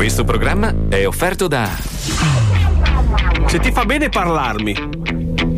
Questo 0.00 0.24
programma 0.24 0.72
è 0.88 1.06
offerto 1.06 1.46
da 1.46 1.68
Se 3.44 3.60
ti 3.60 3.70
fa 3.70 3.84
bene 3.84 4.08
parlarmi, 4.08 4.74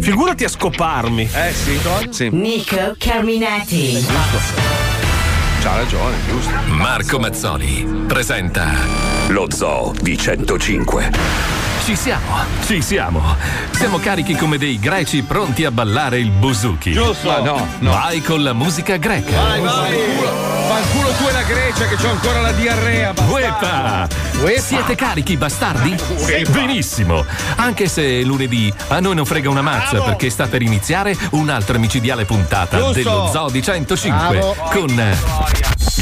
figurati 0.01 0.43
a 0.43 0.49
scoparmi. 0.49 1.31
Eh 1.33 1.53
sì. 1.53 1.79
sì. 2.11 2.29
Nico 2.31 2.97
Carminati. 2.99 4.05
C'ha 5.63 5.77
ragione, 5.77 6.17
giusto. 6.27 6.51
Marco 6.67 7.21
Mazzoli 7.21 8.05
presenta 8.09 8.73
Lo 9.29 9.47
Zoo 9.49 9.95
di 10.01 10.19
105. 10.19 11.11
Ci 11.85 11.95
siamo, 11.95 12.35
ci 12.67 12.83
siamo. 12.83 13.23
Siamo 13.71 13.99
carichi 13.99 14.35
come 14.35 14.59
dei 14.59 14.81
greci 14.81 15.23
pronti 15.23 15.65
a 15.65 15.71
ballare 15.71 16.19
il 16.19 16.33
buzuki. 16.33 16.91
Giusto. 16.91 17.29
Ma 17.29 17.39
no, 17.39 17.69
no. 17.79 17.91
Vai 17.93 18.21
con 18.21 18.43
la 18.43 18.53
musica 18.53 18.97
greca. 18.97 19.41
Vai, 19.41 19.61
vai. 19.61 20.62
Fanculo 20.73 21.11
tu 21.19 21.27
e 21.29 21.33
la 21.33 21.43
Grecia 21.43 21.87
che 21.87 21.97
c'ho 21.97 22.09
ancora 22.09 22.41
la 22.41 22.53
diarrea. 22.53 23.13
Uepa! 23.29 24.09
Siete 24.59 24.95
carichi, 24.95 25.37
bastardi? 25.37 25.95
Benissimo. 26.49 27.27
Anche 27.57 27.89
se 27.89 28.21
è 28.21 28.23
lunedì 28.23 28.73
a 28.89 28.99
noi 29.01 29.15
non 29.15 29.27
frega 29.27 29.51
una 29.51 29.61
mazza 29.61 29.91
Bravo. 29.91 30.07
perché 30.07 30.31
sta 30.31 30.47
per 30.47 30.63
iniziare 30.63 31.15
un'altra 31.33 31.77
micidiale 31.77 32.25
puntata 32.25 32.79
Giusto. 32.79 32.93
dello 32.95 33.29
Zoo 33.31 33.51
di 33.51 33.63
105 33.63 34.39
Bravo. 34.39 34.57
con 34.71 35.17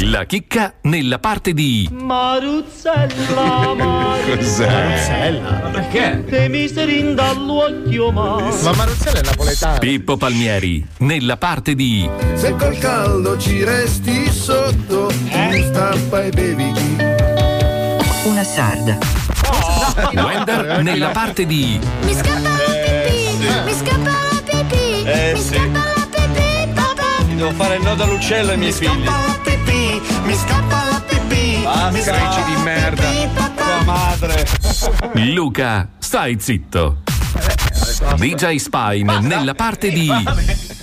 la 0.03 0.25
chicca 0.25 0.75
nella 0.83 1.19
parte 1.19 1.53
di 1.53 1.89
Maruzzella, 1.93 3.75
Cos'è? 4.37 5.41
Perché? 5.73 6.25
Te 6.29 6.49
mi 6.49 6.69
stai 6.69 7.13
dall'occhio 7.15 8.11
ma. 8.13 8.41
Ma 8.63 8.73
Maruzzella 8.73 9.19
è 9.19 9.23
napoletana. 9.25 9.79
Pippo 9.79 10.17
Palmieri 10.17 10.87
nella 10.99 11.37
parte 11.37 11.75
di 11.75 12.09
Se 12.35 12.55
col 12.57 12.79
caldo 12.79 13.37
ci 13.37 13.65
resti 13.65 14.31
sotto, 14.65 15.11
Eh? 15.29 15.65
stappa 15.69 16.23
e 16.25 16.31
bevi. 16.31 16.73
Una 18.25 18.45
sarda. 18.45 18.99
Wender 20.13 20.83
nella 20.83 21.09
parte 21.09 21.47
di 21.47 21.81
Mi 22.03 22.15
scappa 22.15 22.41
la 22.41 22.59
pipì, 22.67 23.47
mi 23.65 23.73
scappa 23.73 24.11
la 24.11 24.41
pipì, 24.45 25.03
Eh, 25.05 25.33
mi 25.35 25.41
sì. 25.41 25.55
scappa 25.55 25.79
la 25.79 26.07
pipì, 26.11 26.69
papà. 26.75 27.25
Mi 27.27 27.37
devo 27.37 27.53
fare 27.53 27.77
il 27.77 27.83
nodo 27.83 28.03
all'uccello 28.03 28.51
ai 28.53 28.59
miei 28.59 28.73
figli. 28.73 29.09
pipì, 29.43 30.01
mi 30.25 30.35
scappa 30.35 30.85
la 30.91 31.03
pipì. 31.07 31.61
Basta. 31.63 31.91
Greci 32.13 32.43
di 32.45 32.63
merda. 32.63 33.03
Tua 33.57 33.83
madre. 33.85 34.47
Luca. 35.15 35.89
Stai 35.99 36.37
zitto. 36.41 36.99
DJ 38.17 38.57
Spine 38.57 39.21
nella 39.21 39.55
parte 39.55 39.91
di 39.91 40.11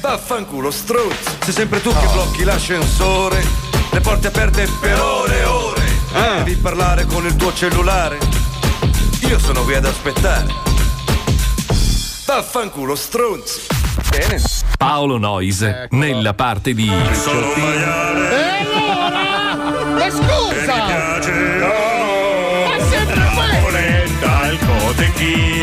Vaffanculo, 0.01 0.71
struzzo. 0.71 1.31
Sei 1.43 1.53
sempre 1.53 1.81
tu 1.81 1.89
che 1.91 2.07
blocchi 2.11 2.43
l'ascensore. 2.43 3.66
Le 3.91 3.99
porte 4.01 4.27
aperte 4.27 4.67
per 4.79 4.99
ore 4.99 5.39
e 5.39 5.43
ore. 5.45 5.81
Devi 6.37 6.55
parlare 6.55 7.05
con 7.05 7.25
il 7.25 7.35
tuo 7.35 7.53
cellulare. 7.53 8.17
Io 9.27 9.39
sono 9.39 9.63
qui 9.63 9.75
ad 9.75 9.85
aspettare. 9.85 10.47
Vaffanculo, 12.25 12.95
stronzo. 12.95 13.61
Bene. 14.09 14.41
Paolo 14.77 15.17
Noise 15.17 15.87
nella 15.91 16.33
parte 16.33 16.73
di 16.73 16.91
Sono 17.13 17.53
un 17.53 17.61
maiale. 17.61 18.65
Ma 19.93 20.09
scusa! 20.09 20.75
Ma 22.65 22.83
sempre 22.89 23.31
quello! 23.33 23.57
il 24.51 24.59
cotechino. 24.65 25.56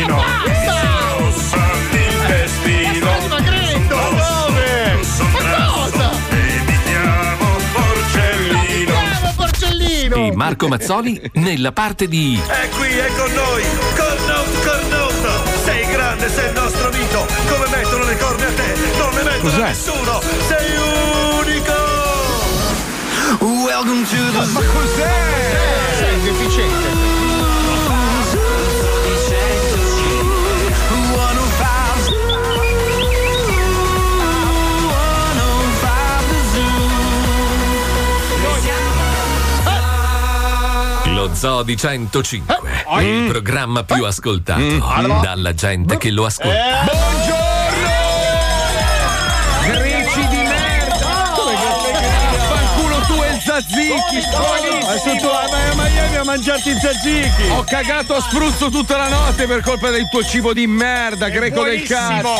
Marco 10.35 10.67
Mazzoli 10.67 11.19
nella 11.35 11.71
parte 11.71 12.07
di 12.07 12.39
È 12.45 12.69
qui, 12.77 12.89
è 12.89 13.07
con 13.15 13.31
noi, 13.31 13.63
Cornout, 13.95 14.65
Cornout 14.65 15.63
Sei 15.63 15.85
grande, 15.87 16.29
sei 16.29 16.47
il 16.47 16.53
nostro 16.53 16.89
mito. 16.91 17.25
Come 17.47 17.67
mettono 17.69 18.03
le 18.03 18.17
corna 18.17 18.45
a 18.45 18.51
te, 18.51 18.75
non 18.97 19.13
ne 19.13 19.23
mettono 19.23 19.63
a 19.63 19.67
nessuno. 19.67 20.21
Sei 20.47 20.75
unico. 21.39 21.73
Welcome 23.39 24.03
to 24.03 24.31
the 24.31 24.45
Ma 24.51 24.61
cos'è? 24.61 25.11
Sei 25.97 26.21
deficiente. 26.21 26.84
Lo 41.35 41.41
Zoo 41.41 41.63
di 41.63 41.75
105, 41.75 42.59
il 43.01 43.27
programma 43.29 43.83
più 43.83 44.05
ascoltato 44.05 45.19
dalla 45.21 45.53
gente 45.53 45.97
che 45.97 46.09
lo 46.09 46.23
ascolta. 46.23 46.85
Buongiorno! 46.85 47.89
Greci 49.65 50.27
di 50.27 50.37
merda! 50.37 51.33
Fanculo 52.47 52.99
tu 53.07 53.21
e 53.21 53.33
il 53.33 53.41
Zazzicchi! 54.97 55.19
Buonissimo! 55.19 55.19
tu 55.19 55.27
a 55.27 55.73
Miami 55.75 56.15
a 56.15 56.23
mangiarti 56.23 56.69
i 56.69 56.75
tzatziki 56.75 57.49
Ho 57.51 57.63
cagato 57.63 58.15
a 58.15 58.21
spruzzo 58.21 58.69
tutta 58.69 58.97
la 58.97 59.09
notte 59.09 59.45
per 59.47 59.61
colpa 59.61 59.89
del 59.89 60.07
tuo 60.09 60.23
cibo 60.23 60.53
di 60.53 60.67
merda, 60.67 61.29
greco 61.29 61.63
del 61.63 61.83
cazzo! 61.83 62.33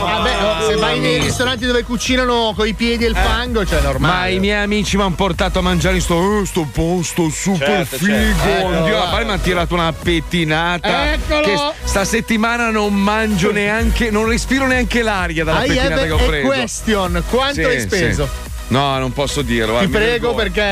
Vabbè, 0.00 0.44
oh, 0.44 0.66
se 0.68 0.76
vai 0.76 0.98
nei 0.98 1.18
ristoranti 1.20 1.66
dove 1.66 1.82
cucinano 1.82 2.52
con 2.56 2.66
i 2.66 2.74
piedi 2.74 3.04
e 3.04 3.08
il 3.08 3.16
fango, 3.16 3.64
cioè 3.64 3.78
è 3.78 3.82
Ma 3.82 3.88
normale. 3.88 4.32
i 4.32 4.38
miei 4.38 4.62
amici 4.62 4.96
mi 4.96 5.02
hanno 5.02 5.14
portato 5.14 5.58
a 5.58 5.62
mangiare 5.62 5.96
in 5.96 6.00
sto, 6.02 6.40
eh, 6.40 6.46
sto 6.46 6.66
posto 6.72 7.28
super 7.30 7.86
Certo, 7.86 7.96
figo. 7.96 8.12
certo. 8.42 8.66
Andiamo, 8.66 8.86
Ecco, 8.88 9.02
a 9.02 9.08
fare 9.10 9.24
mi 9.24 9.30
hanno 9.30 9.40
tirato 9.40 9.74
una 9.74 9.92
pettinata. 9.92 11.12
Eccolo. 11.12 11.40
Che 11.42 11.58
sta 11.84 12.04
settimana 12.04 12.70
non 12.70 12.94
mangio 12.94 13.52
neanche, 13.52 14.10
non 14.10 14.26
respiro 14.28 14.66
neanche 14.66 15.02
l'aria 15.02 15.44
dalla 15.44 15.64
I 15.64 15.68
pettinata 15.68 16.02
che 16.04 16.10
ho 16.10 16.16
preso. 16.16 16.46
question. 16.46 17.22
Quanto 17.28 17.54
Sì, 17.54 17.62
hai 17.64 17.80
speso? 17.80 18.28
sì. 18.44 18.48
No, 18.70 18.98
non 18.98 19.12
posso 19.12 19.42
dirlo. 19.42 19.78
Ti 19.80 19.88
prego 19.88 20.34
perché 20.34 20.62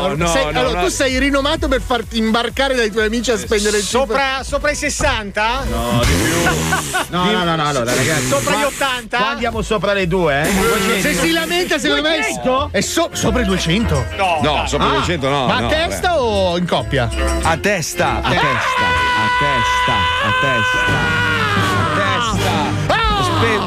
No, 0.00 0.14
no, 0.14 0.26
sei- 0.28 0.52
no, 0.52 0.60
allora 0.60 0.78
no. 0.80 0.84
tu 0.86 0.90
sei 0.90 1.18
rinomato 1.18 1.66
per 1.66 1.80
farti 1.80 2.18
imbarcare 2.18 2.74
dai 2.76 2.90
tuoi 2.90 3.06
amici 3.06 3.30
a 3.32 3.36
spendere 3.38 3.78
il 3.78 3.82
Sopra, 3.82 4.42
sopra 4.44 4.70
i 4.70 4.76
60? 4.76 5.64
No, 5.68 6.02
no, 7.10 7.44
no, 7.44 7.56
no, 7.56 7.66
allora 7.68 7.92
ragazzi. 7.94 8.28
Sopra 8.28 8.54
gli 8.54 8.58
qua- 8.60 8.66
80? 8.66 9.16
Qua 9.16 9.28
andiamo 9.28 9.62
sopra 9.62 9.92
le 9.92 10.06
due, 10.06 10.40
eh? 10.42 11.00
Se 11.00 11.14
si 11.14 11.30
lamenta, 11.32 11.78
secondo 11.78 12.02
me 12.08 12.18
è, 12.18 12.68
è 12.70 12.80
so- 12.80 13.10
sopra 13.12 13.40
i 13.42 13.44
200. 13.44 14.06
No, 14.16 14.38
No, 14.42 14.66
sopra 14.68 14.86
Ah, 14.86 14.94
200 14.98 15.28
no. 15.28 15.46
Ma 15.46 15.56
a 15.56 15.60
no, 15.60 15.68
testa 15.68 16.20
o 16.20 16.56
in 16.58 16.66
coppia? 16.66 17.06
beh. 17.12 17.22
A 17.42 17.56
testa, 17.56 18.20
a 18.22 18.30
testa, 18.30 18.86
a 19.16 19.28
testa, 19.40 19.92
a 20.22 20.30
testa. 20.40 21.07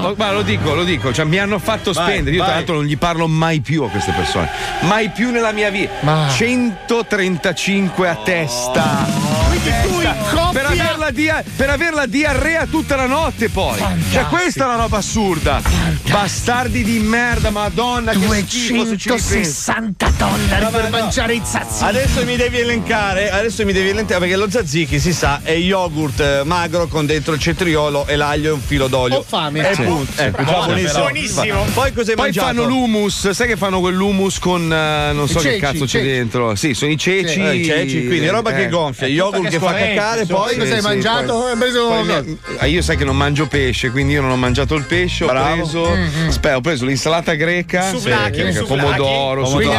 A 0.06 0.07
testa. 0.09 0.23
Oh, 0.23 0.28
ma 0.28 0.31
lo 0.31 0.41
dico, 0.41 0.73
lo 0.73 0.84
dico, 0.84 1.13
cioè 1.13 1.25
mi 1.25 1.38
hanno 1.38 1.59
fatto 1.59 1.91
Vai, 1.94 2.06
spendere. 2.12 2.35
Io, 2.35 2.41
tra 2.41 2.47
vai. 2.51 2.56
l'altro, 2.59 2.75
non 2.75 2.85
gli 2.85 2.97
parlo 2.97 3.28
mai 3.28 3.62
più 3.62 3.84
a 3.84 3.89
queste 3.89 4.12
persone. 4.12 4.50
Mai 4.81 5.09
più 5.09 5.31
nella 5.31 5.51
mia 5.51 5.69
vita. 5.69 5.91
Ma- 6.01 6.28
135 6.29 8.07
a 8.09 8.16
testa. 8.23 9.06
Quindi 9.47 9.69
tu 9.84 10.01
in 10.01 10.13
coppia. 10.29 10.50
Per 10.50 10.50
aver, 10.80 10.98
la 10.98 11.12
dia- 11.12 11.44
per 11.56 11.70
aver 11.70 11.94
la 11.94 12.06
diarrea 12.06 12.66
tutta 12.66 12.96
la 12.96 13.06
notte 13.06 13.50
poi. 13.50 13.78
Cioè, 14.12 14.26
questa 14.26 14.64
è 14.64 14.68
una 14.68 14.76
roba 14.78 14.98
assurda. 14.98 15.62
Bastardi 16.09 16.84
di 16.84 17.00
merda, 17.00 17.50
madonna. 17.50 18.12
Che 18.12 18.44
schifo 18.48 18.86
se 18.86 18.98
ci 18.98 19.10
ripenso. 19.10 19.34
260 19.34 20.12
dollari 20.18 20.66
per 20.72 20.90
mangiare 20.90 21.34
i 21.36 21.42
zazzi. 21.44 21.84
Adesso 21.84 22.24
mi 22.26 22.36
devi 22.36 22.60
elencare, 22.60 23.30
adesso 23.30 23.64
mi 23.66 23.74
devi 23.74 23.90
elencare 23.90 24.20
perché 24.20 24.36
lo 24.36 24.48
tzatziki 24.48 25.00
si 25.00 25.14
sa 25.14 25.40
è 25.44 25.52
yogurt 25.54 26.20
eh, 26.20 26.42
magro 26.46 26.88
con 26.88 27.06
dentro 27.06 27.34
il 27.34 27.40
cetriolo 27.40 28.06
e 28.08 28.16
l'aglio 28.16 28.50
e 28.50 28.52
un 28.54 28.60
filo 28.62 28.88
d'olio. 28.88 29.18
Ho 29.20 29.24
fame. 29.24 29.70
E 29.70 29.76
Sì. 29.76 29.81
punto. 29.84 30.22
Ecco, 30.22 30.44
già 30.44 30.52
buonissimo. 30.66 31.00
buonissimo. 31.00 31.64
Poi 31.74 31.94
cosa 31.94 32.10
hai 32.10 32.16
Poi 32.16 32.26
mangiato? 32.26 32.48
fanno 32.48 32.64
l'humus, 32.64 33.30
sai 33.31 33.48
che 33.48 33.56
fanno 33.58 33.80
quell'humus 33.80 34.40
con 34.40 34.72
eh, 34.72 35.12
non 35.14 35.28
so 35.28 35.40
I 35.40 35.44
che 35.44 35.50
ceci, 35.50 35.60
cazzo 35.60 35.80
c'è 35.86 35.88
ceci. 36.00 36.06
dentro? 36.06 36.56
Sì, 36.56 36.74
sono 36.74 36.92
i 36.92 36.98
ceci. 36.98 37.40
Eh, 37.40 37.56
i 37.56 37.66
ceci, 37.66 38.06
quindi 38.08 38.28
roba 38.28 38.52
che 38.52 38.68
gonfia, 38.70 39.08
yogurt 39.08 39.50
che 39.50 39.60
fa 39.60 39.74
cacare, 39.74 40.25
poi 40.25 40.56
Poi 40.56 40.61
cosa 40.62 40.75
hai 40.75 40.81
mangiato? 40.81 41.40
poi- 41.40 41.52
Hai 41.52 41.58
preso. 41.58 41.88
Poi 41.88 42.04
mi- 42.06 42.38
ah, 42.60 42.66
io 42.66 42.81
sai 42.81 42.98
che 42.98 43.04
non 43.06 43.16
mangio 43.18 43.48
pesce, 43.48 43.90
quindi 43.92 44.13
io 44.13 44.22
non 44.22 44.31
ho 44.31 44.38
mangiato 44.38 44.75
il 44.75 44.84
pesce, 44.86 45.24
ho 45.24 45.28
Bravo. 45.28 45.56
preso, 45.56 45.88
aspetta, 46.28 46.56
ho 46.58 46.62
preso 46.62 46.86
l'insalata 46.86 47.34
greca, 47.34 47.90
Souvlaki, 47.90 48.54
sì, 48.54 48.63
pomodoro, 48.63 49.46
cetriolo, 49.46 49.69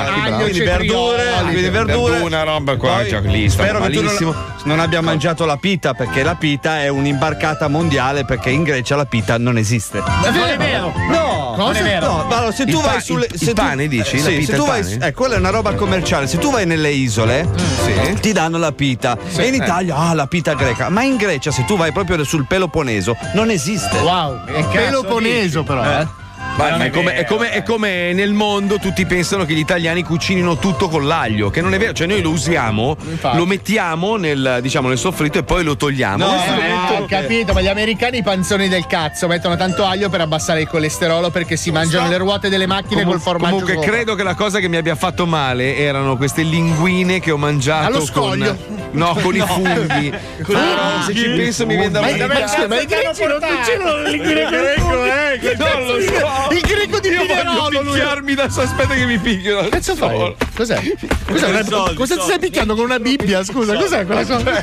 verdure, 0.65 1.25
quindi 1.45 1.69
verdure. 1.69 2.11
Verdura, 2.13 2.43
roba 2.43 2.77
qua, 2.77 2.95
Poi 2.97 3.09
già 3.09 3.19
lì 3.21 3.49
spero 3.49 3.81
che 3.81 3.91
tu 3.91 4.03
non, 4.03 4.35
non 4.65 4.81
abbia 4.81 5.01
mangiato 5.01 5.45
la 5.45 5.57
pita 5.57 5.95
perché 5.95 6.23
la 6.23 6.35
pita 6.35 6.81
è 6.83 6.89
un'imbarcata 6.89 7.69
mondiale 7.69 8.25
perché 8.25 8.51
in 8.51 8.63
Grecia 8.63 8.97
la 8.97 9.05
pita 9.07 9.39
non 9.39 9.59
esiste. 9.59 9.99
Non 9.99 10.49
è 10.49 10.57
vero. 10.57 10.93
No, 11.09 11.32
Cosa? 11.55 11.63
non 11.65 11.77
è 11.77 11.83
vero. 11.83 12.07
No, 12.07 12.25
ma 12.29 12.37
allora, 12.37 12.53
se 12.53 12.63
Il 12.65 12.71
tu 12.73 12.81
pa- 12.81 12.87
vai 12.87 13.01
sulle 13.01 13.27
il- 13.31 13.39
se 13.39 13.45
il 13.51 13.53
tu- 13.55 13.63
pane, 13.63 13.89
dici? 13.89 14.17
eh, 14.17 14.19
sì, 14.21 14.31
pita 14.37 14.53
se 14.53 14.59
tu 14.59 14.67
vai 14.67 14.99
eh, 15.01 15.13
quella 15.13 15.35
è 15.35 15.39
una 15.39 15.51
roba 15.51 15.75
commerciale. 15.75 16.27
Se 16.27 16.39
tu 16.39 16.51
vai 16.51 16.67
nelle 16.67 16.91
isole 16.91 17.49
Sì. 17.85 18.15
ti 18.21 18.33
danno 18.33 18.59
la 18.59 18.73
pita 18.73 19.17
e 19.37 19.47
in 19.47 19.55
Italia 19.55 19.97
ah 19.97 20.15
la 20.15 20.27
pita 20.27 20.55
greca, 20.55 20.89
ma 20.89 21.03
in 21.03 21.17
Grecia 21.17 21.51
se 21.51 21.65
tu 21.65 21.77
vai 21.77 21.93
proprio 21.93 22.23
sul 22.25 22.47
Peloponneso 22.47 23.17
non 23.35 23.51
esiste. 23.51 23.99
Wow, 23.99 24.45
è 24.45 24.65
Peloponneso 24.65 25.63
però. 25.65 25.83
Eh? 25.85 26.21
Ma 26.55 26.77
è, 26.77 26.87
è 26.87 26.91
come, 26.91 27.15
è 27.15 27.25
come- 27.25 27.51
è 27.51 27.63
come 27.63 28.13
nel 28.13 28.33
mondo 28.35 28.79
tutti 28.79 29.07
pensano 29.07 29.45
che 29.47 29.55
gli 29.55 29.59
italiani 29.59 30.03
cucinino 30.05 30.59
tutto 30.59 30.89
con 30.89 31.07
l'aglio, 31.07 31.49
che 31.51 31.61
non 31.63 31.73
è 31.75 31.79
vero, 31.79 31.93
cioè 31.95 32.07
noi 32.07 32.21
lo 32.21 32.29
usiamo, 32.31 32.95
Infatti. 33.09 33.37
lo 33.39 33.47
mettiamo 33.47 34.17
nel, 34.17 34.59
diciamo, 34.61 34.89
nel 34.89 34.99
soffritto 34.99 35.39
e 35.39 35.43
poi 35.45 35.65
lo 35.65 35.77
togliamo. 35.77 36.25
No, 36.25 36.35
eh, 36.35 36.99
ho 36.99 37.07
capito, 37.07 37.53
ma 37.55 37.63
gli 37.63 37.69
americani 37.69 38.19
i 38.19 38.23
panzoni 38.23 38.69
del 38.69 38.87
cazzo 38.87 39.27
mettono 39.29 39.57
tanto 39.57 39.85
aglio 39.85 40.11
per 40.11 40.21
abbassare 40.21 40.61
il 40.61 40.69
colesterolo 40.69 41.31
perché 41.31 41.57
si 41.57 41.71
mangiano 41.71 42.09
le 42.09 42.19
ruote 42.19 42.51
delle 42.51 42.67
macchine 42.67 43.01
Comu- 43.03 43.13
col 43.13 43.21
formaggio. 43.21 43.51
Comunque 43.51 43.75
sopra. 43.77 43.91
credo 43.91 44.15
che 44.15 44.23
la 44.23 44.35
cosa 44.35 44.59
che 44.59 44.69
mi 44.69 44.77
abbia 44.77 44.95
fatto 44.95 45.25
male 45.27 45.77
erano 45.79 46.17
queste 46.19 46.43
linguine 46.43 47.19
che 47.19 47.31
ho 47.31 47.39
mangiato 47.39 47.87
Allo 47.87 47.97
con 47.99 48.07
scoglio. 48.07 48.57
no, 48.93 49.17
con 49.23 49.35
No. 49.35 49.45
i 49.45 49.47
funghi. 49.49 50.13
Con 50.43 50.57
i 50.57 50.59
Ah, 50.59 51.03
se 51.07 51.15
ci 51.15 51.25
penso 51.31 51.65
mi 51.67 51.77
viene 51.77 51.91
da 51.93 52.01
Ma- 52.01 52.07
morire. 52.09 52.27
ma- 52.27 52.67
ma 52.69 52.81
i 52.81 52.87
greci 52.87 53.25
non 53.25 53.39
c'erano 53.65 53.97
le 54.03 54.11
linguine 54.11 54.45
con 54.45 54.55
i 54.55 54.75
funghi? 54.81 55.47
eh, 55.49 55.57
non 55.57 55.87
lo 55.87 56.01
so. 56.01 56.42
Il 56.51 56.61
greco 56.61 57.01
di 57.01 57.09
Io 57.09 57.19
voglio 57.19 57.35
Pinerolo 57.35 57.83
lui. 57.83 57.93
picchiarmi 57.93 58.33
adesso, 58.33 58.61
aspetta 58.61 58.95
che 58.95 59.07
mi 59.07 59.19
picchio. 59.19 59.69
Cazzo 59.69 59.95
fai? 59.97 60.35
Cos'è? 60.55 60.81
Cos'è? 61.27 61.49
Una- 61.49 61.65
Soldi, 61.65 61.95
cosa 61.95 62.15
ti 62.15 62.21
soldi. 62.21 62.23
stai 62.23 62.39
picchiando 62.39 62.75
con 62.75 62.85
una 62.85 62.99
Bibbia? 62.99 63.45
Scusa, 63.45 63.75
cos'è 63.75 64.05
quella 64.05 64.25
cosa? 64.25 64.63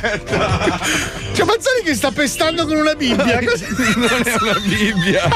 C'è 1.32 1.44
Mazzoni 1.44 1.82
che 1.84 1.94
sta 1.94 2.10
pestando 2.10 2.66
con 2.66 2.76
una 2.76 2.94
Bibbia. 2.94 3.38
Cos'è? 3.44 3.66
non 3.96 4.22
è 4.24 4.34
una 4.40 4.58
Bibbia. 4.64 5.28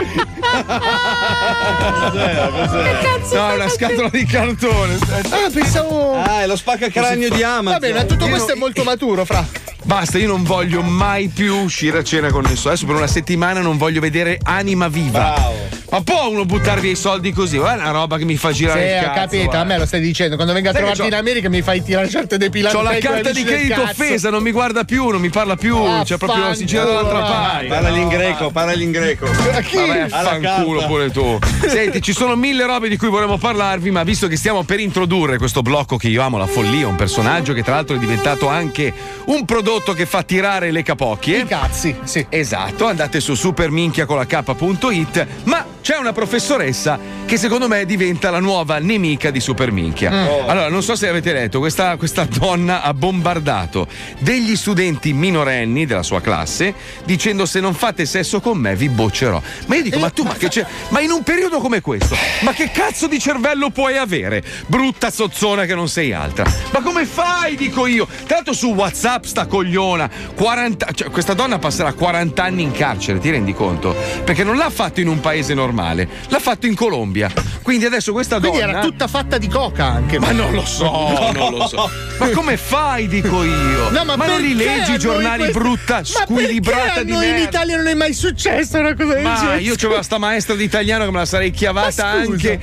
No, 3.33 3.51
è 3.51 3.55
una 3.55 3.69
scatola 3.69 4.09
di 4.11 4.25
cartone. 4.25 4.99
Ah, 5.31 5.51
pensavo. 5.53 6.21
Ah, 6.23 6.43
è 6.43 6.47
lo 6.47 6.57
spaccacranio 6.57 7.31
di 7.31 7.43
Amazon. 7.43 7.65
Va 7.73 7.79
bene, 7.79 8.07
tutto 8.07 8.29
questo 8.29 8.53
è 8.53 8.55
molto 8.55 8.83
maturo, 8.85 9.25
fra. 9.25 9.45
Basta, 9.83 10.17
io 10.19 10.29
non 10.29 10.45
voglio 10.45 10.81
mai 10.83 11.29
più 11.29 11.57
uscire 11.57 11.99
a 11.99 12.03
cena 12.05 12.31
con 12.31 12.43
nessuno. 12.43 12.71
Adesso 12.73 12.87
per 12.87 12.95
una 12.97 13.07
settimana 13.07 13.61
non 13.61 13.77
voglio 13.77 14.01
vedere 14.01 14.39
anima 14.43 14.89
viva. 14.89 15.53
Ma 15.91 16.03
può 16.03 16.29
uno 16.35 16.45
buttar 16.45 16.81
via 16.81 16.91
i 16.91 16.97
soldi 16.97 17.33
così? 17.33 17.57
È 17.57 17.61
una 17.61 17.91
roba 17.91 18.17
che 18.19 18.25
mi 18.25 18.37
fa 18.37 18.53
girare 18.53 18.81
Sì, 18.81 18.87
il 18.95 19.03
cazzo. 19.03 19.21
capito, 19.21 19.45
guarda. 19.45 19.61
a 19.61 19.65
me 19.65 19.79
lo 19.79 19.87
stai 19.87 20.01
dicendo. 20.01 20.35
Quando 20.37 20.53
vengo 20.53 20.69
a 20.69 20.73
trovarti 20.73 21.07
in 21.07 21.15
America 21.15 21.49
mi 21.49 21.63
fai 21.63 21.83
tirare 21.83 22.09
certe 22.09 22.37
depilate. 22.39 22.77
Ho 22.77 22.83
la 22.83 22.99
carta 22.99 23.31
di 23.33 23.43
credito 23.45 23.83
offesa, 23.83 24.31
non 24.31 24.43
mi 24.43 24.51
guarda 24.53 24.85
più, 24.85 25.09
non 25.09 25.21
mi 25.21 25.31
parla 25.31 25.57
più. 25.57 25.77
cioè, 26.05 26.19
proprio 26.19 26.55
si 26.55 26.67
gira 26.67 26.85
dall'altra 26.85 27.21
parte. 27.21 27.67
Parla 27.67 27.89
in 27.89 28.09
greco, 28.09 28.51
parla 28.51 28.73
in 28.75 28.91
greco. 28.91 29.27
Vabbè, 29.27 30.09
fanculo 30.09 30.87
pure 30.87 31.11
tu. 31.11 31.39
Senti, 31.67 32.03
ci 32.03 32.13
sono 32.13 32.37
mille 32.37 32.65
robe 32.67 32.89
di 32.89 32.97
cui 32.97 33.09
vorremmo 33.09 33.39
parlarvi, 33.39 33.91
ma 33.91 34.03
visto 34.03 34.27
che 34.29 34.37
stiamo 34.37 34.63
per 34.65 34.81
introdurre 34.81 35.39
questo 35.39 35.63
blocco 35.63 35.97
che 35.97 36.09
io 36.09 36.23
amo, 36.23 36.39
la 36.39 36.47
follia, 36.47 36.87
un 36.89 36.97
personaggio 36.97 37.53
che 37.53 37.63
tra 37.63 37.75
l'altro 37.75 37.97
è 37.97 37.99
diventato 37.99 38.49
anche 38.49 38.93
un 39.27 39.45
prodotto 39.45 39.93
che 39.93 40.07
fa 40.07 40.23
tirare 40.23 40.71
le 40.71 40.83
capocchie. 40.83 41.39
I 41.41 41.47
cazzi, 41.47 41.95
sì. 42.05 42.25
Esatto, 42.29 42.87
andate 42.87 43.21
su 43.21 43.35
superminchia 43.35 44.07
con 44.07 44.17
la 44.17 44.27
K.it, 44.27 45.27
ma 45.45 45.65
c'è 45.81 45.97
una 45.97 46.13
professoressa 46.25 46.99
che 47.27 47.37
secondo 47.37 47.69
me 47.69 47.85
diventa 47.85 48.31
la 48.31 48.41
nuova 48.41 48.79
nemica 48.79 49.31
di 49.31 49.41
Superminchia. 49.41 50.11
Mm. 50.11 50.27
Oh. 50.27 50.47
Allora, 50.47 50.69
non 50.69 50.83
so 50.83 50.97
se 50.97 51.09
avete 51.09 51.33
letto, 51.33 51.59
questa, 51.59 51.97
questa 51.97 52.25
donna 52.25 52.83
ha 52.83 52.95
bombardato 52.95 53.87
degli 54.19 54.57
studenti 54.57 55.13
minorenni 55.13 55.85
della 55.87 56.03
sua 56.03 56.21
classe 56.21 56.75
dicendo 57.05 57.45
se 57.47 57.61
non 57.61 57.75
fate 57.75 58.07
sesso 58.07 58.41
con 58.41 58.59
me 58.59 58.75
vi 58.75 58.89
boccerò. 58.89 59.41
Ma 59.67 59.77
io 59.77 59.83
dico, 59.83 59.99
ma 59.99 60.11
tu, 60.11 60.23
ma 60.23 60.35
che 60.35 60.49
c'è? 60.49 60.67
Ma 60.89 61.01
in 61.01 61.11
un 61.11 61.23
periodo 61.23 61.61
come 61.61 61.81
questo, 61.81 62.17
ma 62.41 62.53
che 62.53 62.71
cazzo 62.71 63.07
di 63.07 63.19
cervello 63.19 63.71
puoi 63.71 63.97
avere? 63.97 64.43
Brutta 64.67 65.11
zozzona 65.11 65.67
che 65.67 65.75
non 65.75 65.89
sei 65.89 66.13
altra. 66.13 66.45
Ma 66.73 66.81
come 66.81 67.05
fai, 67.05 67.57
dico 67.57 67.87
io? 67.87 68.07
L'altro 68.29 68.53
su 68.53 68.69
WhatsApp 68.69 69.25
sta 69.25 69.47
cogliona, 69.47 70.11
40, 70.35 70.93
cioè, 70.93 71.11
questa 71.11 71.35
donna 71.35 71.59
passerà 71.59 71.93
40 71.93 72.43
anni 72.43 72.63
in 72.63 72.73
carcere, 72.73 73.19
ti 73.19 73.31
rendi 73.31 73.53
conto? 73.53 73.95
Perché 74.25 74.43
non 74.45 74.57
l'ha 74.57 74.71
fatto 74.71 75.01
in 75.01 75.09
un 75.09 75.21
paese 75.21 75.55
normale, 75.55 76.09
l'ha 76.29 76.39
fatto 76.39 76.67
in 76.67 76.75
Colombia. 76.75 77.31
Quindi 77.63 77.85
adesso 77.87 78.13
questa 78.13 78.39
Quindi 78.39 78.59
donna 78.61 78.71
era 78.71 78.81
tutta 78.81 79.07
fatta 79.07 79.39
di 79.39 79.49
coca 79.49 79.85
anche. 79.87 80.19
ma 80.19 80.31
non 80.33 80.53
lo 80.53 80.65
so, 80.65 81.31
non 81.35 81.55
lo 81.55 81.67
so. 81.67 81.91
Ma 82.19 82.29
come 82.31 82.57
fai, 82.57 83.09
dico 83.09 83.43
io? 83.43 83.91
No, 83.91 84.05
ma, 84.05 84.15
non 84.15 84.41
li 84.41 84.55
perché 84.55 84.77
leggi 84.77 84.91
a 84.93 84.95
i 84.95 84.99
giornali 84.99 85.43
questo- 85.43 85.59
brutta, 85.59 85.95
Ma 85.97 86.05
squilibrata 86.05 87.03
di 87.03 87.11
noi 87.11 87.25
in 87.27 87.31
merda? 87.33 87.49
Italia 87.49 87.77
non 87.77 87.87
è 87.89 87.95
mai 87.95 88.13
successa 88.15 88.79
una 88.79 88.95
cosa 88.95 89.15
del 89.15 89.23
Ma 89.23 89.35
genere. 89.37 89.59
io 89.61 89.75
c'avevo 89.77 90.01
sta 90.03 90.19
maestra 90.19 90.55
di 90.55 90.63
italiano 90.65 91.05
che 91.05 91.11
me 91.11 91.19
la 91.19 91.25
sarei 91.27 91.51
chiavata 91.51 92.05
Ma 92.05 92.11
anche 92.11 92.61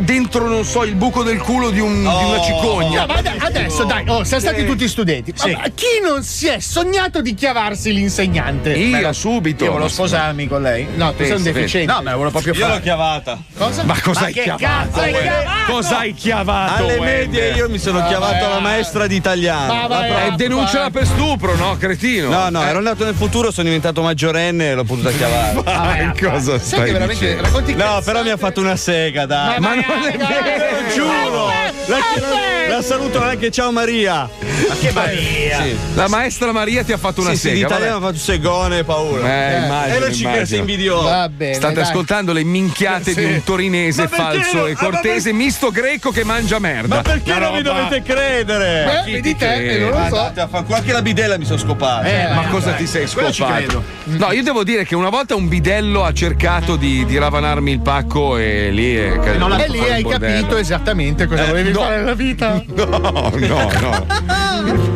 dentro, 0.00 0.48
non 0.48 0.64
so, 0.64 0.84
il 0.84 0.94
buco 0.94 1.22
del 1.22 1.38
culo 1.38 1.70
di, 1.70 1.80
un- 1.80 2.00
di 2.00 2.06
una 2.06 2.40
cicogna. 2.42 3.00
No, 3.00 3.06
ma 3.06 3.14
ade- 3.16 3.36
adesso 3.38 3.84
dai, 3.84 4.04
oh, 4.08 4.24
siamo 4.24 4.42
stati 4.42 4.64
tutti 4.64 4.88
studenti. 4.88 5.32
Ma- 5.36 5.42
Sì. 5.44 5.50
ma 5.52 5.62
chi 5.74 5.86
non 6.02 6.22
si 6.22 6.46
è 6.48 6.58
sognato 6.60 7.20
di 7.20 7.34
chiavarsi 7.34 7.92
l'insegnante? 7.92 8.72
Io 8.72 9.12
subito. 9.12 9.64
Io 9.64 9.72
volevo 9.72 9.88
sposarmi 9.90 10.46
con 10.48 10.62
lei. 10.62 10.86
No, 10.94 11.12
tu 11.14 11.24
sei 11.24 11.36
un 11.36 11.42
deficiente. 11.42 11.92
No, 11.92 11.98
me 11.98 12.10
la 12.10 12.16
volevo 12.16 12.30
proprio 12.30 12.54
Io 12.54 12.60
l'ho 12.60 12.66
fare. 12.72 12.82
chiavata. 12.82 13.38
Cosa? 13.56 13.82
Ma 13.84 14.00
cosa 14.00 14.20
Ma 14.20 14.26
hai 14.26 14.32
che 14.32 14.42
chiavato? 14.42 14.64
cazzo 14.64 15.00
hai 15.00 15.12
chiavato? 15.12 15.72
Cosa 15.72 15.98
hai 15.98 16.14
chiavato? 16.14 16.84
Alle 16.84 17.00
medie 17.00 17.52
io 17.52 17.68
mi 17.68 17.78
sono 17.78 18.04
chiavato 18.06 18.48
la 18.48 18.60
maestra 18.60 19.06
di 19.06 19.16
italiano. 19.16 19.72
Ma 19.74 19.86
vai, 19.86 20.10
Eh, 20.28 20.30
denunciala 20.36 20.90
per 20.90 21.06
stupro, 21.06 21.54
no, 21.56 21.76
cretino? 21.76 22.28
No, 22.28 22.48
no, 22.50 22.62
ero 22.64 22.78
andato 22.78 23.04
nel 23.04 23.14
futuro, 23.14 23.50
sono 23.50 23.66
diventato 23.66 24.02
maggiorenne 24.02 24.70
e 24.70 24.74
l'ho 24.74 24.84
potuta 24.84 25.10
chiavare. 25.10 25.62
Ma 25.64 26.12
cosa 26.18 26.58
Sai 26.58 26.66
stai 26.66 26.84
che 26.86 26.92
veramente 26.92 27.40
racconti 27.40 27.74
No, 27.74 28.00
però 28.04 28.22
mi 28.22 28.30
ha 28.30 28.36
fatto 28.36 28.60
una 28.60 28.76
sega, 28.76 29.26
dai. 29.26 29.58
Ma 29.60 29.74
non 30.16 30.32
è 30.32 30.42
vero, 30.42 30.88
giuro! 30.94 31.46
La, 31.86 31.96
la- 31.96 32.48
la 32.76 32.82
saluto 32.82 33.20
anche, 33.20 33.50
ciao 33.50 33.72
Maria! 33.72 34.28
Ma 34.68 34.74
che 34.78 34.92
Maria! 34.92 35.62
Sì. 35.62 35.76
La 35.94 36.06
maestra 36.08 36.52
Maria 36.52 36.84
ti 36.84 36.92
ha 36.92 36.96
fatto 36.98 37.20
una 37.20 37.30
Sì, 37.30 37.36
sì, 37.36 37.48
sega. 37.48 37.66
l'italiano 37.66 37.96
ha 37.96 38.00
fatto 38.00 38.18
segone, 38.18 38.84
paura. 38.84 39.20
vabbè. 39.22 39.54
Eh, 39.54 39.64
immagino, 39.64 40.04
e 40.06 40.12
immagino. 40.14 40.60
invidioso. 40.60 41.02
Va 41.08 41.28
bene. 41.28 41.54
State 41.54 41.74
dai. 41.74 41.82
ascoltando 41.82 42.32
le 42.32 42.44
minchiate 42.44 43.12
di 43.14 43.24
un 43.24 43.42
torinese 43.42 44.02
Ma 44.02 44.08
falso 44.08 44.66
e 44.66 44.72
Ah, 44.72 44.74
ma 44.80 44.88
cortese, 44.88 45.32
misto 45.32 45.70
greco 45.70 46.10
che 46.12 46.22
mangia 46.24 46.58
merda. 46.60 46.96
Ma 46.96 47.02
perché 47.02 47.34
non 47.38 47.54
mi 47.54 47.62
dovete 47.62 48.02
credere? 48.02 49.02
Eh, 49.06 49.10
vedi 49.10 49.34
te, 49.36 49.46
crede? 49.46 49.76
e 49.76 49.78
non 49.80 49.90
lo 49.90 49.96
so. 49.96 50.02
Andate 50.20 50.40
a 50.40 50.48
fanculo. 50.48 50.76
Anche 50.76 50.92
la 50.92 51.02
bidella 51.02 51.38
mi 51.38 51.44
sono 51.44 51.58
scopata. 51.58 52.04
Eh, 52.06 52.32
Ma 52.34 52.46
cosa 52.48 52.72
ti 52.72 52.86
sei 52.86 53.08
scopato? 53.08 53.82
No, 54.04 54.30
io 54.32 54.42
devo 54.44 54.62
dire 54.62 54.84
che 54.84 54.94
una 54.94 55.08
volta 55.10 55.34
un 55.34 55.48
bidello 55.48 56.04
ha 56.04 56.12
cercato 56.12 56.76
di, 56.76 57.04
di 57.04 57.18
ravanarmi 57.18 57.72
il 57.72 57.80
pacco 57.80 58.36
e 58.36 58.70
lì 58.70 58.94
è 58.96 59.18
caduto. 59.18 59.56
E 59.56 59.66
lì 59.80 59.90
hai 59.90 60.04
capito 60.04 60.56
esattamente 60.56 61.26
cosa 61.26 61.44
volevi 61.46 61.72
no. 61.72 61.80
fare 61.80 61.96
nella 61.98 62.14
vita. 62.14 62.62
No, 62.80 63.30
no, 63.34 63.70
no. 63.80 64.06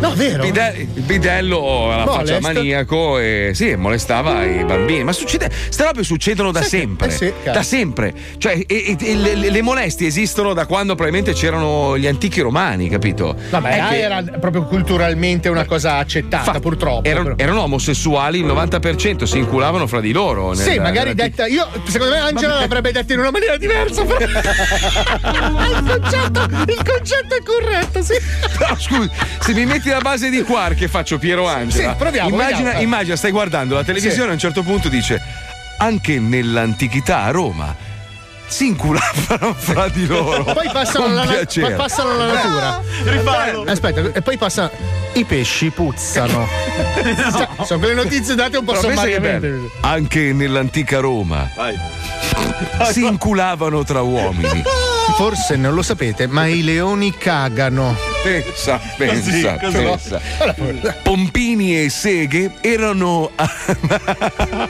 No, 0.01 0.13
vero? 0.15 0.45
Il 0.45 0.51
bide- 0.53 0.75
il 0.95 1.03
bidello 1.03 1.89
la 1.89 2.05
faccia 2.07 2.39
maniaco 2.41 3.19
e 3.19 3.53
sì, 3.55 3.75
molestava 3.77 4.45
i 4.45 4.63
bambini. 4.65 5.05
Ma 5.05 5.13
succede, 5.13 5.51
ste 5.69 5.85
robe 5.85 6.03
succedono 6.03 6.51
da 6.53 6.63
Sì, 6.63 6.69
sempre. 6.79 7.07
eh 7.09 7.11
sì, 7.11 7.33
da 7.45 7.63
sempre. 7.63 8.13
Cioè, 8.39 8.61
e- 8.67 8.97
e- 8.99 9.15
le, 9.15 9.35
le 9.51 9.63
molestie 9.63 10.07
esistono 10.07 10.53
da 10.53 10.67
quando 10.67 10.95
probabilmente 10.95 11.33
c'erano 11.39 11.97
gli 11.97 12.07
antichi 12.07 12.41
romani, 12.41 12.89
capito? 12.91 13.35
Vabbè, 13.51 13.87
che- 13.89 14.01
era 14.01 14.23
proprio 14.23 14.65
culturalmente 14.65 15.49
una 15.49 15.65
cosa 15.65 15.97
accettata, 15.97 16.53
Fa- 16.53 16.61
purtroppo. 16.61 17.09
Erano, 17.09 17.35
erano 17.37 17.63
omosessuali, 17.63 18.41
il 18.41 18.47
90% 18.47 19.23
si 19.25 19.39
inculavano 19.39 19.87
fra 19.87 20.01
di 20.01 20.13
loro. 20.13 20.49
nel- 20.53 20.59
Sì, 20.59 20.79
magari 20.79 21.11
nella- 21.15 21.29
detta. 21.29 21.47
Io, 21.47 21.67
secondo 21.87 22.13
me, 22.15 22.21
Angela 22.21 22.59
l'avrebbe 22.61 22.93
detta 22.93 23.13
in 23.15 23.21
una 23.21 23.31
maniera 23.31 23.57
diversa. 23.57 24.05
però- 24.05 24.27
il, 24.65 25.85
concetto, 26.01 26.43
il 26.71 26.83
concetto 26.83 27.35
è 27.37 27.43
corretto, 27.45 28.03
sì. 28.03 28.15
No, 28.59 28.77
scusi, 28.79 29.11
se 29.41 29.53
mi 29.53 29.67
metti 29.67 29.89
la 29.89 30.01
base 30.01 30.31
di 30.31 30.43
Quark 30.43 30.81
e 30.83 30.89
faccio 30.89 31.19
Piero 31.19 31.47
Angela. 31.49 31.91
Sì, 31.91 31.97
proviamo, 31.97 32.29
Immagina, 32.31 32.57
vediamo. 32.59 32.81
immagina, 32.83 33.17
stai 33.17 33.31
guardando 33.31 33.75
la 33.75 33.85
televisione 33.85 34.25
Sì. 34.25 34.31
a 34.31 34.33
un 34.33 34.39
certo 34.39 34.63
punto 34.63 34.89
dice: 34.89 35.21
Anche 35.79 36.19
nell'antichità 36.19 37.23
a 37.23 37.31
Roma 37.31 37.75
si 38.47 38.67
inculavano 38.67 39.55
fra 39.55 39.89
di 39.89 40.07
loro. 40.07 40.45
Poi 40.45 40.69
passano, 40.73 41.05
Con 41.07 41.19
alla, 41.19 41.33
piacere. 41.33 41.67
poi 41.69 41.77
passano 41.77 42.11
alla 42.11 42.33
natura. 42.33 42.81
Rifallo. 43.05 43.65
Aspetta, 43.67 44.01
e 44.13 44.23
poi 44.23 44.37
passa. 44.37 44.71
I 45.15 45.25
pesci 45.25 45.71
puzzano. 45.71 46.47
Cioè, 47.05 47.49
sono 47.65 47.79
quelle 47.79 47.95
notizie 47.95 48.35
date 48.35 48.57
un 48.57 48.65
po' 48.65 48.73
che 48.73 48.81
sommariamente. 48.81 49.71
Anche 49.81 50.33
nell'antica 50.33 50.99
Roma 50.99 51.49
Vai. 51.55 51.79
si 52.91 53.05
inculavano 53.05 53.85
tra 53.85 54.01
uomini. 54.03 54.63
Forse 55.17 55.55
non 55.57 55.75
lo 55.75 55.83
sapete, 55.83 56.27
ma 56.27 56.47
i 56.47 56.63
leoni 56.63 57.13
cagano. 57.17 57.95
Pensa, 58.23 58.81
pensa, 58.97 59.59
così. 59.59 59.77
pensa. 59.77 60.21
Pompini 61.03 61.85
e 61.85 61.91
seghe 61.91 62.55
erano 62.63 63.31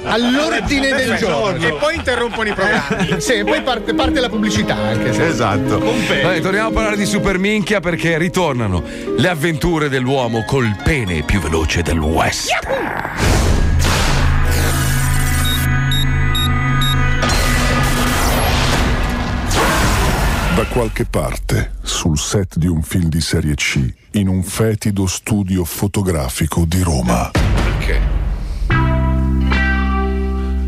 All'ordine 0.05 0.93
del 0.93 1.17
giorno. 1.17 1.65
E 1.67 1.73
poi 1.75 1.95
interrompono 1.95 2.49
i 2.49 2.53
programmi. 2.53 3.21
Sì, 3.21 3.35
e 3.35 3.45
poi 3.45 3.63
parte, 3.63 3.95
parte 3.95 4.21
la 4.21 4.29
pubblicità 4.29 4.75
anche. 4.75 5.13
se- 5.13 5.27
Esatto. 5.29 5.79
Vabbè, 5.79 6.41
torniamo 6.41 6.69
a 6.69 6.73
parlare 6.73 6.97
di 6.97 7.07
Super 7.07 7.39
Minchia 7.39 7.81
perché 7.81 8.19
ritornano 8.19 8.83
le 9.17 9.29
avventure 9.29 9.89
dell'uomo 9.89 10.45
col 10.45 10.77
pene 10.83 11.23
più 11.23 11.41
veloce 11.41 11.83
del 11.83 11.99
West. 11.99 12.49
Da 12.61 13.24
qualche 20.75 21.05
parte, 21.05 21.75
sul 21.83 22.19
set 22.19 22.57
di 22.57 22.67
un 22.67 22.83
film 22.83 23.09
di 23.09 23.21
serie 23.21 23.55
C, 23.55 23.95
in 24.15 24.27
un 24.27 24.43
fetido 24.43 25.07
studio 25.07 25.65
fotografico 25.65 26.65
di 26.67 26.83
Roma. 26.83 27.31
Perché? 27.31 28.01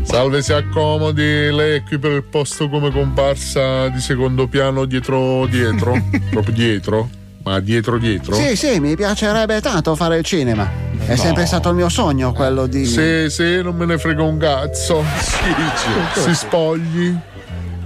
Salve, 0.03 0.41
si 0.41 0.53
accomodi. 0.53 1.51
Lei 1.51 1.79
è 1.79 1.83
qui 1.83 1.99
per 1.99 2.13
il 2.13 2.23
posto 2.23 2.69
come 2.69 2.89
comparsa 2.89 3.89
di 3.89 3.99
secondo 3.99 4.47
piano 4.47 4.85
dietro 4.85 5.45
dietro? 5.45 6.01
Proprio 6.31 6.53
dietro? 6.53 7.09
Ma 7.43 7.59
dietro 7.59 7.97
dietro? 7.97 8.33
Sì, 8.35 8.55
sì, 8.55 8.79
mi 8.79 8.95
piacerebbe 8.95 9.59
tanto 9.59 9.93
fare 9.97 10.19
il 10.19 10.23
cinema. 10.23 10.71
È 11.05 11.17
sempre 11.17 11.45
stato 11.45 11.67
il 11.67 11.75
mio 11.75 11.89
sogno 11.89 12.31
quello 12.31 12.65
di. 12.65 12.85
Sì, 12.85 13.29
sì, 13.29 13.61
non 13.61 13.75
me 13.75 13.85
ne 13.85 13.97
frega 13.97 14.23
un 14.23 14.37
cazzo. 14.37 15.03
Si 16.15 16.33
spogli. 16.33 17.35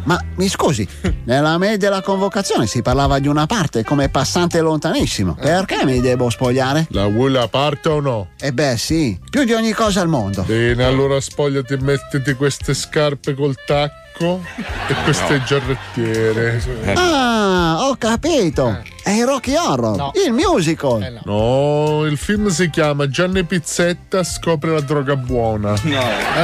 Ma 0.03 0.19
mi 0.35 0.47
scusi, 0.47 0.87
nella 1.25 1.57
mail 1.57 1.77
della 1.77 2.01
convocazione 2.01 2.65
si 2.67 2.81
parlava 2.81 3.19
di 3.19 3.27
una 3.27 3.45
parte 3.45 3.83
come 3.83 4.09
passante 4.09 4.59
lontanissimo. 4.61 5.35
Perché 5.35 5.85
mi 5.85 5.99
devo 6.01 6.29
spogliare? 6.29 6.87
La 6.89 7.07
vuoi 7.07 7.31
la 7.31 7.47
parte 7.47 7.89
o 7.89 7.99
no? 7.99 8.29
Eh 8.39 8.51
beh, 8.51 8.77
sì, 8.77 9.19
più 9.29 9.43
di 9.43 9.53
ogni 9.53 9.73
cosa 9.73 10.01
al 10.01 10.07
mondo. 10.07 10.43
Bene, 10.43 10.83
allora 10.83 11.19
spogliati 11.19 11.73
e 11.73 11.77
mettiti 11.81 12.33
queste 12.33 12.73
scarpe 12.73 13.33
col 13.33 13.55
tacco 13.65 14.00
e 14.25 14.93
queste 15.03 15.41
giarrettiere. 15.43 16.61
Ah, 16.95 17.77
ho 17.81 17.95
capito. 17.97 18.83
È 19.03 19.09
il 19.09 19.25
Rocky 19.25 19.55
Horror, 19.55 20.11
il 20.25 20.31
musical. 20.31 21.21
No, 21.23 22.05
il 22.05 22.17
film 22.17 22.47
si 22.49 22.69
chiama 22.69 23.09
Gianni 23.09 23.43
Pizzetta 23.43 24.23
scopre 24.23 24.71
la 24.71 24.81
droga 24.81 25.15
buona. 25.15 25.73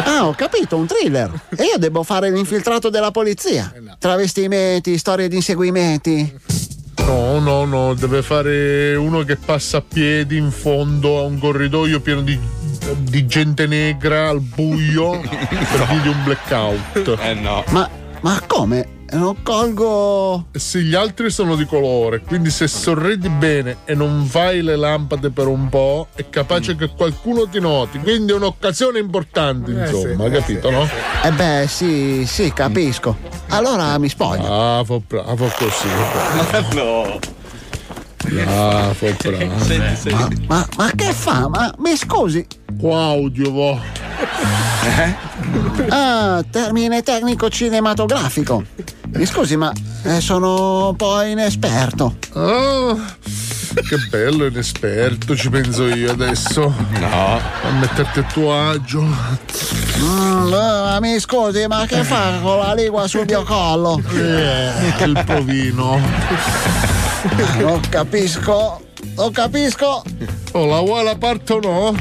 Ah, 0.04 0.26
ho 0.26 0.34
capito, 0.34 0.76
un 0.76 0.88
thriller. 0.88 1.32
E 1.56 1.64
io 1.64 1.78
devo 1.78 2.04
fare 2.04 2.32
l'infiltrato 2.32 2.90
della 2.90 3.12
polizia. 3.12 3.72
Travestimenti, 4.00 4.98
storie 4.98 5.28
di 5.28 5.36
inseguimenti. 5.36 6.40
No, 7.08 7.40
no, 7.40 7.64
no, 7.64 7.94
deve 7.94 8.22
fare 8.22 8.96
uno 8.96 9.24
che 9.24 9.38
passa 9.38 9.78
a 9.78 9.84
piedi 9.88 10.36
in 10.36 10.52
fondo 10.52 11.20
a 11.20 11.22
un 11.22 11.40
corridoio 11.40 12.02
pieno 12.02 12.22
di, 12.22 12.38
di 12.96 13.26
gente 13.26 13.68
negra 13.68 14.30
al 14.30 14.40
buio 14.40 15.20
per 15.20 15.88
via 15.90 16.02
di 16.02 16.08
un 16.08 16.24
blackout. 16.24 17.18
Eh 17.22 17.34
no. 17.34 17.64
Ma, 17.70 17.90
ma 18.22 18.42
come? 18.46 18.96
Non 19.10 19.42
colgo. 19.42 20.48
Sì, 20.52 20.82
gli 20.82 20.94
altri 20.94 21.30
sono 21.30 21.56
di 21.56 21.66
colore, 21.66 22.20
quindi 22.20 22.50
se 22.50 22.68
sorridi 22.68 23.30
bene 23.30 23.78
e 23.86 23.96
non 23.96 24.26
fai 24.26 24.62
le 24.62 24.76
lampade 24.76 25.30
per 25.30 25.48
un 25.48 25.70
po', 25.70 26.08
è 26.14 26.28
capace 26.30 26.76
che 26.76 26.90
qualcuno 26.90 27.48
ti 27.48 27.60
noti. 27.60 28.00
Quindi 28.00 28.34
è 28.34 28.36
un'occasione 28.36 29.00
importante, 29.00 29.72
insomma, 29.72 30.26
hai 30.26 30.32
capito, 30.32 30.70
no? 30.70 30.86
Eh 31.24 31.32
beh, 31.32 31.66
sì, 31.68 32.26
sì, 32.26 32.52
capisco. 32.52 33.16
Allora 33.50 33.98
mi 33.98 34.10
spoglio. 34.10 34.44
Bravo, 34.44 35.02
bravo 35.08 35.50
così. 35.58 35.88
no. 36.76 37.37
Bravo, 38.30 38.94
bravo. 39.24 39.56
Ma, 40.12 40.30
ma, 40.48 40.68
ma 40.78 40.92
che 40.96 41.14
fa? 41.14 41.48
Ma 41.48 41.74
mi 41.80 41.96
scusi. 41.96 42.46
Claudio, 42.80 43.52
vo. 43.52 43.80
Ah, 45.90 46.44
termine 46.50 47.02
tecnico 47.04 47.50
cinematografico. 47.50 48.64
Mi 49.14 49.26
scusi, 49.26 49.56
ma 49.56 49.72
eh, 50.04 50.20
sono 50.22 50.90
un 50.90 50.96
po' 50.96 51.22
inesperto. 51.22 52.18
Oh, 52.34 53.00
che 53.88 53.98
bello, 54.10 54.46
inesperto, 54.46 55.36
ci 55.36 55.50
penso 55.50 55.88
io 55.88 56.12
adesso. 56.12 56.74
No. 57.00 57.40
A 57.64 57.72
metterti 57.80 58.20
a 58.20 58.24
tuo 58.24 58.70
agio. 58.70 59.02
Mm, 59.02 60.54
eh, 60.54 60.98
mi 61.00 61.20
scusi, 61.20 61.66
ma 61.68 61.86
che 61.86 62.04
fa 62.04 62.40
con 62.42 62.60
la 62.60 62.74
lingua 62.74 63.08
sul 63.08 63.26
mio 63.26 63.44
collo? 63.44 64.02
Eh, 64.14 65.04
il 65.04 65.24
provino. 65.26 66.00
Non 67.60 67.80
capisco. 67.90 68.82
Non 69.16 69.32
capisco. 69.32 70.04
Oh, 70.54 70.66
la 70.66 70.80
vuoi 70.80 71.04
la 71.04 71.16
parte 71.16 71.54
o 71.54 71.60
no? 71.60 71.96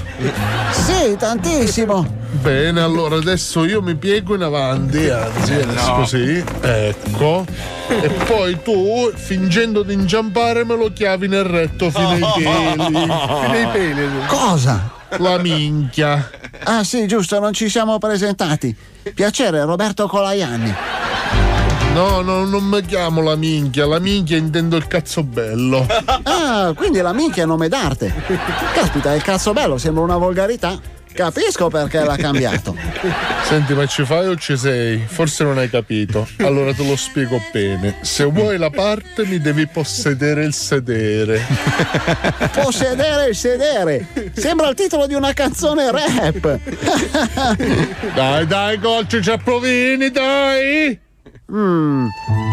Sì, 0.73 1.17
tantissimo. 1.17 2.25
Bene, 2.41 2.81
allora 2.81 3.17
adesso 3.17 3.65
io 3.65 3.81
mi 3.83 3.95
piego 3.97 4.35
in 4.35 4.43
avanti, 4.43 5.09
anzi, 5.09 5.55
adesso 5.55 5.89
No. 5.91 5.95
così, 5.97 6.45
ecco. 6.61 7.45
E 7.89 8.09
poi 8.27 8.61
tu, 8.63 9.11
fingendo 9.15 9.83
di 9.83 9.95
inciampare, 9.95 10.65
me 10.65 10.77
lo 10.77 10.93
chiavi 10.93 11.29
nel 11.29 11.45
retto 11.45 11.91
fino 11.91 12.09
ai 12.11 12.21
peli. 12.35 12.85
Fino 12.85 13.13
ai 13.51 13.67
peli. 13.73 14.09
Cosa? 14.27 14.91
La 15.19 15.39
minchia. 15.39 16.31
Ah 16.65 16.83
sì, 16.85 17.07
giusto, 17.07 17.39
non 17.41 17.53
ci 17.53 17.69
siamo 17.69 17.99
presentati. 17.99 18.75
Piacere, 19.15 19.65
Roberto 19.65 20.07
Colaianni. 20.07 20.75
No, 21.97 22.21
no, 22.21 22.45
non 22.45 22.63
mi 22.65 22.83
chiamo 22.83 23.23
la 23.23 23.37
minchia, 23.37 23.87
la 23.87 23.99
minchia 23.99 24.37
intendo 24.37 24.77
il 24.77 24.87
cazzo 24.87 25.23
bello. 25.23 25.87
Ah, 26.29 26.73
quindi 26.75 27.01
la 27.01 27.13
minchia 27.15 27.45
è 27.45 27.47
nome 27.47 27.69
d'arte. 27.69 28.13
Caspita, 28.75 29.15
il 29.15 29.23
cazzo 29.23 29.53
bello 29.53 29.79
sembra 29.79 30.03
una 30.03 30.17
volgarità. 30.19 30.79
Capisco 31.13 31.69
perché 31.69 32.05
l'ha 32.05 32.17
cambiato. 32.17 32.77
Senti, 33.45 33.73
ma 33.73 33.87
ci 33.87 34.05
fai 34.05 34.27
o 34.27 34.37
ci 34.37 34.57
sei? 34.57 35.03
Forse 35.07 35.45
non 35.45 35.57
hai 35.57 35.71
capito. 35.71 36.27
Allora 36.39 36.75
te 36.75 36.87
lo 36.87 36.97
spiego 36.97 37.41
bene. 37.53 37.97
Se 38.03 38.25
vuoi 38.25 38.59
la 38.59 38.71
parte, 38.71 39.25
mi 39.25 39.39
devi 39.41 39.67
possedere 39.67 40.45
il 40.45 40.53
sedere. 40.53 41.41
Possedere 42.53 43.29
il 43.31 43.37
sedere. 43.37 44.07
Sembra 44.35 44.69
il 44.69 44.75
titolo 44.75 45.07
di 45.07 45.15
una 45.15 45.33
canzone 45.33 45.91
rap. 45.91 46.59
Dai, 48.15 48.47
dai, 48.47 48.79
Golci, 48.79 49.23
ci 49.23 49.31
approvini, 49.31 50.11
dai! 50.11 51.05
Mm, 51.53 52.09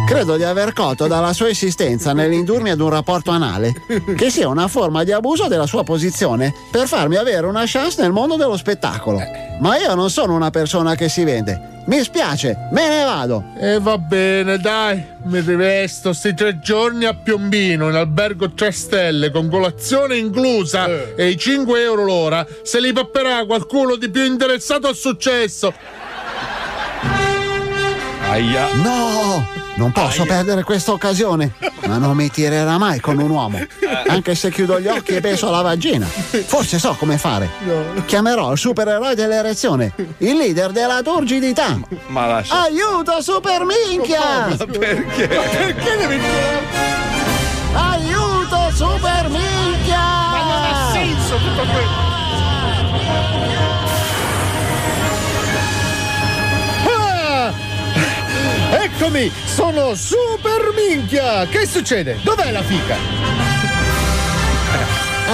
credo 0.06 0.38
di 0.38 0.44
aver 0.44 0.72
colto 0.72 1.08
dalla 1.08 1.34
sua 1.34 1.50
esistenza 1.50 2.14
nell'indurmi 2.14 2.70
ad 2.70 2.80
un 2.80 2.90
rapporto 2.90 3.32
anale 3.32 3.74
che 4.16 4.30
sia 4.30 4.48
una 4.48 4.68
forma 4.68 5.04
di 5.04 5.12
abuso 5.12 5.48
della 5.48 5.66
sua 5.66 5.84
posizione 5.84 6.54
per 6.70 6.86
farmi 6.86 7.16
avere 7.16 7.48
una 7.48 7.64
chance 7.66 8.00
nel 8.00 8.12
mondo 8.12 8.36
dello 8.36 8.56
spettacolo. 8.56 9.20
Ma 9.62 9.78
io 9.80 9.96
non 9.96 10.12
sono 10.12 10.36
una 10.36 10.52
persona 10.52 10.94
che 10.94 11.10
si 11.10 11.24
vende. 11.24 11.72
Mi 11.86 12.02
spiace, 12.04 12.70
me 12.72 12.88
ne 12.88 13.04
vado. 13.04 13.44
E 13.58 13.80
va 13.80 13.98
bene, 13.98 14.58
dai, 14.60 15.04
mi 15.24 15.40
rivesto 15.40 16.14
sti 16.14 16.34
tre 16.36 16.60
giorni 16.60 17.06
a 17.06 17.16
Piombino 17.16 17.90
in 17.90 17.96
albergo 17.96 18.54
3 18.54 18.72
stelle 18.72 19.32
con 19.32 19.50
colazione 19.50 20.18
inclusa 20.18 21.16
e 21.16 21.30
i 21.30 21.38
5 21.38 21.82
euro 21.82 22.04
l'ora 22.06 22.46
se 22.62 22.80
li 22.80 22.94
papperà 22.94 23.44
qualcuno 23.46 23.96
di 23.96 24.10
più 24.10 24.24
interessato 24.24 24.88
al 24.88 24.96
successo. 24.96 25.74
Aia. 28.34 28.74
No, 28.74 29.46
non 29.76 29.92
posso 29.92 30.26
perdere 30.26 30.64
questa 30.64 30.92
occasione. 30.92 31.54
Ma 31.86 32.00
non 32.00 32.16
mi 32.16 32.32
tirerà 32.32 32.80
mai 32.80 33.00
con 33.00 33.20
un 33.20 33.30
uomo. 33.30 33.60
Anche 34.08 34.34
se 34.34 34.50
chiudo 34.50 34.80
gli 34.80 34.88
occhi 34.88 35.14
e 35.14 35.22
penso 35.22 35.50
alla 35.50 35.62
vagina. 35.62 36.08
Forse 36.08 36.80
so 36.80 36.96
come 36.98 37.20
fare. 37.20 37.48
Chiamerò 38.08 38.52
il 38.52 38.58
supereroe 38.58 39.14
dell'erezione, 39.14 39.94
il 40.18 40.36
leader 40.36 40.72
della 40.72 41.04
turgidità. 41.04 41.78
Ma 42.08 42.26
lascia. 42.26 42.64
Aiuto, 42.64 43.22
super 43.22 43.66
minchia! 43.66 44.48
Ma 44.48 44.56
perché? 44.66 45.28
perché 45.28 45.98
devi 45.98 46.20
Aiuto, 47.76 48.72
super 48.74 49.30
minchia! 49.30 50.23
Eccomi, 59.04 59.30
sono 59.44 59.96
super 59.96 60.72
minchia! 60.74 61.46
Che 61.48 61.68
succede? 61.68 62.20
Dov'è 62.24 62.54
la 62.54 62.64
fica? 62.64 62.96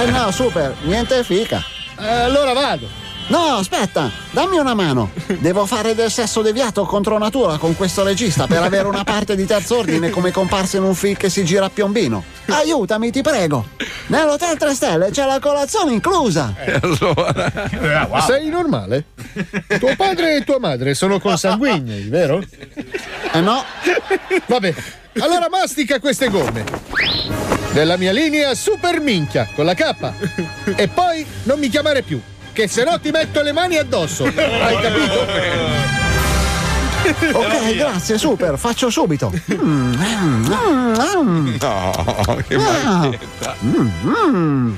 Eh 0.02 0.10
no, 0.10 0.32
super, 0.32 0.74
niente 0.82 1.22
fica. 1.22 1.62
Eh, 1.96 2.04
allora 2.04 2.52
vado. 2.52 2.99
No, 3.30 3.58
aspetta, 3.58 4.10
dammi 4.32 4.58
una 4.58 4.74
mano. 4.74 5.12
Devo 5.38 5.64
fare 5.64 5.94
del 5.94 6.10
sesso 6.10 6.42
deviato 6.42 6.84
contro 6.84 7.16
natura 7.16 7.58
con 7.58 7.76
questo 7.76 8.02
regista 8.02 8.48
per 8.48 8.60
avere 8.60 8.88
una 8.88 9.04
parte 9.04 9.36
di 9.36 9.46
terzo 9.46 9.78
ordine 9.78 10.10
come 10.10 10.32
comparsa 10.32 10.78
in 10.78 10.82
un 10.82 10.96
film 10.96 11.14
che 11.14 11.30
si 11.30 11.44
gira 11.44 11.66
a 11.66 11.70
piombino. 11.70 12.24
Aiutami, 12.46 13.12
ti 13.12 13.22
prego. 13.22 13.68
Nell'hotel 14.08 14.56
3 14.56 14.74
stelle 14.74 15.10
c'è 15.10 15.24
la 15.26 15.38
colazione 15.38 15.92
inclusa. 15.92 16.52
allora. 16.82 18.22
Sei 18.26 18.48
normale? 18.48 19.04
Tuo 19.78 19.94
padre 19.96 20.34
e 20.34 20.44
tua 20.44 20.58
madre 20.58 20.94
sono 20.94 21.20
consanguigni, 21.20 22.08
vero? 22.08 22.42
Eh 23.32 23.40
no. 23.40 23.62
Vabbè, 24.46 24.74
allora 25.20 25.48
mastica 25.48 26.00
queste 26.00 26.28
gomme. 26.28 26.64
Della 27.72 27.96
mia 27.96 28.10
linea 28.10 28.52
super 28.56 28.98
minchia 29.00 29.48
con 29.54 29.64
la 29.64 29.74
K. 29.74 29.94
E 30.74 30.88
poi 30.88 31.24
non 31.44 31.60
mi 31.60 31.68
chiamare 31.68 32.02
più, 32.02 32.20
che 32.52 32.68
se 32.68 32.84
no 32.84 32.98
ti 33.00 33.10
metto 33.10 33.42
le 33.42 33.52
mani 33.52 33.76
addosso. 33.76 34.24
Hai 34.34 34.80
capito? 34.80 35.78
Ok, 37.32 37.74
grazie, 37.76 38.18
super, 38.18 38.58
faccio 38.58 38.90
subito. 38.90 39.32
Mm, 39.52 39.94
mm, 39.94 40.44
mm, 40.44 40.94
mm. 41.16 41.56
No, 41.60 42.42
che 42.46 42.56
macchietta. 42.56 43.56
Mm, 43.64 43.88
mm. 44.04 44.76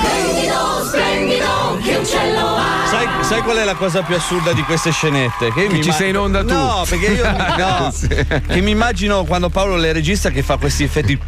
Splendido, 0.00 0.84
splendido, 0.86 1.78
che 1.82 1.96
uccello 1.96 2.46
hai. 2.56 2.88
Sai, 2.88 3.08
sai 3.20 3.42
qual 3.42 3.56
è 3.58 3.64
la 3.64 3.74
cosa 3.74 4.02
più 4.02 4.16
assurda 4.16 4.52
di 4.52 4.62
queste 4.62 4.90
scenette? 4.90 5.52
Che, 5.52 5.66
Che 5.68 5.82
ci 5.82 5.92
sei 5.92 6.10
in 6.10 6.16
onda 6.18 6.40
tu. 6.44 6.52
No, 6.52 6.84
perché 6.88 7.06
io. 7.06 7.24
No, 7.60 7.90
Sì. 7.92 8.08
che 8.08 8.60
mi 8.60 8.70
immagino 8.70 9.24
quando 9.24 9.48
Paolo 9.50 9.76
le 9.76 9.92
regista 9.92 10.30
che 10.30 10.42
fa 10.42 10.56
questi 10.56 10.84
effetti. 10.84 11.18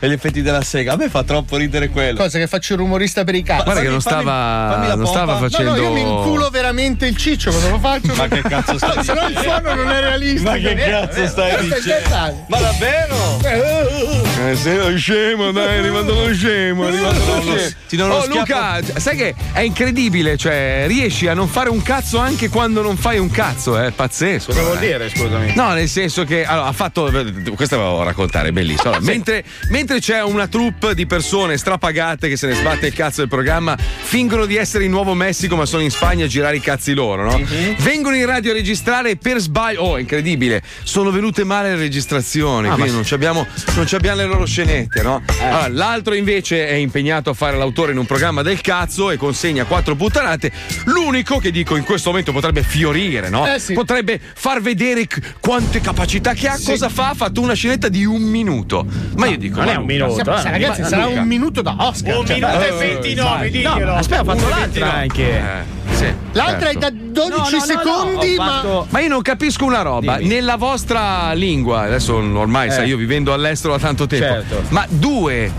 E 0.00 0.08
gli 0.08 0.12
effetti 0.12 0.42
della 0.42 0.62
sega. 0.62 0.92
A 0.92 0.96
me 0.96 1.08
fa 1.08 1.24
troppo 1.24 1.56
ridere 1.56 1.88
quello. 1.88 2.18
Cosa 2.18 2.38
che 2.38 2.46
faccio 2.46 2.74
il 2.74 2.78
rumorista 2.78 3.24
per 3.24 3.34
i 3.34 3.42
cazzi? 3.42 3.64
Guarda 3.64 3.80
che 3.80 3.88
non 3.88 4.00
stava, 4.00 4.94
non 4.94 5.06
stava 5.06 5.38
facendo. 5.38 5.70
No, 5.70 5.76
no, 5.76 5.82
io 5.82 5.92
mi 5.92 6.00
inculo 6.00 6.48
veramente 6.50 7.06
il 7.06 7.16
ciccio, 7.16 7.50
cosa 7.50 7.68
lo 7.68 7.78
faccio? 7.78 8.14
Ma 8.14 8.28
che 8.28 8.42
cazzo 8.42 8.78
stai 8.78 9.02
Se 9.02 9.12
no 9.12 9.26
il 9.26 9.38
suono 9.38 9.74
non 9.74 9.90
è 9.90 10.00
realistico. 10.00 10.50
Ma 10.50 10.56
che 10.56 10.74
cazzo 10.74 11.26
stai 11.26 11.68
dicendo? 11.68 12.44
Ma 12.48 12.58
davvero? 12.58 13.40
Eh, 13.42 14.54
sei 14.56 14.76
lo 14.76 14.96
scemo, 14.96 15.50
dai, 15.50 15.76
è 15.76 15.78
arrivato 15.78 16.14
lo 16.14 16.32
scemo, 16.32 16.84
è 16.84 16.88
arrivato 16.88 17.18
lo 17.34 17.40
scemo. 17.42 17.76
Ti 17.88 17.96
do 17.96 18.04
uno 18.04 18.14
Oh 18.14 18.22
schiaffo. 18.22 18.38
Luca, 18.38 19.00
sai 19.00 19.16
che 19.16 19.34
è 19.52 19.60
incredibile, 19.60 20.36
cioè 20.36 20.84
riesci 20.86 21.26
a 21.26 21.34
non 21.34 21.48
fare 21.48 21.70
un 21.70 21.82
cazzo 21.82 22.18
anche 22.18 22.48
quando 22.48 22.82
non 22.82 22.96
fai 22.96 23.18
un 23.18 23.30
cazzo, 23.30 23.78
è 23.78 23.90
pazzesco. 23.90 24.52
Cosa 24.52 24.62
vuol 24.62 24.76
eh. 24.76 24.80
dire, 24.80 25.08
scusami? 25.08 25.54
No, 25.54 25.72
nel 25.72 25.88
senso 25.88 26.24
che 26.24 26.44
allora, 26.44 26.68
ha 26.68 26.72
fatto. 26.72 27.10
Questa 27.54 27.76
ve 27.76 27.82
la 27.82 27.88
devo 27.88 28.02
raccontare, 28.02 28.48
è 28.48 28.52
bellissimo. 28.52 28.90
Allora, 28.90 29.04
mentre, 29.04 29.44
mentre 29.70 29.87
c'è 29.96 30.22
una 30.22 30.46
troupe 30.46 30.94
di 30.94 31.06
persone 31.06 31.56
strapagate 31.56 32.28
che 32.28 32.36
se 32.36 32.46
ne 32.46 32.54
sbatte 32.54 32.86
il 32.88 32.92
cazzo 32.92 33.20
del 33.20 33.28
programma, 33.28 33.76
fingono 33.76 34.44
di 34.44 34.56
essere 34.56 34.84
in 34.84 34.90
Nuovo 34.90 35.14
Messico, 35.14 35.56
ma 35.56 35.64
sono 35.64 35.82
in 35.82 35.90
Spagna 35.90 36.26
a 36.26 36.28
girare 36.28 36.56
i 36.56 36.60
cazzi 36.60 36.92
loro, 36.94 37.24
no? 37.24 37.40
Vengono 37.78 38.16
in 38.16 38.26
radio 38.26 38.50
a 38.50 38.54
registrare 38.54 39.16
per 39.16 39.38
sbaglio. 39.38 39.80
Oh, 39.80 39.98
incredibile! 39.98 40.62
Sono 40.82 41.10
venute 41.10 41.44
male 41.44 41.70
le 41.70 41.76
registrazioni, 41.76 42.68
Ah, 42.68 42.74
quindi 42.74 42.92
non 42.92 43.04
ci 43.04 43.14
abbiamo, 43.14 43.46
non 43.74 43.86
ci 43.86 43.94
abbiamo 43.94 44.16
le 44.18 44.26
loro 44.26 44.44
scenette, 44.44 45.02
no? 45.02 45.22
Allora, 45.40 45.68
l'altro 45.68 46.14
invece 46.14 46.68
è 46.68 46.74
impegnato 46.74 47.30
a 47.30 47.34
fare 47.34 47.56
l'autore 47.56 47.92
in 47.92 47.98
un 47.98 48.06
programma 48.06 48.42
del 48.42 48.60
cazzo 48.60 49.10
e 49.10 49.16
consegna 49.16 49.64
quattro 49.64 49.94
puttanate. 49.94 50.52
L'unico 50.84 51.38
che 51.38 51.50
dico 51.50 51.76
in 51.76 51.84
questo 51.84 52.10
momento 52.10 52.32
potrebbe 52.32 52.62
fiorire, 52.62 53.28
no? 53.28 53.46
Eh, 53.52 53.58
sì. 53.58 53.72
Potrebbe 53.74 54.20
far 54.34 54.60
vedere 54.60 55.06
c- 55.06 55.20
quante 55.40 55.80
capacità 55.80 56.34
che 56.34 56.48
ha. 56.48 56.58
Cosa 56.62 56.88
fa? 56.88 57.10
Ha 57.10 57.14
fatto 57.14 57.40
una 57.40 57.54
scenetta 57.54 57.88
di 57.88 58.04
un 58.04 58.22
minuto. 58.22 58.86
Ma 59.16 59.26
io 59.26 59.38
dico: 59.38 59.56
non 59.56 59.66
ma 59.66 59.72
è 59.72 59.76
un 59.78 59.84
minuto, 59.86 60.22
ma- 60.24 60.42
eh. 60.42 60.50
Ragazzi, 60.50 60.80
ma- 60.82 60.86
sarà 60.88 61.06
un 61.06 61.26
minuto 61.26 61.62
da 61.62 61.74
Oscar. 61.78 62.16
Un 62.18 62.26
cioè, 62.26 62.34
minuto 62.36 62.60
e 62.60 62.66
eh, 62.66 62.72
29, 62.98 63.38
dai. 63.38 63.50
diglielo. 63.50 63.84
No, 63.84 63.94
aspetta, 63.94 64.20
ho 64.20 64.24
fatto 64.24 64.48
l'altra 64.48 64.90
29. 64.90 64.98
anche. 64.98 65.36
Eh, 65.38 65.76
sì, 65.94 66.06
L'altra 66.32 66.70
certo. 66.70 66.86
è 66.86 66.90
da 66.90 66.90
12 66.90 67.20
No, 67.30 67.36
no, 67.36 67.42
no, 67.42 67.50
no, 67.50 67.60
secondi, 67.64 68.34
ho 68.36 68.42
ma. 68.42 68.46
fatto- 68.52 68.86
Ma 68.90 69.00
io 69.00 69.08
non 69.08 69.22
capisco 69.22 69.64
una 69.64 69.82
roba. 69.82 70.16
Dimmi. 70.16 70.28
Nella 70.28 70.56
vostra 70.56 71.32
lingua, 71.32 71.80
adesso 71.80 72.14
ormai 72.16 72.68
Eh. 72.68 72.70
sai, 72.70 72.86
io 72.88 72.96
vivendo 72.96 73.32
all'estero 73.32 73.72
da 73.74 73.80
tanto 73.80 74.06
tempo. 74.06 74.24
Certo. 74.26 74.62
Ma 74.68 74.84
due 74.88 75.50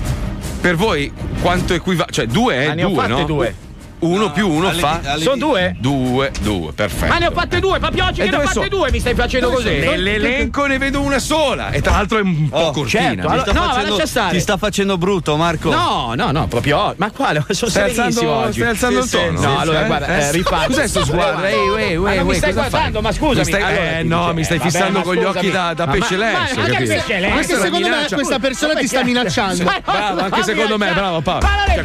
per 0.61 0.75
voi 0.75 1.11
quanto 1.41 1.73
equivale? 1.73 2.11
Cioè, 2.11 2.25
due 2.27 2.55
è 2.55 2.73
ne 2.75 2.83
ho 2.83 2.89
due, 2.89 2.95
fatte 2.97 3.09
no? 3.09 3.23
due. 3.23 3.55
Uno 3.99 4.31
più 4.31 4.47
uno 4.49 4.69
alle- 4.69 4.79
fa. 4.79 5.01
alle- 5.03 5.23
Sono 5.23 5.35
due? 5.37 5.75
Due, 5.77 6.31
due, 6.39 6.71
perfetto. 6.73 7.11
Ma 7.11 7.17
ne 7.19 7.27
ho 7.27 7.31
fatte 7.31 7.59
due, 7.59 7.77
oggi 7.81 7.99
E 7.99 8.23
che 8.23 8.23
ne 8.23 8.27
ho 8.27 8.31
dove 8.31 8.43
fatte 8.45 8.53
sono? 8.53 8.67
due, 8.69 8.91
mi 8.91 8.99
stai 8.99 9.13
facendo 9.13 9.49
così. 9.49 9.69
Nell'elenco 9.79 10.65
ne 10.67 10.77
vedo 10.77 11.01
una 11.01 11.19
sola. 11.19 11.69
E 11.71 11.81
tra 11.81 11.91
l'altro 11.93 12.17
è 12.17 12.21
un 12.21 12.47
po' 12.49 12.57
Oh, 12.57 12.71
cortina. 12.71 13.01
certo, 13.03 13.21
Ti 13.21 13.27
allora- 13.27 13.41
sta 13.41 13.51
no, 13.51 13.59
ma 13.59 13.67
facendo- 13.73 13.89
lascia 13.95 14.05
stare. 14.07 14.31
Ti 14.35 14.39
sta 14.39 14.57
facendo 14.57 14.97
brutto, 14.97 15.35
Marco. 15.35 15.69
No, 15.69 16.13
no, 16.15 16.31
no, 16.31 16.47
proprio 16.47 16.77
oggi. 16.79 16.95
Ma 16.97 17.11
quale? 17.11 17.43
Sono 17.49 17.71
Stai 17.71 17.83
alzando, 17.89 18.29
oggi. 18.31 18.59
stai 18.59 18.69
alzando 18.69 18.99
il 18.99 19.09
tono? 19.09 19.39
No, 19.41 19.59
allora 19.59 19.83
Eh? 19.83 19.85
guarda, 19.87 20.07
Eh? 20.07 20.21
eh, 20.27 20.31
rifaccio. 20.31 20.67
Cos'è 20.67 20.87
sto 20.87 21.03
sguardo? 21.05 21.43
Ehi, 21.43 21.55
ehi, 21.91 21.97
Ma 21.97 22.11
ehi, 22.11 22.17
non 22.19 22.27
mi 22.27 22.35
stai 22.35 22.53
guardando, 22.53 23.01
ma 23.01 23.11
scusami. 23.11 23.51
Eh, 23.51 24.03
no, 24.03 24.33
mi 24.33 24.43
stai 24.45 24.57
vabbè, 24.59 24.69
fissando 24.69 25.01
con 25.01 25.15
gli 25.15 25.23
occhi 25.25 25.51
da, 25.51 25.73
pesce 25.91 26.15
lesso, 26.17 26.55
ma 26.55 26.61
anche 26.63 26.71
capito? 26.71 26.93
pesce 26.93 27.19
lesso. 27.19 27.35
Anche 27.35 27.55
secondo 27.59 27.89
me 27.89 28.07
questa 28.09 28.39
persona 28.39 28.73
ti 28.75 28.87
sta 28.87 29.03
minacciando. 29.03 29.63
Bravo, 29.83 30.19
anche 30.21 30.43
secondo 30.43 30.77
me, 30.77 30.91
bravo 30.93 31.19
Paolo. 31.21 31.45
Ma 31.45 31.49
non 31.55 31.63
è 31.67 31.77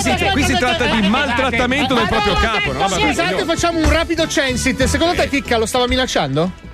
Cioè, 0.00 0.16
qui- 0.16 0.26
è 0.26 0.30
qui, 0.32 0.44
si, 0.44 0.54
tratta 0.54 0.86
di 0.86 1.08
maltrattamento 1.40 1.94
del 1.94 2.06
proprio 2.08 2.34
capo, 2.34 2.72
no? 2.72 2.88
Scusate, 2.88 3.44
facciamo 3.44 3.78
un 3.78 3.90
rapido 3.90 4.26
censit. 4.26 4.84
Secondo 4.84 5.14
te 5.14 5.28
Chicca 5.28 5.56
lo 5.56 5.66
stava 5.66 5.86
minacciando? 5.86 6.68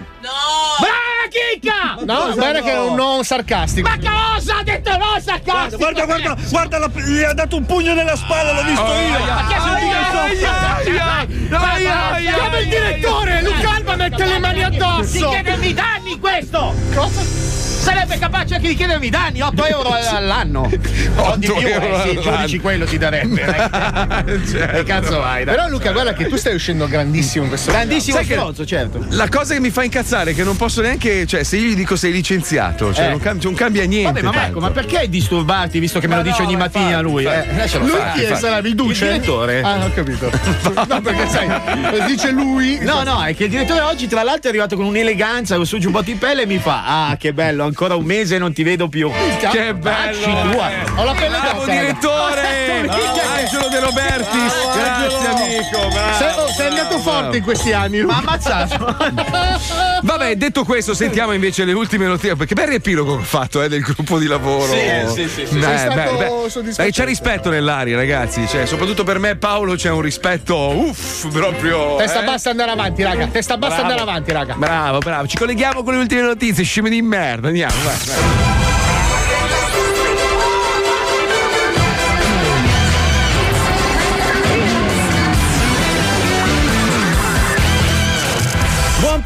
Brava 0.80 1.28
chicca! 1.30 1.96
No, 2.04 2.34
guarda 2.34 2.60
che 2.60 2.72
è 2.72 2.78
un 2.80 2.94
no 2.94 3.22
sarcastico. 3.22 3.88
Ma 3.88 3.96
cosa 3.98 4.58
ha 4.58 4.62
detto 4.62 4.90
no 4.96 5.18
sarcastico? 5.20 5.76
Guarda, 5.76 6.04
guarda, 6.04 6.36
guarda, 6.48 6.78
la- 6.78 6.90
gli 6.94 7.22
ha 7.22 7.32
dato 7.32 7.56
un 7.56 7.64
pugno 7.64 7.94
nella 7.94 8.16
spalla, 8.16 8.52
l'ho 8.52 8.62
visto 8.64 8.82
io. 8.82 9.24
Ma 9.24 9.46
che 9.46 9.60
senti 9.60 9.88
che 9.88 10.90
so? 10.90 11.48
Chiama 11.48 12.58
il 12.58 12.68
direttore! 12.68 13.42
Luca 13.42 13.70
Alba 13.70 13.96
mette 13.96 14.24
le 14.24 14.38
mani 14.38 14.62
addosso! 14.64 15.28
chiedermi 15.28 15.74
danni 15.74 16.18
questo! 16.18 16.74
Cosa? 16.94 17.65
Sarebbe 17.86 18.18
capace 18.18 18.54
anche 18.56 18.68
di 18.68 18.74
chiedermi 18.74 19.08
danni, 19.10 19.40
8 19.42 19.64
euro 19.66 19.90
all'anno. 20.10 20.62
O 20.62 21.36
di 21.36 21.46
8 21.46 21.54
più, 21.58 21.68
euro 21.68 21.86
eh, 21.96 22.00
sì, 22.02 22.08
il 22.10 22.18
all'anno. 22.18 22.36
giudici 22.38 22.58
quello 22.60 22.84
ti 22.84 22.98
darebbe. 22.98 23.44
dai. 23.44 24.44
Che 24.76 24.82
cazzo 24.84 25.18
vai, 25.20 25.44
dai. 25.44 25.54
Però 25.54 25.68
Luca, 25.68 25.92
guarda 25.92 26.12
che 26.12 26.26
tu 26.26 26.36
stai 26.36 26.54
uscendo 26.54 26.88
grandissimo 26.88 27.44
in 27.44 27.50
questo 27.50 27.70
Grandissimo 27.70 28.22
stronzo, 28.22 28.66
certo. 28.66 29.04
La 29.10 29.28
cosa 29.28 29.54
che 29.54 29.60
mi 29.60 29.70
fa 29.70 29.84
incazzare 29.84 30.32
è 30.32 30.34
che 30.34 30.42
non 30.42 30.56
posso 30.56 30.80
neanche, 30.80 31.26
cioè, 31.26 31.42
se 31.44 31.56
io 31.58 31.68
gli 31.70 31.74
dico 31.76 31.94
sei 31.96 32.10
licenziato, 32.12 32.92
cioè, 32.92 33.06
Eh. 33.06 33.10
non, 33.10 33.20
cam- 33.20 33.38
non 33.42 33.54
cambia 33.54 33.84
niente. 33.84 34.20
Vabbè, 34.20 34.22
ma 34.22 34.30
Marco, 34.32 34.60
tanto. 34.60 34.60
ma 34.60 34.70
perché 34.70 35.08
disturbarti 35.08 35.78
visto 35.78 36.00
che 36.00 36.08
me 36.08 36.16
lo 36.16 36.22
Ma 36.22 36.26
dice 36.26 36.40
no, 36.42 36.46
ogni 36.48 36.56
ma 36.56 36.64
mattina 36.64 36.84
infatti, 36.98 37.02
lui? 37.04 37.24
Eh, 37.24 37.56
lascialo 37.56 37.84
Lui 37.86 37.96
fare. 37.96 38.12
chi 38.18 38.24
è? 38.24 38.34
Sarà 38.34 38.58
il 38.58 38.74
duce? 38.74 39.04
Il 39.04 39.10
direttore. 39.12 39.60
Ah, 39.62 39.84
ho 39.84 39.90
capito. 39.94 40.30
No, 40.86 41.00
perché 41.00 41.28
sai, 41.28 41.48
lo 41.48 42.04
dice 42.06 42.30
lui. 42.30 42.78
No, 42.80 43.02
no, 43.02 43.22
è 43.24 43.34
che 43.34 43.44
il 43.44 43.50
direttore 43.50 43.80
oggi, 43.80 44.06
tra 44.06 44.22
l'altro, 44.22 44.44
è 44.44 44.48
arrivato 44.48 44.76
con 44.76 44.84
un'eleganza, 44.86 45.54
con 45.54 45.62
il 45.62 45.68
suo 45.68 45.78
giubbotto 45.78 46.10
in 46.10 46.18
pelle 46.18 46.42
e 46.42 46.46
mi 46.46 46.58
fa: 46.58 47.08
Ah, 47.08 47.16
che 47.16 47.32
bello, 47.32 47.64
ancora 47.76 47.94
un 47.94 48.04
mese 48.06 48.36
e 48.36 48.38
non 48.38 48.54
ti 48.54 48.62
vedo 48.62 48.88
più. 48.88 49.10
Che 49.10 49.74
bello! 49.74 50.66
Eh. 50.66 50.84
Ho 50.96 51.04
la 51.04 51.12
pelle 51.12 51.38
Bravo 51.38 51.58
d'oca, 51.60 51.72
direttore! 51.72 52.84
Bravo. 52.86 53.02
Angelo 53.36 53.68
De 53.68 53.80
Robertis! 53.80 54.52
Grazie 54.74 55.28
amico, 55.28 55.88
bravo! 55.90 56.16
Sei, 56.16 56.32
oh, 56.38 56.48
sei 56.48 56.66
andato 56.68 56.98
forte 57.00 57.36
in 57.36 57.42
questi 57.42 57.72
anni. 57.72 58.02
Ma 58.02 58.16
ammazzato. 58.16 58.96
Vabbè, 60.02 60.36
detto 60.36 60.64
questo, 60.64 60.94
sentiamo 60.94 61.32
invece 61.32 61.64
le 61.64 61.74
ultime 61.74 62.06
notizie. 62.06 62.34
Perché 62.34 62.54
bel 62.54 62.68
riepilogo 62.68 63.16
che 63.16 63.22
ho 63.22 63.24
fatto 63.24 63.62
eh, 63.62 63.68
del 63.68 63.82
gruppo 63.82 64.18
di 64.18 64.26
lavoro. 64.26 64.72
Sì, 64.72 64.78
sì, 65.08 65.28
sì, 65.28 65.46
sì. 65.46 65.58
Eh, 65.58 65.62
Sei 65.62 65.78
stato 65.78 66.16
beh, 66.16 66.72
beh. 66.72 66.86
Eh, 66.86 66.90
c'è 66.90 67.04
rispetto 67.04 67.50
nell'aria, 67.50 67.96
ragazzi. 67.96 68.46
Cioè, 68.48 68.64
soprattutto 68.64 69.04
per 69.04 69.18
me, 69.18 69.30
e 69.30 69.36
Paolo, 69.36 69.74
c'è 69.74 69.90
un 69.90 70.00
rispetto. 70.00 70.56
Uff, 70.56 71.28
proprio. 71.30 71.96
Testa 71.96 72.22
eh. 72.22 72.24
bassa 72.24 72.50
andare 72.50 72.70
avanti, 72.70 73.02
raga. 73.02 73.26
Testa 73.26 73.58
bassa 73.58 73.74
Bravo. 73.76 73.90
andare 73.90 74.08
avanti, 74.08 74.32
raga. 74.32 74.54
Bravo, 74.54 74.98
bravo. 74.98 75.26
Ci 75.26 75.36
colleghiamo 75.36 75.82
con 75.82 75.92
le 75.92 76.00
ultime 76.00 76.22
notizie. 76.22 76.64
Scemi 76.64 76.88
di 76.88 77.02
merda. 77.02 77.48
Andiamo, 77.48 77.65
vai, 77.68 77.96
vai. 78.06 78.16
Buon 78.16 78.75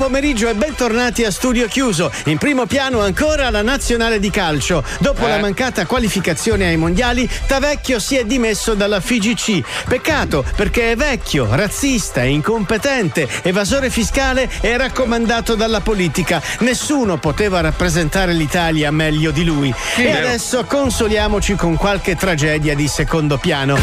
pomeriggio 0.00 0.48
e 0.48 0.54
bentornati 0.54 1.24
a 1.24 1.30
studio 1.30 1.66
chiuso. 1.66 2.10
In 2.24 2.38
primo 2.38 2.64
piano 2.64 3.02
ancora 3.02 3.50
la 3.50 3.60
nazionale 3.60 4.18
di 4.18 4.30
calcio. 4.30 4.82
Dopo 4.98 5.26
Eh. 5.26 5.28
la 5.28 5.38
mancata 5.38 5.84
qualificazione 5.84 6.66
ai 6.66 6.78
mondiali, 6.78 7.28
Tavecchio 7.46 7.98
si 7.98 8.16
è 8.16 8.24
dimesso 8.24 8.72
dalla 8.72 8.98
FIGC. 8.98 9.60
Peccato 9.86 10.42
perché 10.56 10.92
è 10.92 10.96
vecchio, 10.96 11.54
razzista, 11.54 12.22
incompetente, 12.22 13.28
evasore 13.42 13.90
fiscale 13.90 14.48
e 14.62 14.74
raccomandato 14.78 15.54
dalla 15.54 15.82
politica. 15.82 16.40
Nessuno 16.60 17.18
poteva 17.18 17.60
rappresentare 17.60 18.32
l'Italia 18.32 18.90
meglio 18.90 19.30
di 19.32 19.44
lui. 19.44 19.70
Sì, 19.96 20.04
e 20.04 20.12
adesso 20.12 20.64
consoliamoci 20.64 21.56
con 21.56 21.76
qualche 21.76 22.16
tragedia 22.16 22.74
di 22.74 22.88
secondo 22.88 23.36
piano. 23.36 23.76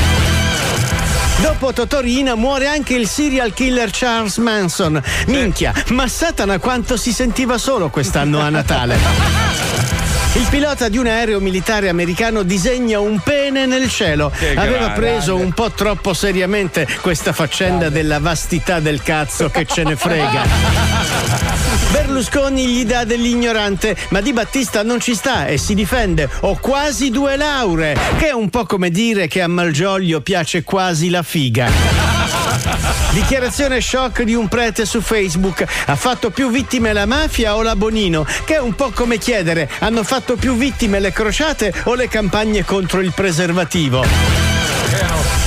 Dopo 1.42 1.72
Totorina 1.72 2.36
muore 2.36 2.68
anche 2.68 2.96
il 2.96 3.08
serial 3.08 3.54
killer 3.54 3.90
Charles 3.92 4.38
Manson. 4.38 5.02
Minchia, 5.28 5.74
ma 5.90 6.08
Satana 6.08 6.58
quanto 6.60 6.98
si 6.98 7.12
sentiva 7.12 7.58
solo 7.58 7.90
quest'anno 7.90 8.40
a 8.40 8.50
Natale. 8.50 8.98
Il 10.34 10.46
pilota 10.50 10.88
di 10.88 10.98
un 11.00 11.08
aereo 11.08 11.40
militare 11.40 11.90
americano 11.90 12.44
disegna 12.44 13.00
un 13.00 13.20
pene 13.20 13.66
nel 13.66 13.90
cielo. 13.90 14.32
Che 14.38 14.54
Aveva 14.56 14.78
grande. 14.78 15.00
preso 15.00 15.36
un 15.36 15.52
po' 15.52 15.72
troppo 15.72 16.14
seriamente 16.14 16.88
questa 17.02 17.34
faccenda 17.34 17.90
della 17.90 18.20
vastità 18.20 18.80
del 18.80 19.02
cazzo 19.02 19.50
che 19.50 19.66
ce 19.66 19.84
ne 19.84 19.96
frega. 19.96 21.66
Berlusconi 21.92 22.68
gli 22.68 22.86
dà 22.86 23.06
dell'ignorante, 23.06 23.96
ma 24.10 24.22
Di 24.22 24.34
Battista 24.34 24.84
non 24.84 25.00
ci 25.00 25.16
sta 25.16 25.48
e 25.48 25.58
si 25.58 25.74
difende. 25.74 26.30
Ho 26.42 26.58
quasi 26.60 27.10
due 27.10 27.38
lauree, 27.38 27.96
che 28.18 28.28
è 28.28 28.34
un 28.34 28.50
po' 28.50 28.66
come 28.66 28.90
dire 28.90 29.28
che 29.28 29.42
a 29.42 29.48
Malgioglio 29.48 30.22
piace 30.22 30.64
quasi 30.64 31.10
la 31.10 31.24
figa. 31.24 31.70
Dichiarazione 33.12 33.80
shock 33.82 34.24
di 34.24 34.34
un 34.34 34.48
prete 34.48 34.86
su 34.86 35.02
Facebook. 35.02 35.66
Ha 35.86 35.96
fatto 35.96 36.30
più 36.30 36.50
vittime 36.50 36.94
la 36.94 37.06
mafia 37.06 37.56
o 37.56 37.62
la 37.62 37.76
Bonino? 37.76 38.26
Che 38.46 38.56
è 38.56 38.60
un 38.60 38.76
po' 38.76 38.92
come 38.92 39.18
chiedere: 39.18 39.70
hanno 39.80 40.04
fatto 40.04 40.36
più 40.36 40.56
vittime 40.56 41.00
le 41.00 41.12
crociate 41.12 41.74
o 41.86 41.96
le 41.96 42.08
campagne 42.08 42.64
contro 42.64 43.00
il 43.00 43.14
preservativo? 43.14 44.47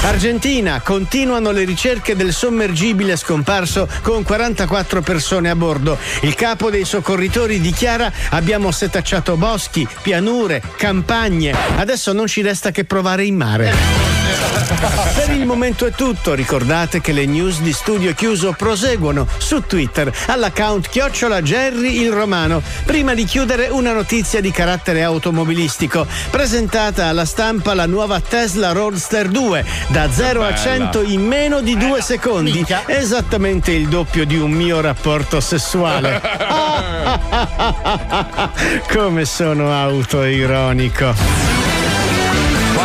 Argentina, 0.02 0.80
continuano 0.80 1.50
le 1.50 1.64
ricerche 1.64 2.16
del 2.16 2.32
sommergibile 2.32 3.16
scomparso 3.16 3.86
con 4.02 4.22
44 4.22 5.02
persone 5.02 5.50
a 5.50 5.54
bordo. 5.54 5.98
Il 6.22 6.34
capo 6.34 6.70
dei 6.70 6.84
soccorritori 6.84 7.60
dichiara 7.60 8.10
abbiamo 8.30 8.70
setacciato 8.70 9.36
boschi, 9.36 9.86
pianure, 10.02 10.62
campagne. 10.76 11.54
Adesso 11.76 12.12
non 12.12 12.26
ci 12.26 12.40
resta 12.40 12.70
che 12.70 12.84
provare 12.84 13.24
in 13.24 13.36
mare. 13.36 14.18
Per 15.14 15.30
il 15.30 15.44
momento 15.44 15.86
è 15.86 15.92
tutto. 15.92 16.34
Ricordate 16.34 17.00
che 17.00 17.12
le 17.12 17.26
news 17.26 17.60
di 17.60 17.72
studio 17.72 18.14
chiuso 18.14 18.54
proseguono 18.56 19.26
su 19.38 19.62
Twitter 19.66 20.12
all'account 20.26 20.88
chiocciola 20.88 21.42
Jerry 21.42 22.00
il 22.00 22.10
Romano. 22.10 22.62
Prima 22.84 23.14
di 23.14 23.24
chiudere 23.24 23.68
una 23.68 23.92
notizia 23.92 24.40
di 24.40 24.50
carattere 24.50 25.02
automobilistico. 25.02 26.06
Presentata 26.30 27.06
alla 27.06 27.24
stampa 27.24 27.74
la 27.74 27.86
nuova 27.86 28.20
Tesla 28.20 28.72
Roadster 28.72 29.28
2 29.28 29.64
da 29.88 30.10
0 30.10 30.42
a 30.42 30.46
bella. 30.46 30.56
100 30.56 31.02
in 31.02 31.26
meno 31.26 31.60
di 31.60 31.76
due 31.76 32.00
secondi. 32.02 32.64
Esattamente 32.86 33.72
il 33.72 33.88
doppio 33.88 34.24
di 34.24 34.36
un 34.36 34.50
mio 34.50 34.80
rapporto 34.80 35.40
sessuale. 35.40 36.20
Come 38.92 39.24
sono 39.24 39.72
autoironico. 39.72 41.69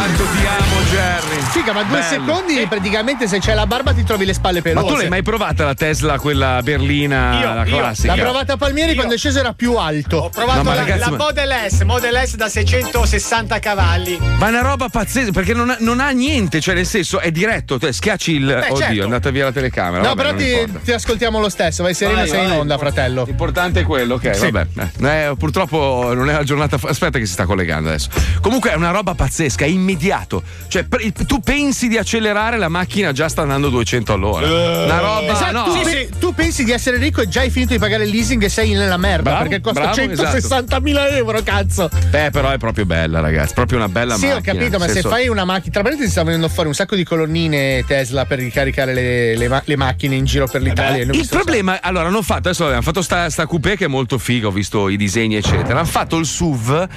Quanto 0.05 0.23
ti 0.25 0.45
amo, 0.45 0.81
Jerry. 0.91 1.39
Figa, 1.49 1.73
ma 1.73 1.81
due 1.81 1.97
Bello. 1.99 2.25
secondi 2.25 2.65
praticamente 2.67 3.27
se 3.27 3.39
c'è 3.39 3.55
la 3.55 3.65
barba 3.65 3.91
ti 3.91 4.03
trovi 4.03 4.23
le 4.25 4.35
spalle 4.35 4.57
Ma 4.57 4.61
pelose. 4.61 4.87
tu 4.87 4.95
l'hai 4.97 5.09
mai 5.09 5.23
provata 5.23 5.65
la 5.65 5.73
Tesla, 5.73 6.19
quella 6.19 6.61
berlina, 6.61 7.39
Io, 7.41 7.53
la 7.55 7.65
io. 7.65 7.75
classica? 7.77 8.13
L'ha 8.15 8.21
provata 8.21 8.53
a 8.53 8.57
Palmieri 8.57 8.93
quando 8.93 9.15
è 9.15 9.17
sceso 9.17 9.39
era 9.39 9.53
più 9.53 9.73
alto. 9.77 10.17
Ho 10.17 10.29
provato 10.29 10.57
No, 10.57 10.63
ma 10.63 10.75
la, 10.75 10.81
ragazzi, 10.81 10.99
la 10.99 11.09
ma- 11.09 11.17
Model 11.17 11.53
S, 11.71 11.81
Model 11.81 12.21
S 12.27 12.35
da 12.35 12.47
660 12.47 13.57
cavalli. 13.57 14.19
Ma 14.37 14.45
è 14.45 14.49
una 14.49 14.61
roba 14.61 14.89
pazzesca 14.89 15.31
perché 15.31 15.55
non 15.55 15.71
ha, 15.71 15.77
non 15.79 15.99
ha 15.99 16.11
niente, 16.11 16.61
cioè 16.61 16.75
nel 16.75 16.85
senso 16.85 17.19
è 17.19 17.31
diretto, 17.31 17.79
te 17.79 17.91
schiacci 17.91 18.33
il. 18.33 18.47
Oddio, 18.47 18.75
certo. 18.77 18.99
è 19.01 19.03
andata 19.03 19.29
via 19.31 19.45
la 19.45 19.51
telecamera. 19.51 20.03
No, 20.07 20.13
vabbè, 20.13 20.33
però 20.35 20.35
ti, 20.37 20.81
ti 20.83 20.91
ascoltiamo 20.91 21.39
lo 21.39 21.49
stesso. 21.49 21.81
Vai 21.81 21.95
sereno, 21.95 22.19
Vai, 22.19 22.27
sei 22.29 22.43
in 22.43 22.49
vai. 22.49 22.59
onda, 22.59 22.77
fratello. 22.77 23.23
L'importante 23.25 23.79
è 23.79 23.83
quello, 23.83 24.15
ok, 24.15 24.35
Sì. 24.35 24.51
vabbè. 24.51 24.67
Eh, 25.01 25.07
eh, 25.29 25.35
purtroppo 25.35 26.11
non 26.13 26.29
è 26.29 26.33
la 26.33 26.43
giornata. 26.43 26.77
Aspetta, 26.79 27.17
che 27.17 27.25
si 27.25 27.31
sta 27.33 27.45
collegando 27.45 27.89
adesso. 27.89 28.09
Comunque 28.39 28.69
è 28.71 28.75
una 28.75 28.91
roba 28.91 29.15
pazzesca, 29.15 29.65
è 29.65 29.67
immediato. 29.95 30.43
Cioè, 30.67 30.83
pre- 30.83 31.11
tu 31.25 31.39
pensi 31.39 31.87
di 31.87 31.97
accelerare, 31.97 32.57
la 32.57 32.67
macchina 32.69 33.11
già 33.11 33.29
sta 33.29 33.41
andando 33.41 33.69
200 33.69 34.13
all'ora. 34.13 34.45
Una 34.47 34.99
roba. 34.99 35.31
Esatto, 35.33 35.51
no. 35.51 35.63
tu, 35.73 35.81
pe- 35.81 36.09
tu 36.19 36.33
pensi 36.33 36.63
di 36.63 36.71
essere 36.71 36.97
ricco 36.97 37.21
e 37.21 37.27
già 37.27 37.41
hai 37.41 37.49
finito 37.49 37.73
di 37.73 37.79
pagare 37.79 38.03
il 38.03 38.09
leasing 38.09 38.43
e 38.43 38.49
sei 38.49 38.73
nella 38.73 38.97
merda 38.97 39.31
Bravo, 39.31 39.43
perché 39.43 39.61
costa 39.61 39.91
bravo, 39.93 40.11
esatto. 40.11 40.37
160.000 40.79 41.13
euro, 41.15 41.41
cazzo. 41.43 41.89
Beh, 42.09 42.29
però 42.31 42.49
è 42.51 42.57
proprio 42.57 42.85
bella, 42.85 43.19
ragazzi. 43.21 43.53
Proprio 43.53 43.77
una 43.77 43.89
bella 43.89 44.15
sì, 44.15 44.27
macchina. 44.27 44.53
ho 44.53 44.57
capito, 44.57 44.77
ma 44.77 44.85
nel 44.85 44.95
se 44.95 45.01
senso- 45.01 45.09
fai 45.09 45.27
una 45.27 45.45
macchina. 45.45 45.71
Tra 45.71 45.81
parentesi, 45.83 46.11
sta 46.11 46.23
venendo 46.23 46.49
fuori 46.49 46.67
un 46.69 46.75
sacco 46.75 46.95
di 46.95 47.03
colonnine 47.03 47.83
Tesla 47.87 48.25
per 48.25 48.39
ricaricare 48.39 48.93
le, 48.93 49.35
le 49.37 49.47
ma- 49.47 49.61
le 49.65 49.75
macchine 49.77 50.15
in 50.15 50.25
giro 50.25 50.47
per 50.47 50.61
l'Italia. 50.61 51.05
Ne 51.05 51.11
ho 51.11 51.13
Eh 51.13 51.17
Il 51.17 51.27
problema, 51.29 51.79
allora, 51.81 52.07
hanno 52.07 52.21
fatto, 52.21 52.49
adesso 52.49 52.67
hanno 52.67 52.81
fatto 52.81 53.01
sta, 53.01 53.29
sta 53.29 53.45
coupé 53.45 53.75
che 53.75 53.85
è 53.85 53.87
molto 53.87 54.17
figo, 54.17 54.49
ho 54.49 54.51
visto 54.51 54.89
i 54.89 54.97
disegni, 54.97 55.35
eccetera. 55.35 55.79
Hanno 55.79 55.87
fatto 55.87 56.17
il 56.17 56.25
SUV, 56.25 56.87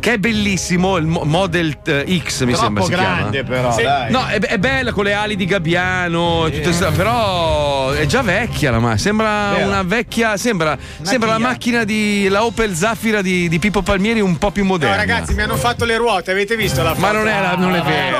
che 0.00 0.14
è 0.14 0.18
bellissimo, 0.18 0.96
il 0.96 1.06
Mo- 1.06 1.22
Model 1.24 1.76
eh, 1.84 2.20
X, 2.24 2.42
mi 2.48 2.54
Troppo 2.54 2.82
sembra 2.82 2.82
si 2.84 2.90
grande, 2.90 3.42
chiama. 3.44 3.48
però, 3.48 3.72
Sì. 3.76 3.82
dai. 3.82 4.10
No, 4.10 4.26
è, 4.26 4.38
è 4.38 4.58
bella 4.58 4.92
con 4.92 5.04
le 5.04 5.12
ali 5.14 5.36
di 5.36 5.44
gabbiano, 5.44 6.46
e 6.46 6.50
tutte 6.52 6.72
sta- 6.72 6.90
però 6.90 7.90
è 7.90 8.06
già 8.06 8.22
vecchia 8.22 8.70
la 8.70 8.78
macchina. 8.78 8.96
Sembra 8.98 9.50
Vero. 9.54 9.66
una 9.68 9.82
vecchia, 9.82 10.36
sembra, 10.36 10.76
sembra 11.02 11.30
la 11.30 11.38
macchina 11.38 11.84
di 11.84 12.28
la 12.28 12.44
Opel 12.44 12.74
Zafira 12.74 13.22
di, 13.22 13.48
di 13.48 13.58
Pippo 13.58 13.82
Palmieri 13.82 14.20
un 14.20 14.36
po' 14.38 14.50
più 14.50 14.62
No, 14.62 14.70
moderna. 14.70 14.96
ragazzi, 14.96 15.34
mi 15.34 15.42
hanno 15.42 15.56
fatto 15.56 15.84
le 15.84 15.96
ruote, 15.96 16.30
avete 16.30 16.56
visto 16.56 16.82
la 16.82 16.90
foto? 16.94 17.00
Ma 17.00 17.12
non 17.12 17.28
è 17.28 17.40
la- 17.40 17.54
non 17.56 17.74
è 17.74 17.82
vero. 17.82 18.16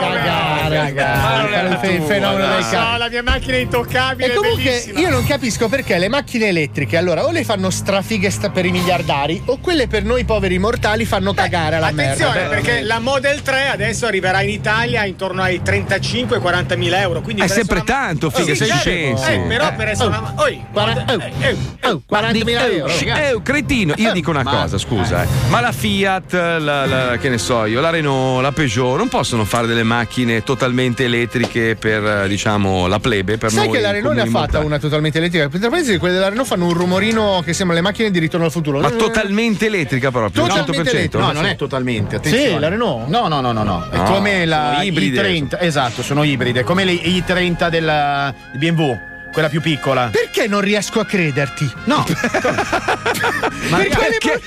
il, 0.79 1.95
il 1.95 2.03
fenomeno 2.03 2.47
del 2.49 2.65
cazzo. 2.69 2.97
la 2.99 3.09
mia 3.09 3.23
macchina 3.23 3.57
è 3.57 3.61
intoccabile. 3.61 4.33
E 4.33 4.35
comunque 4.35 4.63
bellissima. 4.63 4.99
io 5.01 5.11
non 5.11 5.25
capisco 5.27 5.69
perché 5.69 5.99
le 5.99 6.09
macchine 6.09 6.47
elettriche 6.49 6.97
allora 6.97 7.25
o 7.25 7.31
le 7.31 7.45
fanno 7.45 7.71
strafighe 7.71 8.31
per 8.53 8.65
i 8.67 8.71
miliardari 8.71 9.43
o 9.47 9.59
quelle 9.59 9.87
per 9.89 10.05
noi 10.05 10.25
poveri 10.25 10.59
mortali 10.59 11.05
fanno 11.05 11.33
cagare 11.35 11.77
alla 11.77 11.87
Attenzione 11.89 12.33
merda. 12.41 12.49
perché 12.55 12.81
la 12.83 12.99
Model 12.99 13.43
3 13.43 13.69
adesso 13.69 14.07
arriverà 14.19 14.43
in 14.43 14.49
Italia 14.51 15.05
intorno 15.05 15.43
ai 15.43 15.61
35-40 15.65 16.77
mila 16.77 17.01
euro. 17.01 17.21
Quindi 17.21 17.43
È 17.43 17.47
per 17.47 17.55
sempre 17.55 17.77
una- 17.77 17.85
tanto, 17.85 18.31
figa, 18.31 18.55
Sì, 18.55 18.65
se 18.65 18.67
ci 18.67 18.79
pensi. 18.85 19.33
Eh, 19.33 19.39
però 19.47 19.69
Eh. 19.69 19.73
per 19.73 19.89
essere 19.89 20.09
una. 20.09 20.33
Oi, 20.37 20.61
Guarda- 20.73 21.05
Model- 21.09 21.21
eh, 21.41 21.49
eh, 21.49 21.57
Oh, 21.91 22.03
40.000 22.07 22.67
Eh, 22.67 22.77
euro. 22.77 22.93
eh, 22.93 23.41
cretino, 23.43 23.95
io 23.97 24.13
dico 24.13 24.31
una 24.31 24.43
Ma- 24.43 24.51
cosa, 24.51 24.77
scusa, 24.79 25.23
eh. 25.23 25.27
ma 25.49 25.61
la 25.61 25.73
Fiat, 25.73 26.33
la, 26.33 26.87
la- 26.87 27.17
che 27.19 27.29
ne 27.29 27.39
so 27.39 27.65
io, 27.65 27.81
la 27.81 27.91
Renault, 27.91 28.43
la 28.43 28.53
Peugeot 28.53 28.97
non 28.99 29.09
possono 29.09 29.45
fare 29.45 29.67
delle 29.67 29.83
macchine 29.85 30.43
totalmente 30.43 31.05
elettriche 31.05 31.77
per, 31.77 32.27
diciamo, 32.29 32.87
la 32.89 32.99
plebe, 32.99 33.39
per 33.39 33.51
Sai 33.51 33.67
noi 33.67 33.75
che 33.77 33.81
la 33.81 33.91
Renault 33.93 34.17
ne 34.17 34.23
ha 34.23 34.25
fatta 34.27 34.39
mortali. 34.41 34.65
una 34.67 34.79
totalmente 34.79 35.19
elettrica? 35.19 35.49
Tra 35.49 35.69
parentesi, 35.69 35.97
quelle 35.99 36.15
della 36.15 36.29
Renault 36.29 36.49
fanno 36.49 36.67
un 36.67 36.73
rumorino 36.75 37.41
che 37.45 37.53
sembra 37.53 37.77
le 37.77 37.83
macchine 37.83 38.11
di 38.11 38.19
ritorno 38.19 38.47
al 38.47 38.53
futuro. 38.53 38.81
Ma 38.81 38.91
totalmente 38.91 39.67
elettrica 39.67 40.11
proprio, 40.11 40.43
Totalmente 40.43 40.73
100%. 40.73 40.97
elettrica. 40.97 41.25
No, 41.25 41.33
non 41.33 41.47
è 41.47 41.57
totalmente. 41.57 42.17
Attenzione. 42.17 42.49
Sì, 42.49 42.59
la 42.59 42.69
Renault? 42.69 43.09
No, 43.09 43.29
no, 43.29 43.41
no, 43.41 43.53
no, 43.53 43.63
no. 43.63 43.87
È 43.91 43.97
No, 43.97 44.05
come 44.13 44.45
la 44.45 44.71
sono 44.73 44.83
ibride. 44.83 45.23
i30. 45.23 45.57
Esatto, 45.61 46.03
sono 46.03 46.23
ibride. 46.25 46.63
Come 46.63 46.85
le 46.85 46.93
i30 46.93 47.69
della 47.69 48.35
BMW, 48.53 48.99
quella 49.33 49.49
più 49.49 49.61
piccola. 49.61 50.09
Perché 50.11 50.47
non 50.47 50.61
riesco 50.61 51.01
a 51.01 51.05
crederti? 51.07 51.71
No. 51.85 52.05
Ma 53.69 53.79
per, 53.79 53.89
quale 53.89 54.19
mo- 54.25 54.41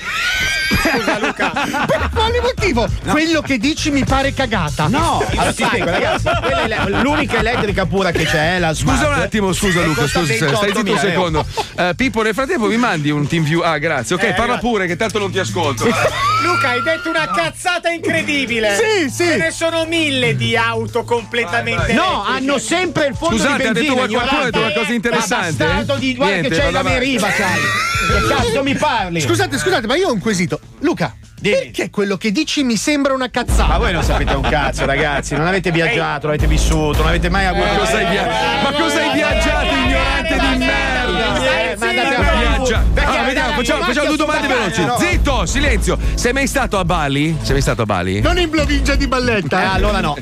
Scusa 0.92 1.18
Luca. 1.18 1.50
per 1.86 2.10
quale 2.12 2.40
motivo? 2.40 2.86
Quello 3.08 3.40
che 3.40 3.58
dici 3.58 3.90
mi 3.90 4.04
pare 4.04 4.32
cagata. 4.34 4.88
No, 4.88 5.24
allora 5.30 5.52
ti 5.52 5.64
spiego, 5.64 5.84
ragazzi. 5.90 6.24
Quella 6.40 6.60
è 6.62 6.68
la- 6.68 7.00
l'unica 7.02 7.38
elettrica 7.38 7.86
pura 7.86 8.10
che 8.10 8.24
c'è 8.24 8.56
è 8.56 8.58
la 8.58 8.72
Smart. 8.72 8.98
Scusa 8.98 9.08
un 9.14 9.20
attimo, 9.20 9.52
scusa 9.52 9.80
E 9.80 9.86
Luca, 9.86 10.06
scusa, 10.06 10.24
stai 10.24 10.36
zitto 10.38 10.44
un 10.50 10.54
28.000 10.60 10.98
secondo. 10.98 11.46
Eh, 11.76 11.92
Pippo, 11.96 12.22
nel 12.22 12.34
frattempo 12.34 12.66
mi 12.66 12.76
mandi 12.76 13.10
un 13.10 13.26
team 13.26 13.44
view. 13.44 13.60
Ah, 13.60 13.78
grazie. 13.78 14.14
Ok, 14.16 14.22
Eh, 14.22 14.26
parla 14.28 14.54
arriva. 14.54 14.58
pure, 14.58 14.86
che 14.86 14.96
tanto 14.96 15.18
non 15.18 15.30
ti 15.30 15.38
ascolto. 15.38 15.84
Luca, 16.42 16.68
hai 16.70 16.82
detto 16.82 17.08
una 17.10 17.30
cazzata 17.30 17.88
incredibile. 17.90 18.76
Sì, 18.76 19.10
sì. 19.10 19.24
Ce 19.24 19.36
ne 19.36 19.50
sono 19.50 19.84
mille 19.86 20.34
di 20.36 20.56
auto 20.56 21.04
completamente. 21.04 21.92
No, 21.92 22.24
elettriche. 22.26 22.36
hanno 22.36 22.58
sempre 22.58 23.06
il 23.06 23.14
fondo 23.16 23.36
Scusate, 23.36 23.62
di 23.62 23.68
ha 23.68 23.72
benzina. 23.72 23.94
detto 23.94 23.94
qualcuno, 24.16 24.40
ha 24.40 24.44
detto 24.44 24.58
qualcosa 24.60 24.86
di 24.88 24.94
interessante? 24.94 25.64
Ma 25.64 25.82
di 25.96 26.14
guarda 26.14 26.32
Niente, 26.34 26.48
che 26.50 26.56
c'hai 26.62 26.72
vado 26.72 26.88
la 26.88 26.94
deriva, 26.94 27.28
sai. 27.30 27.60
Che 28.02 28.26
cazzo 28.34 28.62
mi 28.64 28.74
parli? 28.74 29.20
Scusate, 29.20 29.58
scusate, 29.58 29.86
ma 29.86 29.94
io 29.96 30.08
ho 30.08 30.12
un 30.12 30.18
quesito. 30.18 30.58
Luca, 30.82 31.14
perché 31.40 31.90
quello 31.90 32.16
che 32.16 32.30
dici 32.32 32.62
mi 32.64 32.76
sembra 32.76 33.12
una 33.14 33.30
cazzata? 33.30 33.66
Ma 33.66 33.78
voi 33.78 33.92
non 33.92 34.02
sapete 34.02 34.34
un 34.34 34.42
cazzo, 34.42 34.84
ragazzi. 34.84 35.34
Non 35.36 35.46
avete 35.46 35.70
viaggiato, 35.70 36.26
non 36.26 36.34
avete 36.34 36.46
vissuto, 36.48 36.98
non 36.98 37.08
avete 37.08 37.28
mai 37.28 37.46
avuto. 37.46 37.66
Ma 37.66 37.78
cosa 37.78 37.96
hai, 37.98 38.06
via- 38.10 38.26
ma 38.62 38.72
cosa 38.72 39.00
hai 39.00 39.12
viaggiato, 39.14 39.74
ignorante 39.74 40.34
di 40.34 40.56
merda? 40.64 41.70
Eh, 41.70 41.76
ma 41.76 41.88
andate 41.88 42.14
a 42.14 42.18
Ma 42.18 42.24
fare 42.24 42.34
il 42.42 42.48
viaggia- 42.48 42.78
culo. 42.80 42.92
Perché 42.94 43.08
Allora, 43.10 43.22
vediamo, 43.24 43.52
facciamo, 43.54 43.82
facciamo 43.84 44.06
due 44.08 44.16
domande 44.16 44.46
veloci. 44.48 44.84
no? 44.84 44.96
Zitto, 44.98 45.46
silenzio. 45.46 45.98
Sei 46.14 46.32
mai 46.32 46.46
stato 46.46 46.78
a 46.78 46.84
Bali? 46.84 47.36
Sei 47.42 47.52
mai 47.52 47.60
stato 47.62 47.82
a 47.82 47.86
Bali? 47.86 48.20
Non 48.20 48.38
in 48.38 48.50
provincia 48.50 48.94
di 48.96 49.06
Balletta. 49.06 49.62
Eh, 49.62 49.66
allora 49.66 50.00
no. 50.00 50.16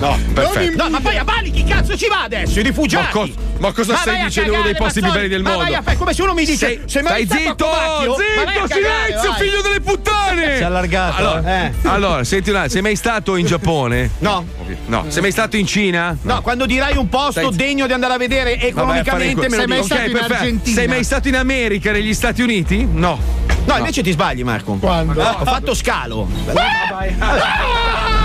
No, 0.00 0.16
perfetto. 0.32 0.82
No, 0.82 0.90
ma 0.90 1.00
poi 1.00 1.16
a 1.16 1.24
Bali 1.24 1.50
chi 1.50 1.64
cazzo 1.64 1.96
ci 1.96 2.06
va 2.08 2.22
adesso? 2.22 2.58
I 2.58 2.62
rifugiati. 2.62 3.06
Ma, 3.06 3.10
co- 3.26 3.30
ma 3.58 3.72
cosa 3.72 3.92
Ma 3.92 3.98
stai 3.98 4.22
dicendo? 4.24 4.52
Uno 4.52 4.62
dei 4.62 4.76
posti 4.76 5.00
più 5.00 5.10
belli 5.10 5.28
del 5.28 5.42
Ma 5.42 5.50
mondo. 5.50 5.64
vai 5.64 5.74
a 5.74 5.82
fare 5.82 5.96
come 5.96 6.12
se 6.14 6.22
uno 6.22 6.34
mi 6.34 6.44
dice. 6.44 6.56
Sei- 6.66 6.80
sei 6.86 7.02
mai 7.02 7.24
stai 7.26 7.38
zitto! 7.46 7.66
Ma 7.66 8.52
Zitto, 8.52 8.66
silenzio, 8.74 9.30
vai. 9.30 9.40
figlio 9.40 9.60
delle 9.60 9.80
puttane! 9.80 10.56
Si 10.56 10.62
è 10.62 10.64
allargato. 10.64 11.16
Allora, 11.16 11.64
eh. 11.64 11.72
allora, 11.82 12.24
senti 12.24 12.50
un 12.50 12.56
attimo, 12.56 12.70
sei 12.72 12.82
mai 12.82 12.96
stato 12.96 13.36
in 13.36 13.46
Giappone? 13.46 14.10
No. 14.18 14.44
No. 14.86 15.04
Sei 15.08 15.20
mai 15.22 15.32
stato 15.32 15.56
in 15.56 15.66
Cina? 15.66 16.16
No, 16.22 16.40
quando 16.42 16.66
dirai 16.66 16.96
un 16.96 17.08
posto 17.08 17.40
Stai- 17.52 17.56
degno 17.56 17.86
di 17.86 17.92
andare 17.92 18.14
a 18.14 18.18
vedere 18.18 18.54
Vabbè, 18.54 18.66
economicamente 18.66 19.34
que- 19.34 19.48
me 19.48 19.56
lo 19.56 19.62
Sei 19.62 19.66
mai 19.66 19.82
stato 19.84 20.10
in 20.10 20.16
Argentina? 20.16 20.76
Sei 20.76 20.86
mai 20.88 21.04
stato 21.04 21.28
in 21.28 21.36
America, 21.36 21.90
negli 21.90 22.14
Stati 22.14 22.42
Uniti? 22.42 22.86
No. 22.90 23.18
No, 23.64 23.76
invece 23.76 24.02
ti 24.02 24.12
sbagli, 24.12 24.42
Marco. 24.44 24.74
Quando? 24.74 25.20
Ho 25.20 25.44
fatto 25.44 25.74
scalo. 25.74 26.16
Ho 26.20 26.28
fatto 26.54 28.17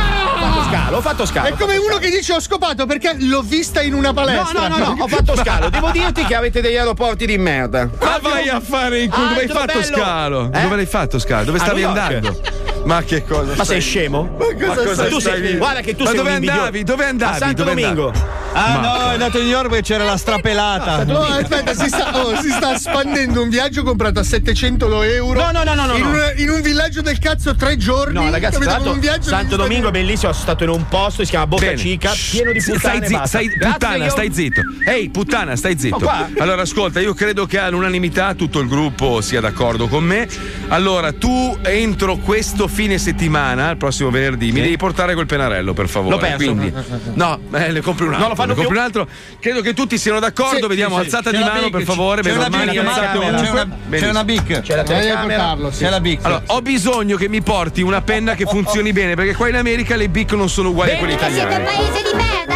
scalo, 0.73 0.97
ho 0.97 1.01
fatto 1.01 1.25
scalo. 1.25 1.47
È 1.47 1.53
come 1.57 1.77
uno 1.77 1.97
che 1.97 2.09
dice 2.09 2.33
ho 2.33 2.39
scopato 2.39 2.85
perché 2.85 3.15
l'ho 3.19 3.41
vista 3.41 3.81
in 3.81 3.93
una 3.93 4.07
No, 4.09 4.13
palestra. 4.13 4.67
no, 4.67 4.77
no, 4.77 4.93
no, 4.93 5.03
ho 5.03 5.07
fatto 5.07 5.35
scalo. 5.37 5.69
Devo 5.69 5.91
dirti 5.91 6.23
che 6.25 6.35
avete 6.35 6.61
degli 6.61 6.75
aeroporti 6.77 7.25
di 7.25 7.37
merda. 7.37 7.89
Ma 8.01 8.17
vai 8.21 8.49
a 8.49 8.59
fare 8.59 9.01
in 9.01 9.09
culo, 9.09 9.27
dove 9.27 9.39
hai 9.41 9.45
Altro 9.47 9.59
fatto 9.59 9.79
bello. 9.79 9.95
scalo? 9.95 10.51
Eh? 10.53 10.61
Dove 10.61 10.75
l'hai 10.75 10.85
fatto 10.85 11.19
scalo? 11.19 11.43
Dove 11.45 11.59
stavi 11.59 11.83
andando? 11.83 12.41
Ma 12.85 13.01
che 13.03 13.23
cosa? 13.25 13.53
Ma 13.55 13.63
stai- 13.63 13.65
sei 13.65 13.81
scemo? 13.81 14.35
Ma 14.37 14.45
cosa 14.73 15.05
tu 15.07 15.19
stai 15.19 15.33
sei, 15.33 15.41
dicendo? 15.41 15.57
guarda 15.59 15.79
che 15.81 15.95
tu 15.95 16.03
Ma 16.03 16.09
sei 16.09 16.17
dove 16.17 16.31
andavi? 16.31 16.83
Dove 16.83 17.05
andavi? 17.05 17.33
A 17.33 17.37
Santo 17.37 17.63
Dove 17.63 17.81
Domingo. 17.81 18.07
andavi? 18.07 18.41
Ah, 18.55 18.67
Ma- 18.79 18.81
no, 18.81 19.09
è 19.09 19.13
andato 19.13 19.37
a 19.37 19.39
New 19.41 19.49
York 19.49 19.67
perché 19.69 19.81
c'era 19.83 20.03
la 20.03 20.15
strapelata. 20.17 21.03
No, 21.05 21.19
aspetta, 21.21 21.73
si 21.73 21.87
sta, 21.87 22.23
oh, 22.23 22.35
si 22.39 22.51
sta 22.51 22.77
spandendo 22.77 23.41
un 23.41 23.49
viaggio 23.49 23.81
comprato 23.83 24.19
a 24.19 24.23
700 24.23 25.01
euro. 25.01 25.39
No, 25.41 25.49
no, 25.51 25.63
no, 25.63 25.73
no, 25.73 25.85
no, 25.87 25.95
In, 25.95 26.03
no. 26.03 26.09
un, 26.09 26.33
in 26.37 26.49
un 26.51 26.61
villaggio 26.61 27.01
del 27.01 27.17
cazzo 27.17 27.55
tre 27.55 27.77
giorni. 27.77 28.13
No, 28.13 28.29
ragazzi, 28.29 28.63
l'altro, 28.63 28.91
un 28.91 28.99
viaggio 28.99 29.29
Santo 29.29 29.55
Domingo 29.55 29.87
è 29.87 29.91
bellissimo. 29.91 30.31
Sono 30.33 30.43
stato 30.43 30.63
in 30.65 30.69
un 30.69 30.85
posto 30.87 31.19
che 31.19 31.25
si 31.25 31.31
chiama 31.31 31.47
Boca 31.47 31.65
Bene. 31.65 31.77
Cica, 31.77 32.11
pieno 32.29 32.51
di 32.51 32.59
Stai 32.59 32.73
puttane. 32.75 33.05
e 33.05 33.07
zi- 33.07 33.19
stai- 33.25 33.49
puttana, 33.57 34.03
io- 34.03 34.09
stai 34.11 34.31
zitto. 34.33 34.61
Ehi, 34.85 35.09
puttana, 35.09 35.55
stai 35.55 35.79
zitto. 35.79 35.97
Ma? 36.05 36.29
Allora, 36.37 36.61
ascolta, 36.61 36.99
io 36.99 37.15
credo 37.15 37.47
che 37.47 37.57
all'unanimità 37.57 38.35
tutto 38.35 38.59
il 38.59 38.67
gruppo 38.67 39.21
sia 39.21 39.41
d'accordo 39.41 39.87
con 39.87 40.03
me. 40.03 40.27
Allora, 40.67 41.11
tu 41.11 41.57
entro 41.63 42.17
questo 42.17 42.67
fine 42.73 42.97
settimana, 42.97 43.69
il 43.69 43.77
prossimo 43.77 44.09
venerdì, 44.09 44.51
mi 44.51 44.61
devi 44.61 44.75
portare 44.77 45.13
quel 45.13 45.27
pennarello, 45.27 45.73
per 45.73 45.87
favore. 45.87 46.15
L'ho 46.15 46.19
perso. 46.21 46.37
Quindi, 46.37 46.73
no, 47.13 47.39
eh, 47.53 47.71
ne 47.71 47.81
compri 47.81 48.05
un 48.05 48.13
altro. 48.13 48.19
Non 48.19 48.29
lo 48.29 48.35
fanno 48.35 48.47
ne 48.49 48.55
compri 48.55 48.65
più? 48.65 48.75
un 48.75 48.83
altro. 48.83 49.07
Credo 49.39 49.61
che 49.61 49.73
tutti 49.73 49.97
siano 49.97 50.19
d'accordo. 50.19 50.61
Sì, 50.63 50.67
Vediamo, 50.67 50.95
sì, 50.95 51.01
alzata 51.03 51.29
di 51.29 51.37
mano, 51.37 51.61
Bic, 51.61 51.71
per 51.71 51.83
favore. 51.83 52.21
C'è 52.23 52.31
una 52.31 52.49
bic, 52.49 52.71
c'è 52.71 52.79
una, 52.79 53.77
c'è 53.91 54.09
una 54.09 54.23
bic. 54.23 54.61
C'è 54.61 54.75
la 54.75 54.83
telecamera. 54.83 55.57
C'è 55.69 55.99
bic. 55.99 56.19
Allora, 56.25 56.43
ho 56.47 56.61
bisogno 56.61 57.15
che 57.15 57.29
mi 57.29 57.41
porti 57.41 57.81
una 57.81 58.01
penna 58.01 58.33
che 58.33 58.45
funzioni 58.45 58.91
bene, 58.91 59.13
perché 59.13 59.35
qua 59.35 59.49
in 59.49 59.55
America 59.55 59.95
le 59.95 60.09
bic 60.09 60.33
non 60.33 60.49
sono 60.49 60.69
uguali 60.69 60.93
a 60.93 60.97
quelle 60.97 61.17
Siete 61.17 61.25
un 61.31 61.39
italiane. 61.39 61.63
paese 61.63 62.01
di 62.01 62.15
merda? 62.15 62.52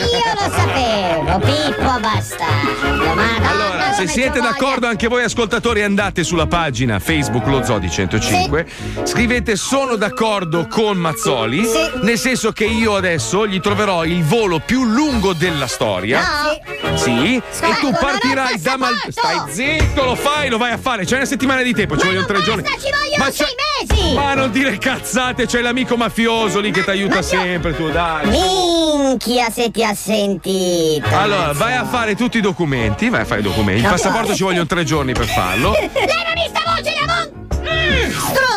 E 0.00 0.04
io 0.04 0.32
lo 0.34 0.52
sapevo, 0.54 1.38
Pippo 1.40 1.98
bastardo. 2.00 3.14
Madonna, 3.14 3.50
Allora, 3.50 3.92
se 3.92 4.06
siete 4.06 4.40
d'accordo 4.40 4.86
anche 4.86 5.08
voi 5.08 5.24
ascoltatori 5.24 5.82
andate 5.82 6.22
sulla 6.22 6.46
pagina 6.46 6.98
Facebook 7.00 7.46
Lo 7.46 7.64
Zodi 7.64 7.90
105, 7.90 8.66
scrivete 9.04 9.56
sono 9.56 9.96
d'accordo 9.96 10.66
con 10.68 10.96
Mazzoli, 10.98 11.64
Sì. 11.64 11.90
nel 12.02 12.18
senso 12.18 12.52
che 12.52 12.64
io 12.64 12.94
adesso 12.94 13.46
gli 13.46 13.60
troverò 13.60 14.04
il 14.04 14.22
volo 14.22 14.60
più 14.60 14.84
lungo 14.84 15.32
della 15.32 15.66
storia. 15.66 16.20
No. 16.20 16.96
Sì, 16.96 17.36
e 17.36 17.42
Scusa, 17.50 17.74
tu 17.80 17.90
partirai 17.92 18.60
da 18.60 18.76
Mal... 18.76 18.94
Stai 19.08 19.40
zitto, 19.50 20.04
lo 20.04 20.14
fai, 20.14 20.48
lo 20.48 20.58
vai 20.58 20.72
a 20.72 20.78
fare. 20.78 21.04
C'è 21.04 21.16
una 21.16 21.24
settimana 21.24 21.62
di 21.62 21.72
tempo, 21.72 21.96
ci 21.96 22.04
Ma 22.04 22.10
vogliono 22.10 22.26
tre 22.26 22.42
giorni. 22.42 22.62
basta, 22.62 22.78
ci 22.78 22.90
vogliono 22.92 23.30
c'è- 23.30 23.44
sei 23.86 23.96
mesi. 23.98 24.14
Ma 24.14 24.34
non 24.34 24.50
dire 24.50 24.78
cazzate, 24.78 25.46
c'è 25.46 25.60
l'amico 25.60 25.96
mafioso 25.96 26.60
lì 26.60 26.70
che 26.70 26.82
ti 26.84 26.90
aiuta 26.90 27.16
ma 27.16 27.22
sempre, 27.22 27.74
tu 27.76 27.88
dai. 27.90 28.26
Minchia 28.28 29.48
se 29.50 29.70
ti 29.70 29.84
ha 29.88 29.94
sentito. 29.94 31.08
Allora, 31.08 31.52
vai 31.52 31.74
a 31.74 31.86
fare 31.86 32.14
tutti 32.14 32.38
i 32.38 32.40
documenti, 32.42 33.08
vai 33.08 33.22
a 33.22 33.24
fare 33.24 33.40
i 33.40 33.42
documenti. 33.42 33.82
Il 33.82 33.88
passaporto 33.88 34.34
ci 34.34 34.42
vogliono 34.42 34.66
tre 34.66 34.84
giorni 34.84 35.12
per 35.12 35.26
farlo. 35.26 35.72
Levami 35.72 36.46
sta 36.48 36.60
voce 36.66 36.94
da 36.94 37.06
mostro! 37.14 37.46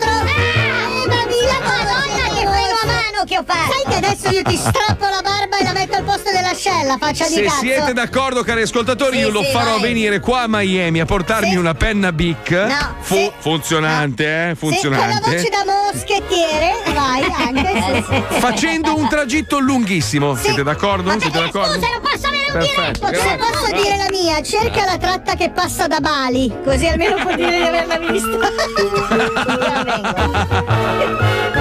mano 3.21 3.23
che 3.25 3.37
ho 3.37 3.43
fatto! 3.45 3.71
Sai 3.71 3.83
che 3.89 3.95
adesso 4.05 4.29
io 4.29 4.41
ti 4.43 4.55
strappo 4.57 5.05
la 5.05 5.21
barba 5.21 5.57
e 5.57 5.63
la 5.63 5.71
metto 5.73 5.95
al 5.97 6.03
posto 6.03 6.31
dell'ascella, 6.31 6.97
faccia 6.99 7.27
di 7.27 7.33
Se 7.35 7.43
cazzo! 7.43 7.59
siete 7.59 7.93
d'accordo, 7.93 8.43
cari 8.43 8.61
ascoltatori, 8.63 9.17
Sì, 9.17 9.21
io 9.23 9.29
lo 9.29 9.43
sì, 9.43 9.51
farò 9.51 9.71
vai. 9.71 9.81
venire 9.81 10.19
qua 10.19 10.41
a 10.41 10.45
Miami 10.47 10.99
a 10.99 11.05
portarmi 11.05 11.49
Sì. 11.51 11.55
una 11.57 11.73
penna 11.73 12.11
Bic. 12.11 12.49
No, 12.51 12.95
Fu- 13.01 13.15
sì. 13.15 13.31
Funzionante, 13.39 14.23
eh? 14.25 14.55
Sì, 14.55 14.59
con 14.59 14.69
la 14.69 14.75
Funzionante. 14.79 15.29
voce 15.29 15.49
da 15.49 15.63
moschettiere, 15.65 16.75
vai 16.93 17.23
anche. 17.31 18.01
Facendo 18.39 18.95
un 18.97 19.07
tragitto 19.07 19.59
lunghissimo. 19.59 20.35
Sì. 20.35 20.43
Siete 20.43 20.63
d'accordo? 20.63 21.09
Ma 21.13 21.19
Siete 21.19 21.39
d'accordo? 21.39 21.73
Scusa, 21.73 21.87
non 21.87 22.01
posso 22.01 22.27
avere 22.27 22.45
un 22.45 22.51
Perfetto, 22.51 23.05
diretto, 23.09 23.29
se 23.29 23.35
posso 23.37 23.71
dire 23.81 23.95
la 23.97 24.09
mia, 24.09 24.41
cerca 24.41 24.85
la 24.85 24.97
tratta 24.97 25.35
che 25.35 25.49
passa 25.51 25.87
da 25.87 25.99
Bali, 25.99 26.51
così 26.63 26.87
almeno 26.87 27.15
può 27.17 27.33
dire 27.35 27.57
di 27.57 27.63
averla 27.63 27.97
vista. 27.97 28.49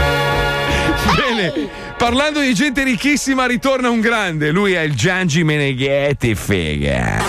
Bene, 1.40 1.68
parlando 1.96 2.40
di 2.40 2.52
gente 2.52 2.84
ricchissima, 2.84 3.46
ritorna 3.46 3.88
un 3.88 4.00
grande. 4.00 4.50
Lui 4.50 4.74
è 4.74 4.80
il 4.80 4.94
Giangi 4.94 5.42
Meneghetti, 5.42 6.34
figa. 6.34 7.22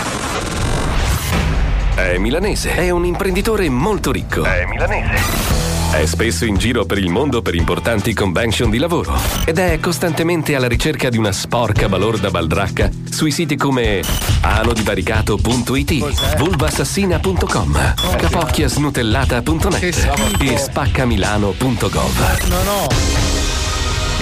È 1.96 2.18
milanese, 2.18 2.76
è 2.76 2.90
un 2.90 3.06
imprenditore 3.06 3.70
molto 3.70 4.12
ricco. 4.12 4.44
È 4.44 4.66
milanese. 4.66 5.60
È 5.92 6.06
spesso 6.06 6.46
in 6.46 6.58
giro 6.58 6.86
per 6.86 6.98
il 6.98 7.10
mondo 7.10 7.42
per 7.42 7.54
importanti 7.54 8.14
convention 8.14 8.70
di 8.70 8.78
lavoro 8.78 9.14
ed 9.46 9.60
è 9.60 9.78
costantemente 9.82 10.56
alla 10.56 10.70
ricerca 10.70 11.10
di 11.10 11.18
una 11.18 11.34
sporca 11.34 11.90
balorda 11.90 12.30
baldracca 12.30 12.90
sui 13.10 13.32
siti 13.32 13.58
come 13.58 14.02
anodivaricato.it, 14.42 16.38
vulvassassina.com, 16.38 17.94
capocchiasnutellata.net 18.18 20.40
e 20.40 20.58
spaccamilano.gov. 20.58 22.48
No, 22.48 22.64
no. 22.64 23.31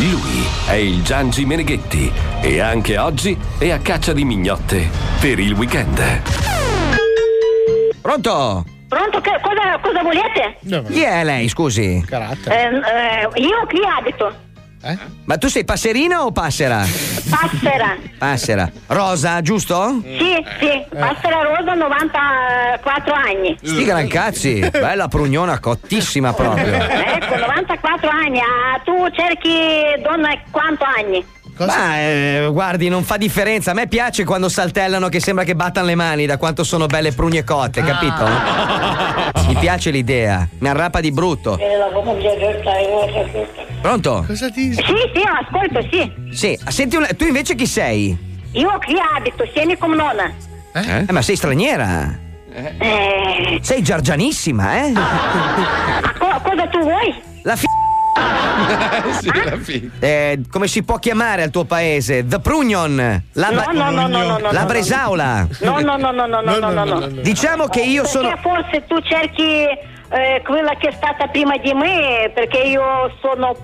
Lui 0.02 0.46
è 0.68 0.74
il 0.76 1.04
Giangi 1.04 1.46
Meneghetti 1.46 2.12
e 2.42 2.60
anche 2.62 2.98
oggi 2.98 3.38
è 3.58 3.70
a 3.72 3.80
caccia 3.80 4.14
di 4.14 4.24
mignotte 4.24 4.90
per 5.20 5.40
il 5.40 5.52
weekend. 5.54 6.00
Pronto? 8.02 8.64
Pronto? 8.88 9.20
Che- 9.22 9.40
cosa, 9.42 9.78
cosa 9.82 10.02
volete? 10.02 10.58
Chi 10.90 11.02
è 11.02 11.24
lei, 11.24 11.50
scusi? 11.50 12.02
Eh, 12.50 12.64
eh, 12.64 13.42
io 13.42 13.66
qui 13.68 13.80
abito. 13.86 14.34
Ma 15.26 15.38
tu 15.38 15.48
sei 15.50 15.66
passerina 15.66 16.24
o 16.24 16.32
passera? 16.32 16.86
Passera. 17.30 17.98
Passera. 18.18 18.72
Rosa, 18.88 19.42
giusto? 19.42 20.00
Sì, 20.02 20.44
sì, 20.60 20.86
Passera 20.90 21.42
Rosa, 21.44 21.74
94 21.74 23.14
anni. 23.14 23.58
Sti 23.62 23.84
gran 23.84 24.08
cazzi, 24.08 24.60
bella 24.72 25.08
prugnona 25.10 25.60
cottissima 25.60 26.32
proprio. 26.34 26.74
Ecco, 26.76 27.36
94 27.36 28.10
anni. 28.10 28.40
Ah, 28.40 28.80
tu 28.86 28.94
cerchi 29.12 30.02
donna 30.02 30.30
quanto 30.50 30.86
anni? 30.86 31.26
Ma 31.66 31.98
eh, 32.00 32.48
guardi, 32.52 32.88
non 32.90 33.04
fa 33.04 33.18
differenza. 33.18 33.72
A 33.72 33.74
me 33.74 33.88
piace 33.88 34.24
quando 34.24 34.48
saltellano 34.50 35.10
che 35.10 35.20
sembra 35.20 35.44
che 35.44 35.56
battano 35.56 35.88
le 35.88 35.96
mani 35.96 36.26
da 36.26 36.38
quanto 36.38 36.64
sono 36.64 36.86
belle 36.86 37.12
prugne 37.12 37.44
cotte, 37.44 37.82
capito? 37.84 38.26
Mi 39.48 39.56
piace 39.56 39.90
l'idea. 39.92 40.48
Mi 40.60 40.68
arrapa 40.70 41.00
di 41.02 41.12
brutto. 41.12 41.58
Pronto? 43.82 44.24
Cosa 44.28 44.50
ti 44.50 44.74
Sì, 44.74 44.82
sì, 44.84 45.22
ascolto, 45.26 45.88
sì. 45.92 46.12
Sì, 46.32 46.60
senti, 46.68 46.96
un- 46.96 47.08
tu 47.18 47.26
invece 47.26 47.56
chi 47.56 47.66
sei? 47.66 48.18
Io 48.54 48.80
qui 48.84 48.96
abito, 49.16 49.48
siamo 49.54 49.76
come 49.78 49.96
nonna. 49.96 50.32
Eh? 50.74 51.12
ma 51.12 51.22
sei 51.22 51.36
straniera? 51.36 52.28
Eh, 52.52 53.60
Sei 53.62 53.82
giargianissima, 53.82 54.86
eh? 54.86 54.92
ah, 54.96 56.14
co- 56.18 56.42
cosa 56.50 56.68
tu 56.68 56.80
vuoi? 56.80 57.14
La 57.44 57.56
f. 59.62 59.90
Eh, 60.00 60.42
come 60.50 60.68
si 60.68 60.84
può 60.84 60.98
chiamare 60.98 61.44
al 61.44 61.50
tuo 61.50 61.66
paese? 61.66 62.26
The 62.26 62.40
Prugnon. 62.40 63.24
La, 63.34 63.50
No, 63.50 63.92
no, 63.92 64.08
no, 64.08 64.08
no, 64.08 64.52
la 64.52 64.66
Bresaula. 64.66 65.48
No, 65.62 65.80
no, 65.80 65.98
no, 65.98 66.12
no, 66.12 66.26
no, 66.26 66.42
no, 66.42 66.58
no, 66.58 66.70
no, 66.72 66.84
no. 66.84 67.08
Diciamo 67.08 67.68
che 67.68 67.82
io 67.82 68.06
sono. 68.06 68.30
Perché 68.30 68.42
forse 68.42 68.86
tu 68.88 69.00
cerchi 69.02 69.68
eh, 70.12 70.42
quella 70.46 70.76
che 70.76 70.90
è 70.90 70.94
stata 70.94 71.28
prima 71.28 71.58
di 71.58 71.74
me, 71.74 72.32
perché 72.34 72.60
io 72.60 73.14
sono 73.22 73.56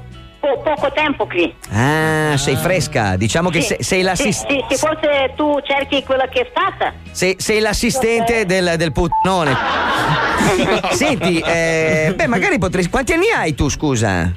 po- 0.45 0.59
poco 0.61 0.91
tempo 0.91 1.25
qui. 1.25 1.53
Ah, 1.71 2.37
sei 2.37 2.55
fresca. 2.55 3.15
Diciamo 3.15 3.49
che 3.49 3.61
Sì, 3.61 3.67
sei, 3.67 3.83
sei 3.83 4.01
l'assist- 4.03 4.47
Sì, 4.47 4.63
sì, 4.69 4.77
forse 4.77 5.33
tu 5.35 5.59
cerchi 5.63 6.03
quella 6.03 6.27
che 6.27 6.41
è 6.41 6.47
stata. 6.49 6.93
sei- 7.11 7.35
sei 7.39 7.59
l'assistente 7.59 8.45
del, 8.45 8.75
del 8.77 8.91
puttone. 8.91 9.55
Senti, 10.91 11.39
eh, 11.39 12.13
beh, 12.15 12.27
magari 12.27 12.57
potresti. 12.59 12.89
Quanti 12.91 13.13
anni 13.13 13.29
hai 13.35 13.55
tu, 13.55 13.69
scusa? 13.69 14.31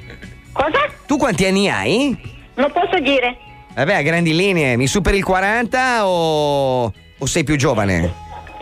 Cosa? 0.51 0.79
Tu 1.05 1.17
quanti 1.17 1.45
anni 1.45 1.69
hai? 1.69 2.17
Non 2.55 2.71
posso 2.71 2.99
dire. 2.99 3.37
Vabbè, 3.75 3.93
a 3.95 4.01
grandi 4.01 4.35
linee, 4.35 4.75
mi 4.77 4.87
superi 4.87 5.17
il 5.17 5.23
40 5.23 6.05
o, 6.07 6.85
o 7.17 7.25
sei 7.25 7.43
più 7.43 7.55
giovane? 7.55 8.13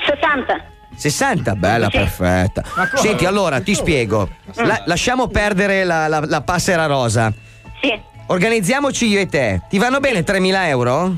60. 0.05 0.75
60, 0.97 1.55
bella, 1.55 1.89
perfetta. 1.89 2.63
Senti, 2.95 3.25
allora 3.25 3.61
ti 3.61 3.75
spiego. 3.75 4.27
La- 4.55 4.81
lasciamo 4.85 5.27
perdere 5.27 5.83
la, 5.83 6.07
la- 6.07 6.25
la 6.25 6.41
passera 6.41 6.85
rosa. 6.87 7.31
Sì. 7.81 7.93
Organizziamoci 8.27 9.07
io 9.07 9.19
e 9.19 9.27
te. 9.27 9.61
Ti 9.69 9.77
vanno 9.77 9.99
bene 9.99 10.21
3.000 10.23 10.65
euro? 10.67 11.15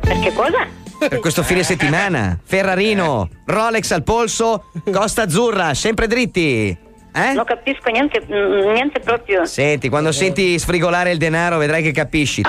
Per 0.00 0.18
che 0.20 0.32
cosa? 0.32 0.66
Per 0.98 1.18
questo 1.18 1.42
fine 1.42 1.62
settimana. 1.64 2.38
Ferrarino, 2.42 3.28
Rolex 3.46 3.90
al 3.90 4.02
polso, 4.04 4.66
Costa 4.90 5.22
Azzurra, 5.22 5.74
sempre 5.74 6.06
dritti. 6.06 6.76
Eh? 7.14 7.32
Non 7.34 7.44
capisco 7.44 7.90
niente, 7.90 8.22
mm, 8.24 8.72
niente 8.72 9.00
proprio. 9.00 9.44
Senti, 9.44 9.88
quando 9.88 10.12
senti 10.12 10.58
sfrigolare 10.58 11.10
il 11.10 11.18
denaro 11.18 11.58
vedrai 11.58 11.82
che 11.82 11.92
capisci. 11.92 12.42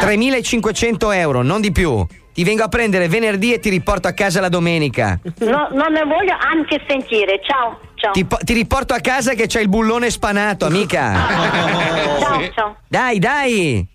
3.500 0.00 1.14
euro, 1.14 1.42
non 1.42 1.60
di 1.60 1.72
più. 1.72 2.04
Ti 2.32 2.44
vengo 2.44 2.62
a 2.62 2.68
prendere 2.68 3.08
venerdì 3.08 3.52
e 3.52 3.58
ti 3.58 3.68
riporto 3.68 4.08
a 4.08 4.12
casa 4.12 4.40
la 4.40 4.48
domenica. 4.48 5.18
No, 5.40 5.68
non 5.72 5.92
ne 5.92 6.02
voglio 6.04 6.34
anche 6.40 6.82
sentire. 6.88 7.40
Ciao, 7.42 7.78
ciao. 7.96 8.12
Ti, 8.12 8.24
po- 8.24 8.38
ti 8.42 8.54
riporto 8.54 8.94
a 8.94 9.00
casa 9.00 9.34
che 9.34 9.46
c'hai 9.46 9.62
il 9.62 9.68
bullone 9.68 10.10
spanato, 10.10 10.64
amica. 10.64 11.12
Ciao, 12.20 12.50
ciao. 12.54 12.76
Dai, 12.88 13.18
dai. 13.18 13.86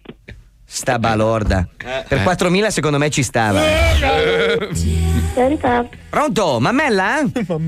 Sta 0.63 0.99
balorda. 0.99 1.65
Per 1.77 2.19
4.000 2.19 2.67
secondo 2.67 2.97
me 2.97 3.09
ci 3.09 3.23
stava. 3.23 3.61
Verità. 5.41 5.85
Pronto? 6.09 6.59
Mammella? 6.59 7.21
Sono 7.45 7.59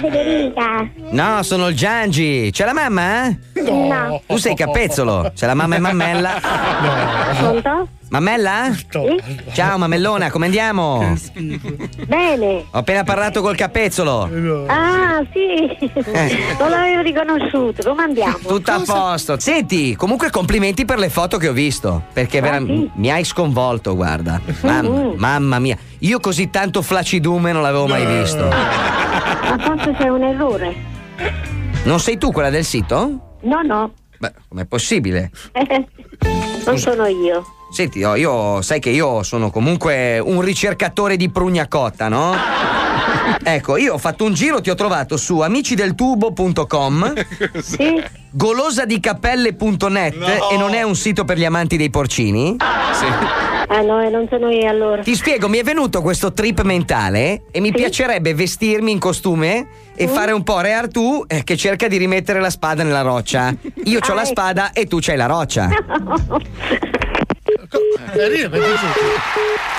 Federica. 0.00 0.88
No, 1.10 1.42
sono 1.42 1.68
il 1.68 1.76
Giangi. 1.76 2.48
C'è 2.50 2.64
la 2.64 2.72
mamma? 2.72 3.28
No. 3.54 4.22
Tu 4.26 4.36
sei 4.38 4.54
capezzolo. 4.54 5.30
C'è 5.34 5.46
la 5.46 5.54
mamma 5.54 5.76
e 5.76 5.78
mammella? 5.80 6.40
Pronto? 7.38 7.88
Mammella? 8.08 8.70
Ciao 9.52 9.76
mamellona, 9.76 10.30
come 10.30 10.44
andiamo? 10.46 11.14
Bene. 12.06 12.64
Ho 12.70 12.78
appena 12.78 13.02
parlato 13.02 13.42
col 13.42 13.56
capezzolo. 13.56 14.64
Ah, 14.68 15.20
sì. 15.32 15.90
Non 16.58 16.70
l'avevo 16.70 17.02
riconosciuto. 17.02 17.82
Come 17.82 18.04
andiamo? 18.04 18.38
Tutto 18.46 18.70
a 18.70 18.82
posto. 18.84 19.38
Senti, 19.40 19.96
comunque 19.96 20.30
complimenti 20.30 20.84
per 20.84 20.98
le 20.98 21.08
foto 21.08 21.38
che 21.38 21.48
ho 21.48 21.52
visto. 21.52 22.04
Perché 22.12 22.40
vera- 22.40 22.60
mi 22.60 23.10
hai 23.10 23.24
sconvolto, 23.24 23.96
guarda. 23.96 24.40
Mamma, 24.60 25.12
mamma 25.16 25.58
mia. 25.58 25.76
Io 26.04 26.20
così 26.20 26.50
tanto 26.50 26.82
flaccidume 26.82 27.50
non 27.52 27.62
l'avevo 27.62 27.86
mai 27.86 28.04
visto. 28.04 28.44
Ma 28.46 29.56
forse 29.58 29.94
c'è 29.98 30.08
un 30.08 30.22
errore. 30.22 30.74
Non 31.84 31.98
sei 31.98 32.18
tu 32.18 32.30
quella 32.30 32.50
del 32.50 32.64
sito? 32.64 33.38
No, 33.40 33.62
no. 33.62 33.90
Beh, 34.18 34.32
com'è 34.48 34.66
possibile? 34.66 35.30
non 36.66 36.76
sono 36.76 37.06
io. 37.06 37.42
Senti, 37.74 38.04
oh, 38.04 38.14
io 38.14 38.62
sai 38.62 38.78
che 38.78 38.90
io 38.90 39.24
sono 39.24 39.50
comunque 39.50 40.20
un 40.20 40.40
ricercatore 40.40 41.16
di 41.16 41.28
prugna 41.28 41.66
cotta, 41.66 42.06
no? 42.08 42.32
Ecco, 43.46 43.76
io 43.76 43.94
ho 43.94 43.98
fatto 43.98 44.24
un 44.24 44.32
giro, 44.32 44.60
ti 44.60 44.70
ho 44.70 44.74
trovato 44.74 45.16
su 45.16 45.40
amicideltubo.com, 45.40 47.12
golosadicapelle.net 48.30 50.14
e 50.52 50.56
non 50.56 50.72
è 50.74 50.82
un 50.82 50.94
sito 50.94 51.24
per 51.24 51.36
gli 51.38 51.44
amanti 51.44 51.76
dei 51.76 51.90
porcini. 51.90 52.56
Ah 52.58 53.80
no, 53.82 54.00
e 54.02 54.08
non 54.08 54.26
sono 54.30 54.50
io 54.50 54.68
allora. 54.68 55.02
Ti 55.02 55.14
spiego, 55.14 55.48
mi 55.48 55.58
è 55.58 55.62
venuto 55.62 56.00
questo 56.00 56.32
trip 56.32 56.62
mentale 56.62 57.42
e 57.50 57.60
mi 57.60 57.72
piacerebbe 57.72 58.34
vestirmi 58.34 58.90
in 58.92 58.98
costume 58.98 59.66
e 59.96 60.06
fare 60.06 60.32
un 60.32 60.42
po' 60.42 60.60
Re 60.60 60.72
Artù 60.72 61.24
eh, 61.26 61.44
che 61.44 61.56
cerca 61.56 61.88
di 61.88 61.96
rimettere 61.96 62.40
la 62.40 62.50
spada 62.50 62.82
nella 62.82 63.02
roccia. 63.02 63.52
Io 63.84 63.98
ho 63.98 64.12
Ah, 64.12 64.14
la 64.14 64.20
ecco. 64.22 64.30
spada 64.30 64.72
e 64.72 64.86
tu 64.86 64.98
c'hai 65.00 65.16
la 65.16 65.26
roccia. 65.26 65.68
Mi 67.54 68.40
è 68.40 68.48
piaciuto. 68.48 69.00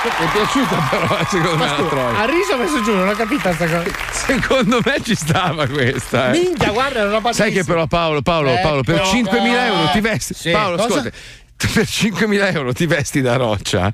Mi 0.06 0.26
è 0.26 0.32
piaciuta 0.32 0.88
però, 0.90 1.18
secondo 1.30 1.58
me, 1.58 1.66
Ma 1.66 1.66
la 1.66 1.76
scusa, 1.78 1.90
troia. 1.90 2.18
ha 2.20 2.26
riso 2.26 2.58
messo 2.58 2.82
giù? 2.84 2.94
Non 2.96 3.08
ho 3.10 3.14
capito 3.14 3.52
sta 3.54 3.66
cosa. 3.66 3.84
Secondo 4.12 4.80
me 4.84 4.96
ci 5.04 5.16
stava 5.16 5.68
questa. 5.68 6.32
eh. 6.32 6.40
Minchia, 6.40 6.72
guarda, 6.72 7.00
era 7.00 7.08
una 7.08 7.16
roba 7.16 7.34
Sai 7.34 7.52
che 7.52 7.64
però 7.64 7.88
Paolo, 7.88 8.22
Paolo, 8.22 8.52
Eh, 8.54 8.60
Paolo, 8.62 8.84
per 8.84 8.96
però- 8.96 9.10
5.000 9.12 9.66
euro 9.66 9.90
ti 9.92 9.98
eh, 9.98 10.02
vesti. 10.02 10.34
sì. 10.34 10.52
Paolo, 10.52 10.78
Cosa? 10.78 11.00
ascolta. 11.00 11.18
Per 11.56 11.86
5.000 11.86 12.54
euro 12.54 12.74
ti 12.74 12.86
vesti 12.86 13.22
da 13.22 13.38
roccia. 13.38 13.90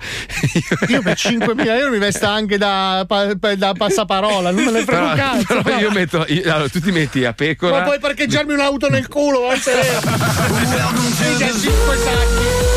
Io 0.87 1.01
per 1.03 1.15
5.000 1.15 1.67
euro 1.77 1.91
mi 1.91 1.99
vesta 1.99 2.31
anche 2.31 2.57
da, 2.57 3.05
pa- 3.07 3.33
pa- 3.39 3.53
da 3.55 3.73
passaparola, 3.73 4.49
non 4.49 4.63
me 4.63 4.71
ne 4.71 4.83
frega 4.83 5.01
un 5.03 5.15
cazzo. 5.15 5.45
però 5.45 5.61
però. 5.61 5.77
io 5.77 5.91
metto. 5.91 6.25
io- 6.27 6.51
allora, 6.51 6.69
tu 6.69 6.79
ti 6.81 6.91
metti 6.91 7.23
a 7.23 7.33
pecora. 7.33 7.77
Ma 7.77 7.83
puoi 7.83 7.99
parcheggiarmi 7.99 8.53
un'auto 8.53 8.89
nel 8.89 9.07
culo, 9.07 9.41
vai 9.41 9.59
sereno. 9.59 9.99
Minchia, 10.09 11.51
cinque 11.51 11.97
sacchi. 11.97 12.70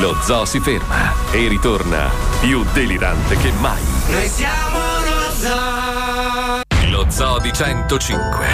Lo 0.00 0.14
zoo 0.20 0.44
si 0.44 0.60
ferma 0.60 1.12
e 1.32 1.48
ritorna 1.48 2.10
più 2.40 2.64
delirante 2.72 3.36
che 3.36 3.50
mai. 3.60 3.82
Noi 4.08 4.28
siamo 4.28 4.78
lo 5.04 5.30
zoo. 5.30 6.60
Lo 6.90 7.06
Zoo 7.08 7.38
di 7.38 7.52
105, 7.52 8.46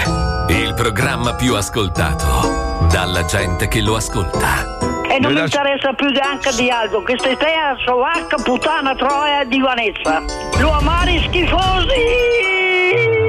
il 0.51 0.73
programma 0.75 1.35
più 1.35 1.57
ascoltato 1.57 2.87
dalla 2.91 3.25
gente 3.25 3.67
che 3.67 3.81
lo 3.81 3.97
ascolta. 3.97 4.79
E 5.09 5.19
non 5.19 5.33
mi 5.33 5.41
interessa 5.41 5.93
più 5.95 6.09
neanche 6.11 6.55
di 6.55 6.71
altro. 6.71 7.03
Questa 7.03 7.29
è 7.29 7.37
te, 7.37 7.55
Slovacca, 7.85 8.37
puttana, 8.43 8.95
troia 8.95 9.45
di 9.45 9.59
Vanessa. 9.59 10.23
Lo 10.59 10.71
amari 10.73 11.23
schifosi. 11.27 13.22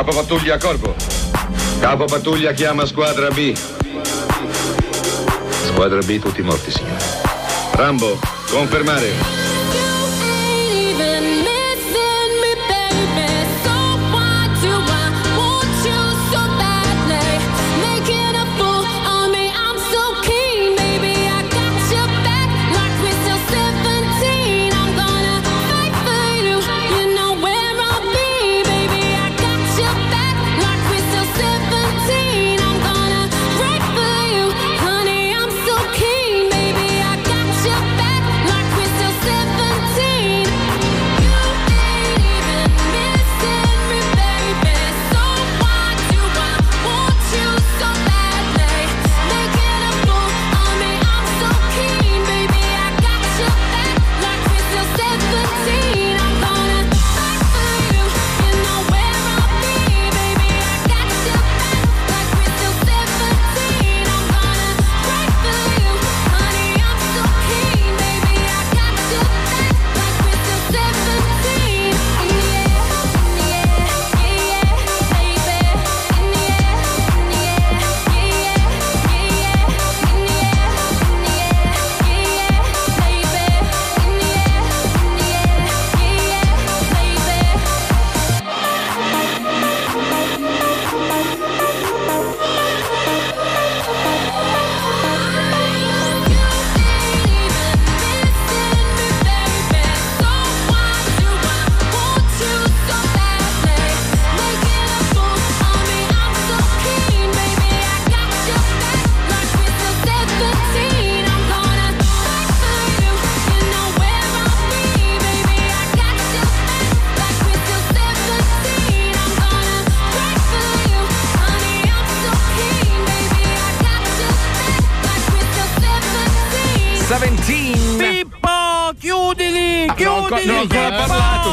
Capo 0.00 0.14
pattuglia 0.14 0.56
Corpo. 0.56 0.94
Capo 1.78 2.06
pattuglia 2.06 2.52
chiama 2.52 2.86
squadra 2.86 3.28
B. 3.28 3.54
Squadra 5.66 6.00
B 6.00 6.18
tutti 6.18 6.40
morti, 6.40 6.70
signore. 6.70 7.04
Rambo, 7.72 8.18
confermare. 8.50 9.39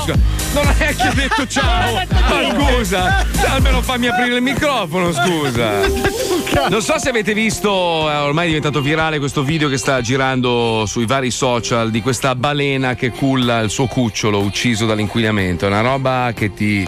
Scusa. 0.08 0.20
Non 0.53 0.68
hai 0.68 0.76
neanche 0.78 1.16
detto 1.16 1.47
ciao. 1.47 1.93
Ma 1.93 2.76
scusa, 2.76 3.26
almeno 3.47 3.82
fammi 3.82 4.08
aprire 4.08 4.36
il 4.36 4.41
microfono, 4.41 5.12
scusa. 5.12 5.88
Non 6.70 6.82
so 6.82 6.97
se 6.97 7.10
avete 7.10 7.34
visto, 7.34 8.10
eh, 8.10 8.16
ormai 8.18 8.45
è 8.45 8.47
diventato 8.47 8.82
virale 8.82 9.20
questo 9.20 9.43
video 9.43 9.70
che 9.70 9.78
sta 9.78 9.99
girando 10.01 10.86
sui 10.88 11.05
vari 11.05 11.32
social 11.32 11.91
di 11.91 12.01
questa 12.01 12.36
balena 12.36 12.95
che 12.95 13.12
culla 13.12 13.60
il 13.60 13.70
suo 13.70 13.88
cucciolo 13.88 14.39
ucciso 14.39 14.86
dall'inquinamento. 14.86 15.66
È 15.66 15.68
una 15.68 15.82
roba 15.82 16.32
che 16.34 16.53
ti 16.53 16.88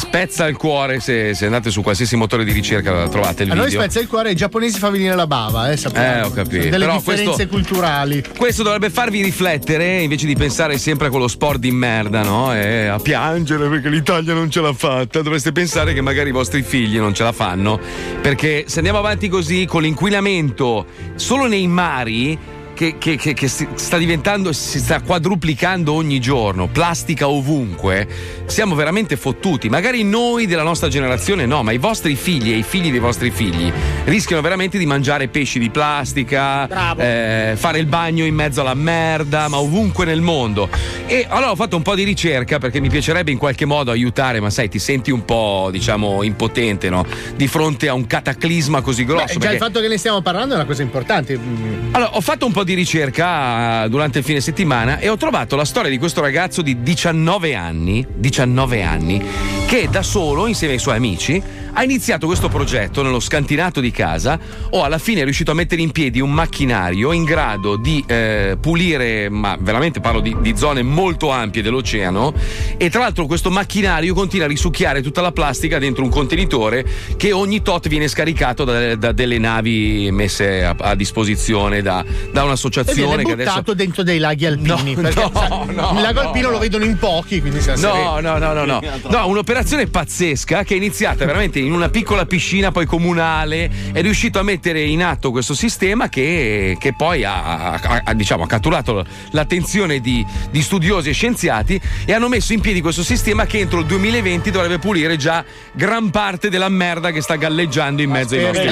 spezza 0.00 0.46
il 0.46 0.56
cuore 0.56 0.98
se, 0.98 1.34
se 1.34 1.44
andate 1.44 1.70
su 1.70 1.82
qualsiasi 1.82 2.16
motore 2.16 2.42
di 2.44 2.52
ricerca 2.52 3.06
trovate 3.08 3.42
il 3.44 3.50
A 3.50 3.54
noi 3.54 3.66
video. 3.66 3.80
spezza 3.80 4.00
il 4.00 4.08
cuore, 4.08 4.30
i 4.32 4.34
giapponesi 4.34 4.78
fa 4.78 4.90
venire 4.90 5.14
la 5.14 5.26
bava, 5.26 5.70
eh, 5.70 5.76
sappiamo. 5.76 6.06
Eh, 6.06 6.20
ho 6.22 6.30
capito. 6.30 6.56
Sono 6.62 6.70
Delle 6.70 6.84
Però 6.86 6.96
differenze 6.96 7.24
questo- 7.32 7.48
culturali. 7.48 8.24
Questo 8.36 8.62
dovrebbe 8.62 8.90
farvi 8.90 9.22
riflettere 9.22 10.00
invece 10.02 10.26
di 10.26 10.34
pensare 10.34 10.78
sempre 10.78 11.06
a 11.08 11.10
quello 11.10 11.28
sport 11.28 11.58
di 11.60 11.70
merda, 11.70 12.22
no? 12.22 12.54
E 12.54 12.86
a 12.86 12.98
piangere 12.98 13.68
perché 13.68 13.88
l'Italia 13.90 14.34
non 14.34 14.50
ce 14.50 14.60
l'ha 14.60 14.72
fatta. 14.72 15.20
Dovreste 15.22 15.52
pensare 15.52 15.92
che 15.92 16.00
magari 16.00 16.30
i 16.30 16.32
vostri 16.32 16.62
figli 16.62 16.98
non 16.98 17.12
ce 17.14 17.22
la 17.22 17.32
fanno. 17.32 17.78
Perché 18.20 18.64
se 18.66 18.78
andiamo 18.78 18.98
avanti 18.98 19.28
così 19.28 19.66
con 19.66 19.82
l'inquinamento 19.82 20.86
solo 21.16 21.46
nei 21.46 21.66
mari. 21.68 22.38
Che, 22.80 22.96
che- 22.96 23.16
che- 23.16 23.34
che 23.34 23.46
sta 23.46 23.98
diventando, 23.98 24.54
si 24.54 24.78
sta 24.78 25.02
quadruplicando 25.02 25.92
ogni 25.92 26.18
giorno, 26.18 26.66
plastica 26.66 27.28
ovunque, 27.28 28.08
siamo 28.46 28.74
veramente 28.74 29.18
fottuti. 29.18 29.68
Magari 29.68 30.02
noi 30.02 30.46
della 30.46 30.62
nostra 30.62 30.88
generazione 30.88 31.44
no, 31.44 31.62
ma 31.62 31.72
i 31.72 31.76
vostri 31.76 32.14
figli 32.14 32.52
e 32.52 32.56
i 32.56 32.62
figli 32.62 32.90
dei 32.90 32.98
vostri 32.98 33.30
figli 33.32 33.70
rischiano 34.04 34.40
veramente 34.40 34.78
di 34.78 34.86
mangiare 34.86 35.28
pesci 35.28 35.58
di 35.58 35.68
plastica, 35.68 36.94
eh, 36.96 37.54
fare 37.54 37.80
il 37.80 37.84
bagno 37.84 38.24
in 38.24 38.34
mezzo 38.34 38.62
alla 38.62 38.72
merda, 38.72 39.48
ma 39.48 39.58
ovunque 39.58 40.06
nel 40.06 40.22
mondo. 40.22 40.70
E 41.04 41.26
allora 41.28 41.50
ho 41.50 41.56
fatto 41.56 41.76
un 41.76 41.82
po' 41.82 41.94
di 41.94 42.04
ricerca 42.04 42.58
perché 42.58 42.80
mi 42.80 42.88
piacerebbe 42.88 43.30
in 43.30 43.36
qualche 43.36 43.66
modo 43.66 43.90
aiutare, 43.90 44.40
ma 44.40 44.48
sai, 44.48 44.70
ti 44.70 44.78
senti 44.78 45.10
un 45.10 45.26
po', 45.26 45.68
diciamo, 45.70 46.22
impotente, 46.22 46.88
no? 46.88 47.04
Di 47.36 47.46
fronte 47.46 47.88
a 47.88 47.92
un 47.92 48.06
cataclisma 48.06 48.80
così 48.80 49.04
grosso. 49.04 49.26
Beh, 49.26 49.32
già 49.34 49.38
perché- 49.38 49.54
il 49.56 49.60
fatto 49.60 49.80
che 49.80 49.88
ne 49.88 49.98
stiamo 49.98 50.22
parlando 50.22 50.54
è 50.54 50.56
una 50.56 50.66
cosa 50.66 50.80
importante. 50.80 51.36
Mm. 51.36 51.88
allora, 51.94 52.16
ho 52.16 52.20
fatto 52.22 52.46
un 52.46 52.52
po' 52.52 52.64
di 52.64 52.68
ricerca 52.74 53.84
eh, 53.84 53.88
durante 53.88 54.18
il 54.18 54.24
fine 54.24 54.40
settimana 54.40 54.98
e 54.98 55.08
ho 55.08 55.16
trovato 55.16 55.56
la 55.56 55.64
storia 55.64 55.90
di 55.90 55.98
questo 55.98 56.20
ragazzo 56.20 56.62
di 56.62 56.82
19 56.82 57.54
anni, 57.54 58.06
19 58.14 58.82
anni, 58.82 59.22
che 59.66 59.88
da 59.90 60.02
solo, 60.02 60.46
insieme 60.46 60.74
ai 60.74 60.80
suoi 60.80 60.96
amici, 60.96 61.42
ha 61.80 61.82
iniziato 61.82 62.26
questo 62.26 62.50
progetto 62.50 63.02
nello 63.02 63.20
scantinato 63.20 63.80
di 63.80 63.90
casa 63.90 64.38
o 64.68 64.84
alla 64.84 64.98
fine 64.98 65.22
è 65.22 65.24
riuscito 65.24 65.50
a 65.50 65.54
mettere 65.54 65.80
in 65.80 65.92
piedi 65.92 66.20
un 66.20 66.30
macchinario 66.30 67.10
in 67.12 67.24
grado 67.24 67.76
di 67.76 68.04
eh, 68.06 68.58
pulire, 68.60 69.30
ma 69.30 69.56
veramente 69.58 69.98
parlo 69.98 70.20
di, 70.20 70.36
di 70.40 70.54
zone 70.58 70.82
molto 70.82 71.30
ampie 71.30 71.62
dell'oceano 71.62 72.34
e 72.76 72.90
tra 72.90 73.00
l'altro 73.00 73.24
questo 73.24 73.50
macchinario 73.50 74.12
continua 74.12 74.44
a 74.44 74.48
risucchiare 74.48 75.00
tutta 75.00 75.22
la 75.22 75.32
plastica 75.32 75.78
dentro 75.78 76.04
un 76.04 76.10
contenitore 76.10 76.84
che 77.16 77.32
ogni 77.32 77.62
tot 77.62 77.88
viene 77.88 78.08
scaricato 78.08 78.64
da, 78.64 78.94
da 78.96 79.12
delle 79.12 79.38
navi 79.38 80.10
messe 80.12 80.62
a, 80.62 80.76
a 80.78 80.94
disposizione 80.94 81.80
da, 81.80 82.04
da 82.30 82.42
E 82.42 82.44
un'associazione 82.44 83.24
che 83.24 83.32
adesso 83.32 83.52
buttato 83.52 83.72
dentro 83.72 84.02
dei 84.02 84.18
laghi 84.18 84.44
alpini. 84.44 84.94
No, 84.96 85.00
perché 85.00 85.20
no, 85.24 85.30
sai, 85.32 85.48
no, 85.48 85.92
il 85.94 86.00
lago 86.02 86.20
no, 86.20 86.26
alpino 86.26 86.46
no. 86.48 86.52
lo 86.52 86.58
vedono 86.58 86.84
in 86.84 86.98
pochi, 86.98 87.40
quindi 87.40 87.58
No, 87.76 88.20
no, 88.20 88.36
no, 88.36 88.52
no, 88.52 88.64
no. 88.66 88.82
No, 89.08 89.28
un'operazione 89.28 89.86
pazzesca 89.86 90.62
che 90.62 90.74
è 90.74 90.76
iniziata 90.76 91.24
veramente 91.24 91.58
in 91.58 91.69
una 91.72 91.88
piccola 91.88 92.26
piscina, 92.26 92.70
poi 92.70 92.86
comunale. 92.86 93.70
È 93.92 94.00
riuscito 94.00 94.38
a 94.38 94.42
mettere 94.42 94.82
in 94.82 95.02
atto 95.02 95.30
questo 95.30 95.54
sistema 95.54 96.08
che, 96.08 96.76
che 96.78 96.94
poi 96.94 97.24
ha, 97.24 97.72
ha- 97.72 98.02
ha, 98.04 98.14
diciamo, 98.14 98.44
ha 98.44 98.46
catturato 98.46 99.04
l'attenzione 99.30 100.00
di, 100.00 100.24
di 100.50 100.62
studiosi 100.62 101.08
e 101.10 101.12
scienziati 101.12 101.80
e 102.04 102.12
hanno 102.12 102.28
messo 102.28 102.52
in 102.52 102.60
piedi 102.60 102.80
questo 102.80 103.02
sistema 103.02 103.46
che 103.46 103.58
entro 103.58 103.80
il 103.80 103.86
2020 103.86 104.50
dovrebbe 104.50 104.78
pulire 104.78 105.16
già 105.16 105.44
gran 105.72 106.10
parte 106.10 106.48
della 106.50 106.68
merda 106.68 107.10
che 107.10 107.20
sta 107.20 107.36
galleggiando 107.36 108.02
in 108.02 108.10
mezzo 108.10 108.34
ai 108.34 108.42
nostri 108.42 108.66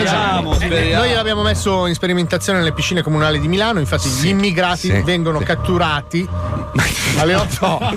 Eh, 0.71 0.95
Noi 0.95 1.13
l'abbiamo 1.13 1.43
messo 1.43 1.87
in 1.87 1.95
sperimentazione 1.95 2.59
nelle 2.59 2.73
piscine 2.73 3.03
comunali 3.03 3.41
di 3.41 3.49
Milano, 3.49 3.79
infatti 3.81 4.09
gli 4.09 4.29
immigrati 4.29 4.89
sì, 4.89 5.03
vengono 5.03 5.41
catturati 5.41 6.27
alle 7.19 7.35
8. 7.35 7.97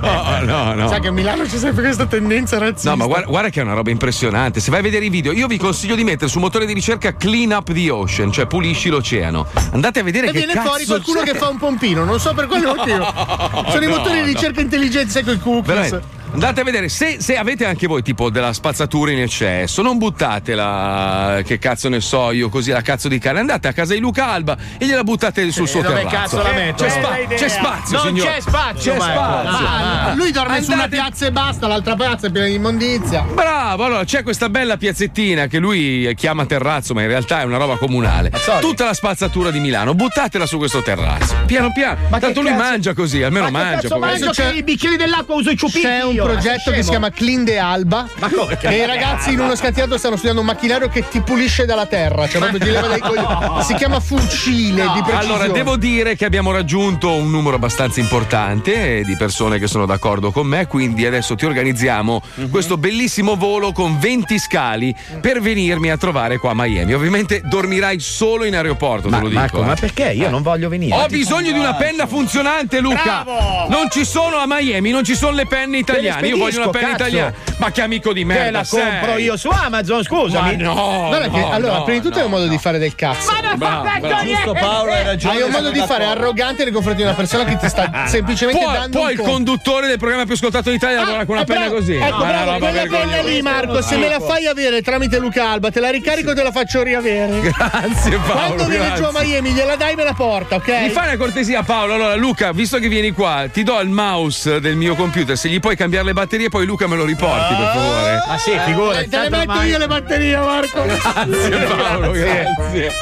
No, 0.00 0.40
no, 0.42 0.74
no. 0.74 0.88
Sai 0.88 1.00
che 1.00 1.08
a 1.08 1.12
Milano 1.12 1.44
c'è 1.44 1.56
sempre 1.56 1.82
questa 1.82 2.06
tendenza 2.06 2.58
razzista. 2.58 2.90
No, 2.90 2.96
ma 2.96 3.06
guarda, 3.06 3.26
guarda 3.26 3.48
che 3.50 3.60
è 3.60 3.62
una 3.62 3.74
roba 3.74 3.90
impressionante. 3.90 4.17
Se 4.18 4.70
vai 4.70 4.80
a 4.80 4.82
vedere 4.82 5.04
i 5.04 5.10
video, 5.10 5.30
io 5.30 5.46
vi 5.46 5.58
consiglio 5.58 5.94
di 5.94 6.02
mettere 6.02 6.28
sul 6.28 6.40
motore 6.40 6.66
di 6.66 6.72
ricerca 6.72 7.14
Clean 7.14 7.52
Up 7.52 7.72
the 7.72 7.88
Ocean, 7.88 8.32
cioè 8.32 8.46
pulisci 8.46 8.88
l'oceano. 8.88 9.46
Andate 9.70 10.00
a 10.00 10.02
vedere 10.02 10.26
E 10.26 10.32
che 10.32 10.38
viene 10.38 10.60
fuori 10.60 10.86
qualcuno 10.86 11.20
c'è. 11.20 11.26
che 11.26 11.38
fa 11.38 11.46
un 11.46 11.56
pompino, 11.56 12.04
non 12.04 12.18
so 12.18 12.34
per 12.34 12.48
quale 12.48 12.66
motivo. 12.66 13.06
Sono 13.70 13.84
i 13.84 13.86
no, 13.86 13.96
motori 13.96 14.14
di 14.14 14.20
no. 14.20 14.26
ricerca 14.26 14.60
intelligenti, 14.60 15.10
sai, 15.10 15.22
con 15.22 15.34
i 15.34 15.38
cookies. 15.38 15.66
Veramente. 15.66 16.02
Andate 16.32 16.60
a 16.60 16.64
vedere 16.64 16.88
se, 16.88 17.16
se 17.20 17.36
avete 17.36 17.64
anche 17.64 17.86
voi 17.86 18.02
tipo 18.02 18.30
della 18.30 18.52
spazzatura 18.52 19.10
in 19.10 19.20
eccesso, 19.20 19.82
non 19.82 19.98
buttatela, 19.98 21.40
che 21.44 21.58
cazzo 21.58 21.88
ne 21.88 22.00
so 22.00 22.30
io, 22.30 22.48
così 22.48 22.70
la 22.70 22.80
cazzo 22.82 23.08
di 23.08 23.18
carne. 23.18 23.40
Andate 23.40 23.66
a 23.68 23.72
casa 23.72 23.94
di 23.94 24.00
Luca 24.00 24.28
Alba 24.28 24.56
e 24.78 24.86
gliela 24.86 25.02
buttate 25.04 25.50
sul 25.50 25.66
suo 25.66 25.82
dove 25.82 25.94
terrazzo. 26.02 26.36
cazzo 26.36 26.42
la 26.42 26.52
metto? 26.52 26.84
C'è, 26.84 26.90
spa- 26.90 27.00
Bella 27.08 27.18
idea. 27.18 27.38
c'è 27.38 27.48
spazio, 27.48 27.96
Non 27.96 28.06
signor. 28.06 28.26
c'è 28.26 28.40
spazio, 28.40 28.92
C'è 28.92 29.00
spazio. 29.00 29.66
Ah, 29.66 30.12
lui 30.14 30.30
dorme 30.30 30.62
su 30.62 30.72
una 30.72 30.84
Andate- 30.84 31.02
piazza 31.02 31.26
e 31.26 31.32
basta, 31.32 31.66
l'altra 31.66 31.94
piazza 31.96 32.26
è 32.26 32.30
piena 32.30 32.46
di 32.46 32.54
immondizia. 32.54 33.22
Bravo, 33.22 33.84
allora 33.84 34.04
c'è 34.04 34.22
questa 34.22 34.48
bella 34.48 34.76
piazzettina 34.76 35.46
che 35.46 35.58
lui 35.58 36.12
chiama 36.14 36.46
terrazzo, 36.46 36.94
ma 36.94 37.02
in 37.02 37.08
realtà 37.08 37.40
è 37.40 37.44
una 37.44 37.56
roba 37.56 37.76
comunale. 37.78 38.30
Tutta 38.60 38.84
la 38.84 38.94
spazzatura 38.94 39.50
di 39.50 39.58
Milano, 39.60 39.94
buttatela 39.94 40.46
su 40.46 40.58
questo 40.58 40.82
terrazzo. 40.82 41.34
Piano 41.46 41.72
piano. 41.72 41.98
Tanto 42.18 42.42
lui 42.42 42.54
mangia 42.54 42.94
così, 42.94 43.22
almeno 43.22 43.50
mangia. 43.50 43.88
poverino. 43.88 44.06
Adesso 44.28 44.30
c'è 44.30 44.52
i 44.54 44.62
bicchieri 44.62 44.96
dell'acqua 44.96 45.34
uso 45.34 45.50
i 45.50 45.56
ciupini. 45.56 45.82
C'è 45.82 46.02
un 46.04 46.17
io, 46.18 46.24
progetto 46.32 46.70
eh, 46.70 46.74
che 46.74 46.82
si 46.82 46.90
chiama 46.90 47.10
Clean 47.10 47.44
de 47.44 47.58
Alba. 47.58 48.06
come? 48.34 48.58
E 48.60 48.76
i 48.76 48.86
ragazzi 48.86 49.32
in 49.32 49.40
uno 49.40 49.54
scantinato 49.56 49.96
stanno 49.98 50.14
studiando 50.14 50.40
un 50.40 50.46
macchinario 50.46 50.88
che 50.88 51.08
ti 51.08 51.20
pulisce 51.20 51.64
dalla 51.64 51.86
terra. 51.86 52.26
Cioè, 52.28 52.38
proprio 52.40 52.60
ti 52.60 52.70
leva 52.70 52.86
dai 52.88 53.00
coglioni. 53.00 53.62
Si 53.64 53.74
chiama 53.74 54.00
fucile 54.00 54.82
di 54.82 55.02
precisione. 55.02 55.16
Allora, 55.18 55.48
devo 55.48 55.76
dire 55.76 56.16
che 56.16 56.24
abbiamo 56.24 56.50
raggiunto 56.52 57.12
un 57.12 57.30
numero 57.30 57.56
abbastanza 57.56 58.00
importante 58.00 59.02
di 59.04 59.16
persone 59.16 59.58
che 59.58 59.66
sono 59.66 59.86
d'accordo 59.86 60.30
con 60.30 60.46
me, 60.46 60.66
quindi 60.66 61.06
adesso 61.06 61.34
ti 61.34 61.44
organizziamo 61.46 62.22
Mhm. 62.34 62.50
questo 62.50 62.76
bellissimo 62.76 63.36
volo 63.36 63.72
con 63.72 63.98
20 63.98 64.38
scali 64.38 64.94
per 65.20 65.40
venirmi 65.40 65.90
a 65.90 65.96
trovare 65.96 66.38
qua 66.38 66.50
a 66.50 66.54
Miami. 66.54 66.92
Ovviamente 66.94 67.40
dormirai 67.44 67.98
solo 68.00 68.44
in 68.44 68.54
aeroporto, 68.54 69.08
te 69.08 69.18
lo 69.18 69.28
dico. 69.28 69.38
Marco, 69.40 69.62
eh. 69.62 69.66
ma 69.66 69.74
perché? 69.74 70.10
Io 70.12 70.30
non 70.30 70.42
voglio 70.42 70.68
venire. 70.68 70.94
Ho 70.96 71.06
bisogno 71.06 71.52
di 71.52 71.58
una 71.58 71.74
penna 71.74 72.06
funzionante, 72.06 72.80
Luca. 72.80 73.24
Non 73.68 73.88
ci 73.90 74.04
sono 74.04 74.36
a 74.36 74.44
Miami, 74.46 74.90
non 74.90 75.04
ci 75.04 75.14
sono 75.14 75.32
le 75.36 75.46
penne 75.46 75.78
italiane. 75.78 76.07
Io 76.26 76.36
voglio 76.36 76.62
una 76.62 76.70
penna 76.70 76.88
cazzo. 76.90 77.02
italiana. 77.02 77.32
Ma 77.58 77.70
che 77.70 77.82
amico 77.82 78.12
di 78.12 78.24
merda. 78.24 78.44
Che 78.44 78.50
la 78.50 78.64
compro 78.68 79.14
sei? 79.14 79.24
io 79.24 79.36
su 79.36 79.48
Amazon, 79.48 80.02
scusami. 80.02 80.56
Ma 80.56 80.62
no, 80.62 81.06
Guarda 81.08 81.28
che, 81.28 81.38
no, 81.38 81.50
allora, 81.50 81.72
no, 81.78 81.84
prima 81.84 81.98
di 81.98 82.04
tutto 82.04 82.16
no, 82.18 82.22
è 82.22 82.24
un 82.26 82.30
modo 82.30 82.46
di 82.46 82.58
fare 82.58 82.78
del 82.78 82.94
cazzo. 82.94 83.30
Ma 83.32 83.48
non 83.48 83.58
Bravo, 83.58 83.88
giusto. 84.24 84.52
Paolo, 84.52 84.92
hai 84.92 85.02
ragione, 85.04 85.34
Hai 85.36 85.42
un 85.42 85.50
modo 85.50 85.70
di 85.70 85.80
fare 85.80 86.04
arrogante 86.04 86.64
nei 86.64 86.72
confronti 86.72 87.02
di 87.02 87.06
una 87.08 87.16
persona 87.16 87.44
che 87.44 87.56
ti 87.56 87.68
sta 87.68 88.04
semplicemente 88.06 88.62
Può, 88.62 88.72
dando 88.72 89.00
un 89.02 89.10
il 89.10 89.18
conduttore 89.20 89.86
del 89.88 89.98
programma 89.98 90.24
più 90.24 90.34
ascoltato 90.34 90.68
in 90.70 90.76
Italia 90.76 90.98
lavorare 91.00 91.26
con 91.26 91.34
una 91.36 91.44
Eh, 91.44 91.46
penna 91.46 91.68
così? 91.68 91.94
Ecco, 91.94 92.16
No, 92.18 92.24
bravo, 92.24 92.58
quella 92.58 92.86
penna 92.86 93.22
lì, 93.22 93.42
Marco, 93.42 93.82
se 93.82 93.96
me 93.96 94.08
la 94.08 94.20
fai 94.20 94.46
avere 94.46 94.82
tramite 94.82 95.18
Luca 95.18 95.50
Alba, 95.50 95.70
te 95.70 95.80
la 95.80 95.90
ricarico 95.90 96.30
e 96.30 96.34
te 96.34 96.42
la 96.42 96.52
faccio 96.52 96.82
riavere. 96.82 97.40
Grazie 97.40 98.18
Paolo. 98.18 98.54
Quando 98.54 98.64
viene 98.66 98.92
giù 98.94 99.04
a. 99.04 99.10
Miami, 99.12 99.50
gliela 99.50 99.74
dai 99.76 99.92
e 99.92 99.96
me 99.96 100.04
la 100.04 100.12
porta, 100.14 100.56
ok? 100.56 100.68
Mi 100.82 100.90
fai 100.90 101.08
una 101.08 101.16
cortesia 101.16 101.62
Paolo, 101.62 101.94
allora 101.94 102.14
Luca, 102.14 102.52
visto 102.52 102.78
che 102.78 102.88
vieni 102.88 103.10
qua, 103.10 103.46
ti 103.52 103.62
do 103.64 103.78
il 103.80 103.88
mouse 103.88 104.60
del 104.60 104.76
mio 104.76 104.94
computer, 104.94 105.36
se 105.36 105.48
gli 105.48 105.58
puoi 105.60 105.74
cambiare 105.76 105.97
le 106.02 106.12
batterie 106.12 106.48
poi 106.48 106.66
Luca 106.66 106.86
me 106.86 106.96
lo 106.96 107.04
riporti 107.04 107.54
per 107.54 107.72
favore. 107.72 108.22
Ma 108.26 108.38
sì, 108.38 108.52
figurati. 108.64 109.04
Eh, 109.04 109.08
Te 109.08 109.18
le 109.18 109.30
metto 109.30 109.60
io 109.62 109.78
le 109.78 109.86
batterie, 109.86 110.36
Marco. 110.38 110.82
Grazie 110.84 111.58
Paolo, 111.66 112.10
grazie. 112.12 112.92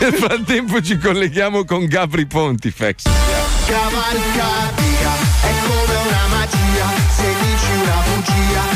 Nel 0.00 0.14
frattempo 0.14 0.80
ci 0.82 0.98
colleghiamo 0.98 1.64
con 1.64 1.86
Gabri 1.86 2.26
Pontifex. 2.26 3.04
Cavalca 3.66 4.72
via, 4.76 5.12
è 5.42 5.52
come 5.66 5.96
una 6.06 6.26
magia, 6.28 6.86
se 7.14 7.34
dici 7.40 7.72
una 7.82 8.02
bugia 8.06 8.69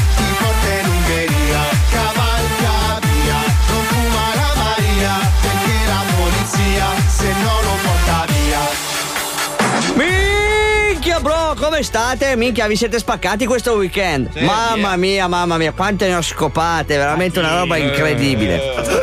come 11.74 11.86
state? 11.86 12.36
Minchia, 12.36 12.68
vi 12.68 12.76
siete 12.76 13.00
spaccati 13.00 13.46
questo 13.46 13.72
weekend? 13.72 14.30
mamma 14.38 14.94
mia, 14.94 15.26
mamma 15.26 15.56
mia, 15.56 15.72
quante 15.72 16.06
ne 16.06 16.14
ho 16.14 16.22
scopate, 16.22 16.96
veramente 16.96 17.40
una 17.40 17.58
roba 17.58 17.76
incredibile. 17.76 19.02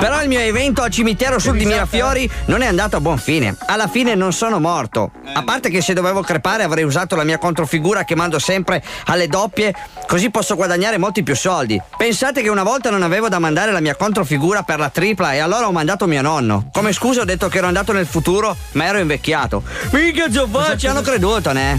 Però 0.00 0.22
il 0.22 0.28
mio 0.28 0.40
evento 0.40 0.82
al 0.82 0.90
cimitero 0.90 1.38
sul 1.38 1.56
di 1.56 1.66
Mirafiori 1.66 2.28
non 2.46 2.62
è 2.62 2.66
andato 2.66 2.96
a 2.96 3.00
buon 3.00 3.18
fine. 3.18 3.56
Alla 3.66 3.86
fine 3.86 4.14
non 4.14 4.32
sono 4.32 4.58
morto. 4.58 5.12
A 5.34 5.42
parte 5.44 5.70
che 5.70 5.80
se 5.82 5.92
dovevo 5.92 6.22
crepare 6.22 6.64
avrei 6.64 6.84
usato 6.84 7.14
la 7.14 7.24
mia 7.24 7.38
controfigura 7.38 8.04
che 8.04 8.16
mando 8.16 8.38
sempre 8.38 8.82
alle 9.06 9.28
doppie, 9.28 9.74
così 10.06 10.30
posso 10.30 10.56
guadagnare 10.56 10.98
molti 10.98 11.22
più 11.22 11.36
soldi. 11.36 11.80
Pensate 11.96 12.42
che 12.42 12.48
una 12.48 12.62
volta 12.62 12.90
non 12.90 13.02
avevo 13.02 13.28
da 13.28 13.38
mandare 13.38 13.70
la 13.70 13.80
mia 13.80 13.94
controfigura 13.94 14.62
per 14.62 14.78
la 14.78 14.88
tripla 14.88 15.34
e 15.34 15.38
allora 15.38 15.66
ho 15.68 15.72
mandato 15.72 16.06
mio 16.06 16.22
nonno. 16.22 16.70
Come 16.72 16.92
scusa 16.92 17.20
ho 17.20 17.24
detto 17.24 17.48
che 17.48 17.58
ero 17.58 17.66
andato 17.66 17.92
nel 17.92 18.06
futuro, 18.06 18.56
ma 18.72 18.86
ero 18.86 18.98
invecchiato. 18.98 19.62
Minchia 19.90 20.30
zio 20.30 20.46
faccio, 20.72 20.78
ci 20.78 20.86
hanno 20.86 21.00
creduto, 21.02 21.52
ne? 21.52 21.78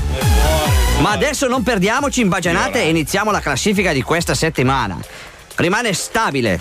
Ma 1.00 1.12
adesso 1.12 1.48
non 1.48 1.64
perdiamoci 1.64 2.22
in 2.22 2.30
bagianate 2.30 2.84
e 2.84 2.90
iniziamo 2.90 3.32
la 3.32 3.40
classifica 3.40 3.92
di 3.92 4.02
questa 4.02 4.34
settimana. 4.36 4.98
Rimane 5.56 5.94
stabile 5.94 6.60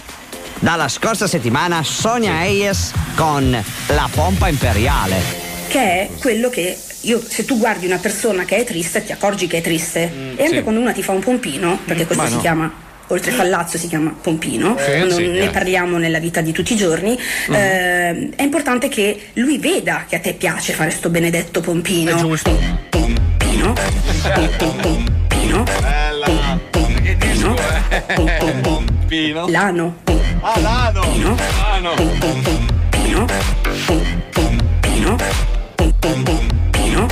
dalla 0.58 0.88
scorsa 0.88 1.26
settimana 1.26 1.82
Sonia 1.82 2.32
Hayes 2.34 2.92
con 3.14 3.50
La 3.88 4.08
pompa 4.12 4.48
imperiale. 4.48 5.40
che 5.68 5.78
è 5.80 6.10
quello 6.20 6.50
che 6.50 6.78
io, 7.02 7.20
se 7.26 7.44
tu 7.44 7.58
guardi 7.58 7.86
una 7.86 7.96
persona 7.98 8.44
che 8.44 8.56
è 8.58 8.64
triste, 8.64 9.04
ti 9.04 9.12
accorgi 9.12 9.46
che 9.46 9.58
è 9.58 9.60
triste. 9.60 10.00
e 10.36 10.42
anche 10.42 10.56
sì. 10.56 10.62
quando 10.62 10.80
una 10.80 10.92
ti 10.92 11.02
fa 11.02 11.12
un 11.12 11.20
pompino, 11.20 11.78
perché 11.84 12.04
questo 12.06 12.22
Ma 12.22 12.28
si 12.28 12.34
no. 12.36 12.40
chiama. 12.40 12.72
Oltre 13.12 13.30
fallazzo 13.30 13.76
si 13.76 13.88
chiama 13.88 14.16
pompino, 14.22 14.74
Sì, 14.78 14.90
quando 14.96 15.16
sì, 15.16 15.26
ne 15.28 15.44
eh. 15.44 15.48
parliamo 15.50 15.98
nella 15.98 16.18
vita 16.18 16.40
di 16.40 16.50
tutti 16.50 16.72
i 16.72 16.76
giorni, 16.76 17.10
Mhm. 17.48 17.54
eh, 17.54 18.28
è 18.34 18.42
importante 18.42 18.88
che 18.88 19.24
lui 19.34 19.58
veda 19.58 20.06
che 20.08 20.16
a 20.16 20.18
te 20.18 20.32
piace 20.32 20.72
fare 20.72 20.88
sto 20.90 21.10
benedetto 21.10 21.60
pompino. 21.60 22.10
È 22.10 22.14
giusto. 22.14 22.58
Pompino, 22.88 23.74
pom, 23.74 24.48
pom, 24.56 24.76
pompino, 24.80 25.62
pom, 26.24 26.60
pompino, 26.70 27.54
pom, 28.14 28.30
pom, 28.38 28.60
pom, 28.62 29.50
lano, 29.50 29.96
Ah, 30.40 30.58
Lano! 30.58 31.00
pompino, 31.02 31.36
Lano! 31.36 31.94
pom, 31.94 32.18
pom, 32.18 32.42
pompino, 32.42 33.24
pom, 33.84 34.22
pompino, 34.32 35.16
pom, 35.76 35.92
pom, 36.00 36.22
pompino. 36.22 37.06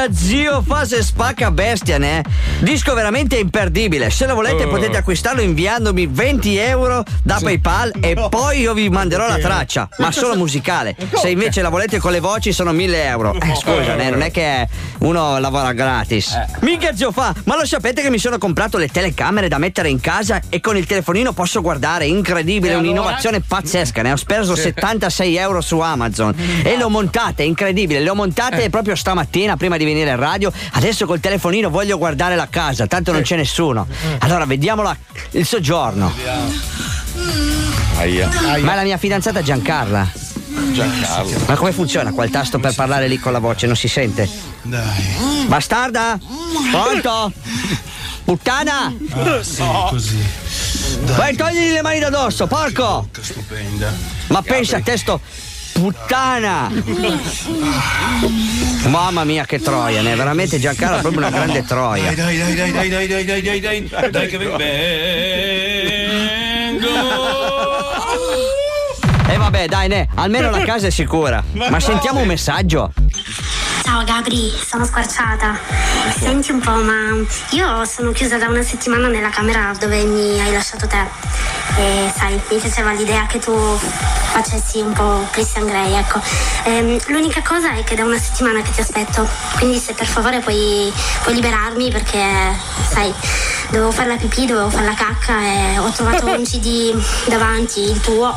Minchia 0.00 0.16
zio 0.16 0.62
fase 0.66 1.02
spacca 1.02 1.50
bestia 1.50 1.98
ne? 1.98 2.22
Disco 2.60 2.94
veramente 2.94 3.36
imperdibile. 3.36 4.08
Se 4.08 4.26
lo 4.26 4.34
volete 4.34 4.64
Oh. 4.64 4.68
potete 4.68 4.96
acquistarlo 4.96 5.42
inviandomi 5.42 6.06
20 6.06 6.56
euro 6.56 7.04
da 7.22 7.38
Paypal 7.42 7.92
E 8.00 8.14
poi 8.30 8.60
io 8.60 8.72
vi 8.72 8.88
manderò 8.88 9.26
la 9.28 9.36
traccia 9.38 9.88
Ma 9.98 10.10
solo 10.10 10.36
musicale. 10.36 10.96
Se 11.20 11.28
invece 11.28 11.60
la 11.60 11.68
volete 11.68 11.98
con 11.98 12.12
le 12.12 12.20
voci 12.20 12.52
sono 12.52 12.72
1000 12.72 13.04
euro. 13.04 13.34
Eh 13.34 13.54
scusa 13.54 13.94
ne, 13.94 14.08
non 14.10 14.22
è 14.22 14.30
che 14.30 14.66
uno 15.00 15.38
lavora 15.38 15.72
gratis. 15.72 16.34
Minchia 16.60 16.94
zio 16.96 17.12
fa 17.12 17.34
Ma 17.44 17.56
lo 17.56 17.66
sapete 17.66 18.00
che 18.00 18.08
mi 18.10 18.18
sono 18.18 18.38
comprato 18.38 18.78
le 18.78 18.88
telecamere 18.88 19.48
da 19.48 19.58
mettere 19.58 19.90
in 19.90 20.00
casa 20.00 20.40
E 20.48 20.60
con 20.60 20.76
il 20.78 20.86
telefonino 20.86 21.32
posso 21.32 21.60
guardare 21.60 22.06
Incredibile 22.06 22.72
allora? 22.72 22.88
un'innovazione 22.88 23.40
pazzesca 23.42 24.00
Ne 24.02 24.12
ho 24.12 24.16
speso 24.16 24.54
Sì. 24.54 24.62
76 24.62 25.36
euro 25.36 25.60
su 25.60 25.78
Amazon. 25.78 26.34
E 26.62 26.74
le 26.76 26.82
ho 26.82 26.88
montate, 26.88 27.42
incredibile 27.42 28.00
Le 28.00 28.08
ho 28.08 28.14
montate 28.14 28.70
proprio 28.70 28.94
stamattina 28.94 29.56
prima 29.58 29.76
di 29.76 29.84
venire 29.92 30.10
in 30.10 30.16
radio 30.16 30.52
Adesso 30.72 31.06
col 31.06 31.20
telefonino 31.20 31.70
voglio 31.70 31.98
guardare 31.98 32.36
la 32.36 32.48
casa 32.48 32.86
Tanto 32.86 33.12
non 33.12 33.22
c'è 33.22 33.36
nessuno 33.36 33.86
Allora 34.20 34.44
vediamo 34.46 34.82
la- 34.82 34.96
il 35.32 35.46
soggiorno 35.46 36.12
Aia. 37.98 38.28
Ma 38.60 38.72
è 38.72 38.76
la 38.76 38.82
mia 38.82 38.96
fidanzata 38.96 39.42
Giancarla 39.42 40.28
Giancarlo. 40.72 41.38
Ma 41.46 41.56
come 41.56 41.72
funziona 41.72 42.12
qua 42.12 42.24
il 42.24 42.30
tasto 42.30 42.58
per 42.58 42.74
parlare 42.74 43.08
lì 43.08 43.18
con 43.18 43.32
la 43.32 43.38
voce? 43.38 43.66
Non 43.66 43.76
si 43.76 43.88
sente? 43.88 44.28
Dai. 44.62 45.46
Bastarda? 45.46 46.18
Pronto? 46.70 47.32
Puttana? 48.24 48.92
Ah, 49.12 49.42
sì, 49.42 49.62
così. 49.88 50.24
Dai. 51.04 51.16
Vai 51.16 51.36
togli 51.36 51.72
le 51.72 51.82
mani 51.82 51.98
da 51.98 52.10
dosso, 52.10 52.46
porco! 52.46 53.08
Stupenda. 53.20 53.92
Ma 54.28 54.42
pensa 54.42 54.76
a 54.76 54.80
testo 54.80 55.20
Puttana! 55.72 56.70
Mamma 58.88 59.24
mia 59.24 59.44
che 59.44 59.60
troia, 59.60 60.00
ne 60.02 60.12
è 60.12 60.16
veramente 60.16 60.58
Giancarlo 60.58 60.96
è 60.96 61.00
proprio 61.00 61.20
una 61.20 61.30
grande 61.30 61.64
troia. 61.64 62.12
Dai, 62.12 62.36
dai, 62.36 62.38
dai, 62.38 62.54
dai, 62.54 62.72
dai, 62.72 62.88
dai, 62.88 63.08
dai, 63.08 63.24
dai, 63.42 63.60
dai, 63.60 63.88
dai, 63.88 64.10
dai 64.10 64.26
che 64.28 64.38
vengo. 64.38 64.58
E 69.28 69.36
vabbè, 69.36 69.66
dai, 69.66 69.88
ne, 69.88 70.08
almeno 70.14 70.50
la 70.50 70.62
casa 70.62 70.86
è 70.88 70.90
sicura. 70.90 71.42
Ma 71.52 71.78
sentiamo 71.78 72.20
un 72.20 72.26
messaggio. 72.26 72.92
Ciao 73.82 74.02
Gabri, 74.04 74.52
sono 74.66 74.84
squarciata. 74.84 75.58
Senti 76.18 76.50
un 76.52 76.60
po', 76.60 76.76
ma 76.76 77.16
io 77.50 77.84
sono 77.84 78.12
chiusa 78.12 78.38
da 78.38 78.46
una 78.48 78.62
settimana 78.62 79.08
nella 79.08 79.30
camera 79.30 79.72
dove 79.78 80.04
mi 80.04 80.40
hai 80.40 80.52
lasciato 80.52 80.86
te. 80.86 81.59
E 81.80 82.12
sai, 82.14 82.38
mi 82.50 82.58
piaceva 82.58 82.92
l'idea 82.92 83.24
che 83.24 83.38
tu 83.38 83.54
facessi 84.30 84.80
un 84.80 84.92
po' 84.92 85.26
Christian 85.30 85.64
Grey, 85.64 85.94
ecco. 85.94 86.20
Ehm, 86.64 86.98
l'unica 87.08 87.42
cosa 87.42 87.72
è 87.74 87.82
che 87.84 87.94
da 87.94 88.04
una 88.04 88.18
settimana 88.18 88.60
che 88.60 88.70
ti 88.70 88.80
aspetto. 88.80 89.26
Quindi 89.56 89.78
se 89.78 89.94
per 89.94 90.06
favore 90.06 90.40
puoi, 90.40 90.92
puoi 91.22 91.34
liberarmi 91.34 91.90
perché, 91.90 92.22
sai, 92.86 93.12
dovevo 93.70 93.90
fare 93.92 94.08
la 94.08 94.16
pipì, 94.16 94.46
dovevo 94.46 94.68
fare 94.68 94.84
la 94.84 94.94
cacca 94.94 95.40
e 95.40 95.78
ho 95.78 95.90
trovato 95.90 96.26
un 96.26 96.42
CD 96.44 96.94
davanti, 97.28 97.80
il 97.80 98.00
tuo, 98.00 98.36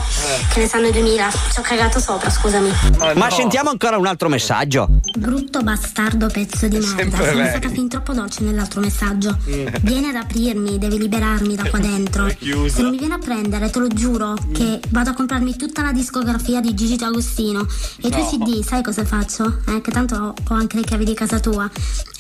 che 0.54 0.62
ne 0.62 0.68
sanno 0.68 0.90
2000. 0.90 1.30
Ci 1.52 1.60
ho 1.60 1.62
cagato 1.62 2.00
sopra, 2.00 2.30
scusami. 2.30 2.72
Ma 3.16 3.30
sentiamo 3.30 3.70
ancora 3.70 3.98
un 3.98 4.06
altro 4.06 4.30
messaggio. 4.30 4.88
Brutto 5.16 5.62
bastardo 5.62 6.28
pezzo 6.28 6.68
di 6.68 6.80
merda. 6.80 7.34
Lei. 7.34 7.50
stata 7.50 7.70
fin 7.70 7.90
troppo 7.90 8.14
dolce 8.14 8.44
nell'altro 8.44 8.80
messaggio. 8.80 9.38
Mm. 9.50 9.68
Vieni 9.82 10.10
ad 10.10 10.16
aprirmi, 10.16 10.78
devi 10.78 10.98
liberarmi 10.98 11.56
da 11.56 11.70
qua 11.70 11.80
dentro. 11.80 12.30
Se 12.30 12.82
non 12.82 12.92
mi 12.92 12.98
vieni 12.98 13.14
a 13.14 13.18
prendere, 13.18 13.33
te 13.42 13.80
lo 13.80 13.88
giuro 13.88 14.36
che 14.54 14.80
vado 14.90 15.10
a 15.10 15.14
comprarmi 15.14 15.56
tutta 15.56 15.82
la 15.82 15.92
discografia 15.92 16.62
di 16.62 16.76
Gigi 16.76 16.98
D'Agostino. 16.98 17.66
E 18.02 18.10
No. 18.10 18.28
CD, 18.30 18.64
sai 18.64 18.84
cosa 18.84 19.04
faccio? 19.04 19.62
Eh, 19.68 19.82
che 19.82 19.92
tanto 19.92 20.16
ho, 20.16 20.34
ho 20.50 20.54
anche 20.54 20.78
le 20.78 20.84
chiavi 20.84 21.04
di 21.04 21.16
casa 21.16 21.40
tua. 21.40 21.70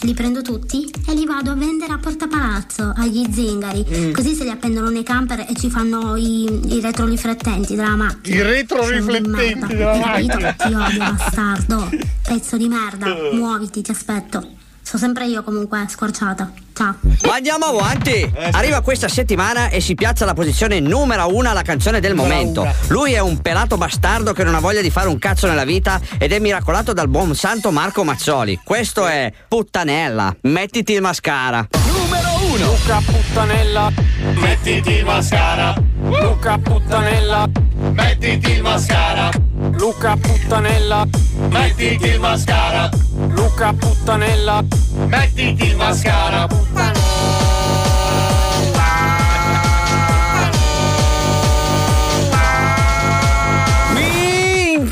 Li 0.01 0.13
prendo 0.15 0.41
tutti 0.41 0.91
e 1.07 1.13
li 1.13 1.25
vado 1.25 1.51
a 1.51 1.53
vendere 1.55 1.93
a 1.93 1.97
Porta 1.99 2.27
Palazzo, 2.27 2.93
agli 2.95 3.25
zingari. 3.31 3.85
Mm. 3.87 4.11
Così 4.11 4.33
se 4.33 4.43
li 4.43 4.49
appendono 4.49 4.89
nei 4.89 5.03
camper 5.03 5.45
e 5.47 5.53
ci 5.55 5.69
fanno 5.69 6.15
i, 6.15 6.75
i 6.75 6.81
retroriflettenti 6.81 7.75
della 7.75 7.95
macchina. 7.95 8.35
I 8.35 8.41
retroriflettenti 8.41 9.75
della 9.75 9.95
merda. 9.95 10.27
Io 10.27 10.33
macchina. 10.33 10.53
Ti 10.53 10.73
odio, 10.73 10.97
bastardo. 10.97 11.89
Pezzo 12.25 12.57
di 12.57 12.67
merda. 12.67 13.05
Muoviti, 13.33 13.81
ti 13.81 13.91
aspetto. 13.91 14.61
So 14.93 14.99
sempre 14.99 15.25
io 15.25 15.41
comunque, 15.41 15.87
squarciata. 15.89 16.51
Ciao. 16.71 16.97
Ma 17.25 17.33
andiamo 17.33 17.65
avanti! 17.65 18.31
Arriva 18.51 18.81
questa 18.81 19.07
settimana 19.07 19.69
e 19.69 19.81
si 19.81 19.95
piazza 19.95 20.23
alla 20.23 20.35
posizione 20.35 20.79
numero 20.79 21.35
uno 21.35 21.49
alla 21.49 21.63
canzone 21.63 21.99
del 21.99 22.13
momento. 22.13 22.71
Lui 22.89 23.13
è 23.13 23.19
un 23.19 23.41
pelato 23.41 23.75
bastardo 23.75 24.33
che 24.33 24.43
non 24.43 24.53
ha 24.53 24.59
voglia 24.59 24.81
di 24.81 24.91
fare 24.91 25.07
un 25.07 25.17
cazzo 25.17 25.47
nella 25.47 25.65
vita 25.65 25.99
ed 26.19 26.31
è 26.31 26.37
miracolato 26.37 26.93
dal 26.93 27.07
buon 27.07 27.33
santo 27.33 27.71
Marco 27.71 28.03
Mazzoli. 28.03 28.59
Questo 28.63 29.07
è 29.07 29.33
Puttanella, 29.47 30.35
mettiti 30.41 30.93
il 30.93 31.01
mascara. 31.01 31.67
Numero 31.87 32.32
uno. 32.53 32.65
Luca 32.65 33.01
puttanella, 33.05 33.91
mettiti 34.35 34.91
il 34.91 35.05
mascara. 35.05 35.73
Luca 36.01 36.57
puttanella, 36.57 37.47
mettiti 37.91 38.51
il 38.51 38.61
mascara. 38.61 39.29
Luca 39.73 40.15
puttanella, 40.17 41.05
mettiti 41.49 42.07
il 42.07 42.19
mascara. 42.19 42.89
Luca 43.29 43.73
puttanella, 43.73 44.63
mettiti 45.07 45.65
il 45.65 45.75
mascara. 45.75 46.47
Minchia, 46.47 47.02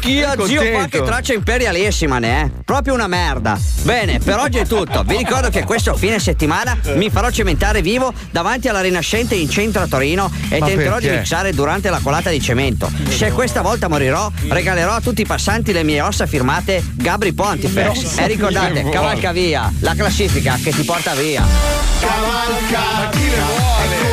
Sono 0.01 0.45
zio 0.45 0.61
fa 0.61 0.71
contento. 0.71 0.97
che 0.97 1.03
traccia 1.03 1.33
imperialissima, 1.33 2.17
ne 2.19 2.41
è? 2.41 2.49
Proprio 2.65 2.93
una 2.95 3.07
merda. 3.07 3.59
Bene, 3.83 4.19
per 4.19 4.37
oggi 4.39 4.57
è 4.57 4.65
tutto. 4.65 5.03
Vi 5.03 5.15
ricordo 5.15 5.49
che 5.49 5.63
questo 5.63 5.95
fine 5.95 6.19
settimana 6.19 6.77
mi 6.95 7.09
farò 7.09 7.29
cementare 7.29 7.81
vivo 7.81 8.11
davanti 8.31 8.67
alla 8.67 8.81
Rinascente 8.81 9.35
in 9.35 9.49
centro 9.49 9.81
a 9.83 9.87
Torino 9.87 10.31
e 10.49 10.59
Ma 10.59 10.65
tenterò 10.65 10.95
perché? 10.95 11.09
di 11.09 11.15
mixare 11.17 11.53
durante 11.53 11.89
la 11.89 11.99
colata 12.01 12.29
di 12.29 12.41
cemento. 12.41 12.91
Se 13.09 13.31
questa 13.31 13.61
volta 13.61 13.87
morirò, 13.87 14.31
regalerò 14.47 14.93
a 14.93 15.01
tutti 15.01 15.21
i 15.21 15.25
passanti 15.25 15.71
le 15.71 15.83
mie 15.83 16.01
ossa 16.01 16.25
firmate 16.25 16.83
Gabri 16.95 17.33
Pontifex. 17.33 18.17
E 18.17 18.27
ricordate, 18.27 18.89
cavalca 18.89 19.31
via, 19.31 19.71
la 19.79 19.93
classifica 19.93 20.57
che 20.61 20.71
ti 20.71 20.83
porta 20.83 21.13
via. 21.13 21.45
Cavalca 21.99 23.09
via, 23.13 23.45
è 23.83 24.01
come 24.01 24.10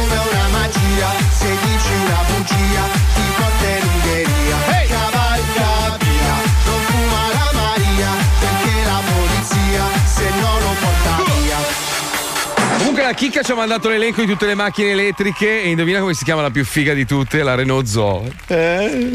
la 13.09 13.15
chicca 13.15 13.41
ci 13.43 13.53
ha 13.53 13.55
mandato 13.55 13.89
l'elenco 13.89 14.21
di 14.21 14.27
tutte 14.27 14.45
le 14.45 14.55
macchine 14.55 14.91
elettriche 14.91 15.63
e 15.63 15.71
indovina 15.71 15.99
come 16.01 16.13
si 16.13 16.25
chiama 16.25 16.43
la 16.43 16.51
più 16.51 16.63
figa 16.63 16.93
di 16.93 17.07
tutte, 17.07 17.43
la 17.43 17.55
Renault 17.55 17.87
Zoe. 17.87 18.31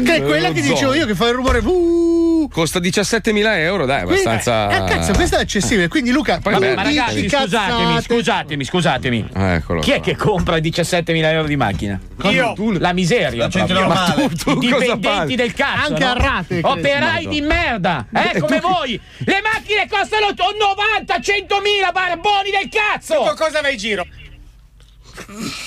Che 0.02 0.14
è 0.16 0.22
quella 0.22 0.50
che 0.50 0.62
dicevo 0.62 0.94
io 0.94 1.06
che 1.06 1.14
fa 1.14 1.28
il 1.28 1.34
rumore. 1.34 1.60
"Uh". 1.60 2.13
Costa 2.52 2.78
17.000 2.78 3.58
euro, 3.58 3.86
dai, 3.86 4.04
Quindi- 4.04 4.26
abbastanza. 4.26 4.86
Eh, 4.86 4.88
cazzo, 4.88 5.12
questa 5.12 5.38
è 5.38 5.40
accessibile. 5.40 5.88
Quindi, 5.88 6.10
Luca, 6.10 6.38
bello. 6.38 6.74
Ma 6.74 6.82
ragazzi, 6.82 7.28
scusatemi, 7.28 8.02
scusatemi, 8.02 8.64
scusatemi. 8.64 9.28
Eccolo. 9.34 9.80
Chi 9.80 9.92
è 9.92 10.00
che 10.00 10.16
compra 10.16 10.56
17.000 10.56 11.30
euro 11.30 11.46
di 11.46 11.56
macchina? 11.56 11.98
Io. 12.24 12.52
Tu, 12.54 12.72
la 12.72 12.92
miseria. 12.92 13.48
La. 13.48 13.86
Ma 13.86 14.14
tu, 14.16 14.28
tu 14.28 14.58
Dipendenti 14.58 15.36
del 15.36 15.52
cazzo. 15.54 15.92
Anche 15.92 16.04
no? 16.04 16.10
a 16.10 16.14
rate. 16.14 16.60
Operai 16.62 17.28
di 17.28 17.40
merda. 17.40 18.06
Eh, 18.12 18.40
come 18.40 18.60
voi. 18.60 19.00
Le 19.18 19.40
macchine 19.42 19.86
costano 19.88 20.28
90, 20.34 21.16
100.000 21.16 21.92
barboni 21.92 22.50
del 22.50 22.68
cazzo. 22.70 23.24
Tu 23.28 23.34
cosa 23.36 23.60
vai 23.60 23.72
in 23.72 23.78
giro? 23.78 24.06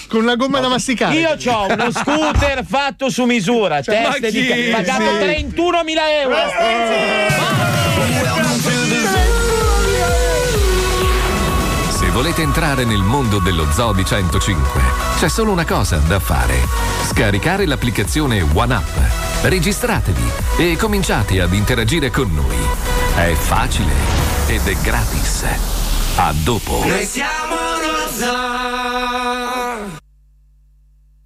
Con 0.07 0.21
una 0.21 0.35
gomma 0.35 0.59
da 0.59 0.67
masticare. 0.67 1.15
Io 1.15 1.35
ho 1.51 1.65
uno 1.71 1.91
scooter 1.91 2.65
fatto 2.65 3.09
su 3.09 3.23
misura, 3.25 3.81
Cioè, 3.81 4.03
teste 4.03 4.19
ma 4.21 4.29
di 4.29 4.41
chi? 4.41 4.69
ca- 4.69 4.77
pagato 4.77 5.17
Sì. 5.17 5.25
31.000 5.25 6.21
euro. 6.21 6.35
Se 11.89 12.09
volete 12.11 12.41
entrare 12.43 12.85
nel 12.85 13.01
mondo 13.01 13.39
dello 13.39 13.67
Zoo 13.71 13.91
di 13.93 14.05
105, 14.05 14.81
c'è 15.19 15.27
solo 15.29 15.51
una 15.51 15.65
cosa 15.65 15.97
da 15.97 16.19
fare. 16.19 16.55
Scaricare 17.07 17.65
l'applicazione 17.65 18.41
OneUp, 18.53 18.99
registratevi 19.43 20.29
e 20.57 20.77
cominciate 20.77 21.41
ad 21.41 21.53
interagire 21.53 22.11
con 22.11 22.31
noi. 22.33 22.55
È 23.15 23.33
facile 23.33 23.91
ed 24.47 24.65
è 24.67 24.75
gratis. 24.83 25.45
A 26.17 26.33
dopo. 26.43 26.83
Noi 26.85 27.05
siamo 27.05 27.55
lo 27.55 28.09
zoo. 28.15 29.26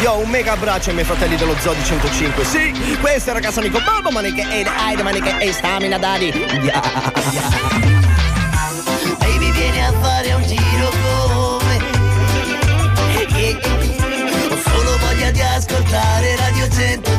Io 0.00 0.18
un 0.18 0.28
mega 0.28 0.52
abbraccio 0.52 0.88
ai 0.90 0.94
miei 0.94 1.06
fratelli 1.06 1.36
dello 1.36 1.54
Zoo 1.58 1.72
di 1.72 1.84
105. 1.84 2.44
Sì, 2.44 2.72
questo 3.00 3.30
è 3.30 3.32
il 3.32 3.40
ragazzo 3.40 3.60
amico 3.60 3.80
Balbo 3.80 4.10
Maniche 4.10 4.42
e 4.42 4.64
Aida 4.64 5.02
Maniche 5.02 5.38
e 5.38 5.52
Stamina 5.52 5.98
Daddy. 5.98 6.30
Yeah. 6.62 6.82
Baby 9.18 9.50
vieni 9.52 9.80
a 9.84 9.92
fare 10.00 10.32
un 10.32 10.42
giro 10.42 10.90
con 10.90 11.66
me 11.66 11.76
Ho 14.50 14.58
solo 14.62 14.98
voglia 14.98 15.30
di 15.30 15.40
ascoltare 15.40 16.36
Radio 16.36 16.68
105 16.68 17.13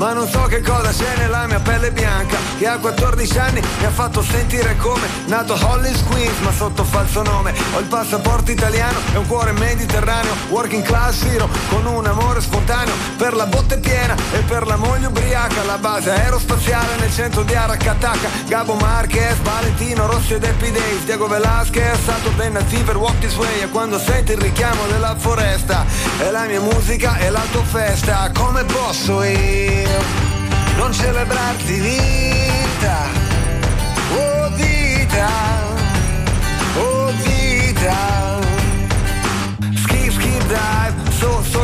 Ma 0.00 0.14
non 0.14 0.26
so 0.26 0.44
che 0.44 0.62
cosa 0.62 0.88
c'è 0.88 1.18
nella 1.18 1.46
mia 1.46 1.60
pelle 1.60 1.92
bianca 1.92 2.38
Che 2.56 2.66
a 2.66 2.78
14 2.78 3.38
anni 3.38 3.60
mi 3.80 3.84
ha 3.84 3.90
fatto 3.90 4.22
sentire 4.22 4.74
come 4.78 5.06
Nato 5.26 5.52
Holly 5.62 5.94
Squeeze 5.94 6.40
ma 6.40 6.50
sotto 6.52 6.84
falso 6.84 7.22
nome. 7.22 7.52
Ho 7.74 7.80
il 7.80 7.84
passaporto 7.84 8.50
italiano 8.50 8.98
e 9.12 9.18
un 9.18 9.26
cuore 9.26 9.52
mediterraneo 9.52 10.32
Working 10.48 10.82
class 10.84 11.22
hero 11.24 11.50
con 11.68 11.84
un 11.84 12.06
amore 12.06 12.40
spontaneo 12.40 12.94
Per 13.18 13.34
la 13.34 13.44
botte 13.44 13.76
piena 13.76 14.16
e 14.32 14.38
per 14.38 14.66
la 14.66 14.76
moglie 14.76 15.08
ubriaca. 15.08 15.64
La 15.64 15.76
base 15.76 16.10
aerospaziale 16.10 16.96
nel 16.98 17.12
centro 17.12 17.42
di 17.42 17.54
Aracataca. 17.54 18.28
Gabo 18.46 18.74
Marquez, 18.76 19.36
Valentino 19.42 20.06
Rossi 20.06 20.32
ed 20.32 20.44
Happy 20.44 20.70
Days. 20.70 21.04
Diego 21.04 21.26
Velasquez, 21.28 22.02
Saturday 22.02 22.50
Night 22.50 22.68
Fever, 22.68 22.96
Walk 22.96 23.18
This 23.18 23.34
Way. 23.34 23.60
E 23.60 23.68
quando 23.68 23.98
senti 23.98 24.32
il 24.32 24.38
richiamo 24.38 24.86
della 24.86 25.14
foresta 25.18 25.84
È 26.16 26.30
la 26.30 26.46
mia 26.46 26.60
musica 26.60 27.18
e 27.18 27.28
la 27.28 27.44
tua 27.52 27.64
festa. 27.64 28.30
Come 28.32 28.64
posso 28.64 29.22
io 29.22 29.89
non 30.76 30.92
celebrarti 30.92 31.78
vita 31.80 32.98
Oh 34.12 34.50
vita 34.54 35.49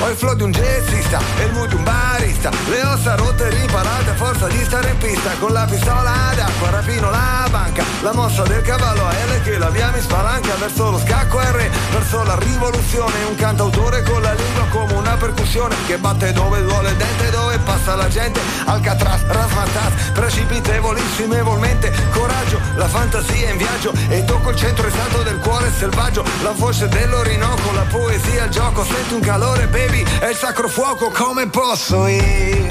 ho 0.00 0.08
il 0.08 0.16
flow 0.16 0.34
di 0.34 0.42
un 0.42 0.50
jazzista 0.50 1.18
e 1.38 1.44
il 1.44 1.52
mood 1.52 1.68
di 1.68 1.74
un 1.74 1.84
barista. 1.84 2.50
Le 2.68 2.82
ossa 2.84 3.14
rotte 3.16 3.50
riparate 3.50 4.10
a 4.10 4.14
forza 4.14 4.46
di 4.46 4.62
stare 4.64 4.90
in 4.90 4.98
pista. 4.98 5.30
Con 5.38 5.52
la 5.52 5.66
pistola 5.68 6.32
d'acqua 6.34 6.70
rapino 6.70 7.10
la 7.10 7.46
banca. 7.50 7.84
La 8.02 8.12
mossa 8.12 8.42
del 8.44 8.62
cavallo 8.62 9.04
a 9.06 9.12
L 9.12 9.42
che 9.42 9.58
la 9.58 9.68
via 9.68 9.90
mi 9.90 10.00
spalanca 10.00 10.54
Verso 10.54 10.90
lo 10.90 10.98
scacco 10.98 11.38
R, 11.38 11.68
verso 11.92 12.22
la 12.22 12.36
rivoluzione. 12.36 13.24
Un 13.28 13.34
cantautore 13.34 14.02
con 14.02 14.22
la 14.22 14.32
lingua 14.32 14.64
come 14.70 14.94
una 14.94 15.16
percussione 15.16 15.74
Che 15.86 15.98
batte 15.98 16.32
dove 16.32 16.62
duole 16.62 16.90
il 16.90 16.96
dente, 16.96 17.30
dove 17.30 17.58
passa 17.58 17.94
la 17.94 18.08
gente. 18.08 18.40
Alcatraz, 18.64 19.22
rasmatas, 19.26 20.10
precipitevolissimevolmente 20.12 21.92
Coraggio, 22.10 22.60
la 22.76 22.88
fantasia 22.88 23.50
in 23.50 23.56
viaggio. 23.58 23.92
E 24.08 24.24
tocco 24.24 24.50
il 24.50 24.56
centro 24.56 24.86
esatto 24.86 25.22
del 25.22 25.38
cuore 25.38 25.70
selvaggio. 25.76 26.24
La 26.42 26.52
voce 26.52 26.88
dell'Orinoco, 26.88 27.72
la 27.72 27.84
poesia, 27.90 28.44
il 28.44 28.50
gioco. 28.50 28.84
Senti 28.84 29.14
un 29.14 29.20
calore 29.20 29.66
baby, 29.66 29.89
è 30.20 30.28
il 30.28 30.36
sacro 30.36 30.68
fuoco 30.68 31.10
Come 31.10 31.48
posso 31.48 32.06
io. 32.06 32.66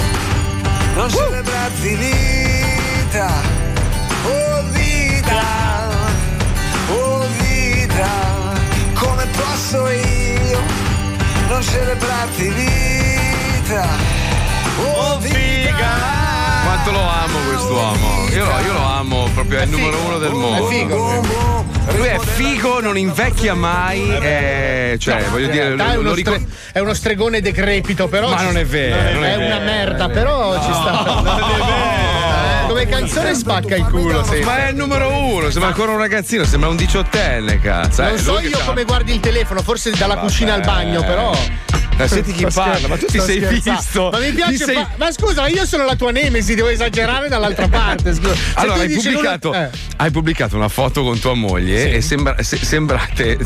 Non 0.95 1.09
celebrarti 1.09 1.95
vita 1.95 3.29
Oh 4.25 4.63
vita 4.71 5.43
Oh 6.91 7.25
vita 7.37 8.07
Come 8.93 9.27
posso 9.27 9.87
io. 9.89 10.61
Non 11.47 11.61
celebrarti 11.61 12.47
vita 12.49 13.87
Oh 14.77 15.19
figa 15.19 16.18
Quanto 16.89 16.91
lo 16.91 17.07
amo 17.07 17.37
quest'uomo. 17.49 18.27
Io 18.31 18.45
lo, 18.45 18.59
io 18.65 18.73
lo 18.73 18.83
amo 18.83 19.29
proprio, 19.35 19.59
è 19.59 19.63
il 19.63 19.69
numero 19.69 19.99
uno 20.05 20.17
del 20.17 20.31
mondo. 20.31 20.67
È 20.67 20.71
figo. 20.73 21.67
Lui 21.95 22.07
è 22.07 22.17
figo, 22.19 22.81
non 22.81 22.97
invecchia 22.97 23.53
mai. 23.53 24.09
eh, 24.19 24.95
cioè, 24.99 25.21
No, 25.21 25.29
voglio 25.29 25.47
dire, 25.49 25.75
lo, 25.75 25.83
è, 25.83 25.95
uno 25.95 26.13
ricor- 26.13 26.39
stre- 26.39 26.71
è 26.73 26.79
uno 26.79 26.93
stregone 26.93 27.41
decrepito, 27.41 28.07
però. 28.07 28.29
Ma 28.29 28.41
non 28.41 28.57
è 28.57 28.65
vero, 28.65 29.13
non 29.13 29.23
è 29.23 29.35
una 29.35 29.45
vero, 29.59 29.65
merda, 29.65 30.07
non 30.07 30.11
è 30.11 30.13
però 30.13 30.49
vero. 30.49 30.61
ci 30.63 30.73
sta. 30.73 31.95
Eh, 31.95 31.98
Come 32.79 32.91
canzone 32.91 33.35
spacca 33.35 33.75
il 33.75 33.83
culo, 33.85 34.23
sì. 34.23 34.39
Ma 34.39 34.67
è 34.67 34.69
il 34.69 34.75
numero 34.77 35.09
uno, 35.13 35.49
sembra 35.49 35.69
ancora 35.69 35.91
un 35.91 35.97
ragazzino, 35.97 36.45
sembra 36.45 36.69
un 36.69 36.77
diciottenne, 36.77 37.59
cazzo. 37.59 38.03
Non 38.03 38.13
Eh, 38.13 38.17
so 38.17 38.31
lui 38.33 38.41
che 38.43 38.47
io 38.47 38.59
come 38.65 38.83
guardi 38.85 39.13
il 39.13 39.19
telefono, 39.19 39.61
forse 39.61 39.91
dalla 39.91 40.15
Vabbè. 40.15 40.27
cucina 40.27 40.53
al 40.53 40.61
bagno, 40.61 41.01
però. 41.01 41.37
Eh, 42.01 42.07
senti 42.07 42.31
chi 42.31 42.45
parla, 42.45 42.87
ma 42.87 42.95
tu 42.97 43.07
ti 43.07 43.19
sei 43.19 43.41
scherzando. 43.41 43.77
visto? 43.81 44.09
Ma 44.09 44.19
mi 44.19 44.31
piace. 44.31 44.55
sei- 44.63 44.73
fa- 44.75 44.87
Ma 44.95 45.11
scusa, 45.11 45.41
ma 45.41 45.47
io 45.49 45.65
sono 45.65 45.83
la 45.83 45.95
tua 45.97 46.11
nemesi, 46.11 46.55
devo 46.55 46.69
esagerare 46.69 47.27
dall'altra 47.27 47.67
parte. 47.67 48.13
Scusa. 48.13 48.33
Allora, 48.53 48.79
hai 48.83 48.89
pubblicato, 48.93 49.49
l'una- 49.49 49.69
eh. 49.69 49.77
hai 49.97 50.09
pubblicato 50.09 50.55
una 50.55 50.69
foto 50.69 51.03
con 51.03 51.19
tua 51.19 51.33
moglie 51.33 51.91
e 51.91 51.99
sembra- 51.99 52.41
se- 52.41 52.55
sembrate. 52.63 53.37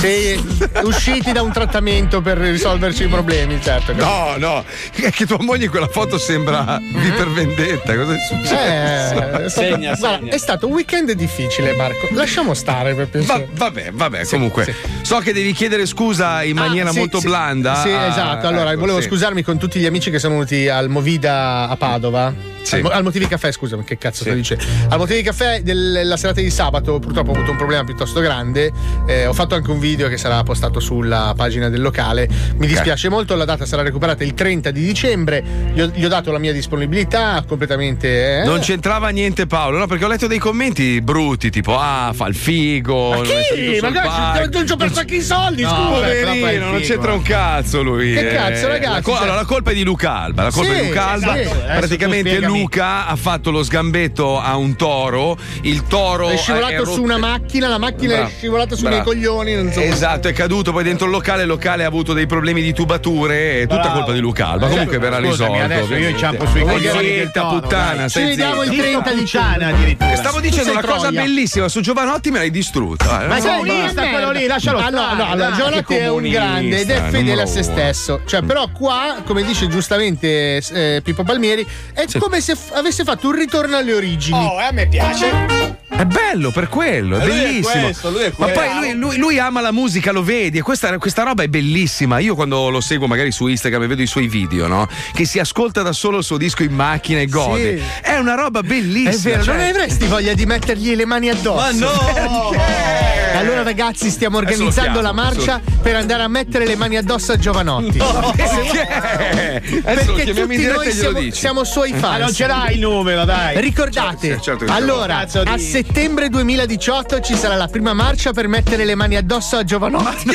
Sì, 0.00 0.44
usciti 0.82 1.30
da 1.30 1.42
un 1.42 1.52
trattamento 1.52 2.20
per 2.20 2.38
risolverci 2.38 3.04
i 3.04 3.06
problemi, 3.06 3.60
certo. 3.62 3.92
No, 3.94 4.34
no, 4.36 4.64
è 4.96 5.10
che 5.12 5.24
tua 5.24 5.38
moglie 5.40 5.66
in 5.66 5.70
quella 5.70 5.86
foto 5.86 6.18
sembra 6.18 6.78
vi 6.82 7.10
per 7.10 7.30
vendetta. 7.30 7.94
Cosa 7.94 8.14
è 8.14 8.18
Eh, 8.58 9.44
è 9.44 9.48
stato, 9.48 9.78
guarda, 9.98 10.30
è 10.34 10.38
stato 10.38 10.66
un 10.66 10.72
weekend 10.72 11.12
difficile, 11.12 11.74
Marco. 11.74 12.08
Lasciamo 12.12 12.54
stare 12.54 12.94
per 12.94 13.04
Va- 13.06 13.10
pensare. 13.10 13.48
vabbè, 13.52 13.90
vabbè, 13.92 14.26
comunque. 14.26 14.74
So 15.02 15.18
che 15.18 15.32
devi 15.32 15.52
chiedere 15.52 15.86
scusa 15.86 16.42
in 16.42 16.56
maniera 16.56 16.88
Ah, 16.88 16.92
sì, 16.92 16.98
molto 16.98 17.20
sì. 17.20 17.26
blanda. 17.26 17.74
Sì, 17.76 17.90
Ah, 17.90 18.06
esatto. 18.06 18.46
Allora, 18.46 18.70
ecco, 18.70 18.80
volevo 18.80 19.00
sì. 19.00 19.08
scusarmi 19.08 19.42
con 19.42 19.58
tutti 19.58 19.78
gli 19.78 19.86
amici 19.86 20.10
che 20.10 20.18
sono 20.18 20.34
venuti 20.34 20.68
al 20.68 20.88
Movida 20.88 21.68
a 21.68 21.76
Padova. 21.76 22.32
Al, 22.74 22.82
mo- 22.82 22.88
al 22.90 23.02
Motivi 23.02 23.26
Caffè, 23.28 23.52
scusa, 23.52 23.76
che 23.84 23.96
cazzo 23.98 24.22
sto 24.24 24.32
dicendo? 24.32 24.64
Al 24.88 24.98
Motivi 24.98 25.22
Caffè 25.22 25.62
della 25.62 26.16
serata 26.16 26.40
di 26.40 26.50
sabato, 26.50 26.98
purtroppo 26.98 27.30
ho 27.30 27.34
avuto 27.34 27.50
un 27.52 27.56
problema 27.56 27.84
piuttosto 27.84 28.20
grande. 28.20 28.72
Eh, 29.06 29.26
ho 29.26 29.32
fatto 29.32 29.54
anche 29.54 29.70
un 29.70 29.78
video 29.78 30.08
che 30.08 30.16
sarà 30.16 30.42
postato 30.42 30.80
sulla 30.80 31.32
pagina 31.36 31.68
del 31.68 31.80
locale. 31.80 32.28
Mi 32.56 32.66
dispiace 32.66 33.08
molto, 33.08 33.34
la 33.36 33.44
data 33.44 33.64
sarà 33.66 33.82
recuperata 33.82 34.24
il 34.24 34.34
30 34.34 34.70
di 34.70 34.84
dicembre. 34.84 35.42
Gli 35.72 35.80
ho, 35.80 35.90
gli 35.94 36.04
ho 36.04 36.08
dato 36.08 36.32
la 36.32 36.38
mia 36.38 36.52
disponibilità 36.52 37.44
completamente. 37.46 38.40
eh. 38.40 38.44
Non 38.44 38.60
c'entrava 38.60 39.08
niente 39.10 39.46
Paolo, 39.46 39.78
no? 39.78 39.86
Perché 39.86 40.04
ho 40.04 40.08
letto 40.08 40.26
dei 40.26 40.38
commenti 40.38 41.00
brutti, 41.00 41.50
tipo 41.50 41.78
ah, 41.78 42.12
fa 42.14 42.26
il 42.26 42.34
figo. 42.34 43.10
Ma 43.10 43.22
chi? 43.22 43.78
Ma 43.80 43.90
palco. 43.92 44.48
non, 44.58 44.66
ci 44.66 44.72
ho 44.72 44.76
perso 44.76 45.00
anche 45.00 45.16
i 45.16 45.22
soldi, 45.22 45.62
No, 45.62 45.68
scusa. 45.68 45.88
poverino, 45.90 46.70
non 46.70 46.80
c'entra 46.80 47.12
un 47.12 47.22
cazzo 47.22 47.82
lui. 47.82 48.12
Che 48.14 48.30
eh. 48.30 48.34
cazzo, 48.34 48.66
ragazzi, 48.68 48.92
La, 48.94 49.00
co- 49.02 49.12
cioè- 49.12 49.22
allora, 49.22 49.36
la 49.36 49.44
colpa 49.44 49.70
è 49.70 49.74
di 49.74 49.84
Luca 49.84 50.12
Alba. 50.20 50.42
La 50.44 50.50
colpa 50.50 50.72
Sì, 50.72 50.78
è 50.78 50.80
di 50.82 50.88
Luca 50.88 51.08
Alba. 51.08 51.40
esatto. 51.40 51.54
Adesso 51.62 51.76
Praticamente 51.78 52.28
spiegami. 52.30 52.55
Luca 52.60 53.06
ha 53.06 53.16
fatto 53.16 53.50
lo 53.50 53.62
sgambetto 53.62 54.38
a 54.40 54.56
un 54.56 54.76
toro. 54.76 55.36
Il 55.62 55.86
toro 55.86 56.28
È 56.28 56.36
scivolato 56.36 56.76
rotto- 56.78 56.92
su 56.92 57.02
una 57.02 57.18
macchina, 57.18 57.68
la 57.68 57.78
macchina 57.78 58.14
Bravo, 58.14 58.28
è 58.28 58.32
scivolata 58.36 58.76
sui 58.76 58.88
miei 58.88 59.02
coglioni. 59.02 59.54
Non 59.54 59.72
so 59.72 59.80
Esatto, 59.80 60.28
è 60.28 60.32
caduto 60.32 60.72
poi 60.72 60.84
dentro 60.84 61.06
il 61.06 61.12
locale. 61.12 61.42
Il 61.42 61.48
locale 61.48 61.84
ha 61.84 61.86
avuto 61.86 62.12
dei 62.12 62.26
problemi 62.26 62.62
di 62.62 62.72
tubature. 62.72 63.60
È 63.60 63.66
tutta 63.66 63.80
Bravo. 63.80 63.94
colpa 63.98 64.12
di 64.12 64.20
Luca 64.20 64.48
Alba. 64.48 64.66
Eh, 64.66 64.70
Comunque 64.70 64.98
verrà 64.98 65.18
risolto. 65.18 65.60
adesso 65.62 65.94
io 65.94 66.08
inciampo 66.08 66.46
sui 66.46 66.60
coglioni 66.62 67.08
del 67.08 67.26
zitta, 67.26 67.40
toro, 67.40 67.60
puttana, 67.60 68.08
Ci 68.08 68.20
vediamo 68.22 68.62
il 68.62 68.70
30 68.76 69.12
di 69.12 69.20
puttana 69.20 69.66
addirittura. 69.68 70.16
Stavo 70.16 70.40
dicendo 70.40 70.70
una 70.72 70.82
cosa 70.82 71.10
bellissima 71.10 71.68
su 71.68 71.80
Giovanotti, 71.80 72.30
me 72.30 72.38
l'hai 72.38 72.50
distrutta. 72.50 73.24
Eh, 73.24 73.26
Ma 73.28 73.34
no, 73.36 73.40
sei 73.40 73.56
comunista 73.58 74.08
quello 74.08 74.30
lì, 74.30 74.46
lascialo 74.46 74.78
Ah, 74.78 74.90
no, 74.90 75.30
allora. 75.30 75.50
Giovanotti 75.52 75.94
è 75.94 76.08
un 76.08 76.28
grande 76.28 76.80
ed 76.80 76.90
è 76.90 77.02
fedele 77.10 77.42
a 77.42 77.46
se 77.46 77.62
stesso. 77.62 78.20
Cioè, 78.26 78.42
però 78.42 78.68
qua, 78.72 79.16
come 79.24 79.42
dice 79.42 79.68
giustamente 79.68 80.56
eh, 80.72 81.00
Pippo 81.02 81.22
Palmieri, 81.24 81.66
è 81.92 82.04
come 82.18 82.35
se 82.40 82.54
f- 82.54 82.72
avesse 82.74 83.04
fatto 83.04 83.28
un 83.28 83.34
ritorno 83.36 83.76
alle 83.76 83.92
origini. 83.94 84.38
Oh, 84.38 84.58
a 84.58 84.70
me 84.72 84.86
piace. 84.88 85.74
È 85.88 86.04
bello 86.04 86.50
per 86.50 86.68
quello, 86.68 87.16
è 87.16 87.20
Ma 87.20 87.24
lui 87.24 87.38
è 87.38 87.42
bellissimo. 87.44 87.84
questo, 87.84 88.10
lui 88.10 88.22
è 88.24 88.32
Ma 88.36 88.48
poi 88.48 88.68
lui, 88.80 88.92
lui- 88.94 89.16
lui 89.16 89.38
ama 89.38 89.62
la 89.62 89.72
musica, 89.72 90.12
lo 90.12 90.22
vedi, 90.22 90.58
e 90.58 90.62
questa, 90.62 90.98
questa 90.98 91.22
roba 91.22 91.42
è 91.42 91.48
bellissima. 91.48 92.18
Io 92.18 92.34
quando 92.34 92.68
lo 92.68 92.82
seguo 92.82 93.06
magari 93.06 93.32
su 93.32 93.46
Instagram 93.46 93.84
e 93.84 93.86
vedo 93.86 94.02
i 94.02 94.06
suoi 94.06 94.28
video, 94.28 94.66
no? 94.66 94.86
Che 95.14 95.24
si 95.24 95.38
ascolta 95.38 95.80
da 95.80 95.92
solo 95.92 96.18
il 96.18 96.24
suo 96.24 96.36
disco 96.36 96.62
in 96.62 96.74
macchina 96.74 97.20
e 97.20 97.26
gode. 97.26 97.78
Sì. 97.78 97.84
È 98.02 98.18
una 98.18 98.34
roba 98.34 98.62
bellissima. 98.62 99.10
È 99.10 99.16
vero, 99.16 99.42
cioè- 99.44 99.56
non 99.56 99.64
avresti 99.66 100.06
voglia 100.06 100.34
di 100.34 100.44
mettergli 100.44 100.94
le 100.94 101.06
mani 101.06 101.30
addosso? 101.30 101.56
Ma 101.56 101.70
no! 101.70 102.50
Perché? 102.52 102.95
Allora, 103.36 103.62
ragazzi, 103.62 104.10
stiamo 104.10 104.38
organizzando 104.38 105.00
la 105.00 105.12
marcia 105.12 105.60
per 105.82 105.94
andare 105.96 106.22
a 106.22 106.28
mettere 106.28 106.66
le 106.66 106.76
mani 106.76 106.96
addosso 106.96 107.32
a 107.32 107.36
Giovanotti. 107.38 107.98
Perché? 107.98 109.62
Lo 109.74 109.80
Perché 109.82 110.22
in 110.22 110.34
tutti 110.34 110.64
noi 110.66 110.92
siamo, 110.92 111.30
siamo 111.30 111.64
suoi 111.64 111.92
Ma 111.92 111.98
fan. 111.98 112.20
non 112.20 112.32
ce 112.32 112.46
l'hai 112.46 112.74
il 112.74 112.80
numero, 112.80 113.24
dai. 113.24 113.60
Ricordate, 113.60 114.28
Certo, 114.28 114.42
certo 114.42 114.64
che 114.64 114.70
ce 114.72 114.78
l'ho. 114.80 114.84
allora 114.92 115.26
a 115.44 115.58
settembre 115.58 116.28
2018 116.28 117.20
ci 117.20 117.36
sarà 117.36 117.54
la 117.56 117.68
prima 117.68 117.92
marcia 117.92 118.32
per 118.32 118.48
mettere 118.48 118.84
le 118.84 118.94
mani 118.94 119.16
addosso 119.16 119.56
a 119.56 119.64
Giovanotti. 119.64 120.30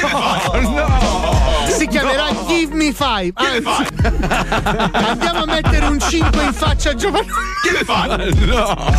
Si 1.75 1.87
chiamerà 1.87 2.27
Give 2.47 2.75
Me 2.75 2.93
Five. 2.93 3.31
Anzi, 3.33 3.85
andiamo 4.91 5.39
a 5.43 5.45
mettere 5.45 5.85
un 5.87 5.99
5 5.99 6.43
in 6.43 6.53
faccia 6.53 6.91
a 6.91 6.95
Giovanotti. 6.95 7.31
Che 7.63 7.83
fai? 7.83 8.35
No! 8.45 8.93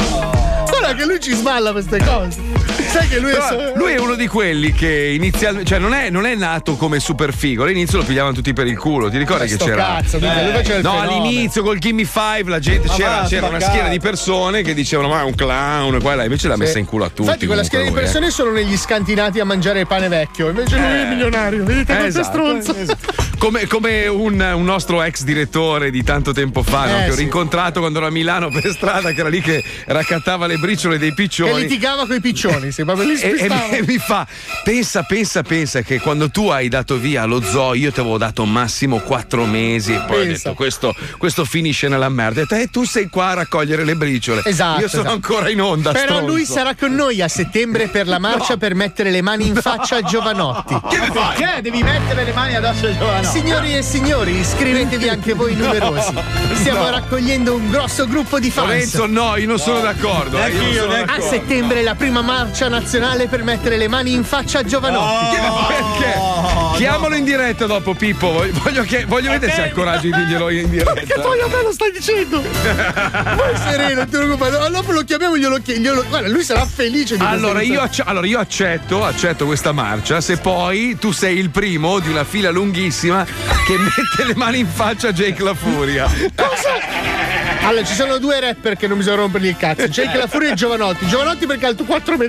Guarda 0.68 0.94
che 0.94 1.04
lui 1.04 1.20
ci 1.20 1.34
sballa 1.34 1.72
queste 1.72 1.98
cose. 2.02 2.40
Sai 2.92 3.08
che 3.08 3.18
lui 3.18 3.30
è. 3.30 3.34
Però 3.34 3.48
so- 3.48 3.72
lui 3.76 3.92
è 3.92 3.98
uno 3.98 4.14
di 4.14 4.26
quelli 4.26 4.72
che 4.72 5.12
inizialmente, 5.14 5.68
cioè 5.68 5.78
non 5.78 5.94
è, 5.94 6.10
non 6.10 6.26
è 6.26 6.34
nato 6.34 6.76
come 6.76 7.00
super 7.00 7.34
figo. 7.34 7.64
All'inizio 7.64 7.98
lo 7.98 8.04
pigliavano 8.04 8.34
tutti 8.34 8.52
per 8.52 8.66
il 8.66 8.78
culo. 8.78 9.08
Ti 9.10 9.18
ricordi 9.18 9.46
che 9.46 9.56
c'era? 9.56 10.00
cazzo, 10.00 10.16
il 10.18 10.80
no, 10.82 11.00
all'inizio 11.00 11.62
col 11.62 11.78
Gimme 11.78 12.04
Five 12.04 12.44
la 12.50 12.58
gente 12.58 12.88
Ma 12.88 12.94
c'era, 12.94 13.24
c'era 13.26 13.46
una 13.48 13.60
schiera 13.60 13.88
di 13.88 13.98
persone 13.98 14.62
che 14.62 14.74
dicevano: 14.74 15.08
Ma 15.08 15.20
è 15.20 15.24
un 15.24 15.34
clown, 15.34 16.00
qua 16.00 16.12
e 16.12 16.16
là. 16.16 16.24
Invece 16.24 16.48
l'ha 16.48 16.56
messa 16.56 16.78
in 16.78 16.84
culo 16.84 17.04
a 17.04 17.08
tutti. 17.08 17.22
Infatti, 17.22 17.46
quella 17.46 17.64
schiera 17.64 17.84
di 17.84 17.90
eh. 17.90 17.94
persone 17.94 18.30
sono 18.30 18.50
negli 18.50 18.76
scantinati 18.76 19.40
a 19.40 19.44
mangiare 19.44 19.86
pane 19.86 20.08
vecchio. 20.08 20.48
Invece 20.48 20.76
lui 20.76 20.86
è 20.86 21.02
Eh. 21.02 21.06
milionario. 21.06 21.64
Vedete 21.64 21.84
quanto 21.86 22.04
è 22.04 22.08
Esatto, 22.08 22.24
stronzo. 22.60 22.74
Come, 23.38 23.66
come 23.66 24.06
un, 24.06 24.40
un 24.54 24.64
nostro 24.64 25.02
ex 25.02 25.24
direttore 25.24 25.90
di 25.90 26.04
tanto 26.04 26.32
tempo 26.32 26.62
fa, 26.62 26.86
no? 26.86 26.98
Eh, 27.00 27.04
che 27.04 27.10
ho 27.10 27.14
sì. 27.14 27.20
rincontrato 27.22 27.80
quando 27.80 27.98
ero 27.98 28.06
a 28.06 28.10
Milano 28.10 28.50
per 28.50 28.70
strada, 28.70 29.10
che 29.10 29.18
era 29.20 29.28
lì 29.28 29.40
che 29.40 29.62
raccattava 29.86 30.46
le 30.46 30.58
briciole 30.58 30.98
dei 30.98 31.08
Che 31.08 31.14
piccioni. 31.14 31.60
litigava 31.62 32.06
con 32.06 32.16
i 32.16 32.20
piccioni. 32.20 32.70
Sì, 32.70 32.81
proprio 32.84 33.06
lì 33.06 33.12
E, 33.20 33.26
e 33.30 33.36
spistava. 33.36 33.66
mi, 33.70 33.76
e 33.78 33.82
mi 33.86 33.98
fa, 33.98 34.26
pensa, 34.64 35.02
pensa, 35.02 35.42
pensa 35.42 35.82
che 35.82 36.00
quando 36.00 36.30
tu 36.30 36.48
hai 36.48 36.68
dato 36.68 36.96
via 36.96 37.24
lo 37.24 37.40
zoo, 37.42 37.74
io 37.74 37.90
ti 37.92 38.00
avevo 38.00 38.18
dato 38.18 38.44
massimo 38.44 38.98
quattro 39.00 39.44
mesi. 39.44 39.92
E 39.92 40.00
poi 40.06 40.16
ho 40.16 40.24
Pensa. 40.24 40.42
detto, 40.48 40.54
questo, 40.54 40.94
questo 41.18 41.44
finisce 41.44 41.88
nella 41.88 42.08
merda. 42.08 42.40
E 42.42 42.46
ho 42.48 42.54
"Eh, 42.56 42.66
tu 42.68 42.84
sei 42.84 43.08
qua 43.08 43.28
a 43.28 43.34
raccogliere 43.34 43.84
le 43.84 43.96
briciole. 43.96 44.42
Esatto. 44.44 44.80
Io 44.80 44.88
sono 44.88 45.02
esatto. 45.02 45.14
ancora 45.14 45.50
in 45.50 45.60
onda. 45.60 45.92
Però 45.92 46.04
stronzo. 46.14 46.26
lui 46.26 46.44
sarà 46.44 46.74
con 46.74 46.94
noi 46.94 47.20
a 47.22 47.28
settembre 47.28 47.88
per 47.88 48.06
la 48.06 48.18
marcia 48.18 48.56
per 48.56 48.74
mettere 48.74 49.10
le 49.10 49.22
mani 49.22 49.46
in 49.46 49.54
faccia 49.54 49.96
a 49.96 50.02
Giovanotti. 50.02 50.76
Perché 50.88 51.60
devi 51.62 51.82
mettere 51.82 52.24
le 52.24 52.32
mani 52.32 52.54
addosso 52.56 52.86
a 52.86 52.96
Giovanotti? 52.96 53.38
Signori 53.38 53.76
e 53.76 53.82
signori, 53.82 54.38
iscrivetevi 54.38 55.08
anche 55.08 55.32
voi 55.34 55.54
numerosi. 55.54 56.12
Stiamo 56.54 56.84
no. 56.84 56.90
raccogliendo 56.90 57.54
un 57.54 57.70
grosso 57.70 58.06
gruppo 58.06 58.38
di 58.38 58.50
fans. 58.50 58.66
Lorenzo, 58.66 59.06
no, 59.06 59.36
io 59.36 59.46
non 59.46 59.58
sono 59.58 59.80
d'accordo. 59.80 60.38
eh, 60.42 60.50
io 60.50 60.62
non 60.62 60.72
sono 60.74 60.92
A 60.92 60.96
d'accordo. 61.04 61.26
settembre 61.28 61.82
la 61.82 61.94
prima 61.94 62.22
marcia 62.22 62.68
nazionale 62.72 63.28
per 63.28 63.42
mettere 63.44 63.76
le 63.76 63.86
mani 63.86 64.12
in 64.14 64.24
faccia 64.24 64.60
a 64.60 64.64
Giovanotti. 64.64 65.36
Perché? 65.36 66.20
Chiamalo 66.76 67.14
in 67.14 67.24
diretta 67.24 67.66
dopo, 67.66 67.94
Pippo. 67.94 68.44
Voglio, 68.50 68.82
che- 68.84 69.04
voglio 69.04 69.30
vedere 69.30 69.52
se 69.52 69.62
ha 69.62 69.66
il 69.66 69.72
coraggio 69.72 70.00
di 70.06 70.12
dirglielo 70.12 70.48
in 70.50 70.70
diretta. 70.70 70.92
Perché 70.94 71.20
poi 71.20 71.40
a 71.40 71.46
me 71.48 71.62
lo 71.62 71.72
stai 71.72 71.92
dicendo? 71.92 72.40
Vai 72.62 73.56
sereno, 73.56 73.94
non 74.00 74.08
ti 74.08 74.16
preoccupare. 74.16 74.56
Allora 74.56 74.68
dopo 74.70 74.92
lo 74.92 75.02
chiamiamo 75.04 75.34
e 75.34 75.38
glielo 75.38 75.58
chiediamo. 75.62 76.02
Guarda, 76.08 76.28
lui 76.28 76.42
sarà 76.42 76.64
felice 76.64 77.16
di 77.18 77.24
Allora 77.24 77.60
io, 77.60 77.74
cosa. 77.74 77.82
acce- 77.84 78.02
allora 78.06 78.26
io 78.26 78.38
accetto, 78.38 79.04
accetto 79.04 79.44
questa 79.46 79.72
marcia 79.72 80.20
se 80.22 80.38
poi 80.38 80.96
tu 80.98 81.12
sei 81.12 81.36
il 81.38 81.50
primo 81.50 81.98
di 81.98 82.08
una 82.08 82.24
fila 82.24 82.50
lunghissima 82.50 83.24
che 83.24 83.76
mette 83.76 84.24
le 84.26 84.34
mani 84.34 84.60
in 84.60 84.66
faccia 84.66 85.08
a 85.08 85.12
Jake 85.12 85.42
La 85.42 85.54
Furia. 85.54 86.08
Allora, 87.64 87.84
ci 87.84 87.94
sono 87.94 88.18
due 88.18 88.40
rapper 88.40 88.76
che 88.76 88.88
non 88.88 88.98
bisogna 88.98 89.16
rompergli 89.16 89.46
il 89.46 89.56
cazzo. 89.56 89.86
Jake 89.86 90.16
La 90.18 90.26
Furia 90.26 90.50
e 90.50 90.54
Giovanotti. 90.54 91.06
Giovanotti 91.06 91.46
perché 91.46 91.66
è 91.66 91.68
alto 91.68 91.84
4,40 91.84 92.16
m 92.16 92.22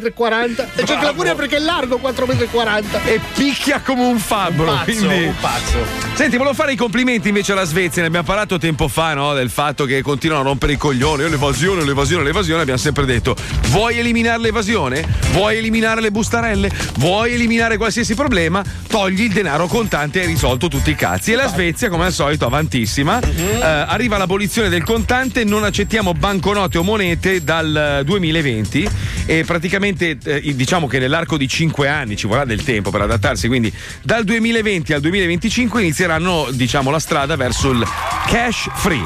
e 0.76 0.84
Jake 0.84 1.04
La 1.04 1.14
Furia 1.14 1.34
perché 1.34 1.56
è 1.56 1.60
largo 1.60 2.00
4,40 2.02 2.84
m. 2.84 3.00
E 3.06 3.20
picchia 3.34 3.82
come 3.82 4.04
un 4.04 4.20
fabbro. 4.20 4.70
Un 4.70 4.78
pazzo, 4.78 5.06
quindi... 5.06 5.26
un 5.26 5.36
pazzo. 5.40 5.78
Senti, 6.14 6.38
volevo 6.38 6.56
fare 6.56 6.74
i 6.74 6.76
complimenti 6.76 7.30
invece 7.30 7.54
alla 7.54 7.64
Svezia. 7.64 8.02
Ne 8.02 8.10
abbiamo 8.10 8.26
parlato 8.26 8.60
tempo 8.60 8.88
fa, 8.88 9.16
no? 9.16 9.34
Del 9.34 9.50
fatto 9.50 9.86
che 9.86 10.02
continuano 10.04 10.44
a 10.44 10.46
rompere 10.46 10.74
i 10.74 10.78
coglioni. 10.78 11.24
Io 11.24 11.30
l'evasione, 11.30 11.84
l'evasione, 11.84 12.24
l'evasione. 12.24 12.62
Abbiamo 12.62 12.80
sempre 12.80 13.06
detto: 13.06 13.36
vuoi 13.70 13.98
eliminare 13.98 14.40
l'evasione? 14.40 15.04
Vuoi 15.32 15.58
eliminare 15.58 16.00
le 16.00 16.12
bustarelle? 16.12 16.72
Vuoi 16.98 17.34
eliminare 17.34 17.78
qualsiasi 17.78 18.14
problema? 18.14 18.64
Togli 18.88 19.22
il 19.22 19.34
denaro 19.34 19.66
contante 19.66 20.20
e 20.20 20.22
hai 20.22 20.28
risolto 20.28 20.68
tutti 20.68 20.92
i 20.92 20.96
cazzi. 20.96 21.32
E 21.32 21.36
la 21.36 21.48
Svezia, 21.48 21.90
come 21.90 22.06
al 22.06 22.14
solito, 22.14 22.46
avantissima. 22.46 23.20
Mhm. 23.20 23.62
eh, 23.62 23.86
arriva 23.88 24.18
l'abolizione 24.18 24.70
del 24.70 24.84
contante. 24.84 25.22
Non 25.24 25.64
accettiamo 25.64 26.14
banconote 26.14 26.78
o 26.78 26.84
monete 26.84 27.44
dal 27.46 28.00
eh, 28.02 28.04
2020. 28.04 28.90
E 29.26 29.46
praticamente 29.46 30.18
eh, 30.22 30.54
diciamo 30.54 30.86
che 30.88 31.00
nell'arco 31.00 31.38
di 31.38 31.48
5 31.48 31.88
anni 31.88 32.18
ci 32.18 32.28
vorrà 32.28 32.44
del 32.44 32.62
tempo 32.62 32.92
per 32.92 33.02
adattarsi. 33.02 33.48
Quindi 33.48 33.72
dal 34.02 34.26
2020 34.26 34.92
al 34.92 35.00
2025 35.00 35.82
inizieranno 35.82 36.48
diciamo 36.52 36.92
la 36.92 37.00
strada 37.00 37.38
verso 37.38 37.70
il 37.70 37.88
cash 38.28 38.70
free. 38.74 39.02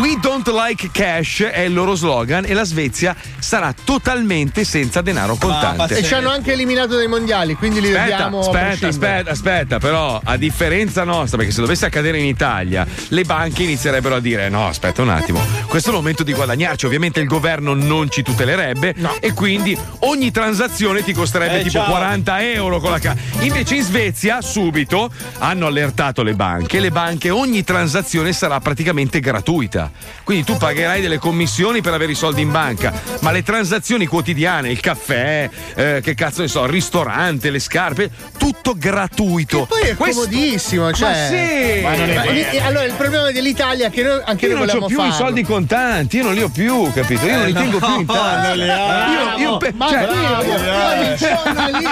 We 0.00 0.18
don't 0.20 0.48
like 0.48 0.90
cash 0.92 1.42
è 1.42 1.60
il 1.60 1.72
loro 1.72 1.94
slogan 1.94 2.44
e 2.44 2.54
la 2.54 2.64
Svezia 2.64 3.14
sarà 3.38 3.72
totalmente 3.84 4.64
senza 4.64 5.00
denaro 5.00 5.36
contante. 5.36 5.98
E 5.98 6.02
ci 6.02 6.14
hanno 6.14 6.30
anche 6.30 6.52
eliminato 6.52 6.96
dai 6.96 7.06
mondiali, 7.08 7.54
quindi 7.54 7.80
li 7.80 7.88
Aspetta, 7.88 8.04
vediamo. 8.04 8.40
aspetta, 8.40 8.88
aspetta, 8.88 9.30
aspetta, 9.30 9.78
però 9.78 10.20
a 10.22 10.36
differenza 10.36 11.04
nostra, 11.04 11.36
perché 11.36 11.52
se 11.52 11.60
dovesse 11.60 11.86
accadere 11.86 12.18
in 12.18 12.26
Italia, 12.26 12.86
le 13.08 13.24
banche 13.24 13.62
inizierebbero 13.62 14.16
a 14.16 14.20
dire: 14.20 14.48
no, 14.48 14.66
aspetta 14.66 15.02
un 15.02 15.10
attimo, 15.10 15.40
questo 15.66 15.88
è 15.90 15.92
il 15.92 15.98
momento 15.98 16.22
di 16.22 16.32
guadagnarci. 16.32 16.86
Ovviamente 16.86 17.20
il 17.20 17.26
governo 17.26 17.74
non 17.74 18.10
ci 18.10 18.22
tutelerebbe 18.22 18.94
e 19.20 19.32
quindi 19.32 19.76
ogni 20.00 20.30
transazione 20.30 21.02
ti 21.02 21.12
costerebbe 21.12 21.60
Eh, 21.60 21.62
tipo 21.62 21.78
ciao. 21.78 21.88
40 21.90 22.42
euro 22.52 22.80
con 22.80 22.90
la 22.90 22.98
ca- 22.98 23.16
Invece 23.40 23.76
in 23.76 23.82
Svezia, 23.82 24.40
subito, 24.40 25.10
hanno 25.38 25.66
allertato 25.66 26.22
le 26.22 26.34
banche. 26.34 26.80
Le 26.80 26.90
banche, 26.90 27.30
ogni 27.30 27.64
transazione 27.64 28.32
sarà 28.32 28.60
praticamente 28.60 29.20
gratuita. 29.20 29.90
Quindi 30.24 30.44
tu 30.44 30.56
pagherai 30.56 31.00
delle 31.00 31.18
commissioni 31.18 31.80
per 31.80 31.92
avere 31.94 32.12
i 32.12 32.14
soldi 32.16 32.42
in 32.42 32.50
banca, 32.50 32.92
ma 33.20 33.30
le 33.32 33.42
transazioni 33.42 34.06
quotidiane, 34.06 34.70
il 34.70 34.80
caffè, 34.80 35.48
eh, 35.74 36.00
che 36.02 36.14
cazzo 36.14 36.42
ne 36.42 36.48
so, 36.48 36.64
il 36.64 36.70
ristorante, 36.70 37.50
le 37.50 37.58
scarpe, 37.58 38.10
tutto 38.38 38.74
gratuito. 38.76 39.66
Poi 39.66 39.82
è 39.82 39.94
Questo- 39.94 40.20
comodissimo, 40.22 40.92
cioè. 40.92 41.08
Ma 41.10 41.14
sì! 41.26 41.82
Ma 41.82 41.96
non 41.96 42.08
è 42.10 42.14
Ma- 42.58 42.64
allora 42.66 42.84
il 42.84 42.92
problema 42.94 43.30
dell'Italia 43.30 43.86
è 43.86 43.90
che 43.90 44.02
noi, 44.02 44.20
anche 44.24 44.46
Io 44.46 44.56
noi 44.56 44.66
non 44.66 44.76
ho 44.76 44.80
volevamo 44.80 44.86
più 44.86 44.96
i 44.96 45.00
farlo. 45.10 45.16
Soldi 45.42 45.44
contanti, 45.44 46.16
io 46.18 46.22
non 46.24 46.34
li 46.34 46.42
ho 46.42 46.48
più, 46.48 46.90
capito? 46.92 47.24
Io 47.26 47.36
non 47.36 47.44
li 47.46 47.50
Eh, 47.50 47.54
tengo 47.54 47.78
più 47.78 47.98
in 48.00 48.06
tasca. 48.06 48.54
Io, 48.54 49.38
io 49.38 49.56
pe- 49.58 49.72
Ma 49.74 49.88
cioè- 49.88 50.06
bravo, 50.06 50.54
bravo, 50.54 51.02
mi 51.02 51.18
sono 51.18 51.78
lì. 51.78 51.82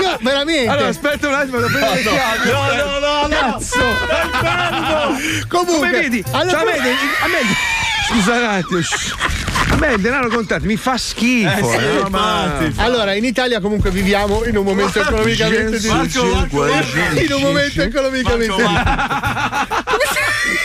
Io 0.00 0.18
veramente. 0.20 0.68
Allora, 0.70 0.88
aspetta 0.88 1.28
un 1.28 1.34
attimo, 1.34 1.56
devo 1.58 1.68
prendere 1.68 1.94
le 1.94 2.02
chiavi. 2.02 2.50
No, 2.50 2.66
no, 2.74 2.98
no, 2.98 3.26
no. 3.26 3.28
Cazzo! 3.28 3.78
Comunque, 5.48 5.74
Come 5.78 5.90
vedi, 5.90 6.24
Allora- 6.30 6.50
cioè, 6.50 6.60
a 6.60 6.64
me, 6.64 6.72
a 6.78 7.26
me- 7.28 7.56
scusa 8.08 8.32
un 8.34 8.44
attimo, 8.44 8.80
a 9.70 9.76
me 9.76 9.92
il 9.94 10.00
denaro 10.00 10.28
contato 10.28 10.64
mi 10.64 10.76
fa 10.76 10.96
schifo. 10.96 11.70
Eh, 11.72 11.78
sì, 11.78 11.98
no, 12.02 12.08
ma-. 12.08 12.58
Allora, 12.76 13.14
in 13.14 13.24
Italia 13.24 13.60
comunque 13.60 13.90
viviamo 13.90 14.44
in 14.44 14.56
un 14.56 14.64
momento 14.64 15.00
economicamente 15.00 15.78
difficile. 15.78 16.48
In 17.22 17.32
un 17.32 17.40
momento 17.42 17.82
economicamente 17.82 18.62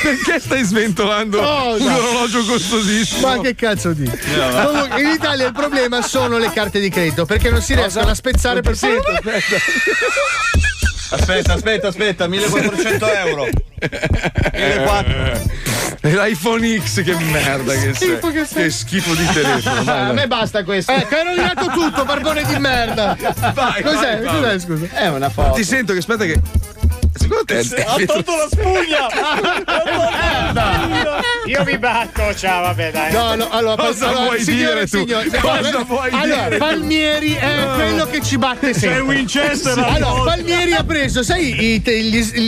Perché 0.01 0.39
stai 0.39 0.63
sventolando 0.63 1.39
Cosa? 1.39 1.83
un 1.83 1.91
orologio 1.91 2.43
costosissimo? 2.45 3.27
Ma 3.27 3.39
che 3.41 3.55
cazzo 3.55 3.91
di? 3.93 4.05
No. 4.05 4.67
Comunque, 4.67 5.01
in 5.01 5.07
Italia 5.09 5.45
il 5.47 5.53
problema 5.53 6.01
sono 6.01 6.37
le 6.37 6.51
carte 6.51 6.79
di 6.79 6.89
credito 6.89 7.25
perché 7.25 7.49
non 7.49 7.61
si 7.61 7.73
riescono 7.75 8.09
a 8.09 8.13
spezzare 8.15 8.61
per 8.61 8.77
Aspetta, 11.11 11.53
aspetta, 11.53 11.87
aspetta, 11.89 12.27
1400 12.27 13.05
euro. 13.13 13.47
1400. 14.53 15.61
E 16.01 16.11
l'iPhone 16.15 16.79
X, 16.81 17.03
che 17.03 17.15
merda 17.15 17.73
che 17.73 17.93
sei. 17.93 17.93
Schifo 17.93 18.31
che 18.31 18.45
sei. 18.45 18.63
Che 18.63 18.69
schifo 18.71 19.13
di 19.13 19.25
telefono. 19.27 19.83
vai, 19.83 20.09
A 20.09 20.11
me 20.13 20.27
basta 20.27 20.63
questo. 20.63 20.91
Ecco, 20.91 21.15
hai 21.15 21.23
rovinato 21.23 21.67
tutto, 21.67 22.03
barbone 22.03 22.43
di 22.45 22.57
merda. 22.57 23.15
Vai, 23.53 23.81
Cos'è? 23.83 24.19
vai, 24.19 24.25
Cos'è, 24.25 24.39
vai. 24.41 24.59
scusa? 24.59 24.85
È 24.91 25.07
una 25.07 25.29
foto. 25.29 25.53
Ti 25.53 25.63
sento 25.63 25.93
che 25.93 25.99
aspetta 25.99 26.25
che. 26.25 26.41
Secondo 27.23 27.45
te 27.45 27.59
è 27.59 27.81
Ha 27.87 27.95
tolto 28.05 28.35
la 28.35 28.47
spugna! 28.51 29.07
Io 31.45 31.63
mi 31.65 31.77
batto, 31.77 32.33
ciao, 32.35 32.61
vabbè, 32.63 32.91
dai. 32.91 33.11
No, 33.11 33.35
no, 33.35 33.49
allora, 33.49 33.83
Cosa 33.83 34.07
allora, 34.09 34.23
vuoi 34.25 34.41
signore 34.41 34.85
dire 34.85 34.87
tu? 34.87 34.97
e 34.97 34.99
signori, 34.99 35.29
Cosa 35.29 35.83
vuoi 35.83 36.09
allora, 36.11 36.43
dire 36.43 36.57
tu? 36.57 36.57
Palmieri 36.57 37.33
è 37.33 37.67
quello 37.75 38.05
che 38.07 38.21
ci 38.21 38.37
batte 38.37 38.73
sempre. 38.73 38.99
Winchester 39.01 39.77
a 39.77 39.85
Allora. 39.87 40.31
Palmieri 40.31 40.73
ha 40.73 40.83
preso, 40.83 41.23
sai, 41.23 41.53
gli, 41.53 41.81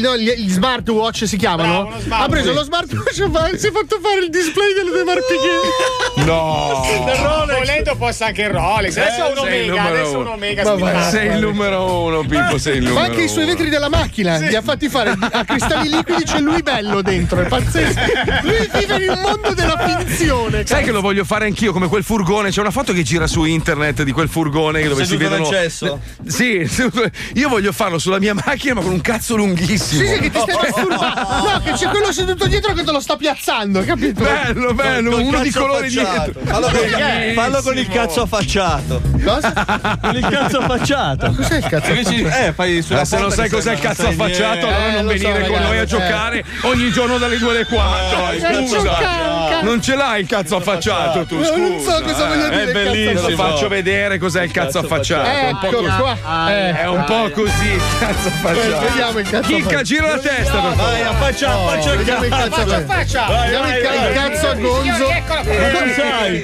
no, 0.02 0.18
gli- 0.18 0.34
gli 0.36 0.50
smartwatch 0.50 1.26
si 1.28 1.38
chiamano? 1.38 1.92
ha 2.10 2.28
preso 2.28 2.54
lo 2.54 2.64
smartwatch 2.64 3.20
e 3.54 3.58
si 3.58 3.68
è 3.68 3.72
fatto 3.72 4.00
fare 4.02 4.22
il 4.24 4.30
display 4.30 4.74
delle 4.74 4.92
due 4.92 5.04
marchine. 5.04 6.24
No! 6.26 6.84
Rolex. 7.06 7.58
Volendo 7.58 7.96
possa 7.98 8.26
anche 8.28 8.42
il 8.44 8.50
Rolex. 8.50 8.96
Adesso 8.98 9.26
è 9.26 9.30
un 9.30 9.46
sei 9.46 9.66
il 9.66 9.72
Omega, 9.72 9.82
numero 9.82 9.96
adesso 9.96 10.12
è 10.12 10.16
un 10.16 10.22
uno. 10.22 10.32
Omega 10.32 10.64
Ma 10.64 10.74
vai. 10.76 11.10
Sei 11.12 11.28
il 11.28 11.40
numero 11.40 12.02
uno, 12.02 12.20
Pippo, 12.26 12.58
sei 12.58 12.78
il 12.78 12.84
numero 12.84 13.00
Ma 13.00 13.06
anche 13.06 13.22
i 13.24 13.28
suoi 13.28 13.44
uno. 13.44 13.54
vetri 13.54 13.70
della 13.70 13.90
macchina 13.90 14.38
li 14.38 14.56
ha 14.56 14.62
fatti 14.66 14.90
fare 14.90 15.16
a 15.32 15.46
cristalli 15.46 15.90
liquidi, 15.90 16.24
c'è 16.24 16.40
lui 16.40 16.62
bello 16.62 17.02
dentro, 17.02 17.40
è 17.40 17.46
pazzesco. 17.48 18.00
Lui 18.42 18.70
vive 18.74 19.04
in 19.04 19.10
un 19.12 19.20
mondo 19.22 19.54
della 19.54 19.78
finzione. 19.78 20.66
Sai 20.66 20.84
che 20.84 20.92
lo 20.92 21.02
voglio 21.02 21.24
fare 21.24 21.46
anch'io 21.46 21.72
come 21.72 21.88
quel 21.88 22.04
furgone? 22.04 22.50
C'è 22.50 22.60
una 22.60 22.72
foto 22.72 22.92
che 22.92 23.04
gira 23.04 23.28
su 23.28 23.44
internet 23.46 24.04
di 24.04 24.12
quel 24.12 24.28
furgone 24.28 24.82
dove 24.88 25.04
si 25.06 25.12
Seduto 25.12 25.30
vedono. 25.30 25.50
nel 25.50 25.62
cesso? 25.62 26.00
Sì, 26.26 26.68
io 27.36 27.48
voglio 27.50 27.72
farlo 27.72 28.00
sulla 28.00 28.20
mia 28.20 28.34
macchina, 28.34 28.74
ma 28.76 28.82
con 28.82 28.92
un 28.92 29.02
cazzo 29.02 29.36
lunghissimo. 29.36 30.02
Sì, 30.04 30.14
sì, 30.16 30.20
che 30.20 30.32
ti 30.32 30.40
stai. 30.40 30.54
No, 31.46 31.62
che 31.64 31.72
c'è 31.74 31.88
quello 31.90 32.12
seduto 32.12 32.48
dietro 32.48 32.74
che 32.74 32.84
te 32.84 32.92
lo 32.92 33.00
sta 33.00 33.16
piazzando, 33.16 33.84
capito? 33.84 34.24
Bello, 34.24 34.74
bello, 34.74 35.12
Col 35.12 35.22
uno 35.22 35.40
di 35.42 35.50
cazzo 35.52 35.60
colore 35.66 35.88
affacciato. 35.88 36.32
dietro. 36.32 36.42
Fallo 36.52 36.66
con, 36.68 36.74
Bellissimo. 36.82 37.34
fallo 37.42 37.62
con 37.62 37.78
il 37.78 37.88
cazzo 37.88 38.22
affacciato. 38.22 39.02
Cosa? 39.24 39.98
Con 40.02 40.16
il 40.16 40.28
cazzo 40.28 40.58
affacciato. 40.60 41.34
Cos'è 41.36 41.58
il 41.58 41.64
cazzo 41.68 41.92
affacciato? 41.92 42.46
Eh, 42.46 42.54
fai 42.54 42.82
sulla 42.82 43.00
Ma 43.00 43.06
se 43.06 43.20
non 43.20 43.32
sai 43.32 43.50
cos'è 43.50 43.74
il 43.74 43.80
cazzo 43.80 44.08
affacciato, 44.08 44.55
niente. 44.56 44.76
allora 44.76 44.92
non 44.92 45.04
lo 45.06 45.10
so, 45.12 45.18
venire 45.18 45.40
con 45.40 45.42
ragazzi, 45.54 45.68
noi 45.68 45.78
a 45.78 45.82
eh. 45.82 45.86
giocare 45.86 46.44
ogni 46.62 46.92
giorno 46.92 47.18
dalle 47.18 47.38
2 47.38 47.50
alle 47.52 47.66
4. 47.66 48.30
Eh, 48.32 48.40
Scusa, 48.68 48.78
giocare. 48.80 49.62
non 49.64 49.82
ce 49.82 49.96
l'hai 49.96 50.22
il 50.22 50.28
cazzo 50.28 50.56
affacciato 50.58 51.26
tu, 51.26 51.38
No, 51.38 51.44
scusa. 51.46 51.58
non 51.58 51.80
so 51.82 52.02
cosa 52.02 52.26
voglio 52.28 52.50
dire, 52.50 52.64
È 52.64 52.72
bellissimo. 52.72 53.30
Lo 53.30 53.36
faccio 53.36 53.68
vedere 53.68 54.18
cos'è 54.18 54.44
il 54.44 54.52
cazzo 54.52 54.80
affacciato. 54.80 55.30
È 55.30 55.50
un 55.52 55.58
po' 55.60 55.68
Ecco 55.68 55.78
così. 55.82 55.96
qua. 55.98 56.52
Eh, 56.52 56.74
È 56.82 56.88
un 56.88 57.04
po' 57.06 57.30
così 57.32 57.66
il 57.68 57.82
cazzo 58.00 58.28
affacciato. 58.28 58.80
Vediamo 58.86 59.20
il 59.20 59.30
cazzo 59.30 59.48
Chicca, 59.56 59.82
gira 59.82 60.08
la 60.08 60.20
testa 60.20 60.60
Vai, 60.60 61.02
affaccia, 61.02 61.58
Oh, 61.58 61.68
affaccia 61.70 61.94
il 61.94 62.06
cazzo. 62.06 62.28
cazzo 62.30 62.62
affacciato. 62.62 62.86
Faccia. 62.86 63.26
Vediamo 63.44 63.68
il, 63.68 63.82
ca- 63.82 64.08
il 64.08 64.14
cazzo 64.14 64.50
a 64.50 64.54
gonzo. 64.56 65.14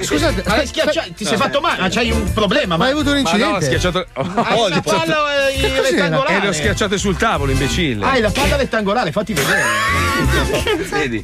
Scusate, 0.02 0.66
schiacciato, 0.66 1.12
ti 1.16 1.24
sei 1.24 1.36
fatto 1.36 1.60
male, 1.60 1.80
ma 1.82 1.88
c'hai 1.88 2.10
un 2.10 2.32
problema. 2.32 2.76
ma 2.76 2.84
hai 2.86 2.92
avuto 2.92 3.08
un 3.10 3.14
no, 3.14 3.20
incidente? 3.20 3.64
schiacciato. 3.66 3.98
Hai 4.12 4.58
Oh, 4.58 4.66
una 4.66 4.80
palla 4.80 5.48
eh, 5.48 5.52
Che 5.60 5.68
cos'era? 5.68 5.86
e 5.88 5.90
rettangolare. 5.90 6.40
le 6.40 6.48
ho 6.48 6.52
schiacciate 6.52 6.98
sul 6.98 7.16
tavolo, 7.16 7.52
imbecille. 7.52 8.01
Hai 8.02 8.20
la 8.20 8.30
palla 8.30 8.56
rettangolare, 8.56 9.12
fatti 9.12 9.32
vedere. 9.32 9.62
Vedi? 10.90 11.22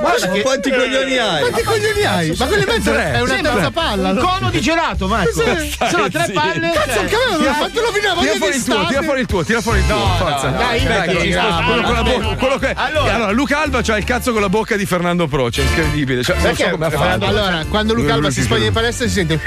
Guarda 0.00 0.30
che 0.30 0.42
Quanti 0.42 0.70
coglioni 0.70 1.16
hai? 1.18 1.40
Quanti 1.40 1.62
coglioni 1.62 2.04
hai? 2.04 2.34
Ma 2.36 2.46
quelle 2.46 2.66
mezzo 2.66 2.90
Tre. 2.92 3.12
è 3.12 3.20
una 3.20 3.36
terza 3.40 3.70
palla. 3.70 4.08
Un 4.10 4.14
no? 4.16 4.22
cono 4.22 4.50
di 4.50 4.60
gelato, 4.60 5.06
Marco. 5.06 5.32
Sono 5.32 6.08
tre 6.10 6.30
palle. 6.32 6.70
Cazzo, 6.72 6.92
cioè- 6.92 7.04
che 7.06 7.14
avevo 7.16 7.38
Tira 7.38 7.54
fatto 7.54 7.80
lo 7.80 7.92
finale, 7.92 8.20
Tira 8.20 8.34
fuori 8.36 8.56
il 8.56 8.64
tuo, 8.64 8.86
tira 8.86 9.02
fuori 9.02 9.20
il 9.20 9.26
tuo, 9.26 9.44
tira 9.44 9.60
fuori 9.60 9.78
il 9.78 9.86
tuo. 9.86 10.06
forza. 10.18 10.48
dai, 10.48 10.80
quello- 10.82 11.40
ah, 11.40 11.62
con 11.84 11.94
la 11.94 12.02
bocca- 12.02 12.34
quello 12.36 12.58
che- 12.58 12.72
Allora- 12.74 13.14
allora, 13.14 13.30
Luca 13.32 13.60
Alba 13.60 13.80
c'ha 13.82 13.96
il 13.96 14.04
cazzo 14.04 14.32
con 14.32 14.40
la 14.40 14.48
bocca 14.48 14.76
di 14.76 14.86
Fernando 14.86 15.26
Proce, 15.26 15.62
incredibile. 15.62 16.22
Cioè, 16.22 16.36
non 16.36 16.54
so 16.56 16.64
Perché 16.64 16.96
ha. 16.96 17.12
Allora, 17.26 17.64
quando 17.68 17.94
Luca 17.94 18.14
Alba 18.14 18.30
si 18.30 18.42
spoglia 18.42 18.66
in 18.66 18.72
palestra 18.72 19.06
si 19.06 19.12
sente. 19.12 19.40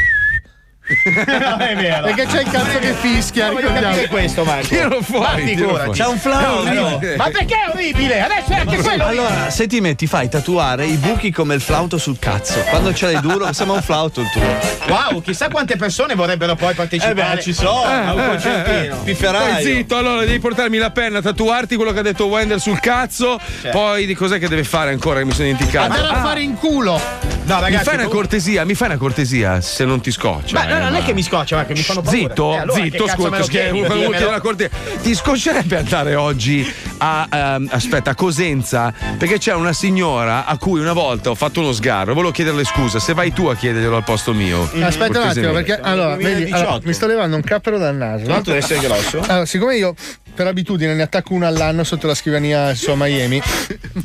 Non 1.47 1.61
è 1.61 1.75
vero. 1.75 2.03
Perché 2.03 2.25
c'è 2.25 2.41
il 2.41 2.49
cazzo 2.49 2.79
che 2.79 2.93
fischia, 2.93 3.45
Voglio 3.47 3.59
ricordiamo. 3.67 3.87
capire 3.93 4.07
questo, 4.09 4.43
Marco. 4.43 4.67
Tiralo 4.67 5.01
fuori, 5.01 5.55
Ma 5.55 5.67
fuori. 5.67 5.89
C'è 5.91 6.05
un 6.07 6.17
flauto. 6.17 6.59
orribile. 6.61 7.15
Ma 7.15 7.29
perché 7.29 7.55
è 7.55 7.69
orribile? 7.73 8.21
Adesso 8.21 8.51
è 8.51 8.55
anche 8.55 8.77
quello. 8.77 9.05
Allora, 9.05 9.49
se 9.49 9.67
ti 9.67 9.79
metti, 9.81 10.07
fai 10.07 10.29
tatuare 10.29 10.85
i 10.85 10.95
buchi 10.97 11.31
come 11.31 11.55
il 11.55 11.61
flauto 11.61 11.97
sul 11.97 12.19
cazzo. 12.19 12.59
Quando 12.69 12.93
ce 12.93 13.11
l'hai 13.11 13.21
duro, 13.21 13.51
sembra 13.53 13.75
un 13.77 13.81
flauto 13.83 14.21
il 14.21 14.29
tuo. 14.31 14.41
Wow, 14.87 15.21
chissà 15.21 15.47
quante 15.49 15.75
persone 15.77 16.15
vorrebbero 16.15 16.55
poi 16.55 16.73
partecipare. 16.73 17.11
Eh 17.31 17.35
beh, 17.35 17.41
ci 17.41 17.53
sono, 17.53 17.83
a 17.83 18.13
un 18.13 18.25
concertino. 18.27 18.95
Stai 18.95 19.03
Pifferaio. 19.03 19.63
zitto, 19.63 19.97
allora 19.97 20.21
devi 20.25 20.39
portarmi 20.39 20.77
la 20.77 20.91
penna, 20.91 21.21
tatuarti 21.21 21.75
quello 21.75 21.91
che 21.91 21.99
ha 21.99 22.03
detto 22.03 22.25
Wender 22.25 22.59
sul 22.59 22.79
cazzo. 22.79 23.39
Poi 23.71 24.05
di 24.05 24.13
cos'è 24.13 24.39
che 24.39 24.47
deve 24.47 24.63
fare 24.63 24.91
ancora? 24.91 25.19
Che 25.19 25.25
mi 25.25 25.31
sono 25.31 25.45
dimenticato. 25.47 25.91
Andare 25.93 26.07
a 26.13 26.19
Ah, 26.19 26.23
fare 26.23 26.41
in 26.41 26.55
culo. 26.55 26.99
No, 27.43 27.55
mi 27.55 27.61
ragazzi. 27.61 27.83
fai 27.85 27.95
una 27.95 28.03
comunque- 28.03 28.17
cortesia, 28.19 28.65
mi 28.65 28.75
fai 28.75 28.87
una 28.89 28.97
cortesia 28.97 29.61
se 29.61 29.83
non 29.85 29.99
ti 30.01 30.11
scoccia. 30.11 30.53
Ma 30.59 30.65
no, 30.81 30.87
eh, 30.87 30.91
non 30.91 31.01
è 31.01 31.05
che 31.05 31.13
mi 31.13 31.23
scoccia, 31.23 31.55
ma 31.55 31.65
che 31.65 31.73
mi 31.73 31.81
fanno 31.81 32.01
paura. 32.01 32.17
Zitto, 32.17 32.53
Eh, 32.53 32.57
allora 32.57 32.79
che 32.79 32.83
zitto, 32.89 33.05
me 33.05 33.11
scusa, 33.11 33.43
che 33.47 34.39
corte- 34.41 34.69
Ti 35.01 35.15
scoccerebbe 35.15 35.77
andare 35.77 36.15
oggi 36.15 36.71
a 36.97 37.27
ehm, 37.31 37.69
aspetta, 37.71 38.11
a 38.11 38.15
Cosenza, 38.15 38.93
perché 39.17 39.37
c'è 39.37 39.53
una 39.53 39.73
signora 39.73 40.45
a 40.45 40.57
cui 40.57 40.79
una 40.79 40.93
volta 40.93 41.29
ho 41.29 41.35
fatto 41.35 41.59
uno 41.61 41.71
sgarro, 41.71 42.13
volevo 42.13 42.31
chiederle 42.31 42.63
scusa, 42.63 42.99
se 42.99 43.13
vai 43.13 43.33
tu 43.33 43.47
a 43.47 43.55
chiederglielo 43.55 43.95
al 43.95 44.03
posto 44.03 44.33
mio. 44.33 44.69
Aspetta 44.81 45.19
un 45.19 45.27
attimo, 45.27 45.51
perché 45.51 45.79
allora, 45.79 46.15
vedi, 46.15 46.45
2018. 46.45 46.67
allora, 46.67 46.81
mi 46.85 46.93
sto 46.93 47.07
levando 47.07 47.35
un 47.35 47.41
cappero 47.41 47.77
dal 47.77 47.95
naso. 47.95 48.23
Tra 48.23 48.33
l'altro 48.33 48.53
deve 48.53 48.63
essere 48.65 48.79
grosso. 48.79 49.19
Allora, 49.19 49.45
siccome 49.45 49.75
io 49.77 49.95
per 50.33 50.47
abitudine 50.47 50.93
ne 50.93 51.03
attacco 51.03 51.33
uno 51.33 51.45
all'anno 51.45 51.83
sotto 51.83 52.07
la 52.07 52.15
scrivania 52.15 52.73
su 52.73 52.89
a 52.91 52.95
Miami, 52.95 53.41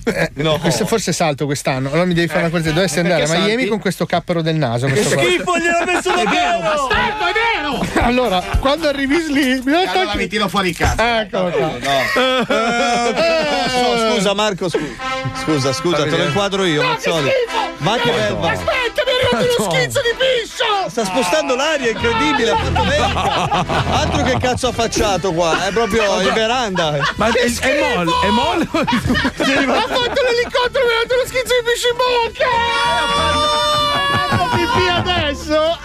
eh, 0.04 0.30
questo- 0.60 0.86
forse 0.86 1.12
salto 1.12 1.46
quest'anno. 1.46 1.88
Allora 1.88 2.04
mi 2.04 2.14
devi 2.14 2.26
fare 2.26 2.40
una 2.40 2.50
cortesia. 2.50 2.72
Dovresti 2.74 2.98
andare 2.98 3.24
a 3.24 3.28
Miami 3.28 3.48
salti? 3.50 3.66
con 3.68 3.78
questo 3.78 4.06
cappero 4.06 4.42
del 4.42 4.56
naso. 4.56 4.86
questo 4.88 5.14
qua. 5.14 5.22
Schifo, 5.22 5.52
gliel'ho 5.58 5.84
messo 5.84 6.14
È 6.14 6.24
vero, 6.60 6.86
bastardo, 6.88 7.26
è 7.26 7.32
vero! 7.32 7.54
Allora, 8.06 8.40
quando 8.60 8.86
arrivi 8.88 9.16
lì, 9.32 9.60
mi 9.64 9.72
Allora 9.74 9.90
attacchi. 10.02 10.16
mi 10.18 10.26
tiro 10.28 10.46
fuori 10.48 10.68
il 10.68 10.76
cazzo. 10.76 11.02
Eccolo 11.02 11.50
qua. 11.50 11.70
So- 13.68 14.14
Scusa 14.14 14.34
Marco, 14.34 14.68
scu- 14.68 14.96
scusa, 15.42 15.72
scusa, 15.72 16.02
te 16.04 16.16
lo 16.16 16.22
inquadro 16.24 16.64
io, 16.64 16.82
Mazzoli. 16.82 17.30
Ma 17.78 17.96
che 17.96 18.10
bello. 18.10 18.46
Aspetta, 18.46 19.02
mi 19.04 19.10
è 19.10 19.14
arrivato 19.36 19.62
uno 19.62 19.70
schizzo 19.70 20.00
di 20.00 20.14
piscio! 20.16 20.64
Sta 20.88 21.04
spostando 21.04 21.54
l'aria, 21.56 21.88
è 21.88 21.90
incredibile, 21.90 22.50
ha 22.50 22.56
fatto 22.56 22.82
bene. 22.84 23.12
Altro 23.90 24.22
che 24.22 24.38
cazzo 24.38 24.68
affacciato 24.68 25.32
qua, 25.32 25.66
è 25.66 25.72
proprio 25.72 26.20
in 26.20 26.32
veranda. 26.32 26.96
Ma 27.16 27.26
è, 27.28 27.32
è 27.32 27.94
molle, 27.96 28.12
è 28.22 28.28
molle. 28.30 28.68
Ha 28.72 28.86
fatto 28.86 30.22
l'elicottero 30.22 30.84
mi 30.84 30.92
ha 30.92 30.98
dato 31.02 31.14
uno 31.14 31.24
schizzo 31.26 31.54
di 31.54 31.62
piscio 31.64 31.88
in 31.90 31.96
bocca! 31.96 33.95
Ho 34.38 34.48
pipì 34.48 34.88
adesso! 34.88 35.78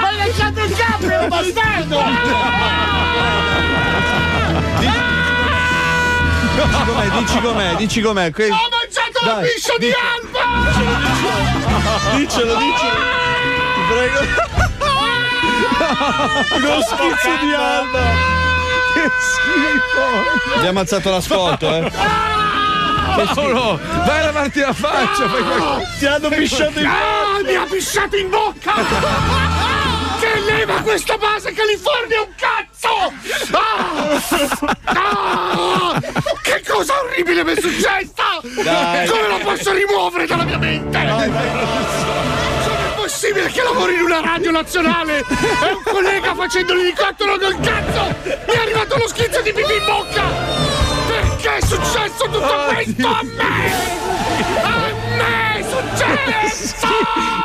Ma 0.00 0.08
hai 0.08 0.16
lasciato 0.16 0.60
il 0.64 0.76
cappero, 0.76 1.28
bastardo! 1.28 2.02
Dici 6.56 6.84
com'è, 6.86 7.08
dici 7.18 7.40
com'è, 7.40 7.74
dici 7.76 8.00
com'è. 8.00 8.30
Que- 8.32 8.50
Ho 8.50 8.68
mangiato 8.70 9.24
la 9.26 9.34
Dai, 9.34 9.44
piscia 9.52 9.76
di 9.78 9.92
Alba! 9.92 10.44
Dicelo, 12.16 12.54
dicelo. 12.56 13.00
Ti 13.74 13.80
prego. 13.90 14.18
Lo 16.58 16.80
schizzo 16.82 17.30
di 17.40 17.52
Alba. 17.54 18.00
Che 18.94 19.10
schifo. 19.20 20.54
Abbiamo 20.56 20.80
alzato 20.80 21.10
l'ascolto, 21.10 21.68
eh. 21.68 21.92
Paolo, 23.14 23.78
vai 24.04 24.20
a 24.20 24.24
lavarti 24.24 24.60
la 24.60 24.72
faccia. 24.72 25.28
fai 25.28 25.42
qualcosa. 25.42 25.86
Ti 25.98 26.06
hanno 26.06 26.28
pisciato 26.28 26.78
in 26.80 26.86
Ah, 26.86 27.42
mi 27.42 27.54
ha 27.54 27.66
pisciato 27.68 28.16
in 28.16 28.28
bocca! 28.30 28.74
Che 30.18 30.40
leva 30.50 30.80
questa 30.80 31.18
base 31.18 31.52
California 31.52 32.22
un 32.22 32.32
cazzo! 32.36 33.12
Ah! 33.52 34.74
Ah! 34.98 36.00
Che 36.42 36.62
cosa 36.66 36.94
orribile 37.00 37.44
mi 37.44 37.52
è 37.52 37.60
successa! 37.60 38.40
Dai. 38.62 39.06
Come 39.06 39.28
lo 39.28 39.38
posso 39.38 39.72
rimuovere 39.72 40.26
dalla 40.26 40.44
mia 40.44 40.56
mente? 40.58 40.98
Com'è 40.98 42.94
possibile 42.96 43.48
che 43.50 43.62
lavori 43.62 43.94
in 43.94 44.00
una 44.00 44.20
radio 44.20 44.50
nazionale 44.50 45.18
e 45.18 45.72
un 45.72 45.82
collega 45.84 46.34
facendo 46.34 46.74
l'elicottero 46.74 47.38
col 47.38 47.60
cazzo 47.60 48.14
mi 48.24 48.54
è 48.54 48.58
arrivato 48.58 48.96
lo 48.96 49.08
schizzo 49.08 49.40
di 49.42 49.52
pipì 49.52 49.72
in 49.74 49.84
bocca? 49.84 50.75
Perché? 51.46 51.58
È 51.58 51.60
successo 51.64 52.24
tutto 52.24 52.64
questo 52.74 53.06
a 53.06 53.22
me? 53.22 53.72
A 54.62 54.92
me 55.16 55.55
è 55.80 56.48
successo! 56.48 56.74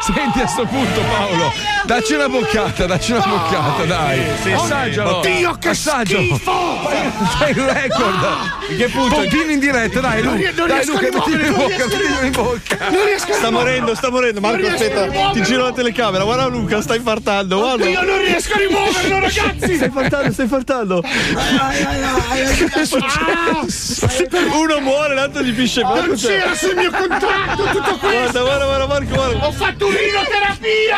Senti 0.01 0.39
a 0.39 0.47
sto 0.47 0.65
punto 0.65 0.99
Paolo, 1.01 1.53
dacci 1.85 2.13
una 2.13 2.27
boccata, 2.27 2.85
dacci 2.87 3.11
una 3.11 3.23
boccata, 3.25 3.83
dai. 3.85 4.19
sì, 4.41 4.51
Assaggialo. 4.51 5.17
Oddio, 5.17 5.55
che 5.59 5.69
Assaggialo. 5.69 6.23
schifo! 6.23 6.89
Fai 7.37 7.51
il 7.51 7.61
record. 7.61 8.75
Che 8.77 8.87
punto? 8.89 9.15
Pompino 9.15 9.51
in 9.51 9.59
diretta, 9.59 9.99
dai, 9.99 10.23
Non 10.23 10.33
Lu. 10.33 10.39
ries- 10.41 10.55
non 10.57 10.67
dai, 10.67 10.77
riesco 10.77 10.97
a 10.97 11.01
Luca, 11.01 11.17
mettilo 11.17 11.45
in 11.45 11.53
bocca, 11.53 11.85
mettilo 11.85 12.19
in 12.21 12.31
bocca. 12.31 12.77
Non 12.89 13.05
riesco 13.05 13.31
a 13.31 13.35
Sta 13.35 13.49
morendo, 13.51 13.95
sta 13.95 14.09
morendo. 14.09 14.39
Marco, 14.41 14.67
aspetta, 14.67 15.29
ti 15.31 15.43
giro 15.43 15.63
la 15.63 15.71
telecamera. 15.71 16.23
Guarda 16.23 16.45
Luca, 16.47 16.81
sta 16.81 16.95
infartando. 16.95 17.57
Guarda. 17.59 17.87
Io 17.87 18.01
non 18.03 18.17
riesco 18.19 18.53
a 18.53 18.57
rimuoverlo, 18.57 19.19
ragazzi! 19.19 19.75
Stai 19.75 19.87
infartando, 19.87 20.31
stai 20.33 20.45
infartando. 20.45 21.01
Che 21.01 22.79
è 22.81 22.85
successo? 22.85 24.07
Uno 24.53 24.79
muore, 24.79 25.13
l'altro 25.13 25.41
gli 25.43 25.53
pisce 25.53 25.81
Non 25.83 26.17
cioè- 26.17 26.39
c'era 26.39 26.55
sul 26.55 26.75
mio 26.75 26.89
contratto 26.91 27.63
tutto 27.65 27.97
questo! 27.97 28.20
Guarda, 28.21 28.41
guarda, 28.41 28.65
guarda, 28.65 28.87
Marco, 28.87 29.15
guarda. 29.15 29.47
Ho 29.47 29.51
fatto 29.51 29.87
urinoterapia! 29.87 30.97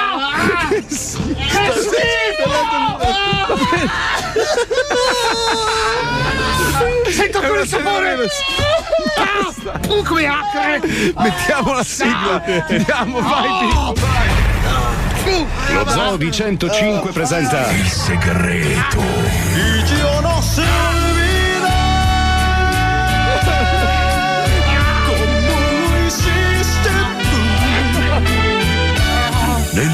Che 0.69 0.83
schifo! 0.89 2.51
Sento 7.09 7.37
ancora 7.39 7.61
il 7.61 7.67
sapore! 7.67 8.27
Ah, 9.15 9.53
uh, 9.87 10.03
come 10.03 10.25
acre! 10.27 10.81
Mettiamo 11.15 11.73
la 11.73 11.83
sigla. 11.83 12.43
Andiamo, 12.67 13.21
vai, 13.21 13.93
vai. 13.93 14.43
Lo 15.73 15.89
Zoo 15.89 16.17
di 16.17 16.29
105 16.29 17.11
presenta 17.13 17.71
Il 17.71 17.87
segreto. 17.87 19.01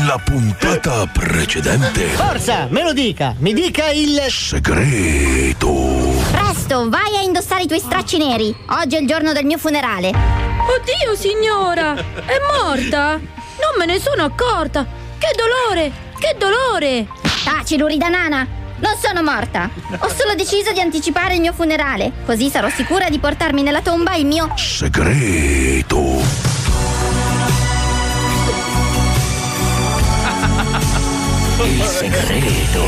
Nella 0.09 0.23
puntata 0.23 1.05
precedente. 1.05 2.07
Forza, 2.07 2.65
me 2.71 2.81
lo 2.81 2.93
dica, 2.93 3.35
mi 3.37 3.53
dica 3.53 3.91
il. 3.91 4.19
Segreto. 4.27 5.71
Presto, 6.31 6.89
vai 6.89 7.15
a 7.15 7.21
indossare 7.21 7.61
i 7.61 7.67
tuoi 7.67 7.79
stracci 7.79 8.17
neri. 8.17 8.55
Oggi 8.69 8.95
è 8.95 9.01
il 9.01 9.05
giorno 9.05 9.33
del 9.33 9.45
mio 9.45 9.59
funerale. 9.59 10.07
Oddio, 10.07 11.15
signora! 11.15 11.93
È 11.93 12.39
morta? 12.57 13.19
Non 13.19 13.77
me 13.77 13.85
ne 13.85 13.99
sono 13.99 14.23
accorta! 14.23 14.83
Che 15.19 15.27
dolore! 15.37 15.91
Che 16.17 16.35
dolore! 16.39 17.05
Taci, 17.43 17.77
lurida 17.77 18.07
nana! 18.07 18.47
Non 18.77 18.95
sono 18.99 19.21
morta! 19.21 19.69
Ho 19.99 20.09
solo 20.09 20.33
deciso 20.33 20.71
di 20.71 20.79
anticipare 20.79 21.35
il 21.35 21.41
mio 21.41 21.53
funerale, 21.53 22.13
così 22.25 22.49
sarò 22.49 22.69
sicura 22.69 23.09
di 23.09 23.19
portarmi 23.19 23.61
nella 23.61 23.81
tomba 23.81 24.15
il 24.15 24.25
mio. 24.25 24.51
Segreto. 24.55 26.58
Il 31.61 31.83
segreto. 31.83 32.83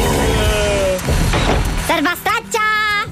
Serva 1.86 2.16
straccia! 2.16 3.06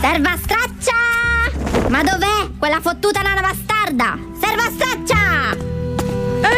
Serva 0.00 0.36
straccia! 0.42 1.88
Ma 1.88 2.02
dov'è 2.02 2.50
quella 2.58 2.80
fottuta 2.80 3.20
nana 3.20 3.42
bastarda? 3.42 4.18
Serva 4.40 4.70
straccia! 4.74 5.54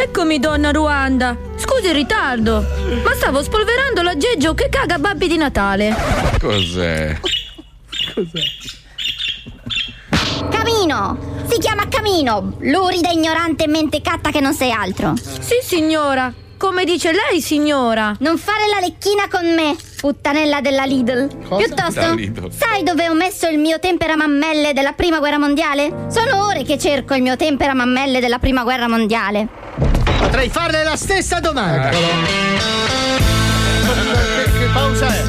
Eccomi, 0.03 0.39
donna 0.39 0.70
Ruanda! 0.70 1.36
Scusi 1.57 1.89
il 1.89 1.95
ritardo, 1.95 2.64
ma 3.03 3.12
stavo 3.14 3.43
spolverando 3.43 4.03
l'aggeggio 4.03 4.55
che 4.55 4.68
caga 4.68 4.99
babbi 4.99 5.26
di 5.26 5.36
Natale. 5.36 5.97
Cos'è? 6.39 7.18
Cos'è? 8.14 8.43
Camino! 10.49 11.18
Si 11.49 11.59
chiama 11.59 11.89
Camino! 11.89 12.57
Lurida, 12.61 13.11
ignorante 13.11 13.64
e 13.64 13.68
mentecatta 13.68 14.30
che 14.30 14.41
non 14.41 14.55
sei 14.55 14.70
altro! 14.70 15.14
Sì, 15.16 15.57
signora! 15.61 16.32
Come 16.59 16.84
dice 16.84 17.12
lei, 17.12 17.40
signora? 17.40 18.14
Non 18.18 18.36
fare 18.36 18.66
la 18.68 18.80
lecchina 18.80 19.28
con 19.30 19.54
me, 19.54 19.76
puttanella 19.96 20.61
della 20.61 20.84
Lidl. 20.84 21.28
Piuttosto, 21.56 22.00
Da 22.00 22.11
Lidl. 22.14 22.50
sai 22.50 22.82
dove 22.82 23.09
ho 23.09 23.14
messo 23.14 23.46
il 23.48 23.59
mio 23.59 23.78
temperamammelle 23.78 24.72
della 24.72 24.92
prima 24.92 25.20
guerra 25.20 25.38
mondiale? 25.38 26.06
Sono 26.11 26.44
ore 26.46 26.64
che 26.64 26.76
cerco 26.76 27.14
il 27.14 27.22
mio 27.22 27.36
temperamammelle 27.36 28.18
della 28.20 28.38
prima 28.38 28.64
guerra 28.64 28.88
mondiale. 28.88 29.46
Potrei 30.18 30.48
farle 30.50 30.82
la 30.82 30.96
stessa 30.96 31.38
domanda. 31.40 31.90
Che, 33.88 34.52
che 34.59 34.66
pausa 34.72 35.06
è? 35.06 35.22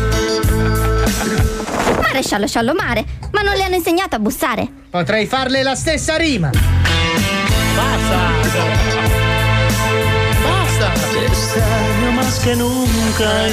Maresciallo 2.01 2.47
sciallo 2.47 2.73
mare, 2.73 3.05
ma 3.31 3.41
non 3.41 3.55
le 3.55 3.63
hanno 3.63 3.75
insegnato 3.75 4.15
a 4.15 4.19
bussare. 4.19 4.67
Potrei 4.89 5.25
farle 5.25 5.63
la 5.63 5.75
stessa 5.75 6.15
rima. 6.17 6.49
Basta! 7.75 9.18
Nunca 12.55 13.49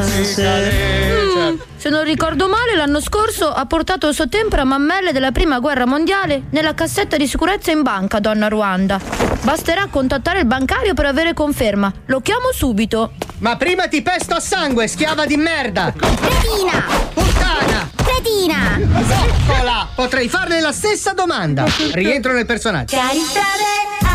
hacer. 0.00 0.72
Mm, 0.72 1.58
se 1.76 1.88
non 1.88 2.04
ricordo 2.04 2.48
male, 2.48 2.76
l'anno 2.76 3.00
scorso 3.00 3.50
ha 3.50 3.64
portato 3.66 4.08
il 4.08 4.14
suo 4.14 4.28
tempera 4.28 4.64
mammelle 4.64 5.12
della 5.12 5.32
prima 5.32 5.58
guerra 5.58 5.86
mondiale 5.86 6.42
nella 6.50 6.74
cassetta 6.74 7.16
di 7.16 7.26
sicurezza 7.26 7.70
in 7.70 7.82
banca, 7.82 8.20
donna 8.20 8.48
Ruanda. 8.48 9.00
Basterà 9.42 9.86
contattare 9.90 10.40
il 10.40 10.46
bancario 10.46 10.94
per 10.94 11.06
avere 11.06 11.34
conferma. 11.34 11.92
Lo 12.06 12.20
chiamo 12.20 12.52
subito. 12.52 13.12
Ma 13.38 13.56
prima 13.56 13.88
ti 13.88 14.02
pesto 14.02 14.34
a 14.34 14.40
sangue, 14.40 14.86
schiava 14.86 15.26
di 15.26 15.36
merda! 15.36 15.92
Cretina! 15.92 16.84
Puttana! 17.12 17.90
Cretina! 17.96 18.78
Zoccola! 19.06 19.88
Potrei 19.94 20.28
farle 20.28 20.60
la 20.60 20.72
stessa 20.72 21.12
domanda. 21.12 21.64
Rientro 21.92 22.32
nel 22.32 22.46
personaggio. 22.46 22.96
Sta 22.96 24.11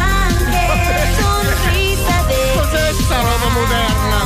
roba 3.47 3.59
moderna? 3.59 4.19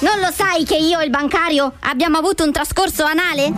Non 0.00 0.20
lo 0.20 0.30
sai 0.34 0.64
che 0.64 0.76
io 0.76 0.98
e 1.00 1.04
il 1.04 1.10
bancario 1.10 1.72
abbiamo 1.80 2.18
avuto 2.18 2.44
un 2.44 2.52
trascorso 2.52 3.04
anale? 3.04 3.50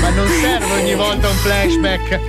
Ma 0.00 0.10
non 0.10 0.28
serve 0.28 0.72
ogni 0.80 0.94
volta 0.94 1.28
un 1.28 1.36
flashback. 1.36 2.20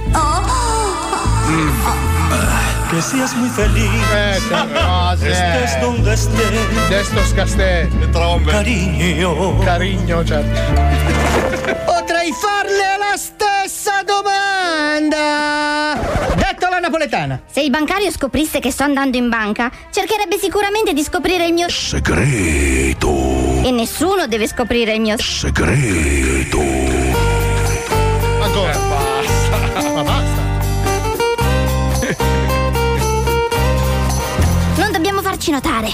Que 2.90 3.02
seas 3.02 3.34
muy 3.36 3.50
feliz. 3.50 3.90
Eh, 4.12 4.40
cose. 4.50 5.30
Estés 5.30 5.80
donde 5.80 6.14
estés. 6.14 6.90
Desto 6.90 7.24
scastè. 7.26 7.88
Le 8.00 8.10
trombe. 8.10 8.52
Cariño. 8.52 9.60
Carigno, 9.60 10.24
certo. 10.26 12.09
Potrei 12.20 12.36
farle 12.38 12.98
la 12.98 13.16
stessa 13.16 14.04
domanda. 14.06 15.98
Detto 16.36 16.66
alla 16.66 16.80
napoletana. 16.80 17.44
Se 17.50 17.62
il 17.62 17.70
bancario 17.70 18.12
scoprisse 18.12 18.60
che 18.60 18.72
sto 18.72 18.84
andando 18.84 19.16
in 19.16 19.30
banca, 19.30 19.72
cercherebbe 19.90 20.38
sicuramente 20.38 20.92
di 20.92 21.02
scoprire 21.02 21.46
il 21.46 21.54
mio. 21.54 21.70
Segreto. 21.70 23.08
E 23.64 23.72
nessuno 23.72 24.28
deve 24.28 24.50
scoprire 24.50 24.96
il 24.96 25.00
mio. 25.00 25.18
Segreto. 25.18 26.60
Ancora. 28.42 28.78
basta. 28.78 29.92
Ma 29.94 30.04
basta. 30.04 30.42
Non 34.76 34.92
dobbiamo 34.92 35.22
farci 35.22 35.52
notare. 35.52 35.88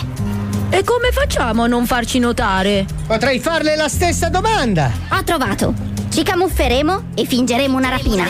E 0.71 0.83
come 0.83 1.11
facciamo 1.11 1.65
a 1.65 1.67
non 1.67 1.85
farci 1.85 2.17
notare? 2.17 2.87
Potrei 3.05 3.39
farle 3.39 3.75
la 3.75 3.87
stessa 3.87 4.29
domanda. 4.29 4.91
Ho 5.11 5.23
trovato. 5.23 5.94
Ci 6.15 6.23
camufferemo 6.23 7.07
e 7.13 7.25
fingeremo 7.25 7.75
una 7.75 7.89
rapina. 7.89 8.23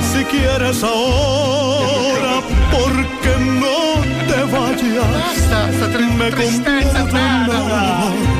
Si 0.00 0.24
quieres 0.24 0.82
ahora, 0.82 2.42
porque 2.72 3.36
no 3.38 4.02
te 4.26 4.42
vayas. 4.50 5.06
Basta, 5.06 5.72
sta 5.72 5.86
tri- 5.86 6.30
tristezza. 6.32 7.04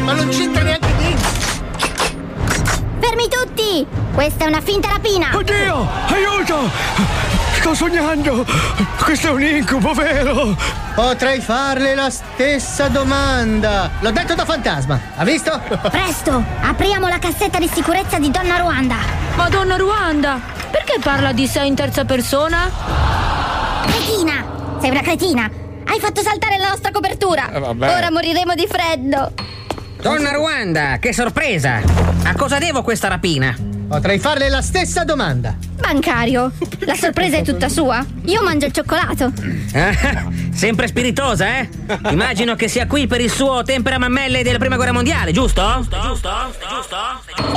Ma 0.04 0.12
non 0.12 0.28
c'entra 0.30 0.64
neanche 0.64 0.92
niente. 0.98 1.24
Fermi 2.98 3.28
tutti! 3.28 3.86
Questa 4.12 4.44
è 4.44 4.48
una 4.48 4.60
finta 4.60 4.88
rapina! 4.88 5.30
Oddio, 5.32 5.88
aiuto! 6.08 7.41
Sto 7.62 7.74
sognando! 7.74 8.44
Questo 9.04 9.28
è 9.28 9.30
un 9.30 9.40
incubo, 9.40 9.92
vero? 9.92 10.56
Potrei 10.96 11.40
farle 11.40 11.94
la 11.94 12.10
stessa 12.10 12.88
domanda. 12.88 13.88
L'ho 14.00 14.10
detto 14.10 14.34
da 14.34 14.44
fantasma. 14.44 15.00
Ha 15.14 15.22
visto? 15.22 15.60
Presto! 15.88 16.42
Apriamo 16.60 17.06
la 17.06 17.20
cassetta 17.20 17.60
di 17.60 17.70
sicurezza 17.72 18.18
di 18.18 18.32
Donna 18.32 18.56
Ruanda! 18.56 18.96
Madonna 19.36 19.76
Ruanda, 19.76 20.40
perché 20.72 20.98
parla 21.00 21.32
di 21.32 21.46
sé 21.46 21.62
in 21.62 21.76
terza 21.76 22.04
persona? 22.04 22.68
Cretina! 23.86 24.44
Sei 24.80 24.90
una 24.90 25.02
cretina! 25.02 25.48
Hai 25.84 26.00
fatto 26.00 26.20
saltare 26.20 26.58
la 26.58 26.66
nostra 26.66 26.90
copertura! 26.90 27.48
Eh. 27.48 27.58
Ora 27.58 28.10
moriremo 28.10 28.54
di 28.56 28.66
freddo! 28.68 29.34
Donna 30.00 30.32
Ruanda, 30.32 30.98
che 30.98 31.12
sorpresa! 31.12 31.80
A 32.24 32.34
cosa 32.34 32.58
devo 32.58 32.82
questa 32.82 33.06
rapina? 33.06 33.54
Potrei 33.93 34.18
farle 34.18 34.49
la 34.49 34.62
stessa 34.62 35.05
domanda. 35.05 35.55
Bancario, 35.78 36.51
la 36.86 36.95
sorpresa 36.95 37.36
è 37.36 37.43
tutta 37.43 37.68
sua. 37.68 38.03
Io 38.24 38.43
mangio 38.43 38.64
il 38.64 38.72
cioccolato. 38.72 39.30
Eh? 39.74 39.99
Sempre 40.51 40.86
spiritosa, 40.86 41.59
eh? 41.59 41.68
Immagino 42.09 42.55
che 42.55 42.68
sia 42.68 42.86
qui 42.86 43.07
per 43.07 43.20
il 43.20 43.30
suo 43.30 43.62
tempera 43.62 43.99
mammelle 43.99 44.43
della 44.43 44.57
prima 44.57 44.76
guerra 44.76 44.93
mondiale, 44.93 45.32
giusto? 45.32 45.61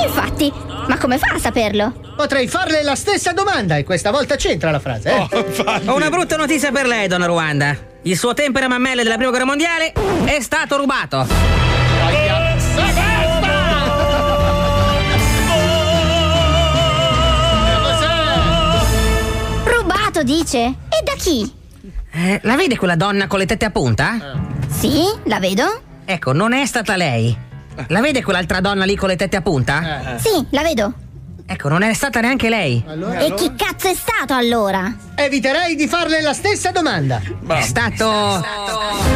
Infatti, 0.03 0.51
ma 0.89 0.97
come 0.97 1.17
fa 1.19 1.35
a 1.35 1.39
saperlo? 1.39 1.93
Potrei 2.17 2.49
farle 2.49 2.83
la 2.83 2.95
stessa 2.95 3.31
domanda 3.31 3.77
e 3.77 3.85
questa 3.85 4.11
volta 4.11 4.35
c'entra 4.35 4.71
la 4.71 4.79
frase, 4.79 5.11
eh? 5.11 5.27
Ho 5.85 5.95
una 5.95 6.09
brutta 6.09 6.35
notizia 6.35 6.69
per 6.69 6.85
lei, 6.85 7.07
donna 7.07 7.27
Ruanda. 7.27 7.77
Il 8.01 8.17
suo 8.17 8.33
tempera 8.33 8.67
mammelle 8.67 9.03
della 9.03 9.15
prima 9.15 9.29
guerra 9.29 9.45
mondiale 9.45 9.93
è 10.25 10.41
stato 10.41 10.75
rubato. 10.75 11.74
Dice? 20.25 20.59
E 20.59 21.03
da 21.03 21.13
chi? 21.17 21.49
Eh, 22.11 22.39
la 22.43 22.55
vede 22.57 22.75
quella 22.77 22.95
donna 22.97 23.27
con 23.27 23.39
le 23.39 23.45
tette 23.45 23.63
a 23.65 23.69
punta? 23.69 24.35
Sì, 24.67 25.03
la 25.23 25.39
vedo. 25.39 25.81
Ecco, 26.03 26.33
non 26.33 26.51
è 26.51 26.65
stata 26.65 26.97
lei. 26.97 27.35
La 27.87 28.01
vede 28.01 28.23
quell'altra 28.23 28.59
donna 28.59 28.83
lì 28.85 28.95
con 28.95 29.07
le 29.09 29.15
tette 29.15 29.37
a 29.37 29.41
punta? 29.41 30.17
Sì, 30.17 30.45
la 30.49 30.61
vedo. 30.61 30.93
Ecco, 31.47 31.69
non 31.69 31.83
è 31.83 31.93
stata 31.93 32.21
neanche 32.21 32.49
lei. 32.49 32.83
E 33.19 33.33
chi 33.35 33.53
cazzo 33.55 33.87
è 33.87 33.93
stato 33.93 34.33
allora? 34.33 34.95
Eviterei 35.13 35.75
di 35.75 35.87
farle 35.87 36.21
la 36.21 36.33
stessa 36.33 36.71
domanda. 36.71 37.21
È 37.47 37.61
stato. 37.61 38.43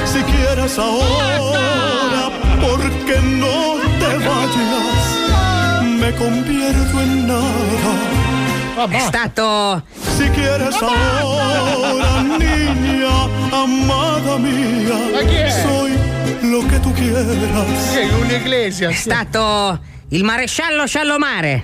Si 0.03 0.22
quieres 0.24 0.78
ahora, 0.78 2.30
porque 2.60 3.20
no 3.20 3.80
te 3.97 4.18
vayas, 4.18 5.07
me 5.99 6.14
convierto 6.16 6.99
en 6.99 7.26
nada. 7.26 8.18
È 8.88 8.99
stato. 8.99 9.84
Si 10.15 10.30
quieres 10.30 10.75
ahora, 10.82 12.21
niña, 12.21 13.27
amada 13.51 14.38
mía, 14.38 15.19
chi 15.27 15.36
è? 15.36 15.49
soy 15.49 15.97
lo 16.43 16.65
que 16.65 16.80
tú 16.80 16.93
quieras. 16.93 17.25
Sei 17.91 18.09
un 18.09 18.30
Iglesias. 18.32 18.93
È 18.93 18.95
stato. 18.95 19.80
Il 20.09 20.23
maresciallo 20.23 20.88
Sciallomare. 20.88 21.63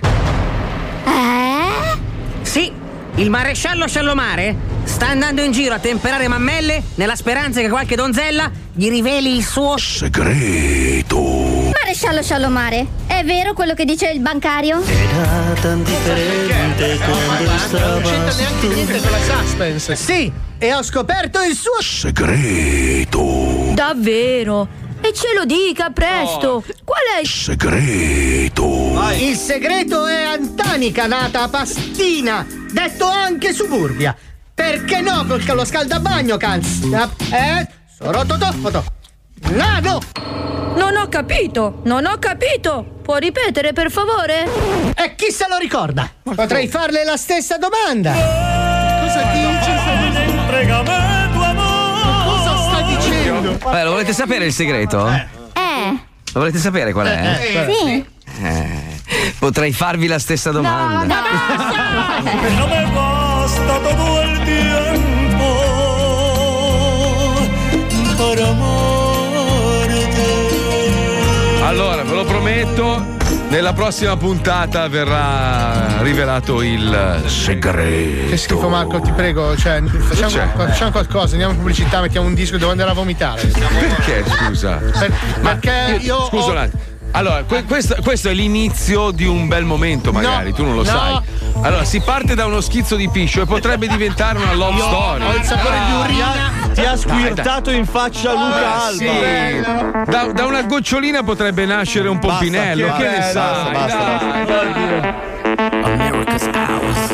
Eh? 1.06 1.98
Sì, 2.42 2.70
il 3.14 3.30
maresciallo 3.30 3.88
Sciallomare 3.88 4.54
sta 4.84 5.08
andando 5.08 5.42
in 5.42 5.52
giro 5.52 5.74
a 5.74 5.78
temperare 5.78 6.28
mammelle 6.28 6.82
nella 6.96 7.16
speranza 7.16 7.62
che 7.62 7.70
qualche 7.70 7.96
donzella 7.96 8.50
gli 8.74 8.90
riveli 8.90 9.34
il 9.34 9.44
suo 9.44 9.78
segreto. 9.78 11.65
Maresciallo 11.86 12.20
Sciallomare, 12.20 12.84
è 13.06 13.22
vero 13.22 13.52
quello 13.52 13.72
che 13.72 13.84
dice 13.84 14.10
il 14.10 14.18
bancario? 14.18 14.82
Era 14.84 15.52
tan 15.60 15.84
differente 15.84 16.98
quando 16.98 17.44
Non 17.44 18.02
c'entra 18.02 18.34
neanche 18.34 18.66
niente 18.66 19.00
con 19.00 19.10
la 19.12 19.18
suspense. 19.20 19.94
Sì, 19.94 20.32
e 20.58 20.74
ho 20.74 20.82
scoperto 20.82 21.40
il 21.42 21.54
suo 21.54 21.80
segreto. 21.80 23.70
Davvero? 23.74 24.66
E 25.00 25.12
ce 25.12 25.32
lo 25.32 25.44
dica 25.44 25.90
presto! 25.90 26.64
Qual 26.82 26.98
è 27.16 27.20
il 27.20 27.28
Segreto. 27.28 29.00
Il 29.16 29.36
segreto 29.36 30.06
è 30.06 30.24
Antanica, 30.24 31.06
nata 31.06 31.42
a 31.42 31.48
Pastina, 31.48 32.44
detto 32.72 33.06
anche 33.06 33.52
Suburbia. 33.52 34.12
Perché 34.52 35.00
no 35.02 35.24
col 35.24 35.44
lo 35.54 35.64
scaldabagno, 35.64 36.36
cans? 36.36 36.80
Eh? 37.30 37.68
Sorototofoto. 37.96 38.95
Nano! 39.50 40.00
Non 40.74 40.96
ho 40.96 41.08
capito! 41.08 41.80
Non 41.84 42.04
ho 42.06 42.18
capito! 42.18 42.84
Può 43.02 43.16
ripetere, 43.16 43.72
per 43.72 43.90
favore? 43.90 44.44
E 44.94 45.14
chi 45.14 45.30
se 45.30 45.46
lo 45.48 45.56
ricorda? 45.58 46.10
Potrei 46.22 46.66
farle 46.68 47.04
la 47.04 47.16
stessa 47.16 47.56
domanda. 47.56 48.12
Cosa 48.12 49.22
dice? 49.32 49.70
Entregame 50.26 51.30
tu 51.32 51.40
amor. 51.40 52.24
Cosa 52.24 52.56
sta 52.56 52.82
dicendo? 52.82 53.58
Vabbè, 53.62 53.84
lo 53.84 53.90
volete 53.92 54.12
sapere 54.12 54.46
il 54.46 54.52
segreto? 54.52 55.08
Eh. 55.08 55.26
Lo 56.32 56.40
volete 56.40 56.58
sapere 56.58 56.92
qual 56.92 57.06
è? 57.06 57.68
Sì. 57.70 58.04
Eh, 58.42 59.00
potrei 59.38 59.72
farvi 59.72 60.08
la 60.08 60.18
stessa 60.18 60.50
domanda. 60.50 61.22
No 62.56 62.66
me 62.66 62.90
basta 62.92 63.78
Allora, 71.66 72.04
ve 72.04 72.14
lo 72.14 72.24
prometto, 72.24 73.04
nella 73.48 73.72
prossima 73.72 74.16
puntata 74.16 74.86
verrà 74.86 76.00
rivelato 76.00 76.62
il 76.62 77.24
segreto. 77.26 78.28
Che 78.30 78.36
schifo 78.36 78.68
Marco, 78.68 79.00
ti 79.00 79.10
prego, 79.10 79.56
cioè, 79.56 79.82
facciamo, 79.82 80.28
C'è. 80.30 80.48
facciamo 80.54 80.90
qualcosa, 80.92 81.30
andiamo 81.32 81.52
in 81.54 81.58
pubblicità, 81.58 82.00
mettiamo 82.00 82.28
un 82.28 82.34
disco, 82.34 82.56
devo 82.56 82.70
andare 82.70 82.90
a 82.90 82.94
vomitare. 82.94 83.42
Perché, 83.46 84.24
scusa? 84.28 84.76
Per- 84.76 85.12
perché 85.42 85.98
io 86.02 86.26
Scusa 86.26 86.44
ho- 86.46 86.50
un 86.52 86.56
attimo. 86.56 86.82
Allora, 87.12 87.42
que- 87.42 87.64
questo, 87.64 87.96
questo 88.02 88.28
è 88.28 88.32
l'inizio 88.32 89.10
di 89.10 89.24
un 89.24 89.48
bel 89.48 89.64
momento, 89.64 90.12
magari, 90.12 90.50
No, 90.50 90.54
tu 90.56 90.64
non 90.64 90.74
lo 90.76 90.82
no. 90.84 90.88
sai. 90.88 91.18
Allora, 91.62 91.84
si 91.84 92.00
parte 92.00 92.34
da 92.36 92.44
uno 92.46 92.60
schizzo 92.60 92.94
di 92.94 93.08
piscio 93.08 93.42
e 93.42 93.46
potrebbe 93.46 93.88
diventare 93.88 94.38
una 94.38 94.52
love 94.52 94.78
story. 94.78 95.24
ho 95.24 95.34
il 95.34 95.42
sapore 95.42 95.78
di 95.86 95.92
urina. 95.92 96.65
Ti 96.76 96.84
ha 96.84 96.94
squirtato 96.96 97.70
in 97.70 97.86
faccia 97.86 98.32
Luca 98.32 98.60
Eh, 98.60 98.64
Alba. 98.64 100.04
sì. 100.04 100.10
Da, 100.10 100.26
da 100.32 100.44
una 100.44 100.62
gocciolina 100.62 101.22
potrebbe 101.22 101.64
nascere 101.64 102.06
un 102.08 102.18
pompinello. 102.18 102.88
Basta, 102.88 103.02
che 103.02 103.08
ne 103.08 103.16
basta, 103.18 103.54
sai? 103.64 103.72
basta, 103.72 104.44
dai, 104.44 104.44
dai. 104.44 105.14
America's 105.82 106.48
ours. 106.52 107.10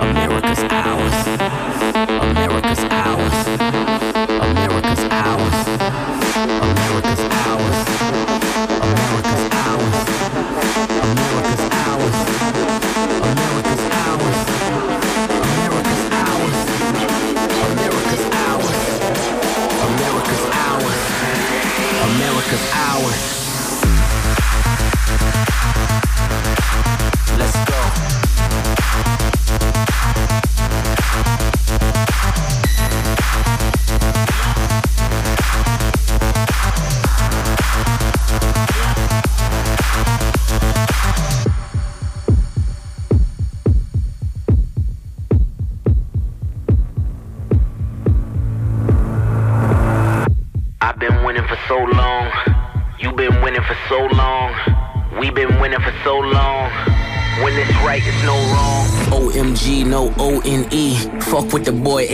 America's 0.00 0.64
ours. 0.70 1.51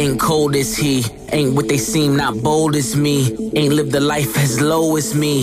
Ain't 0.08 0.20
cold 0.20 0.56
as 0.56 0.76
he. 0.76 1.04
Ain't 1.32 1.54
what 1.54 1.68
they 1.68 1.76
seem, 1.76 2.16
not 2.16 2.42
bold 2.42 2.74
as 2.74 2.96
me. 2.96 3.50
Ain't 3.54 3.74
lived 3.74 3.94
a 3.94 4.00
life 4.00 4.36
as 4.38 4.60
low 4.60 4.96
as 4.96 5.14
me. 5.14 5.42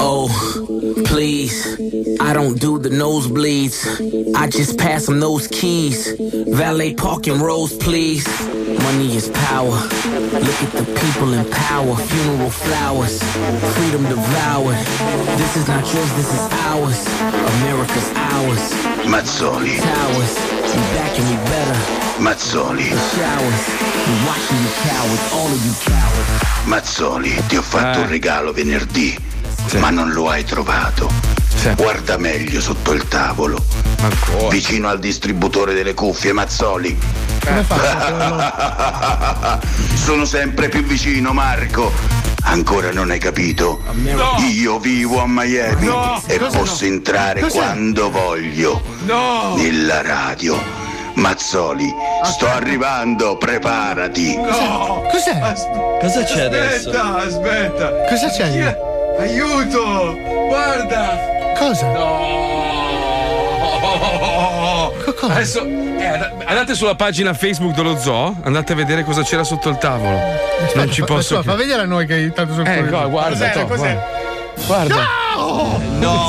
Oh, 0.00 0.28
please. 1.06 1.54
I 2.20 2.32
don't 2.32 2.60
do 2.60 2.78
the 2.78 2.90
nosebleeds. 2.90 4.34
I 4.36 4.48
just 4.48 4.78
pass 4.78 5.06
them 5.06 5.20
those 5.20 5.48
keys. 5.48 6.14
Valet 6.48 6.94
parking 6.94 7.40
rows, 7.40 7.74
please. 7.76 8.26
Money 8.84 9.16
is 9.16 9.28
power. 9.30 9.78
Look 10.46 10.60
at 10.66 10.72
the 10.72 10.86
people 11.02 11.32
in 11.32 11.50
power. 11.50 11.96
Funeral 11.96 12.50
flowers. 12.50 13.22
Freedom 13.76 14.02
devoured. 14.02 14.76
This 15.38 15.56
is 15.56 15.68
not 15.68 15.84
yours, 15.94 16.12
this 16.14 16.30
is 16.34 16.46
ours. 16.68 16.98
America's 17.58 18.10
ours. 18.14 18.62
Mazzoli, 19.06 19.78
Towers. 19.80 20.59
Mazzoli. 22.18 22.94
Mazzoli, 26.64 27.42
ti 27.46 27.56
ho 27.56 27.62
fatto 27.62 27.98
eh. 27.98 28.02
un 28.02 28.08
regalo 28.08 28.52
venerdì, 28.52 29.16
sì. 29.66 29.78
ma 29.78 29.90
non 29.90 30.12
lo 30.12 30.28
hai 30.28 30.44
trovato. 30.44 31.10
Sì. 31.54 31.74
Guarda 31.74 32.16
meglio 32.16 32.60
sotto 32.60 32.92
il 32.92 33.06
tavolo. 33.08 33.62
Ancora. 34.00 34.48
Vicino 34.48 34.88
al 34.88 34.98
distributore 34.98 35.74
delle 35.74 35.94
cuffie, 35.94 36.32
Mazzoli. 36.32 36.98
Eh. 37.44 37.64
Sono 39.96 40.24
sempre 40.24 40.68
più 40.68 40.84
vicino, 40.84 41.32
Marco. 41.32 42.19
Ancora 42.42 42.90
non 42.92 43.10
hai 43.10 43.18
capito? 43.18 43.80
Io 44.50 44.78
vivo 44.78 45.20
a 45.20 45.26
Miami 45.26 45.86
No. 45.86 46.20
e 46.26 46.38
Cosa 46.38 46.58
posso 46.58 46.84
no? 46.86 46.92
entrare 46.92 47.40
Cos'è? 47.40 47.58
quando 47.58 48.10
voglio. 48.10 48.80
No. 49.04 49.54
Nella 49.56 50.02
radio. 50.02 50.58
Mazzoli, 51.14 51.92
sto 52.24 52.46
arrivando, 52.48 53.36
preparati. 53.36 54.36
Cos'è? 55.10 55.38
Cosa 56.00 56.24
c'è 56.24 56.44
adesso? 56.44 56.90
Aspetta, 56.90 57.16
aspetta. 57.16 57.92
Cosa 58.08 58.28
c'è? 58.30 58.50
Chi? 58.50 59.22
Aiuto! 59.22 60.16
Guarda! 60.48 61.18
Cosa? 61.58 61.86
No! 61.92 62.38
Adesso 65.20 65.66
eh, 66.00 66.06
and- 66.06 66.42
andate 66.46 66.74
sulla 66.74 66.94
pagina 66.94 67.32
Facebook 67.34 67.74
dello 67.74 67.96
zoo, 67.98 68.34
andate 68.42 68.72
a 68.72 68.76
vedere 68.76 69.04
cosa 69.04 69.22
c'era 69.22 69.44
sotto 69.44 69.68
il 69.68 69.78
tavolo. 69.78 70.18
non 70.74 70.90
ci 70.90 71.02
posso. 71.02 71.36
fa, 71.36 71.42
fa 71.42 71.54
vedere 71.56 71.82
a 71.82 71.86
noi 71.86 72.06
che 72.06 72.14
hai 72.14 72.32
tanto 72.32 72.54
sul 72.54 72.66
Eh, 72.66 72.80
no, 72.82 73.08
guarda, 73.10 73.30
Cos'era, 73.30 73.52
to, 73.52 73.66
cos'era? 73.66 74.06
Guarda. 74.66 75.06
No! 76.00 76.28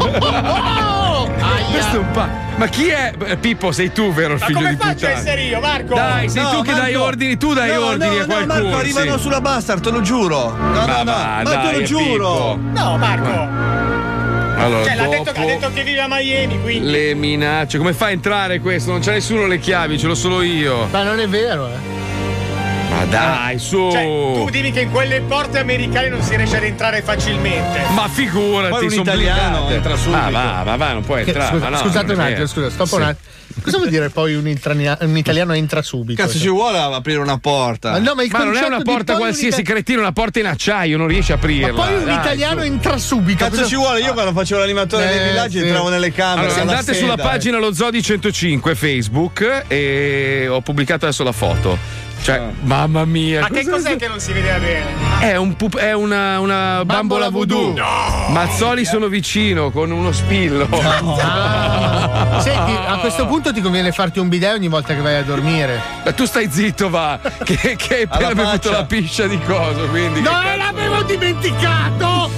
Questo 1.70 1.96
è 1.96 1.98
un 1.98 2.10
pa- 2.12 2.28
Ma 2.56 2.66
chi 2.66 2.88
è? 2.88 3.12
Eh, 3.24 3.36
Pippo, 3.38 3.72
sei 3.72 3.90
tu, 3.92 4.12
vero? 4.12 4.34
Il 4.34 4.40
Ma 4.40 4.46
figlio 4.46 4.58
come 4.58 4.70
di 4.70 4.76
faccio 4.76 5.06
a 5.06 5.10
essere 5.10 5.42
io, 5.42 5.60
Marco? 5.60 5.94
Dai, 5.94 6.28
sei 6.28 6.42
No, 6.42 6.50
tu 6.50 6.62
che 6.62 6.72
dai 6.74 6.92
Marco. 6.92 7.06
ordini, 7.06 7.36
tu 7.38 7.54
dai 7.54 7.72
No, 7.72 7.84
ordini 7.86 8.16
no, 8.16 8.22
a 8.22 8.26
qualcuno. 8.26 8.54
No, 8.54 8.62
Marco, 8.64 8.76
arrivano 8.78 9.16
sì. 9.16 9.22
sulla 9.22 9.40
bastard, 9.40 9.82
te 9.82 9.90
lo 9.90 10.00
giuro. 10.02 10.54
No, 10.56 10.70
Ma 10.72 10.84
no, 10.86 10.96
no. 10.98 11.04
va, 11.04 11.40
Ma 11.42 11.50
te 11.50 11.56
dai, 11.56 11.78
lo 11.80 11.82
giuro. 11.86 12.58
Pippo. 12.58 12.80
No, 12.80 12.96
Marco. 12.98 13.79
Allora, 14.64 14.84
Cioè, 14.84 14.94
l'ha 14.94 15.06
detto, 15.08 15.30
ha 15.30 15.44
detto 15.44 15.70
che 15.72 15.82
vive 15.82 16.00
a 16.00 16.06
Miami, 16.08 16.60
quindi. 16.60 16.90
le 16.90 17.14
minacce, 17.14 17.78
come 17.78 17.92
fa 17.92 18.06
a 18.06 18.10
entrare 18.10 18.60
questo? 18.60 18.90
Non 18.90 19.00
c'è 19.00 19.12
nessuno 19.12 19.46
le 19.46 19.58
chiavi, 19.58 19.98
ce 19.98 20.06
l'ho 20.06 20.14
solo 20.14 20.42
io. 20.42 20.86
Ma 20.90 21.02
non 21.02 21.18
è 21.20 21.28
vero, 21.28 21.66
eh. 21.68 21.98
Ma 22.90 23.04
dai, 23.04 23.58
su. 23.58 23.88
Cioè, 23.90 24.02
tu 24.02 24.48
dimmi 24.50 24.72
che 24.72 24.80
in 24.80 24.90
quelle 24.90 25.20
porte 25.20 25.60
americane 25.60 26.08
non 26.08 26.20
si 26.22 26.34
riesce 26.36 26.56
ad 26.56 26.64
entrare 26.64 27.02
facilmente. 27.02 27.80
Ma 27.94 28.08
figurati, 28.08 28.70
Poi 28.70 28.84
un 28.84 28.90
sono 28.90 29.02
italiano 29.02 29.70
entra 29.70 29.96
subito. 29.96 30.18
Ah, 30.20 30.30
va, 30.30 30.62
va, 30.64 30.76
va, 30.76 30.92
non 30.92 31.04
puoi 31.04 31.22
Che- 31.22 31.30
entrare. 31.30 31.50
scusa- 31.52 31.64
ma 31.70 31.76
no, 31.76 31.76
scusate 31.78 32.12
un 32.12 32.20
attimo, 32.20 32.46
scusa, 32.46 32.68
stop 32.70 32.86
Sì. 32.88 32.94
un 32.96 33.02
attimo. 33.02 33.28
Cosa 33.62 33.76
vuol 33.78 33.88
dire 33.90 34.08
poi 34.10 34.34
un, 34.34 34.46
itrania- 34.48 34.98
un 35.00 35.16
italiano 35.16 35.52
entra 35.54 35.82
subito? 35.82 36.22
Cazzo, 36.22 36.38
ci 36.38 36.48
vuole 36.48 36.78
aprire 36.78 37.18
una 37.18 37.38
porta. 37.38 37.90
Ma 37.92 37.98
no, 37.98 38.14
ma 38.14 38.22
il 38.22 38.30
Ma 38.30 38.44
non 38.44 38.56
è 38.56 38.64
una 38.66 38.76
di 38.78 38.84
porta 38.84 39.16
qualsiasi, 39.16 39.60
ita- 39.60 39.72
cretino, 39.72 40.00
una 40.00 40.12
porta 40.12 40.38
in 40.38 40.46
acciaio, 40.46 40.96
non 40.96 41.06
riesci 41.06 41.32
a 41.32 41.36
aprirla. 41.36 41.72
Ma 41.72 41.84
poi 41.84 41.94
un 41.96 42.04
Dai, 42.04 42.14
italiano 42.14 42.60
su. 42.60 42.66
entra 42.66 42.98
subito. 42.98 43.44
Cazzo 43.44 43.56
Cosa- 43.56 43.68
ci 43.68 43.76
vuole? 43.76 44.00
Io 44.00 44.12
quando 44.12 44.32
facevo 44.32 44.60
l'animatore 44.60 45.10
Eh, 45.10 45.18
dei 45.18 45.28
villaggi 45.28 45.58
sì. 45.58 45.64
entravo 45.66 45.88
nelle 45.88 46.12
camere. 46.12 46.46
Allora, 46.46 46.60
andate 46.60 46.82
sera, 46.94 46.98
sulla 46.98 47.14
eh. 47.14 47.22
pagina 47.22 47.58
Lo 47.58 47.72
Zodi 47.72 48.02
105 48.02 48.74
Facebook 48.74 49.64
e 49.68 50.46
ho 50.48 50.60
pubblicato 50.60 51.04
adesso 51.06 51.22
la 51.24 51.32
foto. 51.32 51.78
Cioè, 52.22 52.52
mamma 52.62 53.04
mia. 53.04 53.40
Ma 53.40 53.48
che 53.48 53.66
cos'è 53.66 53.96
che 53.96 54.06
non 54.06 54.20
si 54.20 54.32
vedeva 54.32 54.58
bene? 54.58 54.86
È, 55.20 55.36
un 55.36 55.56
pup- 55.56 55.78
è 55.78 55.92
una, 55.92 56.38
una 56.40 56.84
bambola 56.84 57.30
voodoo. 57.30 57.74
Mazzoli 58.28 58.84
sono 58.84 59.08
vicino 59.08 59.70
con 59.70 59.90
uno 59.90 60.12
spillo. 60.12 60.68
Ah. 60.70 62.40
Senti, 62.40 62.72
a 62.72 62.98
questo 62.98 63.26
punto 63.26 63.52
ti 63.52 63.60
conviene 63.60 63.92
farti 63.92 64.18
un 64.18 64.28
bidet 64.28 64.54
ogni 64.54 64.68
volta 64.68 64.94
che 64.94 65.00
vai 65.00 65.16
a 65.16 65.22
dormire. 65.22 65.80
Ma 66.04 66.12
tu 66.12 66.24
stai 66.26 66.50
zitto, 66.50 66.90
va. 66.90 67.18
Che, 67.42 67.76
che 67.76 67.94
hai 67.94 68.02
appena 68.08 68.34
bevuto 68.34 68.70
la 68.70 68.84
piscia 68.84 69.26
di 69.26 69.38
coso. 69.40 69.86
Quindi. 69.88 70.20
No, 70.20 70.30
cazzo- 70.30 70.56
l'avevo 70.56 71.02
dimenticato! 71.02 72.30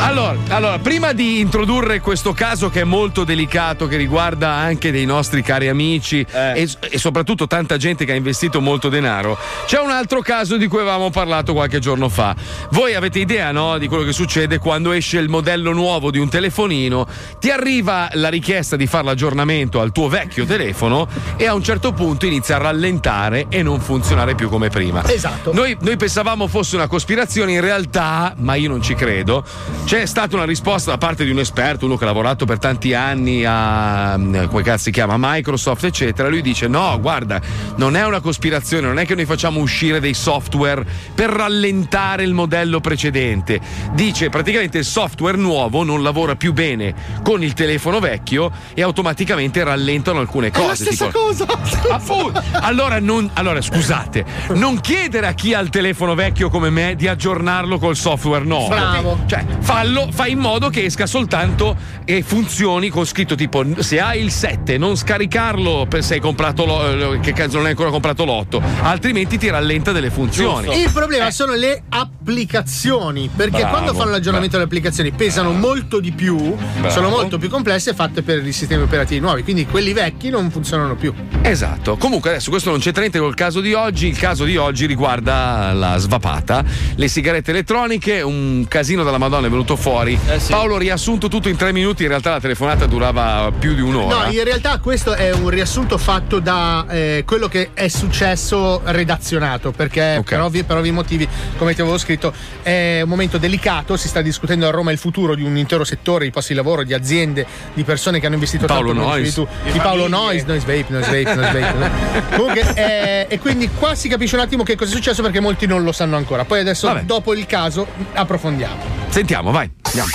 Allora, 0.00 0.36
allora, 0.50 0.78
prima 0.78 1.12
di 1.12 1.40
introdurre 1.40 2.00
questo 2.00 2.32
caso 2.32 2.70
che 2.70 2.82
è 2.82 2.84
molto 2.84 3.24
delicato, 3.24 3.86
che 3.86 3.96
riguarda 3.96 4.50
anche 4.50 4.92
dei 4.92 5.04
nostri 5.04 5.42
cari 5.42 5.68
amici 5.68 6.24
e, 6.30 6.68
e 6.90 6.98
soprattutto 6.98 7.46
tanta 7.46 7.76
gente 7.76 8.04
che 8.04 8.12
ha 8.12 8.14
investito 8.14 8.60
molto 8.60 8.88
denaro, 8.88 9.36
c'è 9.66 9.80
un 9.80 9.90
altro 9.90 10.20
caso 10.20 10.56
di 10.56 10.66
cui 10.68 10.78
avevamo 10.78 11.10
parlato 11.10 11.52
qualche 11.52 11.80
giorno 11.80 12.08
fa. 12.08 12.34
Voi 12.70 12.94
avete 12.94 13.18
idea, 13.18 13.50
no, 13.50 13.76
di 13.76 13.88
quello 13.88 14.04
che 14.04 14.12
succede 14.12 14.58
quando 14.58 14.92
esce 14.92 15.18
il 15.18 15.28
modello 15.28 15.72
nuovo 15.72 16.10
di 16.10 16.18
un 16.18 16.28
telefonino, 16.28 17.06
ti 17.38 17.50
arriva 17.50 18.08
la 18.12 18.28
richiesta 18.28 18.76
di 18.76 18.86
fare 18.86 19.04
l'aggiornamento 19.04 19.80
al 19.80 19.92
tuo 19.92 20.08
vecchio 20.08 20.46
telefono 20.46 21.08
e 21.36 21.46
a 21.46 21.54
un 21.54 21.62
certo 21.62 21.92
punto 21.92 22.24
inizia 22.24 22.56
a 22.56 22.58
rallentare 22.58 23.46
e 23.48 23.62
non 23.62 23.80
funzionare 23.80 24.34
più 24.36 24.48
come 24.48 24.68
prima. 24.68 25.06
Esatto. 25.08 25.52
Noi, 25.52 25.76
noi 25.80 25.96
pensavamo 25.96 26.46
fosse 26.46 26.76
una 26.76 26.86
cospirazione, 26.86 27.52
in 27.52 27.60
realtà, 27.60 28.34
ma 28.38 28.54
io 28.54 28.68
non 28.68 28.80
ci 28.80 28.94
credo. 28.94 29.44
C'è 29.88 30.04
stata 30.04 30.36
una 30.36 30.44
risposta 30.44 30.90
da 30.90 30.98
parte 30.98 31.24
di 31.24 31.30
un 31.30 31.38
esperto, 31.38 31.86
uno 31.86 31.96
che 31.96 32.04
ha 32.04 32.08
lavorato 32.08 32.44
per 32.44 32.58
tanti 32.58 32.92
anni 32.92 33.42
a 33.46 34.18
come 34.46 34.62
cazzo 34.62 34.82
si 34.82 34.90
chiama 34.90 35.14
Microsoft, 35.16 35.82
eccetera. 35.84 36.28
Lui 36.28 36.42
dice: 36.42 36.68
No, 36.68 36.98
guarda, 37.00 37.40
non 37.76 37.96
è 37.96 38.04
una 38.04 38.20
cospirazione, 38.20 38.86
non 38.86 38.98
è 38.98 39.06
che 39.06 39.14
noi 39.14 39.24
facciamo 39.24 39.60
uscire 39.60 39.98
dei 39.98 40.12
software 40.12 40.84
per 41.14 41.30
rallentare 41.30 42.22
il 42.22 42.34
modello 42.34 42.80
precedente. 42.80 43.60
Dice 43.94 44.28
praticamente 44.28 44.76
il 44.76 44.84
software 44.84 45.38
nuovo 45.38 45.82
non 45.84 46.02
lavora 46.02 46.36
più 46.36 46.52
bene 46.52 46.94
con 47.22 47.42
il 47.42 47.54
telefono 47.54 47.98
vecchio 47.98 48.50
e 48.74 48.82
automaticamente 48.82 49.64
rallentano 49.64 50.18
alcune 50.20 50.48
È 50.48 50.50
la 50.52 50.66
cose. 50.66 50.84
stessa 50.84 51.06
tipo- 51.06 51.18
cosa! 51.18 51.46
Appunto. 51.88 52.42
Allora, 52.60 53.00
non, 53.00 53.30
allora, 53.32 53.62
scusate, 53.62 54.22
non 54.48 54.80
chiedere 54.80 55.28
a 55.28 55.32
chi 55.32 55.54
ha 55.54 55.60
il 55.60 55.70
telefono 55.70 56.14
vecchio 56.14 56.50
come 56.50 56.68
me 56.68 56.94
di 56.94 57.08
aggiornarlo 57.08 57.78
col 57.78 57.96
software 57.96 58.44
nuovo. 58.44 58.68
Bravo. 58.68 59.18
Cioè, 59.24 59.46
fallo, 59.78 60.08
fai 60.10 60.32
in 60.32 60.38
modo 60.38 60.70
che 60.70 60.84
esca 60.84 61.06
soltanto 61.06 61.76
e 62.04 62.22
funzioni 62.22 62.88
con 62.88 63.04
scritto 63.04 63.34
tipo: 63.36 63.64
se 63.78 64.00
hai 64.00 64.20
il 64.20 64.32
7, 64.32 64.76
non 64.76 64.96
scaricarlo 64.96 65.86
per 65.88 66.02
se 66.02 66.14
hai 66.14 66.20
comprato 66.20 66.64
lo- 66.64 67.18
che 67.20 67.32
cazzo 67.32 67.56
non 67.56 67.66
hai 67.66 67.70
ancora 67.70 67.90
comprato 67.90 68.24
l'8, 68.24 68.60
altrimenti 68.82 69.38
ti 69.38 69.48
rallenta 69.48 69.92
delle 69.92 70.10
funzioni. 70.10 70.80
Il 70.80 70.90
problema 70.92 71.30
sono 71.30 71.54
le 71.54 71.82
applicazioni, 71.88 73.30
perché 73.34 73.58
Bravo, 73.58 73.68
quando 73.68 73.94
fanno 73.94 74.10
l'aggiornamento 74.10 74.56
delle 74.56 74.66
applicazioni 74.66 75.12
pesano 75.12 75.52
molto 75.52 76.00
di 76.00 76.10
più, 76.12 76.36
Bravo. 76.36 76.90
sono 76.90 77.08
molto 77.08 77.38
più 77.38 77.48
complesse 77.48 77.90
e 77.90 77.94
fatte 77.94 78.22
per 78.22 78.44
i 78.44 78.52
sistemi 78.52 78.82
operativi 78.82 79.20
nuovi, 79.20 79.44
quindi 79.44 79.66
quelli 79.66 79.92
vecchi 79.92 80.28
non 80.28 80.50
funzionano 80.50 80.96
più. 80.96 81.14
Esatto. 81.42 81.96
Comunque 81.96 82.30
adesso 82.30 82.50
questo 82.50 82.70
non 82.70 82.80
c'entra 82.80 83.00
niente 83.00 83.18
col 83.20 83.34
caso 83.34 83.60
di 83.60 83.74
oggi. 83.74 84.08
Il 84.08 84.18
caso 84.18 84.44
di 84.44 84.56
oggi 84.56 84.86
riguarda 84.86 85.72
la 85.72 85.96
svapata, 85.98 86.64
le 86.96 87.08
sigarette 87.08 87.50
elettroniche, 87.52 88.22
un 88.22 88.66
casino 88.68 89.04
della 89.04 89.18
Madonna 89.18 89.46
è 89.46 89.50
venuto 89.50 89.67
fuori. 89.76 90.18
Paolo 90.48 90.76
ha 90.76 90.78
riassunto 90.78 91.28
tutto 91.28 91.48
in 91.48 91.56
tre 91.56 91.72
minuti, 91.72 92.02
in 92.02 92.08
realtà 92.08 92.30
la 92.30 92.40
telefonata 92.40 92.86
durava 92.86 93.50
più 93.56 93.74
di 93.74 93.80
un'ora. 93.80 94.24
No, 94.24 94.30
in 94.30 94.44
realtà 94.44 94.78
questo 94.78 95.14
è 95.14 95.32
un 95.32 95.48
riassunto 95.48 95.98
fatto 95.98 96.38
da 96.38 96.86
eh, 96.88 97.22
quello 97.26 97.48
che 97.48 97.70
è 97.74 97.88
successo 97.88 98.80
redazionato, 98.84 99.72
perché 99.72 100.22
per, 100.24 100.40
ovvi, 100.40 100.64
per 100.64 100.76
ovvi 100.76 100.90
motivi, 100.90 101.28
come 101.56 101.74
ti 101.74 101.80
avevo 101.80 101.98
scritto, 101.98 102.32
è 102.62 103.00
un 103.02 103.08
momento 103.08 103.38
delicato, 103.38 103.96
si 103.96 104.08
sta 104.08 104.20
discutendo 104.22 104.66
a 104.66 104.70
Roma 104.70 104.92
il 104.92 104.98
futuro 104.98 105.34
di 105.34 105.42
un 105.42 105.56
intero 105.56 105.84
settore, 105.84 106.24
di 106.24 106.30
posti 106.30 106.52
di 106.52 106.58
lavoro, 106.58 106.82
di 106.82 106.94
aziende, 106.94 107.46
di 107.74 107.84
persone 107.84 108.20
che 108.20 108.26
hanno 108.26 108.34
investito 108.34 108.66
Paolo 108.66 108.92
tanto, 108.92 109.16
dicevi 109.16 109.32
tu, 109.32 109.46
Di 109.64 109.72
di 109.72 109.78
Paolo. 109.78 110.08
Noyes, 110.08 110.44
Noise 110.44 110.66
Vape, 110.66 110.92
Noise 110.92 111.24
Vape, 111.24 111.34
Noise 111.34 111.60
Vape. 111.60 111.78
no? 111.78 111.90
Comunque, 112.36 112.74
eh, 112.74 113.26
e 113.28 113.38
quindi 113.38 113.68
qua 113.70 113.94
si 113.94 114.08
capisce 114.08 114.36
un 114.36 114.42
attimo 114.42 114.62
che 114.62 114.76
cosa 114.76 114.90
è 114.90 114.94
successo 114.94 115.22
perché 115.22 115.40
molti 115.40 115.66
non 115.66 115.82
lo 115.84 115.92
sanno 115.92 116.16
ancora. 116.16 116.44
Poi 116.44 116.60
adesso, 116.60 116.86
Vabbè. 116.86 117.02
dopo 117.02 117.34
il 117.34 117.46
caso, 117.46 117.86
approfondiamo. 118.12 118.96
Sentiamo, 119.08 119.50
vai. 119.58 119.70
Andiamo. 119.82 120.10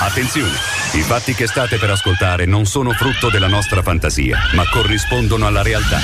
Attenzione, 0.00 0.52
i 0.94 1.02
fatti 1.02 1.34
che 1.34 1.46
state 1.46 1.78
per 1.78 1.90
ascoltare 1.90 2.46
non 2.46 2.66
sono 2.66 2.90
frutto 2.90 3.30
della 3.30 3.46
nostra 3.46 3.82
fantasia, 3.82 4.38
ma 4.54 4.64
corrispondono 4.68 5.46
alla 5.46 5.62
realtà. 5.62 5.98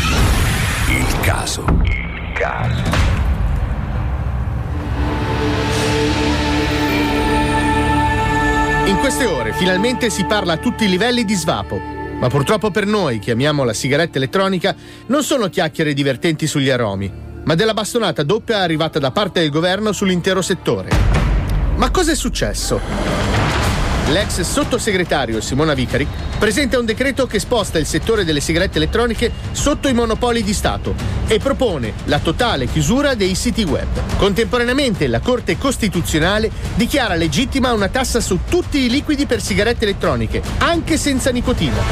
Il 0.88 1.20
caso. 1.20 1.64
Il 1.82 2.32
caso. 2.34 3.14
In 8.86 8.98
queste 8.98 9.24
ore 9.24 9.52
finalmente 9.52 10.10
si 10.10 10.24
parla 10.24 10.54
a 10.54 10.56
tutti 10.58 10.84
i 10.84 10.88
livelli 10.88 11.24
di 11.24 11.34
svapo. 11.34 11.94
Ma 12.20 12.28
purtroppo 12.28 12.70
per 12.70 12.86
noi, 12.86 13.18
che 13.18 13.32
amiamo 13.32 13.64
la 13.64 13.74
sigaretta 13.74 14.16
elettronica, 14.16 14.74
non 15.06 15.22
sono 15.22 15.48
chiacchiere 15.48 15.92
divertenti 15.92 16.46
sugli 16.46 16.70
aromi, 16.70 17.12
ma 17.44 17.54
della 17.54 17.74
bastonata 17.74 18.22
doppia 18.22 18.60
arrivata 18.60 18.98
da 18.98 19.10
parte 19.10 19.40
del 19.40 19.50
governo 19.50 19.92
sull'intero 19.92 20.40
settore. 20.40 21.25
Ma 21.76 21.90
cosa 21.90 22.12
è 22.12 22.14
successo? 22.14 22.80
L'ex 24.08 24.40
sottosegretario 24.40 25.40
Simona 25.42 25.74
Vicari 25.74 26.06
presenta 26.38 26.78
un 26.78 26.86
decreto 26.86 27.26
che 27.26 27.38
sposta 27.38 27.78
il 27.78 27.86
settore 27.86 28.24
delle 28.24 28.40
sigarette 28.40 28.78
elettroniche 28.78 29.30
sotto 29.52 29.88
i 29.88 29.92
monopoli 29.92 30.42
di 30.42 30.54
Stato 30.54 30.94
e 31.26 31.38
propone 31.38 31.92
la 32.04 32.18
totale 32.20 32.66
chiusura 32.66 33.14
dei 33.14 33.34
siti 33.34 33.64
web. 33.64 33.88
Contemporaneamente 34.16 35.06
la 35.06 35.20
Corte 35.20 35.58
Costituzionale 35.58 36.50
dichiara 36.76 37.14
legittima 37.14 37.72
una 37.72 37.88
tassa 37.88 38.20
su 38.20 38.38
tutti 38.48 38.78
i 38.78 38.88
liquidi 38.88 39.26
per 39.26 39.42
sigarette 39.42 39.84
elettroniche, 39.84 40.40
anche 40.58 40.96
senza 40.96 41.30
nicotina. 41.30 41.82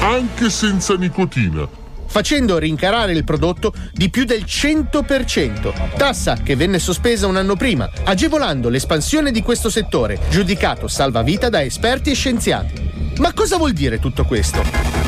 Anche 0.00 0.48
senza 0.48 0.94
nicotina. 0.94 1.68
Facendo 2.10 2.58
rincarare 2.58 3.12
il 3.12 3.22
prodotto 3.22 3.72
di 3.92 4.10
più 4.10 4.24
del 4.24 4.42
100%, 4.44 5.96
tassa 5.96 6.34
che 6.42 6.56
venne 6.56 6.80
sospesa 6.80 7.28
un 7.28 7.36
anno 7.36 7.54
prima, 7.54 7.88
agevolando 8.02 8.68
l'espansione 8.68 9.30
di 9.30 9.42
questo 9.42 9.70
settore, 9.70 10.18
giudicato 10.28 10.88
salvavita 10.88 11.48
da 11.48 11.62
esperti 11.62 12.10
e 12.10 12.14
scienziati. 12.14 13.12
Ma 13.18 13.32
cosa 13.32 13.58
vuol 13.58 13.72
dire 13.72 14.00
tutto 14.00 14.24
questo? 14.24 14.99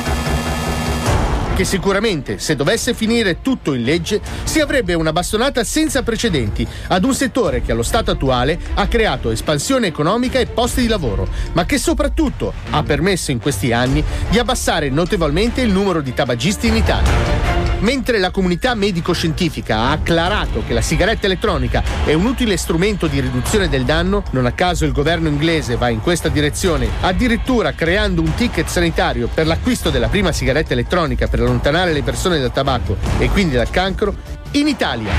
Che 1.54 1.64
sicuramente, 1.64 2.38
se 2.38 2.56
dovesse 2.56 2.94
finire 2.94 3.40
tutto 3.42 3.74
in 3.74 3.82
legge, 3.82 4.20
si 4.44 4.60
avrebbe 4.60 4.94
una 4.94 5.12
bastonata 5.12 5.64
senza 5.64 6.02
precedenti 6.02 6.66
ad 6.88 7.04
un 7.04 7.14
settore 7.14 7.62
che 7.62 7.72
allo 7.72 7.82
stato 7.82 8.10
attuale 8.10 8.58
ha 8.74 8.86
creato 8.86 9.30
espansione 9.30 9.86
economica 9.86 10.38
e 10.38 10.46
posti 10.46 10.82
di 10.82 10.88
lavoro, 10.88 11.28
ma 11.52 11.64
che 11.64 11.78
soprattutto 11.78 12.52
ha 12.70 12.82
permesso 12.82 13.30
in 13.30 13.38
questi 13.38 13.72
anni 13.72 14.02
di 14.30 14.38
abbassare 14.38 14.88
notevolmente 14.88 15.60
il 15.60 15.72
numero 15.72 16.00
di 16.00 16.14
tabagisti 16.14 16.68
in 16.68 16.76
Italia. 16.76 17.61
Mentre 17.82 18.18
la 18.20 18.30
comunità 18.30 18.74
medico-scientifica 18.74 19.76
ha 19.76 19.90
acclarato 19.90 20.62
che 20.64 20.72
la 20.72 20.80
sigaretta 20.80 21.26
elettronica 21.26 21.82
è 22.04 22.12
un 22.12 22.26
utile 22.26 22.56
strumento 22.56 23.08
di 23.08 23.18
riduzione 23.18 23.68
del 23.68 23.84
danno, 23.84 24.22
non 24.30 24.46
a 24.46 24.52
caso 24.52 24.84
il 24.84 24.92
governo 24.92 25.26
inglese 25.26 25.76
va 25.76 25.88
in 25.88 26.00
questa 26.00 26.28
direzione, 26.28 26.88
addirittura 27.00 27.72
creando 27.72 28.20
un 28.20 28.34
ticket 28.34 28.68
sanitario 28.68 29.28
per 29.32 29.48
l'acquisto 29.48 29.90
della 29.90 30.08
prima 30.08 30.30
sigaretta 30.30 30.74
elettronica 30.74 31.26
per 31.26 31.40
allontanare 31.40 31.92
le 31.92 32.04
persone 32.04 32.38
dal 32.38 32.52
tabacco 32.52 32.96
e 33.18 33.28
quindi 33.30 33.56
dal 33.56 33.70
cancro, 33.70 34.14
in 34.52 34.68
Italia. 34.68 35.12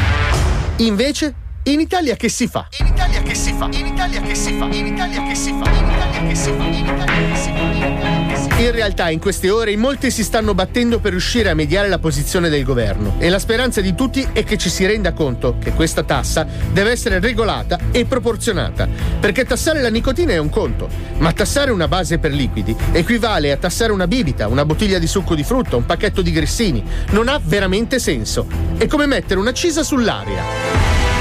Invece, 0.78 1.34
in 1.66 1.80
Italia 1.80 2.16
che 2.16 2.28
si 2.28 2.48
fa? 2.48 2.68
In 2.80 2.88
Italia 2.88 3.22
che 3.22 3.36
si 3.36 3.54
fa? 3.54 3.70
In 3.72 3.86
Italia 3.86 4.22
che 4.22 4.36
si 4.36 4.54
fa? 4.58 4.66
In 4.66 4.86
Italia 4.86 5.24
che 5.24 5.36
si 5.36 5.50
fa? 5.52 5.72
In 5.72 5.86
Italia 5.86 6.28
che 6.28 6.36
si 6.36 6.52
fa? 6.52 6.64
In 6.64 6.74
Italia 6.74 7.06
che 7.06 7.36
si 7.38 7.52
fa? 7.52 8.60
In 8.60 8.72
realtà 8.72 9.10
in 9.10 9.20
queste 9.20 9.50
ore 9.50 9.72
in 9.72 9.80
molti 9.80 10.12
si 10.12 10.24
stanno 10.24 10.54
battendo 10.54 11.00
per 11.00 11.12
riuscire 11.12 11.50
a 11.50 11.54
mediare 11.54 11.88
la 11.88 12.00
posizione 12.00 12.50
del 12.50 12.64
governo 12.64 13.16
e 13.18 13.30
la 13.30 13.40
speranza 13.40 13.80
di 13.80 13.96
tutti 13.96 14.28
è 14.34 14.44
che 14.44 14.58
ci 14.58 14.70
si 14.70 14.86
renda 14.86 15.14
conto 15.14 15.56
che 15.58 15.72
questa 15.72 16.04
tassa 16.04 16.46
deve 16.72 16.92
essere 16.92 17.20
regolata 17.20 17.80
e 17.92 18.06
proporzionata, 18.06 18.88
perché 19.20 19.46
tassare 19.46 19.82
la 19.82 19.90
nicotina 19.90 20.34
è 20.34 20.38
un 20.38 20.50
conto, 20.50 20.90
ma 21.20 21.32
tassare 21.32 21.72
una 21.72 21.88
base 21.88 22.20
per 22.20 22.32
liquidi 22.32 22.76
equivale 22.92 23.52
a 23.52 23.58
tassare 23.58 23.94
una 23.94 24.08
bibita, 24.08 24.48
una 24.48 24.66
bottiglia 24.66 25.00
di 25.00 25.08
succo 25.08 25.34
di 25.34 25.44
frutta, 25.44 25.78
un 25.78 25.86
pacchetto 25.86 26.22
di 26.22 26.32
grissini. 26.32 26.84
Non 27.12 27.30
ha 27.30 27.40
veramente 27.42 28.00
senso. 28.00 28.48
È 28.78 28.86
come 28.88 29.06
mettere 29.06 29.40
un'accisa 29.40 29.82
sull'aria. 29.82 31.13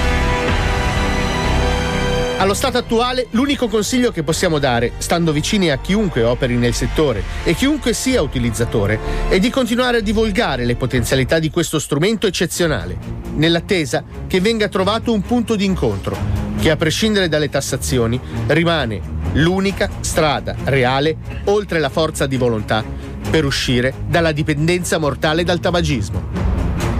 Allo 2.42 2.54
stato 2.54 2.76
attuale, 2.76 3.28
l'unico 3.30 3.68
consiglio 3.68 4.10
che 4.10 4.24
possiamo 4.24 4.58
dare, 4.58 4.94
stando 4.98 5.30
vicini 5.30 5.70
a 5.70 5.78
chiunque 5.78 6.24
operi 6.24 6.56
nel 6.56 6.74
settore 6.74 7.22
e 7.44 7.54
chiunque 7.54 7.92
sia 7.92 8.20
utilizzatore, 8.20 8.98
è 9.28 9.38
di 9.38 9.48
continuare 9.48 9.98
a 9.98 10.00
divulgare 10.00 10.64
le 10.64 10.74
potenzialità 10.74 11.38
di 11.38 11.50
questo 11.50 11.78
strumento 11.78 12.26
eccezionale, 12.26 12.98
nell'attesa 13.36 14.02
che 14.26 14.40
venga 14.40 14.66
trovato 14.66 15.12
un 15.12 15.22
punto 15.22 15.54
di 15.54 15.64
incontro, 15.64 16.16
che 16.58 16.72
a 16.72 16.76
prescindere 16.76 17.28
dalle 17.28 17.48
tassazioni 17.48 18.20
rimane 18.48 19.00
l'unica 19.34 19.88
strada 20.00 20.56
reale, 20.64 21.18
oltre 21.44 21.78
la 21.78 21.90
forza 21.90 22.26
di 22.26 22.36
volontà, 22.36 22.84
per 23.30 23.44
uscire 23.44 23.94
dalla 24.08 24.32
dipendenza 24.32 24.98
mortale 24.98 25.44
dal 25.44 25.60
tabagismo. 25.60 26.50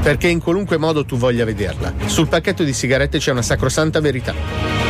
Perché 0.03 0.29
in 0.29 0.41
qualunque 0.41 0.77
modo 0.77 1.05
tu 1.05 1.17
voglia 1.17 1.45
vederla, 1.45 1.95
sul 2.07 2.29
pacchetto 2.29 2.63
di 2.63 2.73
sigarette 2.73 3.19
c'è 3.19 3.33
una 3.33 3.43
sacrosanta 3.43 3.99
verità. 3.99 4.82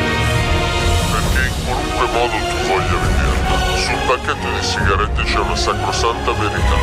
Sigarette 4.72 5.22
c'è 5.24 5.38
una 5.38 5.54
sacrosanta 5.54 6.32
verità. 6.32 6.76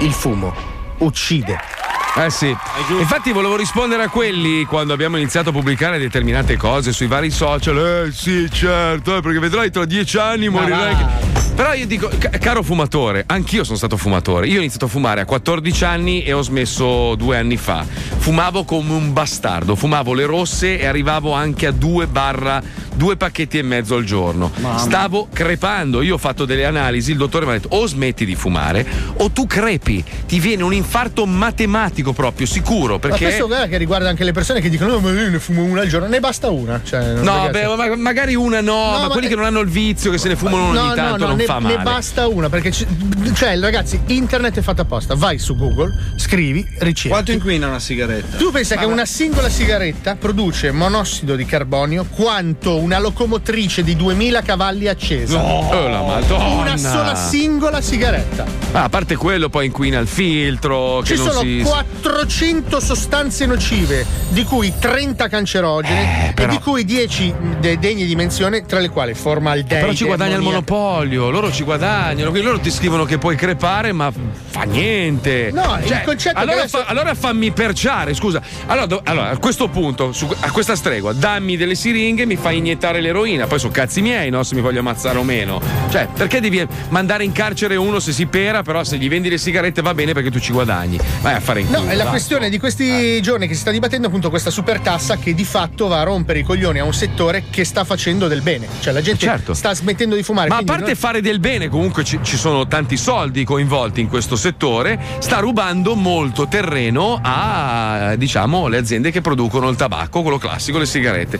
Il 0.00 0.12
fumo 0.12 0.52
uccide. 0.98 1.83
Eh 2.16 2.30
sì, 2.30 2.54
infatti 2.96 3.32
volevo 3.32 3.56
rispondere 3.56 4.04
a 4.04 4.08
quelli 4.08 4.64
quando 4.66 4.92
abbiamo 4.92 5.16
iniziato 5.16 5.48
a 5.48 5.52
pubblicare 5.52 5.98
determinate 5.98 6.56
cose 6.56 6.92
sui 6.92 7.08
vari 7.08 7.28
social. 7.30 7.76
Eh 8.06 8.12
sì, 8.12 8.48
certo, 8.52 9.16
eh, 9.16 9.20
perché 9.20 9.40
vedrai 9.40 9.70
tra 9.72 9.84
dieci 9.84 10.16
anni 10.16 10.48
morirai. 10.48 10.94
che- 10.96 11.32
Però 11.54 11.72
io 11.72 11.86
dico, 11.86 12.08
ca- 12.18 12.30
caro 12.30 12.62
fumatore, 12.64 13.22
anch'io 13.26 13.62
sono 13.64 13.76
stato 13.76 13.96
fumatore. 13.96 14.46
Io 14.48 14.56
ho 14.56 14.60
iniziato 14.60 14.86
a 14.86 14.88
fumare 14.88 15.20
a 15.20 15.24
14 15.24 15.84
anni 15.84 16.22
e 16.24 16.32
ho 16.32 16.42
smesso 16.42 17.14
due 17.16 17.36
anni 17.38 17.56
fa. 17.56 17.84
Fumavo 18.16 18.64
come 18.64 18.92
un 18.92 19.12
bastardo, 19.12 19.76
fumavo 19.76 20.14
le 20.14 20.26
rosse 20.26 20.78
e 20.80 20.86
arrivavo 20.86 21.32
anche 21.32 21.66
a 21.66 21.70
due 21.72 22.06
barra 22.08 22.62
due 22.96 23.16
pacchetti 23.16 23.58
e 23.58 23.62
mezzo 23.62 23.96
al 23.96 24.04
giorno. 24.04 24.50
Stavo 24.76 25.28
crepando, 25.32 26.00
io 26.00 26.14
ho 26.14 26.18
fatto 26.18 26.44
delle 26.44 26.64
analisi, 26.64 27.10
il 27.10 27.16
dottore 27.18 27.44
mi 27.44 27.50
ha 27.52 27.54
detto 27.54 27.74
o 27.74 27.86
smetti 27.86 28.24
di 28.24 28.36
fumare 28.36 28.86
o 29.16 29.30
tu 29.30 29.46
crepi, 29.48 30.02
ti 30.26 30.38
viene 30.38 30.62
un 30.62 30.72
infarto 30.72 31.26
matematico 31.26 32.03
proprio, 32.12 32.46
sicuro, 32.46 32.94
Ma 32.94 32.98
perché... 32.98 33.24
questo 33.24 33.46
guarda 33.46 33.66
che 33.66 33.76
riguarda 33.78 34.08
anche 34.08 34.24
le 34.24 34.32
persone 34.32 34.60
che 34.60 34.68
dicono: 34.68 34.92
No, 34.94 35.00
ma 35.00 35.10
io 35.10 35.30
ne 35.30 35.38
fumo 35.38 35.62
una 35.62 35.80
al 35.82 35.88
giorno, 35.88 36.06
ne 36.08 36.20
basta 36.20 36.50
una. 36.50 36.80
Cioè, 36.84 37.12
non 37.14 37.22
No, 37.24 37.48
beh, 37.50 37.66
ma- 37.76 37.96
magari 37.96 38.34
una 38.34 38.60
no, 38.60 38.90
ma, 38.90 38.98
ma- 39.02 39.08
quelli 39.08 39.28
che 39.28 39.34
non 39.34 39.44
hanno 39.44 39.60
il 39.60 39.68
vizio, 39.68 40.10
che 40.10 40.18
se 40.18 40.28
ne 40.28 40.36
fumano 40.36 40.68
ogni 40.68 40.74
No, 40.88 40.94
tanto 40.94 41.10
no, 41.10 41.16
no, 41.16 41.26
non 41.28 41.36
ne, 41.36 41.44
fa 41.44 41.58
ne 41.58 41.60
male. 41.76 41.82
basta 41.82 42.26
una 42.28 42.48
perché 42.48 42.70
c- 42.70 42.86
cioè 43.34 43.58
ragazzi 43.58 44.00
internet 44.06 44.58
è 44.58 44.62
fatto 44.62 44.82
apposta 44.82 45.14
vai 45.14 45.38
su 45.38 45.56
Google 45.56 45.92
scrivi 46.16 46.64
ricerchi 46.78 47.08
Quanto 47.08 47.32
inquina 47.32 47.66
una 47.68 47.78
sigaretta? 47.78 48.36
tu 48.36 48.50
pensa 48.50 48.76
che 48.76 48.84
una 48.84 49.04
singola 49.06 49.48
sigaretta 49.48 50.16
produce 50.16 50.70
monossido 50.72 51.34
di 51.36 51.44
carbonio 51.44 52.06
quanto 52.10 52.76
una 52.76 52.98
locomotrice 52.98 53.82
di 53.82 53.96
2000 53.96 54.42
cavalli 54.42 54.88
accesa 54.88 55.36
No, 55.38 55.68
oh, 55.68 55.88
la 55.88 56.02
Madonna. 56.02 56.44
una 56.54 56.76
sola 56.76 57.14
singola 57.14 57.80
sigaretta 57.80 58.44
Ah, 58.72 58.84
a 58.84 58.88
parte 58.88 59.14
quello, 59.16 59.48
poi 59.48 59.66
inquina 59.66 59.98
il 60.00 60.08
filtro. 60.08 61.02
ci 61.04 61.12
che 61.12 61.18
non 61.18 61.28
sono 61.28 61.40
si... 61.40 61.62
400 62.00 62.80
sostanze 62.80 63.46
nocive, 63.46 64.04
di 64.30 64.44
cui 64.44 64.72
30 64.78 65.28
cancerogene 65.28 66.28
Eh, 66.28 66.32
però- 66.32 66.52
e 66.52 66.56
di 66.56 66.62
cui 66.62 66.84
10 66.84 67.32
de- 67.60 67.78
degne 67.78 68.04
di 68.04 68.14
menzione, 68.16 68.64
tra 68.66 68.78
le 68.80 68.88
quali 68.88 69.14
formaldeide. 69.14 69.78
Però 69.80 69.92
ci 69.92 70.04
guadagna 70.04 70.32
il 70.34 70.40
ammoniaca. 70.40 70.64
monopolio, 70.72 71.30
loro 71.30 71.52
ci 71.52 71.62
guadagnano, 71.64 72.30
quindi 72.30 72.46
loro 72.46 72.58
ti 72.60 72.70
scrivono 72.70 73.04
che 73.04 73.18
puoi 73.18 73.36
crepare, 73.36 73.92
ma 73.92 74.12
fa 74.46 74.62
niente. 74.62 75.50
No, 75.52 75.78
il 75.82 76.00
concetto 76.04 76.38
allora, 76.38 76.58
adesso- 76.60 76.78
fa- 76.78 76.84
allora 76.86 77.14
fammi 77.14 77.50
perciare, 77.52 78.12
scusa. 78.14 78.42
Allora, 78.66 78.86
do- 78.86 79.00
allora, 79.04 79.30
a 79.30 79.38
questo 79.38 79.68
punto, 79.68 80.12
su- 80.12 80.32
a 80.40 80.50
questa 80.50 80.74
stregua, 80.76 81.12
dammi 81.12 81.56
delle 81.56 81.74
siringhe 81.74 82.26
mi 82.26 82.36
fai 82.36 82.58
iniettare 82.58 83.00
l'eroina. 83.00 83.46
Poi 83.46 83.58
sono 83.58 83.72
cazzi 83.72 84.00
miei, 84.02 84.30
no? 84.30 84.42
Se 84.42 84.54
mi 84.54 84.60
voglio 84.60 84.80
ammazzare 84.80 85.18
o 85.18 85.22
meno. 85.22 85.60
Cioè, 85.90 86.08
perché 86.12 86.40
devi 86.40 86.66
mandare 86.88 87.24
in 87.24 87.32
carcere 87.32 87.76
uno 87.76 87.98
se 88.00 88.12
si 88.12 88.26
pera, 88.26 88.62
però 88.62 88.82
se 88.84 88.96
gli 88.98 89.08
vendi 89.08 89.28
le 89.28 89.38
sigarette 89.38 89.80
va 89.82 89.94
bene 89.94 90.12
perché 90.12 90.30
tu 90.30 90.38
ci 90.40 90.52
guadagni. 90.52 90.98
Vai 91.20 91.34
a 91.34 91.40
fare 91.40 91.60
in 91.60 91.66
No, 91.70 91.83
è 91.86 91.94
la 91.96 92.06
questione 92.06 92.48
di 92.48 92.58
questi 92.58 93.20
giorni 93.20 93.46
che 93.46 93.54
si 93.54 93.60
sta 93.60 93.70
dibattendo 93.70 94.06
appunto 94.06 94.30
questa 94.30 94.50
super 94.50 94.80
tassa 94.80 95.16
che 95.16 95.34
di 95.34 95.44
fatto 95.44 95.86
va 95.86 96.00
a 96.00 96.02
rompere 96.02 96.38
i 96.40 96.42
coglioni 96.42 96.78
a 96.78 96.84
un 96.84 96.94
settore 96.94 97.44
che 97.50 97.64
sta 97.64 97.84
facendo 97.84 98.26
del 98.26 98.40
bene. 98.40 98.66
Cioè 98.80 98.92
la 98.92 99.00
gente 99.02 99.20
Certo. 99.24 99.54
sta 99.54 99.74
smettendo 99.74 100.14
di 100.16 100.22
fumare. 100.22 100.48
Ma 100.48 100.56
a 100.56 100.64
parte 100.64 100.86
noi- 100.86 100.94
fare 100.94 101.20
del 101.20 101.40
bene, 101.40 101.68
comunque 101.68 102.02
ci, 102.02 102.18
ci 102.22 102.36
sono 102.36 102.66
tanti 102.66 102.96
soldi 102.96 103.44
coinvolti 103.44 104.00
in 104.00 104.08
questo 104.08 104.34
settore, 104.34 104.98
sta 105.18 105.38
rubando 105.38 105.94
molto 105.94 106.48
terreno 106.48 107.20
a 107.22 108.14
diciamo 108.16 108.66
le 108.68 108.78
aziende 108.78 109.10
che 109.10 109.20
producono 109.20 109.68
il 109.68 109.76
tabacco, 109.76 110.22
quello 110.22 110.38
classico, 110.38 110.78
le 110.78 110.86
sigarette. 110.86 111.38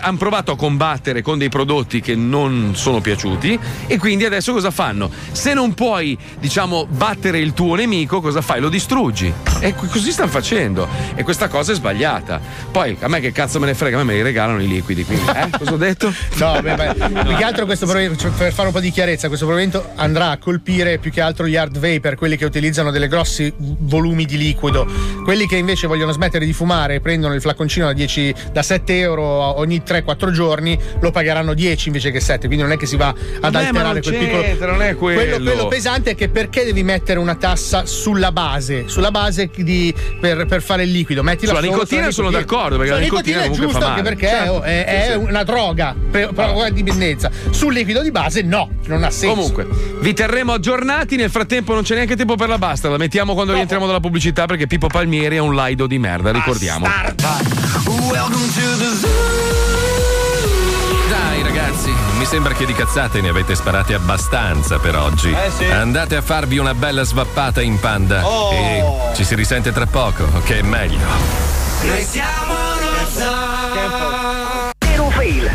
Hanno 0.00 0.16
provato 0.18 0.52
a 0.52 0.56
combattere 0.56 1.22
con 1.22 1.38
dei 1.38 1.48
prodotti 1.48 2.00
che 2.00 2.14
non 2.14 2.72
sono 2.74 3.00
piaciuti 3.00 3.58
e 3.86 3.98
quindi 3.98 4.24
adesso 4.24 4.52
cosa 4.52 4.70
fanno? 4.70 5.10
Se 5.32 5.54
non 5.54 5.74
puoi, 5.74 6.16
diciamo, 6.38 6.86
battere 6.86 7.38
il 7.38 7.52
tuo 7.54 7.74
nemico, 7.74 8.20
cosa 8.20 8.42
fai? 8.42 8.60
Lo 8.60 8.68
distruggi. 8.68 9.32
E 9.60 9.67
co- 9.74 9.86
così 9.86 10.12
stanno 10.12 10.30
facendo. 10.30 10.88
E 11.14 11.22
questa 11.22 11.48
cosa 11.48 11.72
è 11.72 11.74
sbagliata. 11.74 12.40
Poi 12.70 12.96
a 13.00 13.08
me 13.08 13.20
che 13.20 13.32
cazzo 13.32 13.58
me 13.58 13.66
ne 13.66 13.74
frega, 13.74 13.96
a 13.96 13.98
me 13.98 14.04
me 14.04 14.14
li 14.14 14.22
regalano 14.22 14.60
i 14.62 14.68
liquidi. 14.68 15.04
Quindi, 15.04 15.24
eh? 15.34 15.48
Cosa 15.56 15.72
ho 15.72 15.76
detto? 15.76 16.12
No, 16.36 16.60
beh, 16.60 16.74
beh, 16.74 16.94
più 16.94 17.36
che 17.36 17.44
altro 17.44 17.64
questo 17.66 17.86
provvedimento, 17.86 18.22
cioè, 18.22 18.30
per 18.36 18.52
fare 18.52 18.68
un 18.68 18.74
po' 18.74 18.80
di 18.80 18.90
chiarezza, 18.90 19.28
questo 19.28 19.46
provvedimento 19.46 19.90
andrà 19.96 20.30
a 20.30 20.38
colpire 20.38 20.98
più 20.98 21.10
che 21.10 21.20
altro 21.20 21.46
gli 21.46 21.56
hard 21.56 21.78
vapor, 21.78 22.16
quelli 22.16 22.36
che 22.36 22.44
utilizzano 22.44 22.90
delle 22.90 23.08
grossi 23.08 23.52
volumi 23.56 24.24
di 24.24 24.36
liquido. 24.38 24.86
Quelli 25.24 25.46
che 25.46 25.56
invece 25.56 25.86
vogliono 25.86 26.12
smettere 26.12 26.44
di 26.44 26.52
fumare 26.52 26.96
e 26.96 27.00
prendono 27.00 27.34
il 27.34 27.40
flacconcino 27.40 27.86
da, 27.86 27.92
10, 27.92 28.34
da 28.52 28.62
7 28.62 28.98
euro 28.98 29.22
ogni 29.22 29.82
3-4 29.84 30.30
giorni, 30.30 30.78
lo 31.00 31.10
pagheranno 31.10 31.54
10 31.54 31.88
invece 31.88 32.10
che 32.10 32.20
7. 32.20 32.46
Quindi 32.46 32.64
non 32.64 32.72
è 32.72 32.76
che 32.76 32.86
si 32.86 32.96
va 32.96 33.14
ad 33.40 33.52
ma 33.52 33.58
alterare 33.60 34.02
quel 34.02 34.16
piccolo. 34.16 34.72
non 34.72 34.82
è 34.82 34.94
quello. 34.96 35.42
quello 35.42 35.68
pesante 35.68 36.10
è 36.10 36.14
che 36.14 36.28
perché 36.28 36.64
devi 36.64 36.82
mettere 36.82 37.18
una 37.18 37.34
tassa 37.34 37.86
sulla 37.86 38.32
base? 38.32 38.88
Sulla 38.88 39.10
base 39.10 39.48
di- 39.62 39.94
per, 40.20 40.46
per 40.46 40.62
fare 40.62 40.84
il 40.84 40.90
liquido. 40.90 41.22
Sulla 41.22 41.36
solo 41.46 41.60
nicotina 41.60 42.10
sono 42.10 42.30
d'accordo, 42.30 42.76
perché 42.76 42.92
la 42.92 42.98
nicotina 42.98 43.38
è 43.42 43.48
comunque 43.48 43.66
giusto 43.66 43.80
fa 43.80 43.86
anche 43.88 44.02
male. 44.02 44.14
perché 44.16 44.28
Certo. 44.36 44.62
è, 44.62 44.84
è 44.84 45.04
Sì, 45.06 45.10
sì. 45.12 45.16
una 45.18 45.42
droga 45.44 45.94
per 46.10 46.32
provoca 46.32 46.70
dipendenza. 46.70 47.30
Sul 47.50 47.72
liquido 47.72 48.02
di 48.02 48.10
base 48.10 48.42
no, 48.42 48.70
non 48.86 49.04
ha 49.04 49.10
senso. 49.10 49.34
Comunque, 49.34 49.66
vi 50.00 50.12
terremo 50.14 50.52
aggiornati. 50.52 51.16
Nel 51.16 51.30
frattempo, 51.30 51.74
non 51.74 51.82
c'è 51.82 51.94
neanche 51.94 52.16
tempo 52.16 52.36
per 52.36 52.48
la 52.48 52.58
basta. 52.58 52.88
La 52.88 52.96
mettiamo 52.98 53.34
quando 53.34 53.52
rientriamo 53.52 53.86
dalla 53.86 54.00
pubblicità 54.00 54.46
perché 54.46 54.66
Pippo 54.66 54.86
Palmieri 54.88 55.36
è 55.36 55.40
un 55.40 55.54
laido 55.54 55.86
di 55.86 55.98
merda, 55.98 56.30
ricordiamo. 56.32 56.86
Dai 56.86 57.02
ragazzi, 57.02 57.46
mi 62.18 62.24
sembra 62.26 62.52
che 62.52 62.66
di 62.66 62.72
cazzate 62.74 63.20
ne 63.20 63.28
avete 63.28 63.54
sparate 63.54 63.94
abbastanza 63.94 64.78
per 64.78 64.96
oggi. 64.96 65.30
Eh, 65.30 65.50
sì. 65.56 65.64
Andate 65.64 66.16
a 66.16 66.22
farvi 66.22 66.58
una 66.58 66.74
bella 66.74 67.04
svappata 67.04 67.62
in 67.62 67.78
panda 67.78 68.26
Oh. 68.26 68.52
e 68.52 68.84
ci 69.14 69.24
si 69.24 69.34
risente 69.34 69.72
tra 69.72 69.86
poco, 69.86 70.24
che 70.44 70.58
è 70.58 70.62
meglio. 70.62 70.98
Noi 71.82 72.02
siamo 72.04 72.54
zoo. 73.12 74.70
Tiro 74.78 75.10
fail. 75.10 75.50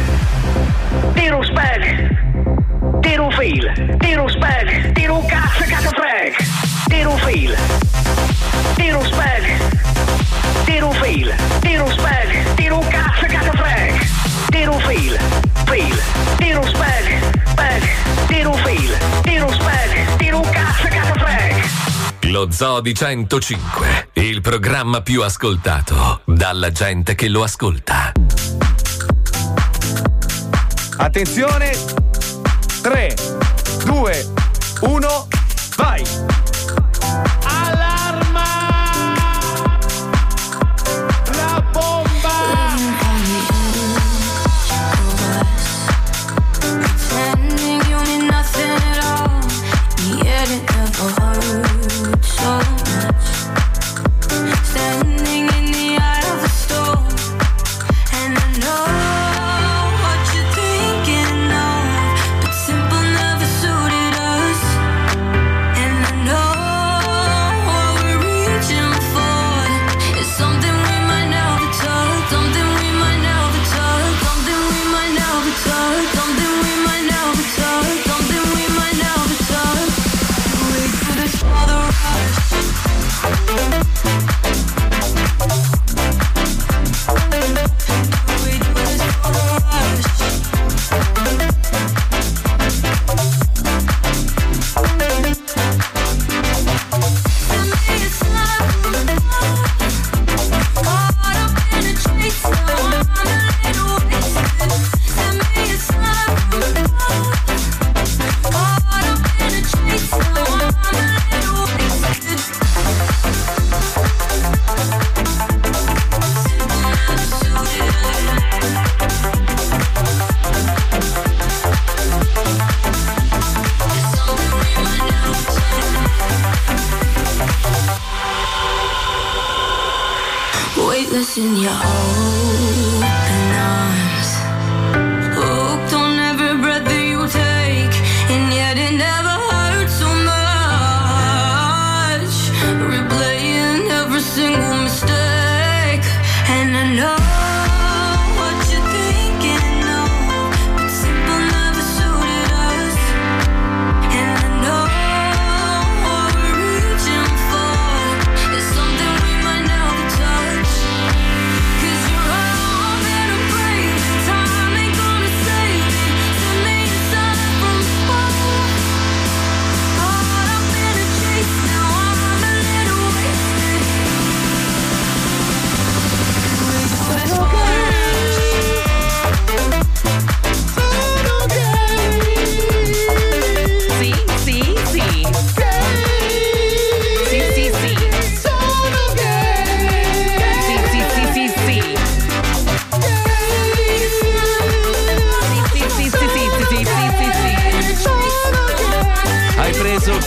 Tiro 1.14 1.44
spag. 1.44 3.00
Tiro 3.02 3.30
fail. 3.32 3.98
Tiro 4.00 4.28
spag. 4.30 4.92
Tiro 4.94 5.24
cazzo 5.28 5.64
cazzo 5.68 5.90
frag. 5.90 6.54
tiro 8.76 9.04
spag, 9.04 9.44
tiro 10.66 10.88
un 10.88 10.94
fail, 10.94 11.34
tiro 11.62 11.90
spag, 11.90 12.54
tiro 12.56 12.80
un 12.80 12.88
cazzo, 12.88 13.26
cazzo 13.28 13.52
frag, 13.52 14.06
tiro 14.50 14.74
fail, 14.80 15.18
fail, 15.74 16.04
tiro 16.38 16.60
un 16.60 16.68
spag, 16.68 17.48
spag, 17.48 17.84
tiro 18.28 18.52
un 18.52 18.58
fail, 18.58 18.98
tiro 19.24 19.46
un 19.48 19.54
spag, 19.54 20.16
tiro 20.18 20.38
un 20.38 20.50
cazzo, 20.50 20.88
cazzo 20.88 21.14
frag. 21.14 21.64
Lo 22.30 22.52
Zoo 22.52 22.80
di 22.80 22.94
105, 22.94 24.10
il 24.14 24.42
programma 24.42 25.02
più 25.02 25.24
ascoltato 25.24 26.22
dalla 26.26 26.72
gente 26.72 27.16
che 27.16 27.28
lo 27.28 27.42
ascolta. 27.42 28.12
Attenzione. 30.98 31.72
3, 32.84 33.16
2, 33.86 34.28
1, 34.82 35.23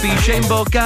pisce 0.08 0.32
in 0.34 0.46
bocca. 0.46 0.84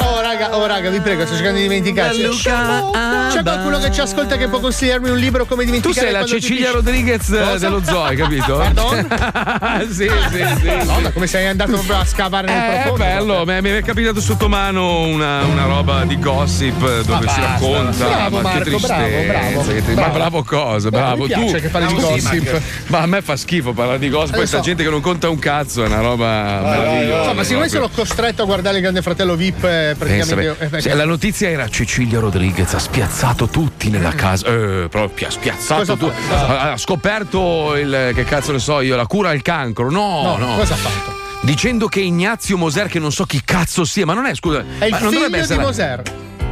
Oh 0.00 0.20
raga, 0.20 0.56
oh 0.56 0.66
raga, 0.66 0.90
vi 0.90 1.00
prego, 1.00 1.24
sto 1.24 1.34
cercando 1.34 1.56
di 1.58 1.62
dimenticarci. 1.62 2.22
Luca 2.24 3.28
C'è 3.32 3.42
qualcuno 3.42 3.78
che 3.78 3.90
ci 3.90 4.00
ascolta 4.00 4.36
che 4.36 4.48
può 4.48 4.60
consigliarmi 4.60 5.08
un 5.08 5.16
libro 5.16 5.44
come 5.46 5.64
Tu 5.64 5.70
dimenticare 5.70 6.06
sei 6.08 6.12
la 6.12 6.24
Cecilia 6.24 6.70
Rodriguez 6.72 7.28
eh, 7.30 7.38
Cosa? 7.40 7.58
dello 7.58 7.82
zoo, 7.82 8.02
hai 8.04 8.16
capito? 8.16 8.56
Pardon? 8.56 9.88
sì, 9.90 10.08
sì, 10.30 10.44
sì. 10.60 10.66
Madonna, 10.66 11.10
come 11.10 11.26
sei 11.26 11.46
andato 11.46 11.80
a 11.88 12.04
scavare 12.04 12.46
nel 12.48 12.56
Eh, 12.56 12.66
è 12.66 12.82
profondo? 12.82 13.44
bello, 13.44 13.60
mi 13.62 13.70
è 13.70 13.82
capitato 13.82 14.20
sotto 14.20 14.48
mano 14.48 15.00
una, 15.02 15.44
una 15.44 15.64
roba 15.66 16.04
di 16.04 16.18
gossip 16.18 16.78
dove 17.02 17.24
Ma 17.24 17.30
si 17.32 17.40
racconta. 17.40 18.04
Bravo, 18.06 18.40
ma 18.40 18.50
che 18.50 18.56
Marco, 18.70 18.78
bravo, 18.78 19.04
tristezza, 19.04 19.26
bravo. 19.26 19.64
che 19.66 19.84
tri- 19.84 19.94
Ma 19.94 20.00
Bravo. 20.02 20.12
bravo 20.18 20.42
cosa, 20.44 20.90
Bravo, 20.90 21.26
bravo. 21.26 21.46
tu 21.46 21.52
che 21.52 21.68
parli 21.68 21.86
di 21.88 21.94
tu- 21.94 22.00
gossip. 22.00 22.60
Ma 22.88 22.98
a 23.00 23.06
me 23.06 23.22
fa 23.22 23.36
schifo 23.36 23.72
parlare 23.72 23.98
di 23.98 24.08
gossip. 24.10 24.34
Eh, 24.34 24.38
Questa 24.38 24.56
so. 24.58 24.62
gente 24.62 24.82
che 24.82 24.90
non 24.90 25.00
conta 25.00 25.28
un 25.28 25.38
cazzo 25.38 25.82
è 25.82 25.86
una 25.86 26.00
roba 26.00 26.60
meravigliosa. 26.62 27.22
Insomma, 27.22 27.42
siccome 27.44 27.68
sono 27.68 27.88
costretto 27.88 28.33
a 28.42 28.44
guardare 28.46 28.76
il 28.76 28.82
Grande 28.82 29.02
Fratello 29.02 29.34
VIP, 29.36 29.64
eh, 29.64 29.94
Pensa, 29.98 30.34
praticamente. 30.34 30.76
eh, 30.76 30.80
se 30.80 30.94
la 30.94 31.04
notizia 31.04 31.48
era 31.48 31.68
Cecilia 31.68 32.18
Rodriguez 32.20 32.72
ha 32.74 32.78
spiazzato 32.78 33.48
tutti 33.48 33.90
nella 33.90 34.12
casa. 34.12 34.46
Eh, 34.46 34.86
proprio 34.90 35.28
ha 35.28 35.30
spiazzato 35.30 35.80
Cosa 35.80 35.96
tu- 35.96 36.10
fa? 36.10 36.28
Cosa 36.34 36.60
ha, 36.60 36.72
ha 36.72 36.76
scoperto 36.76 37.76
il 37.76 38.10
che 38.14 38.24
cazzo 38.24 38.52
ne 38.52 38.58
so 38.58 38.80
io, 38.80 38.96
la 38.96 39.06
cura 39.06 39.30
al 39.30 39.42
cancro. 39.42 39.90
No, 39.90 40.22
No, 40.22 40.36
no. 40.36 40.56
cosa 40.56 40.74
ha 40.74 40.76
fatto? 40.76 41.22
Dicendo 41.42 41.88
che 41.88 42.00
Ignazio 42.00 42.56
Moser, 42.56 42.86
che 42.88 42.98
non 42.98 43.12
so 43.12 43.24
chi 43.24 43.42
cazzo 43.44 43.84
sia, 43.84 44.06
ma 44.06 44.14
non 44.14 44.24
è, 44.26 44.34
scusa. 44.34 44.64
È 44.78 44.86
il 44.86 44.94
figlio 44.94 45.28
di 45.28 45.36
essere- 45.38 45.60
Moser. 45.60 46.02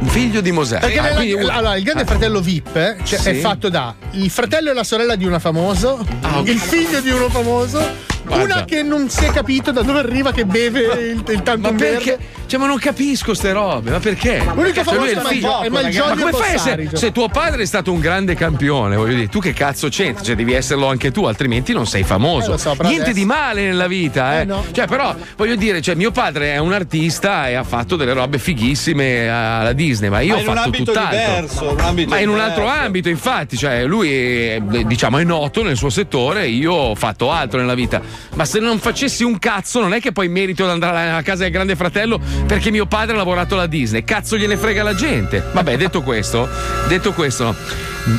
Figlio 0.05 0.41
di 0.41 0.51
Moser. 0.51 0.79
Perché 0.81 0.99
Ah, 0.99 1.07
quindi 1.15 1.33
uno- 1.33 1.47
allora, 1.49 1.75
il 1.77 1.83
grande 1.83 2.03
Ah. 2.03 2.05
fratello 2.05 2.41
VIP 2.41 2.75
eh, 2.75 2.97
cioè, 3.03 3.19
Sì. 3.19 3.29
è 3.29 3.33
fatto 3.35 3.69
da 3.69 3.95
il 4.11 4.29
fratello 4.29 4.69
e 4.69 4.73
la 4.73 4.83
sorella 4.83 5.15
di 5.15 5.25
uno 5.25 5.39
famoso, 5.39 6.05
il 6.43 6.59
figlio 6.59 6.99
di 6.99 7.09
uno 7.09 7.29
famoso. 7.29 8.11
Una 8.27 8.65
che 8.65 8.83
non 8.83 9.09
si 9.09 9.25
è 9.25 9.31
capito 9.31 9.71
da 9.71 9.81
dove 9.81 9.99
arriva 9.99 10.31
che 10.31 10.45
beve 10.45 10.81
il, 10.81 11.23
il 11.27 11.43
tanto 11.43 11.71
Ma 11.71 11.77
perché? 11.77 12.17
Cioè, 12.45 12.59
ma 12.59 12.67
non 12.67 12.77
capisco 12.77 13.33
ste 13.33 13.51
robe, 13.51 13.89
ma 13.91 13.99
perché? 13.99 14.43
L'unico 14.53 14.83
Cioè, 14.83 14.95
lui 14.95 15.09
famoso 15.09 15.29
è 15.29 15.33
il 15.33 15.43
è 15.43 15.69
Ma 15.69 16.15
come 16.15 16.31
fai 16.31 16.59
cioè. 16.59 16.87
Se 16.93 17.11
tuo 17.11 17.27
padre 17.27 17.63
è 17.63 17.65
stato 17.65 17.91
un 17.91 17.99
grande 17.99 18.35
campione, 18.35 18.95
voglio 18.95 19.15
dire, 19.15 19.27
tu 19.27 19.39
che 19.39 19.53
cazzo 19.53 19.87
c'entri? 19.87 20.23
Cioè, 20.25 20.35
devi 20.35 20.53
esserlo 20.53 20.87
anche 20.87 21.11
tu, 21.11 21.23
altrimenti 21.25 21.73
non 21.73 21.87
sei 21.87 22.03
famoso. 22.03 22.53
Eh, 22.53 22.57
so, 22.57 22.75
Niente 22.81 23.01
adesso- 23.01 23.11
di 23.13 23.25
male 23.25 23.63
nella 23.63 23.87
vita, 23.87 24.37
eh. 24.37 24.41
Eh, 24.41 24.45
no. 24.45 24.63
Cioè, 24.71 24.85
però, 24.87 25.15
voglio 25.35 25.55
dire, 25.55 25.81
cioè, 25.81 25.95
mio 25.95 26.11
padre 26.11 26.53
è 26.53 26.57
un 26.57 26.73
artista 26.73 27.47
e 27.47 27.55
ha 27.55 27.63
fatto 27.63 27.95
delle 27.95 28.13
robe 28.13 28.37
fighissime 28.37 29.27
alla 29.29 29.73
Disney, 29.73 30.09
ma 30.09 30.19
io 30.19 30.35
Ma 30.35 30.41
ho 30.41 30.53
fatto 30.55 30.69
tutt'altro. 30.69 31.09
diverso, 31.09 31.71
un 31.71 31.79
ambito 31.79 32.09
ma 32.09 32.19
in 32.19 32.29
un 32.29 32.39
altro 32.39 32.63
diverso. 32.63 32.83
ambito, 32.85 33.09
infatti, 33.09 33.57
cioè, 33.57 33.85
lui 33.85 34.11
è, 34.11 34.61
diciamo, 34.85 35.17
è 35.17 35.23
noto 35.23 35.63
nel 35.63 35.75
suo 35.77 35.89
settore, 35.89 36.47
io 36.47 36.73
ho 36.73 36.95
fatto 36.95 37.31
altro 37.31 37.59
nella 37.59 37.73
vita. 37.75 38.01
Ma 38.35 38.45
se 38.45 38.59
non 38.59 38.79
facessi 38.79 39.23
un 39.23 39.37
cazzo, 39.39 39.79
non 39.81 39.93
è 39.93 39.99
che 39.99 40.11
poi 40.11 40.27
merito 40.27 40.63
di 40.65 40.71
andare 40.71 41.11
a 41.11 41.21
casa 41.21 41.43
del 41.43 41.51
grande 41.51 41.75
fratello 41.75 42.19
perché 42.47 42.71
mio 42.71 42.85
padre 42.85 43.13
ha 43.13 43.17
lavorato 43.17 43.53
alla 43.55 43.67
Disney. 43.67 44.03
Cazzo 44.03 44.37
gliene 44.37 44.57
frega 44.57 44.83
la 44.83 44.95
gente. 44.95 45.43
Vabbè, 45.51 45.77
detto 45.77 46.01
questo, 46.01 46.47
detto 46.87 47.13
questo, 47.13 47.55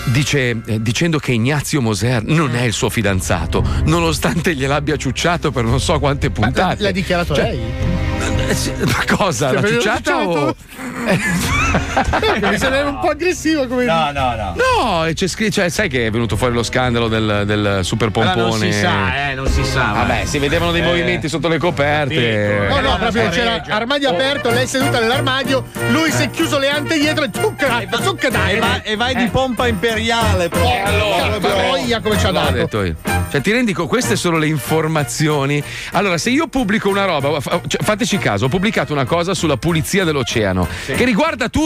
dice, 0.06 0.60
eh, 0.66 0.80
dicendo 0.82 1.18
che 1.18 1.32
Ignazio 1.32 1.80
Moser 1.80 2.22
non 2.24 2.54
è 2.54 2.62
il 2.62 2.72
suo 2.72 2.88
fidanzato, 2.90 3.64
nonostante 3.84 4.54
gliel'abbia 4.54 4.96
ciucciato 4.96 5.50
per 5.50 5.64
non 5.64 5.80
so 5.80 5.98
quante 5.98 6.30
puntate. 6.30 6.82
L'ha 6.82 6.90
dichiarato 6.90 7.34
Cioè, 7.34 7.44
lei? 7.44 7.60
eh, 8.48 8.84
Ma 8.86 9.16
cosa? 9.16 9.46
Cioè, 9.46 9.54
La 9.54 9.58
avevo 9.60 9.80
ciucciata 9.80 10.26
o. 10.26 10.54
ciucciato? 11.78 12.48
Mi 12.48 12.58
sembra 12.58 12.88
un 12.88 12.98
po' 13.00 13.08
aggressivo 13.10 13.66
come 13.66 13.84
No, 13.84 14.10
no, 14.12 14.34
no. 14.36 14.54
No, 14.56 15.06
e 15.06 15.14
c'è 15.14 15.26
scritto, 15.26 15.52
cioè, 15.52 15.68
sai 15.68 15.88
che 15.88 16.06
è 16.06 16.10
venuto 16.10 16.36
fuori 16.36 16.54
lo 16.54 16.62
scandalo 16.62 17.08
del, 17.08 17.42
del 17.46 17.80
super 17.82 18.10
Allora, 18.14 18.32
pompone. 18.32 18.64
non 18.64 18.72
si 18.72 18.78
sa, 18.78 19.28
eh, 19.30 19.34
non 19.34 19.46
si 19.48 19.64
sa. 19.64 19.92
Vabbè, 19.94 20.24
si 20.24 20.38
vedevano 20.38 20.72
dei 20.72 20.82
Eh. 20.82 20.86
movimenti 20.86 21.28
sotto 21.28 21.48
le 21.48 21.58
coperte. 21.58 22.66
No, 22.68 22.80
no, 22.80 22.96
proprio 22.98 23.28
c'era 23.30 23.62
armadio 23.68 24.08
aperto, 24.10 24.50
lei 24.50 24.66
seduta 24.66 25.00
nell'armadio, 25.00 25.64
lui 25.90 26.10
si 26.10 26.22
è 26.24 26.30
chiuso 26.30 26.58
le 26.58 26.68
ante 26.70 26.98
dietro 26.98 27.24
e 27.24 27.30
zucca, 27.32 27.82
zucca 28.02 28.28
dai. 28.30 28.56
E 28.56 28.58
vai, 28.58 28.80
e 28.84 28.96
vai 28.96 29.14
di 29.14 29.26
pompa 29.28 29.66
imperiale, 29.66 30.48
però. 30.48 30.70
Allora, 30.84 31.38
voglia 31.38 32.00
come 32.00 32.18
ci 32.18 32.26
ha 32.26 32.30
dato. 32.30 32.52
detto 32.52 32.82
io. 32.82 32.96
Cioè, 33.30 33.40
ti 33.40 33.50
rendi 33.50 33.72
conto? 33.72 33.88
Queste 33.90 34.14
sono 34.16 34.36
le 34.38 34.46
informazioni. 34.46 35.62
Allora, 35.92 36.18
se 36.18 36.30
io 36.30 36.46
pubblico 36.46 36.88
una 36.88 37.04
roba, 37.04 37.40
cioè, 37.66 37.82
fateci 37.82 38.18
caso, 38.18 38.44
ho 38.44 38.48
pubblicato 38.48 38.92
una 38.92 39.04
cosa 39.04 39.34
sulla 39.34 39.56
pulizia 39.56 40.04
dell'oceano 40.04 40.68
che 40.86 41.04
riguarda 41.04 41.48
tutti: 41.48 41.63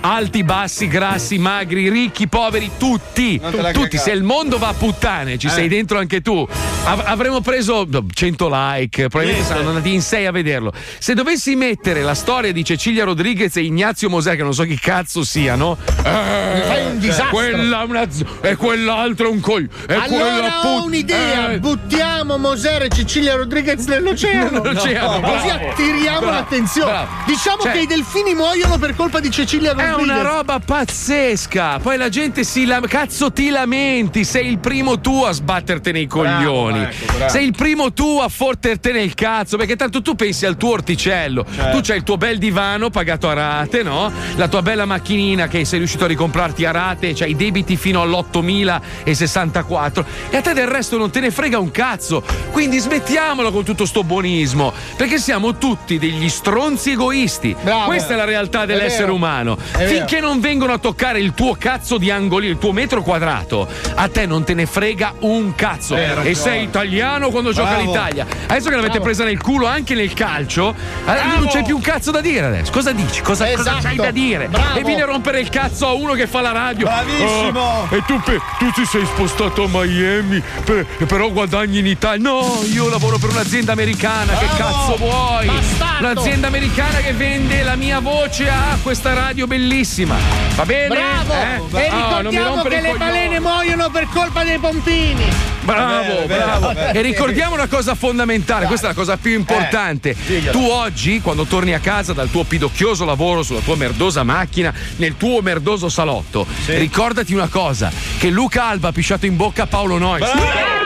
alti, 0.00 0.42
bassi, 0.44 0.88
grassi, 0.88 1.38
magri, 1.38 1.88
ricchi, 1.88 2.26
poveri, 2.28 2.70
tutti. 2.78 3.40
Tutti. 3.72 3.96
Se 3.98 4.10
il 4.10 4.22
mondo 4.22 4.58
va 4.58 4.68
a 4.68 4.72
puttane, 4.74 5.38
ci 5.38 5.46
Eh. 5.46 5.50
sei 5.50 5.68
dentro 5.68 5.98
anche 5.98 6.20
tu. 6.20 6.46
Av- 6.84 7.02
avremmo 7.04 7.40
preso 7.40 7.86
no, 7.88 8.04
100 8.12 8.48
like, 8.50 9.08
probabilmente 9.08 9.32
Niente. 9.32 9.46
saranno 9.46 9.68
andati 9.68 9.92
in 9.92 10.00
6 10.02 10.26
a 10.26 10.30
vederlo. 10.32 10.72
Se 10.98 11.14
dovessi 11.14 11.54
mettere 11.54 12.02
la 12.02 12.14
storia 12.14 12.52
di 12.52 12.64
Cecilia 12.64 13.04
Rodriguez 13.04 13.54
e 13.56 13.62
Ignazio 13.62 14.08
Mosè, 14.08 14.34
che 14.36 14.42
non 14.42 14.54
so 14.54 14.64
chi 14.64 14.78
cazzo 14.78 15.22
siano, 15.24 15.76
eh, 16.04 16.62
Fai 16.66 16.86
un 16.86 16.98
disastro. 16.98 17.28
Quella 17.36 17.82
una 17.84 18.10
z- 18.10 18.24
e 18.40 18.56
quell'altro 18.56 19.26
è 19.26 19.30
un 19.30 19.40
coglio. 19.40 19.68
E 19.86 19.94
quella 20.08 20.32
Allora 20.32 20.58
ho 20.58 20.74
put- 20.76 20.84
un'idea, 20.86 21.50
eh, 21.52 21.58
buttiamo 21.60 22.38
Moser 22.38 22.82
e 22.82 22.88
Cecilia 22.88 23.34
Rodriguez 23.36 23.84
nell'oceano. 23.86 24.60
Nell'oceano, 24.62 25.20
Così 25.20 25.46
bravo. 25.46 25.68
attiriamo 25.70 26.18
Bravo, 26.20 26.30
l'attenzione. 26.34 26.90
bravo. 26.90 27.08
Diciamo 27.26 27.62
Cioè- 27.62 27.72
che 27.72 27.78
i 27.80 27.86
delfini 27.86 28.34
muoiono 28.34 28.78
per 28.78 28.94
colpa 28.96 29.19
di 29.20 29.30
Cecilia 29.30 29.72
È 29.72 29.74
Rodriguez. 29.74 30.18
una 30.18 30.22
roba 30.22 30.58
pazzesca. 30.58 31.78
Poi 31.80 31.96
la 31.96 32.08
gente 32.08 32.44
si 32.44 32.64
lam- 32.64 32.86
cazzo 32.86 33.32
ti 33.32 33.50
lamenti. 33.50 34.24
Sei 34.24 34.46
il 34.48 34.58
primo 34.58 35.00
tu 35.00 35.22
a 35.24 35.32
sbatterti 35.32 35.92
nei 35.92 36.06
coglioni. 36.06 36.82
ecco, 36.82 37.12
bravo. 37.16 37.30
Sei 37.30 37.44
il 37.44 37.54
primo 37.56 37.92
tu 37.92 38.18
a 38.22 38.28
fotterti 38.28 38.92
nel 38.92 39.14
cazzo. 39.14 39.56
Perché 39.56 39.76
tanto 39.76 40.02
tu 40.02 40.14
pensi 40.14 40.46
al 40.46 40.56
tuo 40.56 40.70
orticello. 40.72 41.44
Certo. 41.54 41.76
Tu 41.76 41.80
c'hai 41.84 41.96
il 41.98 42.02
tuo 42.02 42.16
bel 42.16 42.38
divano 42.38 42.90
pagato 42.90 43.28
a 43.28 43.32
rate, 43.34 43.82
no? 43.82 44.10
La 44.36 44.48
tua 44.48 44.62
bella 44.62 44.84
macchinina 44.86 45.48
che 45.48 45.64
sei 45.64 45.78
riuscito 45.78 46.04
a 46.04 46.08
ricomprarti 46.08 46.64
a 46.64 46.70
rate, 46.70 47.12
c'hai 47.14 47.30
i 47.30 47.36
debiti 47.36 47.76
fino 47.76 48.00
all'8064 48.02 50.04
e 50.30 50.36
a 50.36 50.40
te 50.40 50.52
del 50.54 50.66
resto 50.66 50.96
non 50.96 51.10
te 51.10 51.20
ne 51.20 51.30
frega 51.30 51.58
un 51.58 51.70
cazzo. 51.70 52.22
Quindi 52.50 52.78
smettiamolo 52.78 53.52
con 53.52 53.64
tutto 53.64 53.84
sto 53.84 54.02
buonismo. 54.04 54.72
Perché 54.96 55.18
siamo 55.18 55.56
tutti 55.58 55.98
degli 55.98 56.28
stronzi 56.28 56.92
egoisti. 56.92 57.54
Bravo. 57.62 57.86
Questa 57.86 58.14
è 58.14 58.16
la 58.16 58.24
realtà 58.24 58.62
È 58.62 58.66
dell'essere 58.66 59.09
vero. 59.12 59.26
umano. 59.26 59.58
vero. 59.76 59.88
Finché 59.88 60.20
non 60.20 60.40
vengono 60.40 60.72
a 60.72 60.78
toccare 60.78 61.20
il 61.20 61.32
tuo 61.34 61.54
cazzo 61.58 61.98
di 61.98 62.10
angoli, 62.10 62.46
il 62.48 62.58
tuo 62.58 62.72
metro 62.72 63.02
quadrato, 63.02 63.68
a 63.94 64.08
te 64.08 64.26
non 64.26 64.44
te 64.44 64.54
ne 64.54 64.66
frega 64.66 65.14
un 65.20 65.54
cazzo. 65.54 65.94
Hai 65.94 66.06
ragione. 66.06 66.28
E 66.28 66.34
sei 66.34 66.62
italiano 66.64 67.30
quando 67.30 67.52
gioca 67.52 67.70
Bravo. 67.74 67.84
l'Italia. 67.84 68.26
Adesso 68.46 68.68
che 68.68 68.74
l'avete 68.74 68.88
Bravo. 68.92 69.04
presa 69.04 69.24
nel 69.24 69.40
culo 69.40 69.66
anche 69.66 69.94
nel 69.94 70.12
calcio, 70.12 70.70
eh, 70.70 71.02
Bravo. 71.04 71.38
non 71.38 71.46
c'è 71.48 71.62
più 71.64 71.76
un 71.76 71.82
cazzo 71.82 72.10
da 72.10 72.20
dire 72.20 72.46
adesso. 72.46 72.70
Cosa 72.72 72.92
dici? 72.92 73.20
Cosa, 73.22 73.46
cosa 73.46 73.60
Esatto. 73.60 73.82
c'hai 73.82 73.96
da 73.96 74.10
dire? 74.10 74.48
E 74.74 74.82
vieni 74.84 75.00
a 75.00 75.06
rompere 75.06 75.40
il 75.40 75.48
cazzo 75.48 75.86
a 75.86 75.92
uno 75.92 76.12
che 76.14 76.26
fa 76.26 76.40
la 76.40 76.52
radio. 76.52 76.86
Bravissimo. 76.86 77.60
Oh, 77.60 77.88
e 77.90 78.02
tu, 78.06 78.20
tu 78.22 78.70
ti 78.72 78.84
sei 78.84 79.04
spostato 79.06 79.64
a 79.64 79.68
Miami, 79.70 80.42
per- 80.64 80.86
però 81.06 81.30
guadagni 81.30 81.78
in 81.78 81.86
Italia. 81.86 82.28
No, 82.30 82.62
io 82.72 82.88
lavoro 82.88 83.18
per 83.18 83.30
un'azienda 83.30 83.72
americana. 83.72 84.34
Che 84.36 84.46
cazzo 84.56 84.96
vuoi? 84.96 85.46
Bastardo. 85.46 86.10
Un'azienda 86.10 86.46
americana 86.48 86.98
che 86.98 87.12
vende 87.12 87.62
la 87.62 87.76
mia 87.76 88.00
voce 88.00 88.48
a 88.48 88.76
questa 88.90 89.14
radio 89.14 89.46
bellissima. 89.46 90.16
Va 90.56 90.66
bene? 90.66 90.88
Bravo! 90.88 91.32
Eh? 91.78 91.84
E 91.84 91.90
Oh, 91.92 92.18
ricordiamo 92.18 92.54
rompere 92.54 92.80
che 92.80 92.90
le 92.90 92.98
balene 92.98 93.38
muoiono 93.38 93.88
per 93.88 94.08
colpa 94.12 94.42
dei 94.42 94.58
pompini. 94.58 95.22
Bravo, 95.60 96.26
bravo. 96.26 96.70
E 96.70 97.00
ricordiamo 97.00 97.54
una 97.54 97.68
cosa 97.68 97.94
fondamentale, 97.94 98.66
questa 98.66 98.86
è 98.86 98.88
la 98.88 98.96
cosa 98.96 99.16
più 99.16 99.30
importante. 99.30 100.16
diglielo. 100.26 100.50
tu 100.50 100.64
oggi, 100.64 101.20
quando 101.20 101.44
torni 101.44 101.72
a 101.72 101.78
casa 101.78 102.12
dal 102.12 102.32
tuo 102.32 102.42
pidocchioso 102.42 103.04
lavoro 103.04 103.44
sulla 103.44 103.60
tua 103.60 103.76
merdosa 103.76 104.24
macchina, 104.24 104.74
nel 104.96 105.16
tuo 105.16 105.40
merdoso 105.40 105.88
salotto, 105.88 106.44
ricordati 106.66 107.32
una 107.32 107.46
cosa: 107.46 107.92
che 108.18 108.28
Luca 108.28 108.64
Alba 108.64 108.88
ha 108.88 108.92
pisciato 108.92 109.24
in 109.24 109.36
bocca 109.36 109.62
a 109.62 109.66
Paolo 109.68 109.98
Nois. 109.98 110.28
Bravo! 110.32 110.80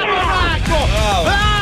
Ci 1.25 1.54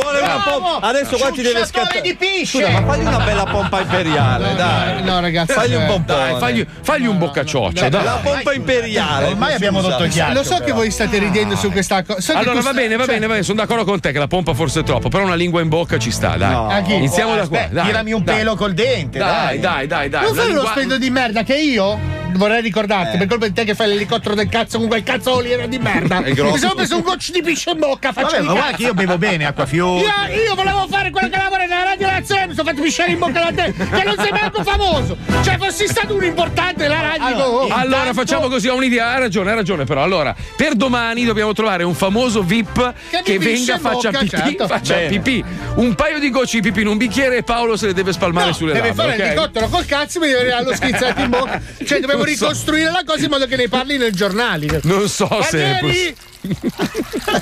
vuole 0.00 0.20
una 0.20 0.40
pompa. 0.44 0.86
Adesso 0.88 1.16
qua 1.16 1.30
ti 1.30 1.42
deve 1.42 1.64
scattare. 1.66 2.00
di 2.00 2.14
pisce! 2.14 2.58
Scusa, 2.64 2.80
ma 2.80 2.92
fagli 2.92 3.06
una 3.06 3.20
bella 3.20 3.44
pompa 3.44 3.80
imperiale, 3.80 4.54
dai. 4.54 5.02
No, 5.02 5.20
ragazzi. 5.20 5.52
Fagli 5.52 5.74
un 5.74 5.82
eh, 5.82 5.86
pompone. 5.86 6.30
Dai, 6.30 6.38
fagli, 6.38 6.66
fagli 6.82 7.06
un 7.06 7.18
boccacioccio, 7.18 7.88
dai. 7.88 8.04
La 8.04 8.20
pompa 8.22 8.52
imperiale. 8.52 9.26
Ormai 9.26 9.54
abbiamo 9.54 9.80
rotto 9.80 10.04
il 10.04 10.10
ghiaccio. 10.10 10.34
Lo 10.34 10.42
so 10.42 10.58
che 10.64 10.72
voi 10.72 10.90
state 10.90 11.18
ridendo 11.18 11.56
su 11.56 11.70
questa 11.70 12.02
cosa. 12.02 12.38
Allora 12.38 12.54
va 12.54 12.60
sta- 12.60 12.72
bene, 12.72 12.96
va 12.96 13.04
cioè, 13.04 13.14
bene, 13.14 13.26
va 13.26 13.32
bene, 13.34 13.44
sono 13.44 13.60
d'accordo 13.60 13.84
con 13.84 14.00
te 14.00 14.12
che 14.12 14.18
la 14.18 14.26
pompa 14.26 14.54
forse 14.54 14.80
è 14.80 14.82
troppo, 14.82 15.08
però 15.08 15.24
una 15.24 15.34
lingua 15.34 15.60
in 15.60 15.68
bocca 15.68 15.98
ci 15.98 16.10
sta, 16.10 16.36
dai. 16.36 16.50
No. 16.50 16.82
Iniziamo 16.86 17.34
da 17.34 17.46
qua. 17.46 17.58
Aspetta, 17.58 17.74
dai, 17.74 17.86
tirami 17.86 18.12
un 18.12 18.22
pelo 18.22 18.54
col 18.56 18.72
dente. 18.72 19.18
Dai, 19.18 19.58
Dai, 19.58 19.86
dai, 19.86 20.08
dai. 20.08 20.22
Non 20.24 20.34
fai 20.34 20.50
uno 20.50 20.64
spendo 20.64 20.98
di 20.98 21.10
merda 21.10 21.42
che 21.42 21.56
io 21.56 22.18
vorrei 22.32 22.62
ricordarti 22.62 23.18
per 23.18 23.26
colpa 23.26 23.46
di 23.46 23.52
te 23.52 23.64
che 23.64 23.74
fai 23.74 23.88
l'elicottero 23.88 24.34
del 24.34 24.48
cazzo 24.48 24.78
con 24.78 24.86
quel 24.88 25.02
cazzo 25.02 25.34
oliera 25.34 25.66
di 25.66 25.78
merda. 25.78 26.20
Mi 26.20 26.34
sono 26.34 26.74
preso 26.74 26.96
un 26.96 27.02
goccio 27.02 27.32
di 27.32 27.42
pisce 27.42 27.70
in 27.70 27.78
bocca, 27.78 28.12
faccio 28.12 28.36
Vabbè, 28.36 28.42
ma 28.42 28.52
guarda 28.52 28.76
che 28.76 28.82
io 28.82 28.94
bevo 28.94 29.18
bene, 29.18 29.46
acqua 29.46 29.66
Io, 29.98 30.42
io 30.44 30.54
volevo 30.54 30.86
fare 30.88 31.10
quello 31.10 31.28
che 31.28 31.36
lavora 31.36 31.64
nella 31.64 31.82
radio 31.84 32.08
nazione, 32.10 32.46
mi 32.48 32.54
sono 32.54 32.68
fatto 32.68 32.82
pisciare 32.82 33.10
in 33.12 33.18
bocca 33.18 33.50
da 33.50 33.52
te, 33.52 33.72
che 33.72 34.02
non 34.04 34.14
sei 34.18 34.30
manco 34.30 34.62
famoso. 34.62 35.16
Cioè, 35.42 35.56
fossi 35.58 35.86
stato 35.86 36.14
un 36.14 36.24
importante 36.24 36.82
nella 36.86 37.00
radio. 37.00 37.24
Allora, 37.26 37.44
oh, 37.46 37.60
Allora 37.68 37.78
intanto- 37.98 38.12
facciamo 38.14 38.48
così, 38.48 38.68
ho 38.68 38.74
un'idea, 38.76 39.12
hai 39.14 39.20
ragione, 39.20 39.50
hai 39.50 39.56
ragione, 39.56 39.84
però 39.84 40.02
allora 40.02 40.34
per 40.56 40.74
domani 40.74 41.24
dobbiamo 41.24 41.52
trovare 41.52 41.82
un 41.84 41.94
famoso 41.94 42.42
VIP 42.42 42.94
Che 43.10 43.22
che, 43.22 43.38
venga, 43.38 43.78
faccia 43.78 44.10
bocca, 44.10 44.18
pipì, 44.24 44.36
certo. 44.36 44.66
faccia 44.66 44.94
Bene. 44.94 45.08
pipì, 45.08 45.44
un 45.76 45.94
paio 45.94 46.18
di 46.18 46.30
gocce 46.30 46.60
di 46.60 46.62
pipì 46.68 46.80
in 46.82 46.88
un 46.88 46.96
bicchiere 46.96 47.38
e 47.38 47.42
Paolo 47.42 47.76
se 47.76 47.86
le 47.86 47.94
deve 47.94 48.12
spalmare 48.12 48.48
No, 48.48 48.52
sulle 48.52 48.72
deve 48.72 48.88
labbra. 48.88 49.02
fare 49.04 49.14
ok? 49.16 49.22
l'elicottero 49.22 49.68
col 49.68 49.86
cazzo 49.86 50.18
e 50.18 50.20
mi 50.20 50.26
deve 50.28 50.40
arrivare 50.40 50.64
lo 50.64 50.74
schizzato 50.74 51.20
in 51.20 51.30
bocca. 51.30 51.60
Cioè, 51.90 51.98
dobbiamo 52.00 52.22
so. 52.24 52.28
ricostruire 52.28 52.90
la 52.90 53.02
cosa 53.04 53.24
in 53.24 53.30
modo 53.30 53.46
che 53.46 53.56
ne 53.56 53.68
parli 53.68 53.96
nel 53.98 54.12
giornale. 54.14 54.80
Non 54.84 55.08
so 55.08 55.28
se 55.42 55.58
è 55.58 55.78
Palmieri! 55.80 56.16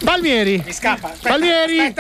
Palmieri! 0.04 0.62
Mi 0.64 0.72
scappa. 0.72 1.12
Palmieri! 1.22 1.94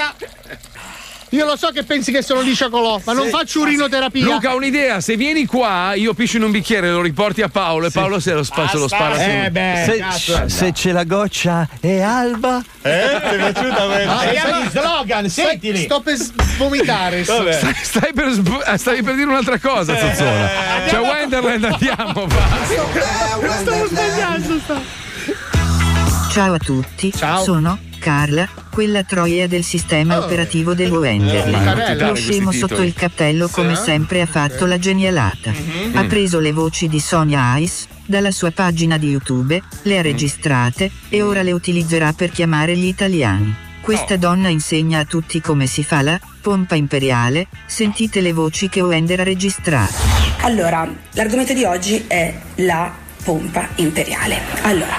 Io 1.32 1.44
lo 1.44 1.58
so 1.58 1.68
che 1.72 1.82
pensi 1.84 2.10
che 2.10 2.22
sono 2.22 2.40
di 2.40 2.54
sciacolò, 2.54 3.02
ma 3.04 3.12
non 3.12 3.28
faccio 3.28 3.60
urinoterapia. 3.60 4.24
Luca, 4.24 4.54
ho 4.54 4.56
un'idea, 4.56 4.98
se 5.02 5.14
vieni 5.14 5.44
qua, 5.44 5.92
io 5.94 6.14
piscio 6.14 6.38
in 6.38 6.44
un 6.44 6.50
bicchiere, 6.50 6.90
lo 6.90 7.02
riporti 7.02 7.42
a 7.42 7.50
Paolo 7.50 7.88
e 7.88 7.90
Paolo 7.90 8.18
se 8.18 8.32
lo, 8.32 8.42
spa- 8.42 8.66
se 8.66 8.78
lo 8.78 8.88
spara 8.88 9.14
su. 9.16 9.20
Eh 9.28 9.50
beh, 9.50 9.82
Se, 9.84 9.96
cazzo. 9.98 10.48
se 10.48 10.72
c'è 10.72 10.90
la 10.90 11.04
goccia 11.04 11.68
è 11.80 12.00
alba. 12.00 12.64
Eh? 12.80 13.20
Ti 13.20 13.34
è 13.34 13.36
piaciuta 13.36 13.84
questa? 13.84 14.18
Ah, 14.18 14.24
chiama 14.30 14.60
gli 14.64 14.68
slogan, 14.70 15.28
sentili. 15.28 15.82
Sto 15.82 16.00
per 16.00 16.16
vomitare. 16.56 17.22
Vabbè. 17.24 17.52
Stai, 17.52 17.74
stai 17.82 18.12
per, 18.14 18.32
sb- 18.32 18.64
eh, 18.66 18.78
stavi 18.78 19.02
per 19.02 19.14
dire 19.14 19.26
un'altra 19.28 19.58
cosa, 19.58 19.94
Eh, 19.94 20.00
Zozzola. 20.00 20.48
C'è 20.88 20.98
Wonderland, 20.98 21.64
andiamo. 21.64 22.26
Stavo 23.60 23.86
sbagliando. 23.86 24.60
Ciao 26.30 26.54
a 26.54 26.58
tutti, 26.58 27.12
Ciao. 27.14 27.42
sono 27.42 27.78
Carla, 27.98 28.48
quella 28.70 29.02
troia 29.04 29.46
del 29.46 29.64
sistema 29.64 30.18
Oh. 30.18 30.24
operativo 30.24 30.74
del 30.74 30.90
Eh. 30.92 31.94
Lo 31.96 32.14
scemo 32.14 32.52
sotto 32.52 32.82
il 32.82 32.94
cappello 32.94 33.48
come 33.48 33.74
Sì. 33.76 33.82
sempre 33.82 34.20
ha 34.20 34.26
fatto 34.26 34.66
la 34.66 34.78
genialata. 34.78 35.50
Mhm. 35.50 35.96
Ha 35.96 36.04
preso 36.04 36.38
le 36.40 36.52
voci 36.52 36.88
di 36.88 37.00
Sonia 37.00 37.56
Ice 37.58 37.86
dalla 38.06 38.30
sua 38.30 38.50
pagina 38.50 38.96
di 38.96 39.08
YouTube, 39.10 39.60
le 39.82 39.98
ha 39.98 40.02
registrate 40.02 40.90
e 41.08 41.22
ora 41.22 41.42
le 41.42 41.52
utilizzerà 41.52 42.12
per 42.12 42.30
chiamare 42.30 42.76
gli 42.76 42.86
italiani. 42.86 43.54
Questa 43.80 44.16
donna 44.16 44.48
insegna 44.48 45.00
a 45.00 45.04
tutti 45.04 45.40
come 45.40 45.66
si 45.66 45.82
fa 45.82 46.02
la 46.02 46.20
pompa 46.42 46.74
imperiale, 46.74 47.46
sentite 47.66 48.20
le 48.20 48.32
voci 48.32 48.68
che 48.68 48.80
Wender 48.82 49.20
ha 49.20 49.24
registrato. 49.24 49.94
Allora, 50.42 50.86
l'argomento 51.12 51.52
di 51.54 51.64
oggi 51.64 52.04
è 52.06 52.34
la 52.56 52.92
pompa 53.24 53.68
imperiale. 53.76 54.40
Allora, 54.62 54.96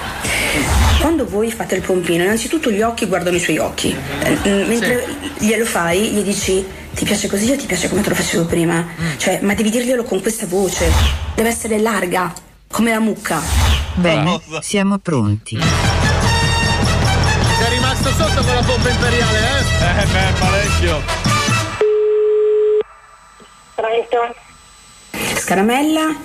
quando 0.99 1.27
voi 1.27 1.51
fate 1.51 1.75
il 1.75 1.81
pompino, 1.81 2.23
innanzitutto 2.23 2.71
gli 2.71 2.81
occhi 2.81 3.05
guardano 3.05 3.35
i 3.35 3.39
suoi 3.39 3.57
occhi. 3.57 3.95
Eh, 4.23 4.37
mm, 4.47 4.67
mentre 4.67 5.07
glielo 5.37 5.65
fai, 5.65 6.09
gli 6.11 6.21
dici 6.21 6.65
ti 6.93 7.05
piace 7.05 7.27
così 7.27 7.51
o 7.51 7.55
ti 7.55 7.65
piace 7.65 7.87
come 7.89 8.01
te 8.01 8.09
lo 8.09 8.15
facevo 8.15 8.45
prima? 8.45 8.85
Cioè, 9.17 9.39
ma 9.41 9.53
devi 9.53 9.69
dirglielo 9.69 10.03
con 10.03 10.21
questa 10.21 10.45
voce. 10.45 10.91
Deve 11.35 11.49
essere 11.49 11.79
larga, 11.79 12.33
come 12.69 12.91
la 12.91 12.99
mucca. 12.99 13.41
Bene, 13.95 14.41
siamo 14.61 14.97
pronti. 14.97 15.57
Sei 17.59 17.69
rimasto 17.69 18.09
sotto 18.11 18.41
con 18.43 18.53
la 18.55 18.63
pompa 18.63 18.89
imperiale, 18.89 19.39
eh? 19.39 20.01
Eh 20.01 20.05
beh, 20.05 20.39
parecchio. 20.39 21.01
Pronto? 23.75 24.35
Scaramella? 25.39 26.15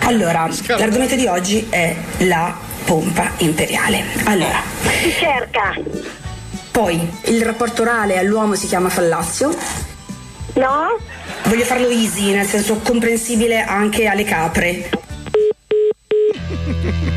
Allora, 0.00 0.48
l'argomento 0.78 1.14
di 1.14 1.26
oggi 1.26 1.66
è 1.68 1.94
la 2.18 2.56
pompa 2.84 3.32
imperiale. 3.38 4.04
Allora. 4.24 4.62
Si 5.02 5.10
cerca. 5.12 5.74
Poi, 6.70 7.08
il 7.26 7.44
rapporto 7.44 7.82
orale 7.82 8.18
all'uomo 8.18 8.54
si 8.54 8.66
chiama 8.66 8.88
fallazio. 8.88 9.54
No? 10.54 10.98
Voglio 11.44 11.64
farlo 11.64 11.88
easy, 11.88 12.32
nel 12.32 12.46
senso 12.46 12.76
comprensibile 12.76 13.62
anche 13.62 14.06
alle 14.06 14.24
capre. 14.24 14.90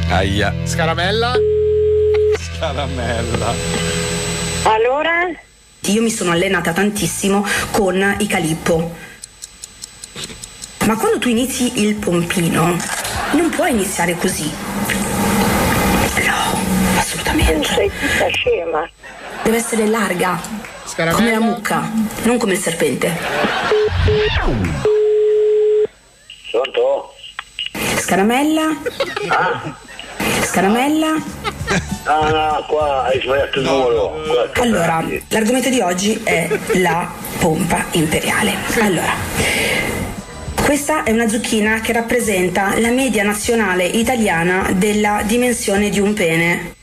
Aia. 0.10 0.53
Scaramella? 0.64 1.35
Scaramella. 2.39 3.53
Allora? 4.64 5.11
Io 5.81 6.02
mi 6.02 6.11
sono 6.11 6.31
allenata 6.31 6.73
tantissimo 6.73 7.45
con 7.72 8.15
i 8.19 8.27
calippo. 8.27 8.95
Ma 10.85 10.95
quando 10.95 11.19
tu 11.19 11.30
inizi 11.30 11.84
il 11.84 11.95
pompino, 11.95 12.77
non 13.31 13.49
puoi 13.49 13.72
iniziare 13.72 14.15
così. 14.15 14.49
No, 17.27 17.41
assolutamente. 17.41 17.67
Sei 17.67 17.91
tutta 17.99 18.27
scema. 18.29 18.89
Deve 19.43 19.57
essere 19.57 19.87
larga. 19.87 20.39
Come 21.11 21.31
la 21.31 21.39
mucca, 21.39 21.91
non 22.23 22.37
come 22.37 22.53
il 22.53 22.59
serpente. 22.59 23.15
Pronto? 26.49 27.13
Scaramella? 27.97 28.75
Scaramella? 30.43 31.15
Ah 32.05 32.29
no, 32.29 32.65
qua 32.67 33.03
hai 33.03 33.19
sbagliato 33.21 33.59
il 33.59 33.65
numero. 33.65 34.49
Allora, 34.55 35.05
l'argomento 35.27 35.69
di 35.69 35.81
oggi 35.81 36.21
è 36.23 36.47
la 36.75 37.11
pompa 37.37 37.85
imperiale. 37.91 38.53
Allora, 38.79 39.13
questa 40.63 41.03
è 41.03 41.11
una 41.11 41.27
zucchina 41.27 41.81
che 41.81 41.91
rappresenta 41.91 42.79
la 42.79 42.89
media 42.89 43.23
nazionale 43.23 43.83
italiana 43.85 44.71
della 44.73 45.21
dimensione 45.25 45.89
di 45.89 45.99
un 45.99 46.13
pene. 46.13 46.75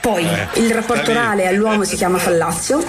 Poi 0.00 0.26
il 0.54 0.72
rapporto 0.72 1.10
orale 1.10 1.46
all'uomo 1.46 1.84
si 1.84 1.96
chiama 1.96 2.18
fallazio. 2.18 2.82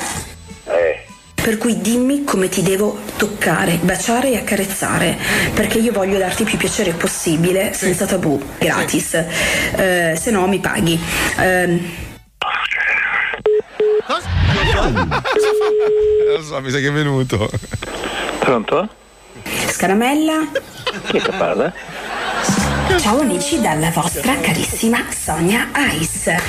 Per 1.42 1.58
cui 1.58 1.82
dimmi 1.82 2.24
come 2.24 2.50
ti 2.50 2.62
devo 2.62 3.00
toccare, 3.18 3.80
baciare 3.82 4.30
e 4.30 4.38
accarezzare, 4.38 5.18
perché 5.56 5.80
io 5.80 5.92
voglio 5.92 6.20
darti 6.20 6.44
più 6.44 6.56
piacere 6.56 6.92
possibile, 6.92 7.74
senza 7.74 8.06
tabù, 8.06 8.40
gratis. 8.60 9.16
Eh, 9.76 10.16
se 10.20 10.30
no 10.30 10.48
mi 10.48 10.60
paghi. 10.60 11.00
Ehm, 11.40 11.92
Lo 16.28 16.42
so, 16.44 16.62
mi 16.62 16.70
sa 16.70 16.78
che 16.78 16.88
è 16.88 16.92
venuto. 16.92 17.50
Pronto? 18.40 18.88
Scaramella? 19.68 20.48
Chi 21.08 21.18
è 21.18 21.22
che 21.22 21.32
parla? 21.32 21.74
Ciao 23.00 23.20
amici 23.20 23.60
dalla 23.62 23.90
vostra 23.92 24.36
carissima 24.40 25.06
Sonia 25.10 25.70
Ice. 26.00 26.40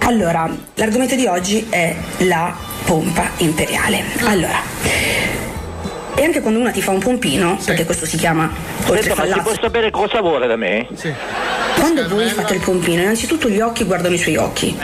Allora, 0.00 0.48
l'argomento 0.74 1.14
di 1.14 1.26
oggi 1.26 1.66
è 1.68 1.94
la 2.18 2.54
pompa 2.84 3.30
imperiale. 3.38 4.02
Allora, 4.24 4.60
e 6.14 6.24
anche 6.24 6.40
quando 6.40 6.60
una 6.60 6.70
ti 6.70 6.80
fa 6.82 6.90
un 6.90 6.98
pompino, 7.00 7.58
perché 7.64 7.84
questo 7.84 8.06
si 8.06 8.16
chiama 8.16 8.50
oltre 8.86 9.02
Senta, 9.02 9.26
ma 9.26 9.32
si 9.32 9.40
può 9.40 9.54
sapere 9.60 9.90
cosa 9.90 10.20
vuole 10.20 10.46
da 10.46 10.56
me? 10.56 10.86
Sì. 10.94 11.12
quando 11.78 12.08
voi 12.08 12.28
fate 12.28 12.54
il 12.54 12.60
pompino, 12.60 13.02
innanzitutto 13.02 13.48
gli 13.48 13.60
occhi 13.60 13.84
guardano 13.84 14.14
i 14.14 14.18
suoi 14.18 14.36
occhi. 14.36 14.76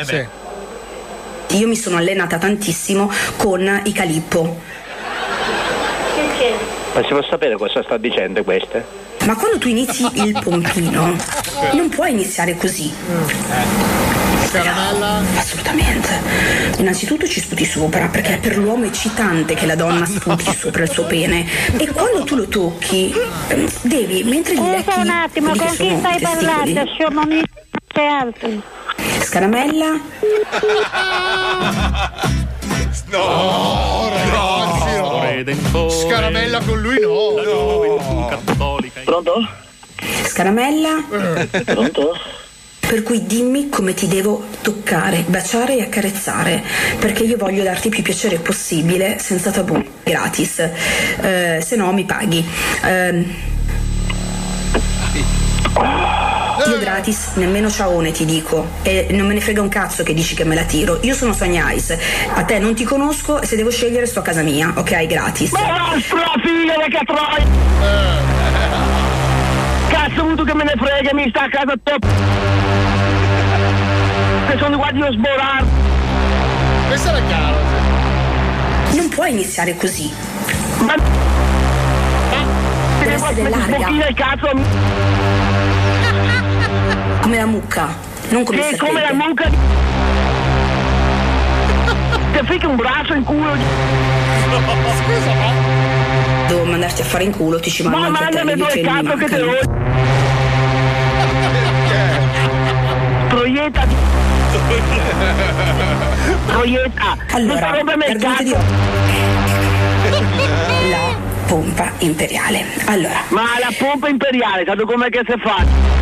Io 1.48 1.66
mi 1.66 1.76
sono 1.76 1.96
allenata 1.96 2.38
tantissimo 2.38 3.10
con 3.36 3.80
i 3.84 3.92
calippo. 3.92 4.60
Ma 6.94 7.02
si 7.02 7.08
può 7.08 7.22
sapere 7.22 7.56
cosa 7.56 7.82
sta 7.82 7.96
dicendo 7.98 8.42
questa? 8.42 9.05
Ma 9.26 9.34
quando 9.34 9.58
tu 9.58 9.66
inizi 9.68 10.06
il 10.14 10.38
pompino, 10.40 11.16
non 11.72 11.88
puoi 11.88 12.12
iniziare 12.12 12.56
così. 12.56 12.92
Caramella? 14.52 15.22
Assolutamente. 15.36 16.08
Innanzitutto 16.78 17.26
ci 17.26 17.40
sputi 17.40 17.64
sopra, 17.64 18.06
perché 18.06 18.34
è 18.34 18.38
per 18.38 18.56
l'uomo 18.56 18.84
eccitante 18.84 19.54
che 19.54 19.66
la 19.66 19.74
donna 19.74 20.06
sputi 20.06 20.54
sopra 20.56 20.84
il 20.84 20.90
suo 20.90 21.04
pene. 21.04 21.44
E 21.76 21.90
quando 21.90 22.22
tu 22.22 22.36
lo 22.36 22.46
tocchi, 22.46 23.12
devi, 23.82 24.22
mentre 24.22 24.54
gli 24.54 24.60
lecchi. 24.60 24.84
Scusa 24.84 25.00
un 25.00 25.10
attimo, 25.10 25.56
con 25.56 25.66
chi 25.76 25.96
stai 25.98 26.20
parlando? 26.20 26.82
Sono 26.96 27.20
un 27.22 27.42
e 27.98 28.06
altri. 28.06 28.62
Scaramella? 29.22 30.00
No, 33.08 34.08
ragazzi, 34.10 34.35
no. 35.44 35.88
Scaramella 35.90 36.60
con 36.60 36.80
lui 36.80 36.98
no. 37.00 37.34
Pronto? 39.04 39.48
Scaramella? 40.24 41.04
Pronto? 41.64 42.16
Per 42.80 43.02
cui 43.02 43.26
dimmi 43.26 43.68
come 43.68 43.94
ti 43.94 44.06
devo 44.06 44.44
toccare, 44.62 45.24
baciare 45.26 45.76
e 45.76 45.82
accarezzare, 45.82 46.62
perché 47.00 47.24
io 47.24 47.36
voglio 47.36 47.64
darti 47.64 47.88
più 47.88 48.02
piacere 48.02 48.38
possibile, 48.38 49.18
senza 49.18 49.50
tabù, 49.50 49.84
gratis. 50.04 50.58
Eh, 51.20 51.60
se 51.64 51.74
no 51.74 51.92
mi 51.92 52.04
paghi. 52.04 52.46
Ehm, 52.84 53.34
io 56.68 56.78
gratis, 56.78 57.32
nemmeno 57.34 57.70
ciaone 57.70 58.10
ti 58.10 58.24
dico. 58.24 58.68
E 58.82 59.08
non 59.10 59.26
me 59.26 59.34
ne 59.34 59.40
frega 59.40 59.60
un 59.60 59.68
cazzo 59.68 60.02
che 60.02 60.14
dici 60.14 60.34
che 60.34 60.44
me 60.44 60.54
la 60.54 60.64
tiro. 60.64 60.98
Io 61.02 61.14
sono 61.14 61.32
Sonia 61.32 61.70
Ice. 61.70 61.98
A 62.34 62.42
te 62.44 62.58
non 62.58 62.74
ti 62.74 62.84
conosco 62.84 63.40
e 63.40 63.46
se 63.46 63.56
devo 63.56 63.70
scegliere 63.70 64.06
sto 64.06 64.20
a 64.20 64.22
casa 64.22 64.42
mia, 64.42 64.72
ok? 64.74 65.06
Gratis. 65.06 65.52
Ma 65.52 65.60
la 65.60 66.00
figlia 66.42 66.74
che 66.88 67.04
troia! 67.04 67.46
Cazzo 69.88 70.20
avuto 70.20 70.44
che 70.44 70.54
me 70.54 70.64
ne 70.64 70.74
frega, 70.76 71.14
mi 71.14 71.28
sta 71.28 71.42
a 71.42 71.48
casa 71.48 71.74
top! 71.82 72.06
Che 74.48 74.58
sono 74.58 74.76
qua 74.78 74.90
di 74.90 75.04
sborare! 75.10 75.64
Questa 76.88 77.10
era 77.10 77.26
chiaro. 77.26 77.56
Non 78.92 79.08
puoi 79.08 79.30
iniziare 79.30 79.76
così. 79.76 80.12
Ma... 80.78 80.94
Deve 82.98 83.14
essere 83.14 83.48
larga. 83.48 83.88
il 83.88 84.14
cazzo! 84.14 85.05
Come 87.26 87.38
la 87.38 87.46
mucca, 87.46 87.88
non 88.28 88.44
come 88.44 88.58
il 88.58 88.62
serpente. 88.62 88.86
come 88.86 89.00
la 89.00 89.12
mucca 89.12 89.48
di... 89.48 89.56
Ti 92.38 92.46
fica 92.46 92.68
un 92.68 92.76
braccio 92.76 93.14
in 93.14 93.24
culo! 93.24 93.56
Scusa, 95.02 95.34
ma... 95.34 95.50
Devo 96.46 96.64
mandarti 96.66 97.00
a 97.00 97.04
fare 97.04 97.24
in 97.24 97.32
culo, 97.32 97.58
ti 97.58 97.68
ci 97.68 97.82
mando 97.82 97.98
Ma 97.98 98.10
mandami 98.10 98.52
mi 98.52 98.58
due 98.60 98.80
cazzo 98.80 99.16
che 99.16 99.24
te 99.24 99.38
lo... 99.38 99.58
Proietta 103.26 103.84
di... 103.86 103.94
Proietta! 106.46 107.16
Allora, 107.32 107.70
roba 107.72 107.96
di 107.96 108.52
La 110.90 111.16
pompa 111.48 111.90
imperiale. 111.98 112.66
Allora, 112.84 113.20
Ma 113.30 113.58
la 113.58 113.72
pompa 113.76 114.08
imperiale, 114.08 114.62
sai 114.64 114.76
com'è 114.76 115.08
che 115.08 115.24
si 115.26 115.34
fa? 115.40 115.95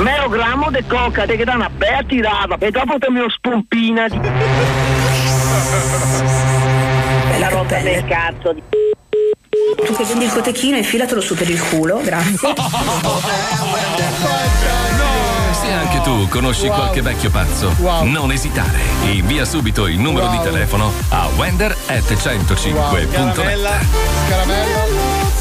Meo 0.00 0.28
grammo 0.30 0.70
di 0.70 0.82
coca, 0.86 1.26
te 1.26 1.36
che 1.36 1.44
dà 1.44 1.54
una 1.54 1.68
bella 1.68 2.02
tirata 2.06 2.56
e 2.58 2.70
dopo 2.70 2.98
te 2.98 3.10
mi 3.10 3.20
spompina 3.28 4.08
di... 4.08 4.18
bella 7.28 7.48
roba 7.48 7.78
del 7.80 8.04
cazzo 8.06 8.54
di... 8.54 8.62
tu 9.84 9.94
che 9.94 10.04
vendi 10.04 10.24
il 10.24 10.32
cotechino 10.32 10.78
infilatelo 10.78 11.20
su 11.20 11.34
per 11.34 11.50
il 11.50 11.60
culo, 11.68 12.00
grazie. 12.02 12.54
Se 15.60 15.70
anche 15.70 16.00
tu 16.00 16.26
conosci 16.28 16.66
Wow. 16.68 16.76
qualche 16.76 17.02
vecchio 17.02 17.28
pazzo, 17.30 17.74
non 18.04 18.32
esitare. 18.32 18.78
Invia 19.02 19.44
subito 19.44 19.86
il 19.86 19.98
numero 19.98 20.28
di 20.28 20.40
telefono 20.42 20.90
a 21.10 21.28
wender 21.36 21.76
at 21.88 22.10
105.net. 22.10 23.84
Scaramella? 24.26 24.88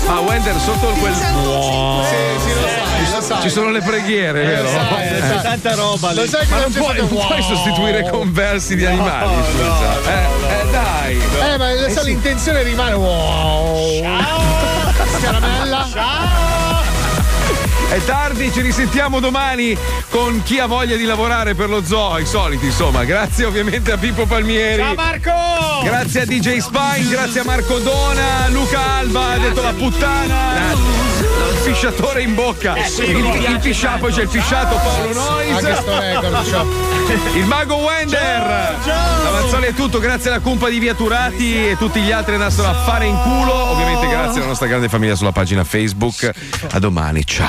Ma 0.07 0.19
Wender 0.22 0.60
sotto 0.60 0.88
quel. 0.99 1.14
Sì, 1.14 1.22
sì, 1.22 2.53
lo 2.53 2.68
sai, 2.68 2.89
lo 3.11 3.22
sai. 3.22 3.41
Ci 3.41 3.49
sono 3.49 3.69
le 3.72 3.81
preghiere, 3.81 4.41
Eh, 4.41 4.45
vero? 4.45 4.64
lo 4.64 4.69
sai, 4.69 5.19
lo 5.19 5.26
sai. 5.27 5.41
Tanta 5.41 5.76
roba 5.76 6.14
Lo 6.14 6.22
lì. 6.22 6.27
sai 6.27 6.41
che 6.45 6.52
Ma 6.52 6.56
non 6.56 6.64
non 6.64 6.72
c'è 6.72 6.80
puoi, 6.80 6.98
non 6.98 7.07
puoi 7.07 7.40
wow. 7.40 7.41
sostituire 7.41 8.10
con 8.10 8.31
versi 8.34 8.76
di 8.76 8.86
animali, 8.86 9.36
scusa. 9.52 10.11
eh, 10.11 10.27
eh, 10.61 10.72
dai. 10.72 11.22
Eh, 11.53 11.57
ma 11.57 11.73
lo 11.73 11.90
sai, 11.90 12.06
l'intenzione 12.06 12.64
rimane 12.64 12.94
wow. 12.94 14.03
Scaramella? 15.19 15.88
È 17.91 18.03
tardi, 18.06 18.52
ci 18.53 18.61
risentiamo 18.61 19.19
domani 19.19 19.76
con 20.11 20.44
chi 20.44 20.60
ha 20.60 20.68
voglia 20.68 20.95
di 20.95 21.06
lavorare 21.06 21.56
per 21.56 21.69
lo 21.69 21.84
zoo, 21.84 22.19
i 22.19 22.26
soliti, 22.26 22.65
insomma. 22.68 23.03
Grazie 23.03 23.45
ovviamente 23.45 23.91
a 23.91 23.98
Pippo 23.98 24.27
Palmieri. 24.27 24.84
Ciao 24.84 24.94
Marco! 24.94 25.31
Grazie 25.84 26.22
a 26.22 26.26
DJ 26.26 26.57
Spine, 26.57 27.07
grazie 27.10 27.40
a 27.40 27.44
Marco 27.45 27.80
Dona, 27.80 28.48
Luca 28.49 28.80
Alba, 28.98 29.31
ha 29.31 29.38
detto 29.40 29.61
la 29.64 29.73
puttana. 29.73 30.72
Il 30.72 31.18
fisciatore 31.60 32.22
in 32.22 32.36
bocca. 32.36 32.76
Eh 32.76 32.88
sì, 32.88 33.03
il, 33.03 33.18
il 33.18 33.60
fisciato, 33.61 34.07
c'è 34.07 34.23
il 34.23 34.30
fisciato 34.30 34.76
Paolo 34.76 35.14
Nois. 35.14 35.61
Ciao. 36.49 36.65
Il 37.34 37.45
mago 37.45 37.76
Wender. 37.76 38.77
La 38.86 39.31
Mazzoli 39.31 39.68
è 39.68 39.73
tutto, 39.73 39.99
grazie 39.99 40.30
alla 40.31 40.40
cumpa 40.40 40.69
di 40.69 40.80
Via 40.80 40.94
Turati 40.94 41.69
e 41.69 41.77
tutti 41.77 41.99
gli 42.02 42.11
altri 42.11 42.34
andassero 42.34 42.68
a 42.69 42.84
fare 42.84 43.06
in 43.06 43.18
culo. 43.22 43.53
Ovviamente 43.72 44.07
grazie 44.07 44.40
alla 44.40 44.49
nostra 44.49 44.68
grande 44.68 44.90
famiglia 44.90 45.15
sulla 45.15 45.31
pagina 45.31 45.64
Facebook. 45.64 46.31
A 46.72 46.80
domani, 46.80 47.26
ciao. 47.26 47.48